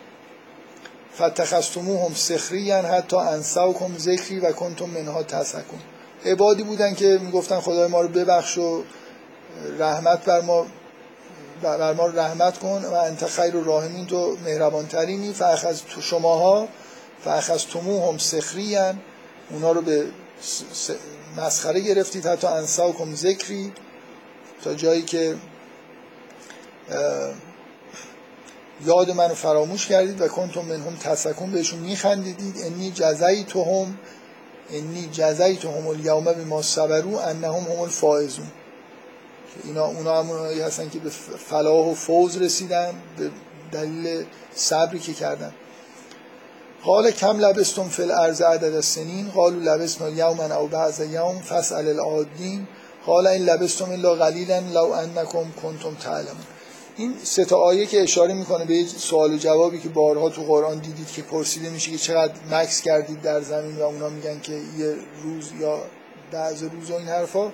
فتخستموهم 1.18 2.14
سخریا 2.14 2.82
حتی 2.82 3.16
انساکم 3.16 3.98
ذکری 3.98 4.40
و 4.40 4.52
کنتم 4.52 4.84
منها 4.84 5.22
تسکون 5.22 5.78
عبادی 6.24 6.62
بودن 6.62 6.94
که 6.94 7.18
می‌گفتن 7.22 7.60
خدای 7.60 7.88
ما 7.88 8.00
رو 8.00 8.08
ببخش 8.08 8.58
و 8.58 8.82
رحمت 9.78 10.24
بر 10.24 10.40
ما 10.40 10.66
بر 11.62 11.92
ما 11.92 12.06
رحمت 12.06 12.58
کن 12.58 12.84
و 12.84 12.94
انت 12.94 13.26
خیر 13.26 13.56
الراحمین. 13.56 14.06
تو 14.06 14.36
مهربان 14.44 14.86
ترینی 14.86 15.32
فاخذ 15.32 15.80
تو 15.90 16.00
شماها 16.00 16.68
هم 17.86 18.18
سخرین 18.18 18.98
اونا 19.50 19.72
رو 19.72 19.82
به 19.82 20.06
مسخره 21.36 21.80
گرفتید. 21.80 22.26
حتی 22.26 22.46
انساکم 22.46 23.14
ذکری. 23.14 23.72
تا 24.64 24.74
جایی 24.74 25.02
که 25.02 25.36
یاد 28.86 29.10
منو 29.10 29.34
فراموش 29.34 29.86
کردید 29.86 30.20
و 30.20 30.28
کنتم 30.28 30.60
منهم 30.60 30.96
تسکون 30.96 31.50
بهشون 31.50 31.78
میخندیدید. 31.78 32.54
انی 32.64 32.90
جزایی 32.90 33.44
تو 33.44 33.64
هم 33.64 33.98
انی 34.70 35.08
جزایی 35.12 35.56
تو 35.56 35.70
هم 35.70 36.24
به 36.24 36.44
ما 36.44 36.62
صبرو 36.62 37.16
انهم 37.16 37.54
هم 37.54 37.80
الفائزون. 37.80 38.46
اینا 39.64 39.84
اونا 39.84 40.18
همونایی 40.18 40.60
هستن 40.60 40.88
که 40.88 40.98
به 40.98 41.10
فلاح 41.50 41.86
و 41.86 41.94
فوز 41.94 42.36
رسیدن 42.36 42.94
به 43.18 43.30
دلیل 43.72 44.24
صبری 44.54 44.98
که 44.98 45.12
کردن. 45.12 45.54
قال 46.84 47.10
کم 47.10 47.38
لبستم 47.38 47.88
فی 47.88 48.02
الارض 48.02 48.42
عدد 48.42 48.80
سنین؟ 48.80 49.30
قالوا 49.30 49.74
لبسنا 49.74 50.10
یوما 50.10 50.54
او 50.54 50.68
بعض 50.68 51.00
یوم 51.00 51.40
فاسال 51.40 51.88
العادین. 51.88 52.68
قال 53.06 53.26
این 53.26 53.44
لبستم 53.44 53.90
الا 53.90 54.14
قلیلا 54.14 54.58
لو 54.58 54.90
انکم 54.90 55.50
کنتم 55.62 55.94
تعلمون. 55.94 56.46
این 56.96 57.14
سه 57.22 57.44
تا 57.44 57.56
آیه 57.56 57.86
که 57.86 58.02
اشاره 58.02 58.34
می‌کنه 58.34 58.64
به 58.64 58.84
سوال 58.84 59.32
و 59.32 59.36
جوابی 59.36 59.78
که 59.78 59.88
بارها 59.88 60.28
تو 60.28 60.42
قرآن 60.42 60.78
دیدید 60.78 61.08
که 61.08 61.22
پرسیده 61.22 61.70
میشه 61.70 61.90
که 61.90 61.98
چقدر 61.98 62.32
مکس 62.50 62.80
کردید 62.80 63.22
در 63.22 63.40
زمین 63.40 63.76
و 63.76 63.82
اونا 63.82 64.08
میگن 64.08 64.40
که 64.40 64.52
یه 64.52 64.94
روز 65.22 65.50
یا 65.60 65.82
بعض 66.32 66.62
روز 66.62 66.90
و 66.90 66.94
این 66.94 67.08
حرفا. 67.08 67.52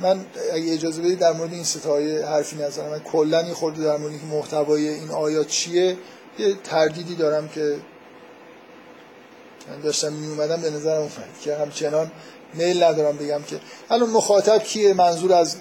من 0.00 0.26
اگه 0.52 0.72
اجازه 0.72 1.02
بدید 1.02 1.18
در 1.18 1.32
مورد 1.32 1.52
این 1.52 1.64
سه 1.64 1.80
تا 1.80 1.92
آیه 1.92 2.26
حرفی 2.26 2.56
نزنم. 2.56 2.88
من 2.88 2.98
کلا 2.98 3.42
یه 3.42 3.54
خورده 3.54 3.84
در 3.84 3.96
مورد 3.96 4.24
محتوای 4.30 4.88
این 4.88 5.10
آیات 5.10 5.46
چیه 5.46 5.96
یه 6.38 6.54
تردیدی 6.64 7.14
دارم 7.14 7.48
که 7.48 7.76
من 9.68 9.80
داشتم 9.80 10.12
می 10.12 10.26
اومدم 10.26 10.62
به 10.62 10.70
نظرم 10.70 11.00
اومد 11.00 11.38
که 11.42 11.56
همچنان 11.56 12.10
میل 12.54 12.82
ندارم 12.82 13.16
بگم 13.16 13.42
که. 13.42 13.60
الان 13.90 14.10
مخاطب 14.10 14.62
کیه؟ 14.62 14.94
منظور 14.94 15.32
از 15.32 15.56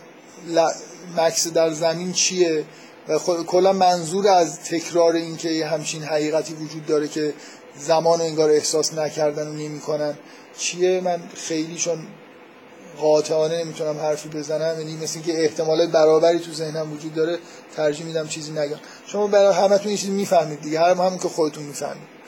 مکس 1.18 1.48
در 1.48 1.70
زمین 1.70 2.14
چیه؟ 2.14 2.66
و 3.07 3.20
کلا 3.48 3.74
منظور 3.74 4.28
از 4.28 4.60
تکرار 4.60 5.14
این 5.14 5.38
که 5.38 5.66
همچین 5.66 6.03
حقیقتی 6.03 6.53
وجود 6.53 6.86
داره 6.86 7.07
که 7.07 7.34
زمان 7.78 8.22
انگار 8.22 8.49
احساس 8.49 8.94
نکردن 8.94 9.48
و 9.48 9.53
نمی‌کنن. 9.53 10.18
چیه؟ 10.57 11.02
من 11.02 11.20
خیلیشون 11.36 11.99
قاطعانه 13.02 13.64
نمی‌تونم 13.64 13.99
حرفی 13.99 14.30
بزنم 14.30 14.80
یعنی 14.80 14.98
مثل 14.98 15.22
که 15.22 15.44
احتمالات 15.44 15.90
برابری 15.90 16.40
تو 16.40 16.53
ذهنم 16.53 16.94
وجود 16.94 17.16
داره 17.16 17.38
ترجیح 17.76 18.06
میدم 18.06 18.28
چیزی 18.28 18.52
نگم. 18.52 18.80
شما 19.07 19.28
برای 19.28 19.53
همتون 19.53 19.88
این 19.88 19.98
چیزی 19.98 20.11
می‌فهمید 20.11 20.61
دیگه 20.61 20.80
هر 20.80 20.90
همون 20.90 21.18
که 21.18 21.28
خودتون 21.28 21.64
می‌فهمید. 21.64 22.19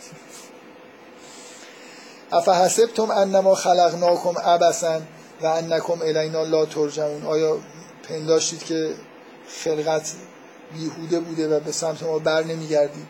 افحسبتم 2.31 3.11
انما 3.11 3.55
خلقناکم 3.55 4.37
عبسا 4.37 5.01
و 5.41 5.45
انکم 5.45 6.01
الینا 6.01 6.43
لا 6.43 6.65
ترجمون 6.65 7.25
آیا 7.25 7.57
پنداشتید 8.09 8.63
که 8.63 8.93
خلقت 9.63 10.13
بیهوده 10.73 11.19
بوده 11.19 11.57
و 11.57 11.59
به 11.59 11.71
سمت 11.71 12.03
ما 12.03 12.19
بر 12.19 12.43
نمیگردید؟ 12.43 13.07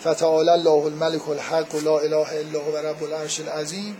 فتعال 0.00 0.48
الله 0.48 0.84
الملك 0.84 1.28
الحق 1.28 1.74
و 1.74 1.80
لا 1.80 1.98
اله 1.98 2.32
الا 2.32 2.60
هو 2.60 2.76
رب 2.76 3.02
العرش 3.02 3.40
العظیم. 3.40 3.96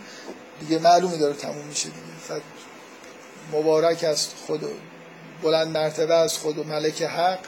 دیگه 0.59 0.79
معلومه 0.79 1.17
داره 1.17 1.33
تموم 1.33 1.65
میشه 1.69 1.89
دیگه. 1.89 2.41
مبارک 3.53 4.03
است. 4.03 4.33
خود 4.47 4.61
بلند 5.43 5.77
مرتبه 5.77 6.13
از 6.13 6.37
خود 6.37 6.57
و 6.57 6.63
ملک 6.63 7.01
حق 7.01 7.39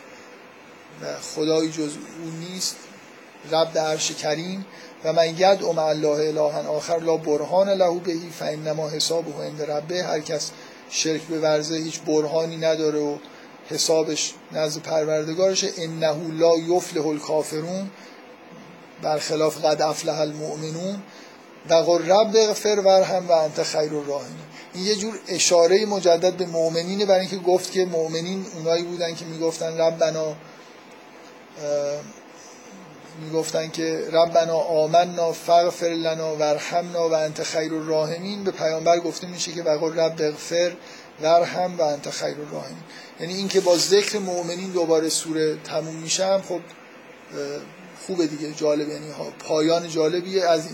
و 1.02 1.06
خدایی 1.36 1.72
جز 1.72 1.92
او 2.24 2.30
نیست. 2.40 2.76
رب 3.52 3.78
عرش 3.78 4.12
کریم. 4.12 4.66
و 5.04 5.14
من 5.14 5.30
ید 5.30 5.64
ام 5.64 5.80
الله 5.80 6.28
الها 6.28 6.70
آخر 6.70 7.00
لا 7.00 7.18
برهان 7.18 7.70
له 7.70 8.00
بهی 8.00 8.30
فانما 8.40 8.90
حسابه 8.90 9.46
عند 9.46 9.62
ربه. 9.62 10.04
هر 10.04 10.20
کس 10.20 10.52
شرک 10.90 11.22
به 11.22 11.40
ورزه 11.40 11.76
هیچ 11.76 12.02
برهانی 12.02 12.58
نداره 12.58 13.00
و 13.00 13.18
حسابش 13.70 14.34
نزد 14.52 14.82
پروردگارش 14.82 15.66
انه 15.78 16.16
لا 16.34 16.58
یفلح 16.58 17.08
الکافرون. 17.08 17.92
برخلاف 19.02 19.66
قد 19.66 19.82
افلح 19.82 20.20
المؤمنون. 20.20 21.04
و 21.70 21.98
رب 21.98 22.36
اغفر 22.36 22.82
ورهم 22.86 23.28
و 23.28 23.32
انت 23.32 23.64
خیر 23.64 23.96
الراحمین. 23.96 24.48
این 24.74 24.86
یه 24.86 24.96
جور 24.96 25.20
اشاره 25.28 25.86
مجدد 25.86 26.34
به 26.34 26.46
مؤمنینه 26.46 27.06
برای 27.06 27.22
اینکه 27.22 27.38
گفت 27.38 27.72
که 27.72 27.86
مؤمنین 27.86 28.46
اونایی 28.56 28.84
بودن 28.84 29.16
که 29.16 29.26
می‌گفتن 29.26 29.78
ربنا 29.78 30.36
می‌گفتن 33.20 33.70
که 33.70 34.04
ربنا 34.12 34.58
آمنا 34.58 35.32
فغفر 35.32 35.86
لنا 35.86 36.36
ورحمنا 36.36 37.10
و 37.10 37.14
انت 37.14 37.44
خیر 37.44 37.74
الراحمین. 37.74 38.44
به 38.44 38.52
پیامبر 38.52 39.00
گفته 39.00 39.28
میشه 39.28 39.52
که 39.52 39.64
وقل 39.64 40.00
رب 40.00 40.22
اغفر 40.22 40.72
ورحم 41.22 41.78
و 41.78 41.82
انت 41.82 42.10
خیر 42.10 42.36
الراحمین. 42.48 42.84
یعنی 43.20 43.34
اینکه 43.34 43.60
با 43.60 43.78
ذکر 43.78 44.20
مؤمنین 44.20 44.72
دوباره 44.72 45.10
سوره 45.10 45.58
تموم 45.64 45.96
میشم 45.96 46.42
خب 46.50 46.60
خوبه 48.08 48.28
دیگه 48.28 48.54
جالب. 48.54 48.90
یعنی 48.90 49.06
پایان 49.40 49.90
جالبیه. 49.90 50.46
از 50.46 50.68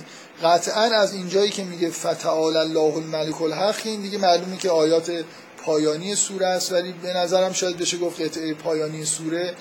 قطعا 0.43 0.81
از 0.81 1.13
اینجایی 1.13 1.51
که 1.51 1.63
میگه 1.63 1.89
فتعال 1.89 2.57
الله 2.57 2.97
الملک 2.97 3.41
الحق 3.41 3.81
این 3.83 4.01
دیگه 4.01 4.17
معلومه 4.17 4.57
که 4.57 4.69
آیات 4.69 5.11
پایانی 5.65 6.15
سوره 6.15 6.47
است. 6.47 6.71
ولی 6.71 6.91
به 6.91 7.13
نظرم 7.13 7.53
شاید 7.53 7.77
بشه 7.77 7.97
گفت 7.97 8.21
قطعه 8.21 8.53
پایانی 8.53 9.05
سوره. 9.05 9.53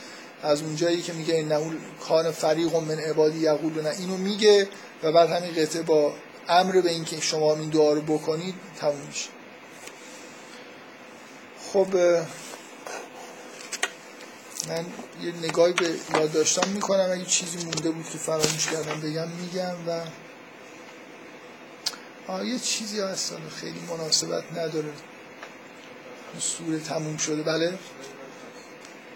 از 0.42 0.62
اونجایی 0.62 1.02
که 1.02 1.12
میگه 1.12 1.38
انه 1.38 1.72
کان 2.00 2.30
فریق 2.30 2.76
من 2.76 2.98
عبادی 2.98 3.38
یقولون 3.38 3.86
اینو 3.86 4.16
میگه 4.16 4.68
و 5.02 5.12
بعد 5.12 5.30
همین 5.30 5.54
قطعه 5.54 5.82
با 5.82 6.14
امر 6.48 6.80
به 6.80 6.90
اینکه 6.90 7.20
شما 7.20 7.54
این 7.54 7.70
دعا 7.70 7.92
رو 7.92 8.00
بکنید 8.00 8.54
تموم 8.80 9.06
میشه. 9.08 9.28
خب 11.72 11.86
من 14.68 14.86
یه 15.22 15.32
نگاهی 15.42 15.72
به 15.72 15.94
یادداشتام 16.14 16.68
می‌کنم. 16.68 17.10
اگه 17.12 17.24
چیزی 17.24 17.58
مونده 17.58 17.90
بود 17.90 18.08
که 18.10 18.18
فراموش 18.18 18.66
کردم 18.66 19.00
بگم 19.00 19.28
میگم 19.28 19.88
و 19.88 20.04
آه 22.26 22.46
یه 22.46 22.58
چیزی 22.58 23.00
هست 23.00 23.34
خیلی 23.60 23.80
مناسبت 23.90 24.52
نداره. 24.52 24.92
سوره 26.38 26.78
تموم 26.78 27.16
شده. 27.16 27.42
بله؟ 27.42 27.78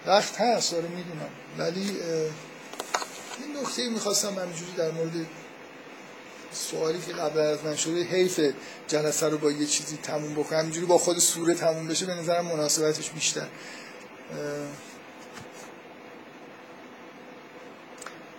وقت 0.06 0.40
هست 0.40 0.72
داره 0.72 0.88
می‌دونم. 0.88 1.30
ولی 1.58 1.80
این 1.80 3.56
نکته 3.62 3.88
می‌خواستم 3.88 4.38
همینجوری 4.38 4.72
در 4.76 4.90
مورد 4.90 5.26
سوالی 6.52 6.98
که 7.06 7.12
قبل 7.12 7.38
از 7.38 7.64
من 7.64 7.76
شده 7.76 8.02
حیف 8.02 8.40
جلسه 8.88 9.28
رو 9.28 9.38
با 9.38 9.50
یه 9.50 9.66
چیزی 9.66 9.96
تموم 10.02 10.34
بکنم. 10.34 10.58
همینجوری 10.58 10.86
با 10.86 10.98
خود 10.98 11.18
سوره 11.18 11.54
تموم 11.54 11.88
بشه 11.88 12.06
به 12.06 12.14
نظرم 12.14 12.46
مناسبتش 12.46 13.10
بیشتر. 13.10 13.46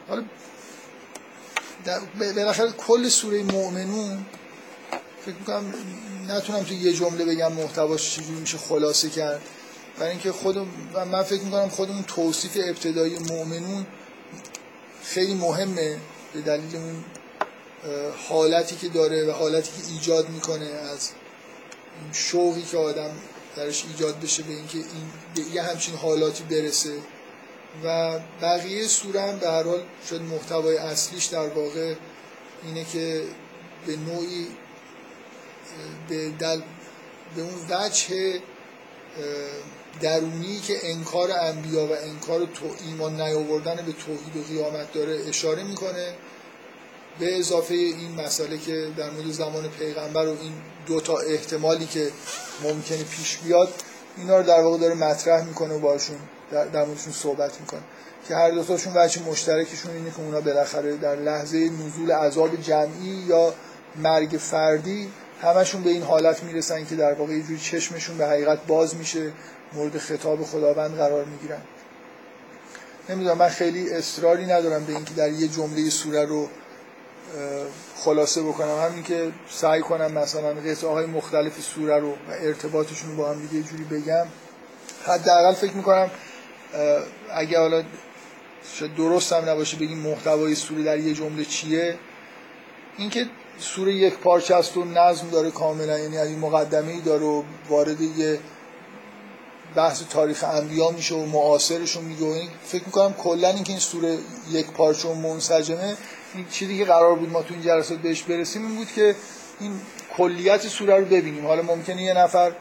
حالا 0.08 0.24
بالاخره 2.20 2.72
کل 2.72 3.10
سوره 3.10 3.44
مؤمنون 3.44 4.26
فکر 5.26 5.36
می‌کنم 5.36 5.74
نتونم 6.28 6.64
تو 6.64 6.74
یه 6.74 6.94
جمله 6.94 7.26
بگم 7.26 7.54
محتواش 7.54 8.16
چجوری 8.16 8.40
میشه 8.40 8.58
خلاصه 8.58 9.10
کرد. 9.10 9.42
برای 10.00 10.12
اینکه 10.12 10.32
خود 10.32 10.58
من 11.12 11.24
فکر 11.24 11.42
می‌کنم 11.42 11.70
خودمون 11.70 12.04
توصیف 12.04 12.58
ابتدایی 12.64 13.20
مؤمنون 13.20 13.86
خیلی 15.04 15.34
مهمه 15.34 15.98
به 16.34 16.42
دلیل 16.42 16.76
اون 16.76 17.06
حالتی 18.30 18.76
که 18.76 18.88
داره 18.88 19.26
و 19.26 19.32
حالتی 19.32 19.72
که 19.82 19.94
ایجاد 19.94 20.30
می‌کنه 20.30 20.66
از 20.66 21.10
شوقی 22.14 22.62
که 22.62 22.78
آدم 22.78 23.12
درش 23.56 23.86
ایجاد 23.86 24.20
بشه 24.20 24.44
به 24.44 24.54
اینکه 24.54 24.78
این 24.78 24.86
به 25.36 25.42
یه 25.56 25.62
همچین 25.62 25.96
حالاتی 25.96 26.44
برسه. 26.44 26.94
و 27.84 28.20
بقیه 28.42 28.88
سوره 28.88 29.22
هم 29.22 29.40
به 29.40 29.48
هر 29.48 29.64
حال 29.64 29.84
شد 30.10 30.22
محتوای 30.22 30.78
اصلیش 30.78 31.26
در 31.26 31.48
واقع 31.48 31.96
اینه 32.64 32.86
که 32.86 33.24
به 33.88 33.96
نوعی 33.96 34.48
به, 36.10 36.30
دل 36.30 36.62
به 37.36 37.42
اون 37.42 37.54
وجه 37.70 38.40
درونی 40.02 40.60
که 40.60 40.74
انکار 40.84 41.32
انبیا 41.32 41.86
و 41.86 41.92
انکار 41.92 42.40
تو 42.40 42.66
ایمان 42.88 43.22
نیاوردن 43.22 43.76
به 43.76 43.92
توحید 43.92 44.38
و 44.38 44.44
قیامت 44.54 44.94
داره 44.94 45.20
اشاره 45.28 45.64
می‌کنه. 45.64 46.14
به 47.20 47.40
اضافه 47.40 47.74
این 47.74 48.22
مسئله 48.26 48.58
که 48.58 48.88
در 48.98 49.10
مورد 49.10 49.32
زمان 49.32 49.70
پیغمبر 49.80 50.28
و 50.28 50.38
این 50.42 50.54
دوتا 50.88 51.18
احتمالی 51.18 51.86
که 51.86 52.12
ممکنه 52.64 53.04
پیش 53.04 53.38
بیاد 53.38 53.74
اینا 54.18 54.38
رو 54.38 54.44
در 54.44 54.62
واقع 54.62 54.78
داره 54.78 54.96
مطرح 54.96 55.46
می‌کنه 55.46 55.74
و 55.74 55.80
باشون 55.80 56.18
در, 56.52 56.66
در 56.66 56.86
موردشون 56.86 57.14
صحبت 57.14 57.60
می‌کنه. 57.60 57.82
که 58.28 58.36
هر 58.36 58.52
دوتاشون 58.52 58.94
وجه 58.96 59.22
مشترکشون 59.22 59.92
اینه 59.96 60.12
که 60.12 60.20
اونا 60.20 60.42
بالاخره 60.42 60.98
در 60.98 61.16
لحظه 61.16 61.58
نزول 61.58 62.12
عذاب 62.12 62.62
جمعی 62.62 63.24
یا 63.28 63.54
مرگ 63.96 64.30
فردی 64.30 65.12
همشون 65.42 65.84
به 65.84 65.90
این 65.90 66.04
حالت 66.04 66.44
می‌رسن 66.44 66.86
که 66.86 66.96
در 66.96 67.14
واقع 67.14 67.34
یه 67.34 67.44
جوری 67.44 67.60
چشمشون 67.60 68.18
به 68.18 68.26
حقیقت 68.26 68.66
باز 68.68 68.96
میشه 68.96 69.32
مورد 69.74 69.98
خطاب 69.98 70.44
خداوند 70.44 70.96
قرار 70.96 71.26
می‌گیرن. 71.26 71.62
نمی‌دونم 73.10 73.38
من 73.38 73.50
خیلی 73.50 73.90
اصراری 73.90 74.46
ندارم 74.46 74.86
به 74.86 74.94
اینکه 74.94 75.14
در 75.14 75.30
یه 75.30 75.48
جمله 75.48 75.90
سوره 75.90 76.26
رو 76.26 76.50
خلاصه 77.96 78.44
بکنم. 78.44 78.80
همین 78.90 79.04
که 79.04 79.32
سعی 79.50 79.82
کنم 79.82 80.12
مثلا 80.12 80.54
قطعه 80.54 80.90
های 80.90 81.06
مختلف 81.06 81.62
سوره 81.62 82.00
رو 82.00 82.12
و 82.12 82.32
ارتباطشون 82.42 83.18
با 83.18 83.30
هم 83.30 83.48
دیگه 83.48 83.68
جوری 83.70 83.84
بگم. 83.84 84.26
حداقل 85.06 85.54
فکر 85.54 85.74
می‌کنم 85.74 86.10
اگه 87.34 87.60
حالا 87.60 87.84
شاید 88.74 88.96
درست 88.96 89.34
هم 89.34 89.50
نباشه 89.50 89.78
بگیم 89.78 89.98
محتوای 89.98 90.56
سوره 90.56 90.84
در 90.84 91.00
یه 91.00 91.14
جمله 91.14 91.46
چیه 91.46 91.96
اینکه 92.98 93.26
سوره 93.60 93.94
یک 93.94 94.18
پارچه 94.18 94.56
است 94.56 94.78
و 94.78 94.86
نظم 94.86 95.30
داره 95.30 95.52
کاملا. 95.52 96.00
یعنی 96.00 96.18
این 96.18 96.40
مقدمه 96.40 96.92
ای 96.92 97.02
داره 97.02 97.24
و 97.26 97.44
وارد 97.70 98.02
یه 98.02 98.40
بحث 99.78 100.04
تاریخ 100.10 100.44
انبیا 100.44 100.90
میشه 100.90 101.16
و 101.16 101.26
معاصرشون 101.26 102.04
میگه 102.04 102.26
و 102.26 102.48
فکر 102.66 102.84
می‌کنم 102.86 103.14
کلا 103.14 103.50
اینکه 103.50 103.72
این 103.72 103.80
سوره 103.80 104.18
یک 104.52 104.72
پارچه 104.72 105.08
و 105.08 105.14
منسجمه 105.14 105.96
این 106.36 106.46
چیزی 106.52 106.78
که 106.78 106.86
قرار 106.86 107.16
بود 107.16 107.30
ما 107.30 107.42
تو 107.42 107.54
این 107.54 107.64
جلسات 107.64 107.98
بهش 107.98 108.22
برسیم؟ 108.22 108.66
این 108.66 108.76
بود 108.76 108.92
که 108.96 109.16
این 109.60 109.72
کلیت 110.18 110.68
سوره 110.68 110.96
رو 110.96 111.06
ببینیم. 111.06 111.46
حالا 111.46 111.62
ممکنه 111.62 112.04
یه 112.04 112.14
نفر 112.14 112.52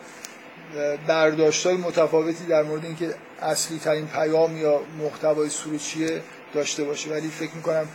برداشتای 1.06 1.76
متفاوتی 1.76 2.44
در 2.44 2.62
مورد 2.62 2.84
اینکه 2.84 3.14
اصلی 3.42 3.78
ترین 3.78 4.06
پیام 4.06 4.56
یا 4.56 4.80
محتوای 4.98 5.48
سوره 5.48 5.78
چیه 5.78 6.22
داشته 6.54 6.84
باشه. 6.84 7.10
ولی 7.10 7.28
فکر 7.28 7.54
می‌کنم 7.54 7.88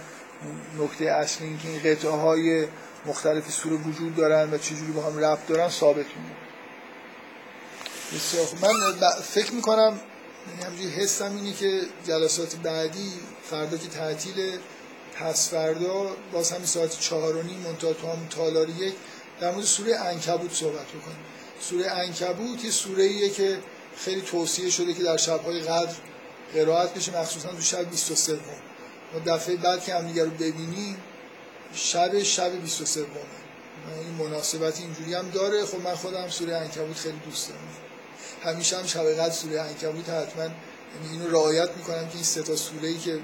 نکته 0.79 1.05
اصلی 1.05 1.47
اینکه 1.47 1.67
این 1.67 1.79
قطعه 1.79 2.11
های 2.11 2.65
مختلف 3.05 3.51
سوره 3.51 3.75
وجود 3.75 4.15
دارن 4.15 4.53
و 4.53 4.57
چجوری 4.57 4.91
با 4.91 5.01
هم 5.01 5.17
ربط 5.17 5.47
دارن 5.47 5.69
ثابت 5.69 5.97
میشه 5.97 6.50
بسیار 8.15 8.47
من 8.61 9.11
فکر 9.21 9.53
می‌کنم 9.53 9.99
یعنی 10.47 10.63
همجوری 10.63 10.89
حسم 10.89 11.35
اینه 11.35 11.53
که 11.53 11.81
جلسات 12.07 12.55
بعدی 12.55 13.11
فردا 13.49 13.77
که 13.77 13.87
تعطیل 13.87 14.57
پس 15.15 15.49
فردا 15.49 16.15
باز 16.33 16.51
همین 16.51 16.65
ساعت 16.65 16.99
چهار 16.99 17.35
و 17.35 17.41
نیم 17.41 17.57
منتها 17.57 17.93
تو 17.93 18.07
هم 18.07 18.27
تالار 18.29 18.69
یک 18.69 18.93
در 19.39 19.51
مورد 19.51 19.65
سوره 19.65 19.95
انکبوت 19.99 20.53
صحبت 20.53 20.87
بکنیم. 20.87 21.17
سوره 21.61 21.91
انکبوت 21.91 22.65
یه 22.65 22.71
سوره 22.71 23.03
ایه 23.03 23.29
که 23.29 23.59
خیلی 23.97 24.21
توصیه 24.21 24.69
شده 24.69 24.93
که 24.93 25.03
در 25.03 25.17
شبهای 25.17 25.61
قدر 25.61 25.95
قرائت 26.53 26.93
بشه 26.93 27.19
مخصوصا 27.19 27.49
تو 27.49 27.61
شب 27.61 27.89
23 27.89 28.33
و 28.33 29.19
دفعه 29.25 29.55
بعد 29.55 29.83
که 29.83 29.95
هم 29.95 30.19
رو 30.19 30.29
ببینیم 30.29 30.97
شب 31.73 32.23
شب 32.23 32.51
23 32.61 33.01
این 33.01 34.27
مناسبت 34.27 34.79
اینجوری 34.79 35.13
هم 35.13 35.29
داره. 35.29 35.65
خب 35.65 35.81
من 35.81 35.95
خودم 35.95 36.29
سوره 36.29 36.55
انکبوت 36.55 36.97
خیلی 36.97 37.19
دوست 37.25 37.49
دارم. 37.49 37.61
همیشه 38.43 38.77
هم 38.77 38.85
شب 38.85 39.13
قدر 39.13 39.33
سوره 39.33 39.61
انکبوت 39.61 40.09
حتما 40.09 40.43
یعنی 40.43 41.11
اینو 41.11 41.31
رعایت 41.31 41.69
می‌کنم 41.77 42.07
که 42.07 42.15
این 42.15 42.23
سه 42.23 42.41
تا 42.41 42.55
سوره 42.55 42.87
ای 42.87 42.97
که 42.97 43.19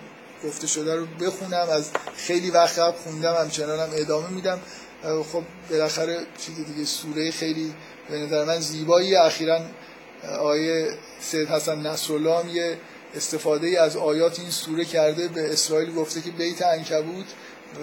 گفته 0.45 0.68
شده 0.68 0.95
رو 0.95 1.06
بخونم 1.06 1.68
از 1.69 1.89
خیلی 2.15 2.52
وقت 2.52 2.80
قبل 2.80 2.98
خوندم 2.98 3.35
همچنان 3.35 3.80
هم 3.80 3.89
ادامه 3.94 4.30
میدم. 4.30 4.60
خب 5.03 5.44
بالاخره 5.69 6.19
چیز 6.45 6.56
دیگه 6.56 6.85
سوره 6.85 7.31
خیلی 7.31 7.73
به 8.10 8.18
نظر 8.18 8.45
من 8.45 8.60
زیبایی 8.60 9.15
اخیرا 9.15 9.61
آیه 10.39 10.89
سید 11.22 11.48
حسن 11.48 11.80
نصرالله 11.88 12.39
هم 12.39 12.49
یه 12.49 12.77
استفاده 13.15 13.81
از 13.81 13.98
آیات 13.98 14.39
این 14.39 14.52
سوره 14.52 14.85
کرده. 14.85 15.27
به 15.27 15.53
اسرائیل 15.53 15.94
گفته 15.94 16.22
که 16.22 16.31
بیت 16.31 16.61
انکبوت 16.61 17.26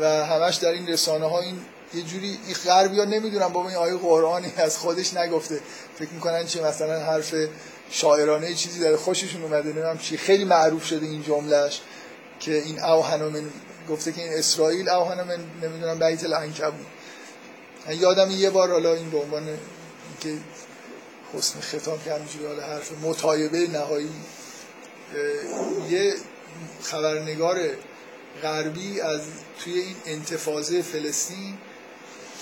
و 0.01 0.27
همش 0.27 0.57
در 0.57 0.69
این 0.69 0.87
رسانه 0.89 1.31
ها 1.31 1.41
این 1.41 1.61
یه 1.95 2.03
جوری 2.03 2.39
این 2.47 2.55
غربی 2.67 2.99
ها 2.99 3.05
نمی‌دونم 3.05 3.49
با 3.49 3.69
این 3.69 3.77
آیه 3.77 3.97
قرآنی 3.97 4.53
از 4.57 4.79
خودش 4.79 5.15
نگفته. 5.15 5.61
فکر 5.99 6.11
می‌کنن 6.11 6.47
چه 6.47 6.63
مثلا 6.63 7.01
حرف 7.01 7.35
شاعرانه 7.91 8.55
چیزی 8.55 8.81
داره. 8.81 8.97
خوششون 8.97 9.43
اومده 9.43 9.69
نمی‌دونم 9.69 9.99
چی. 9.99 10.17
خیلی 10.17 10.45
معروف 10.45 10.85
شده 10.85 11.07
این 11.07 11.23
جملهش 11.23 11.81
که 12.41 12.55
این 12.55 12.85
اوهن 12.85 13.23
من 13.23 13.51
گفته 13.89 14.13
که 14.13 14.23
این 14.23 14.33
اسرائیل 14.33 14.89
اوهن 14.89 15.23
من 15.23 15.39
نمی‌دونم 15.63 15.99
بیت 15.99 16.25
العنکبوت. 16.25 16.87
یادم 17.89 18.31
یه 18.31 18.51
بار 18.51 18.71
حالا 18.71 18.95
این 18.95 19.11
به 19.11 19.19
عنوان 19.19 19.59
که 20.21 20.35
حسن 21.35 21.61
ختام 21.61 21.99
که 22.05 22.13
همینجوری 22.13 22.47
حالا 22.47 22.63
حرف 22.63 22.93
مطایبه 23.03 23.59
نهایی 23.59 24.11
یه 25.91 26.15
خبرنگار 26.83 27.59
غربی 28.43 29.01
از 29.01 29.21
توی 29.65 29.79
این 29.79 29.97
انتفاضه 30.07 30.83
فلسطین 30.83 31.59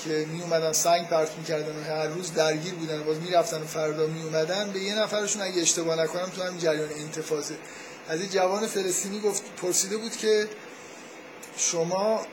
که 0.05 0.27
می 0.33 0.43
اومدن 0.43 0.73
سنگ 0.73 1.09
پرت 1.09 1.39
می‌کردن 1.39 1.77
و 1.77 1.85
هر 1.85 2.07
روز 2.07 2.35
درگیر 2.35 2.75
بودن 2.75 3.01
و 3.01 3.05
باز 3.05 3.17
می‌رفتن 3.17 3.63
و 3.63 3.67
فردا 3.67 4.07
می 4.07 4.23
اومدن 4.23 4.71
به 4.71 4.81
یه 4.81 4.95
نفرشون 4.95 5.43
اگه 5.43 5.63
اشتباه 5.63 6.03
نکنم 6.03 6.31
تو 6.31 6.43
همین 6.43 6.59
جریان 6.59 6.89
انتفاضه. 6.91 7.55
از 8.09 8.21
این 8.21 8.31
جوان 8.31 8.67
فلسطینی 8.67 9.21
گفت 9.21 9.43
پرسیده 9.57 9.97
بود 9.97 10.17
که 10.17 10.49
شما 11.57 12.27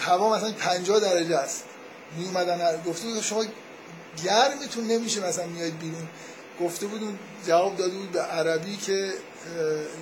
هوا 0.00 0.36
مثلا 0.36 0.52
50 0.52 1.00
درجه 1.00 1.36
است. 1.36 1.64
می 2.18 2.24
اومدن 2.24 2.82
گفته 2.86 3.06
بود 3.06 3.20
شما 3.20 3.44
گرمتون 4.24 4.86
نمیشه 4.86 5.26
مثلا 5.28 5.46
میاید 5.46 5.78
بیرون. 5.78 6.08
گفته 6.60 6.86
بود 6.86 7.18
جواب 7.46 7.76
داده 7.76 7.94
بود 7.96 8.12
به 8.12 8.20
عربی 8.20 8.76
که 8.76 9.12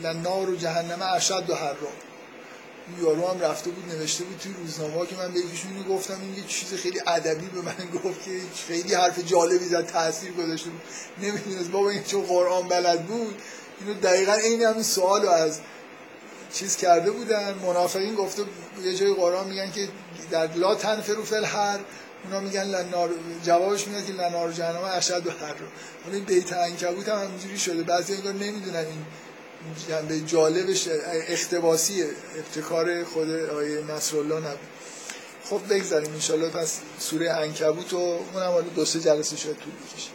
لنار 0.02 0.50
و 0.50 0.56
جهنم 0.56 1.02
اشد 1.14 1.50
و 1.50 1.54
رو 1.54 1.88
یارو 3.02 3.28
هم 3.28 3.40
رفته 3.40 3.70
بود 3.70 3.94
نوشته 3.94 4.24
بود 4.24 4.38
توی 4.38 4.52
روزنامه 4.52 5.06
که 5.06 5.16
من 5.16 5.32
به 5.32 5.40
اینو 5.40 5.96
گفتم 5.96 6.20
این 6.20 6.34
یه 6.34 6.44
چیز 6.48 6.74
خیلی 6.74 7.00
ادبی 7.06 7.46
به 7.46 7.62
من 7.62 7.74
گفت 8.04 8.24
که 8.24 8.40
خیلی 8.66 8.94
حرف 8.94 9.18
جالبی 9.18 9.64
زد 9.64 9.86
تاثیر 9.86 10.32
گذاشته 10.32 10.70
بود. 10.70 10.80
نمی‌دونست 11.22 11.70
بابا 11.70 11.90
این 11.90 12.02
چون 12.02 12.22
قرآن 12.22 12.68
بلد 12.68 13.06
بود 13.06 13.42
اینو 13.80 14.00
دقیقا 14.00 14.32
این 14.32 14.62
همین 14.62 14.82
سوالو 14.82 15.28
از 15.28 15.60
چیز 16.52 16.76
کرده 16.76 17.10
بودن. 17.10 17.54
منافقین 17.54 18.14
گفته 18.14 18.42
یه 18.84 18.94
جای 18.94 19.14
قرآن 19.14 19.48
میگن 19.48 19.70
که 19.70 19.88
در 20.30 20.54
لا 20.54 20.74
تنفرو 20.74 21.24
فل 21.24 21.44
هر 21.44 21.80
اونا 22.24 22.40
میگن 22.40 22.64
لنار 22.64 23.10
جوابش 23.44 23.88
میاد 23.88 24.06
که 24.06 24.12
لنار 24.12 24.52
جهنم 24.52 24.84
اشد 24.84 25.26
و 25.26 25.30
هر 25.30 25.54
رو. 25.54 25.66
اون 26.04 26.14
این 26.14 26.24
بیت 26.24 26.52
عنکبوت 26.52 27.08
هم 27.08 27.24
همینجوری 27.24 27.58
شده 27.58 27.82
بعضی 27.82 28.14
انگار 28.14 28.32
نمی‌دونن 28.32 28.76
این 28.76 29.04
جنبه 29.88 30.20
جالبش 30.20 30.88
اختباسی 31.28 32.04
ابتکار 32.36 33.04
خود 33.04 33.30
آیه 33.30 33.80
نصرالله 33.90 34.38
نبود. 34.38 34.58
خب 35.44 35.60
بگذاریم 35.70 36.12
انشالله 36.12 36.48
پس 36.48 36.78
سوره 36.98 37.32
عنکبوت 37.32 37.92
و 37.92 37.96
اونم 37.96 38.50
حالا 38.50 38.68
دو 38.76 38.84
سه 38.84 39.00
جلسه 39.00 39.36
شاید 39.36 39.56
طول 39.56 39.72
بکشه. 39.72 40.11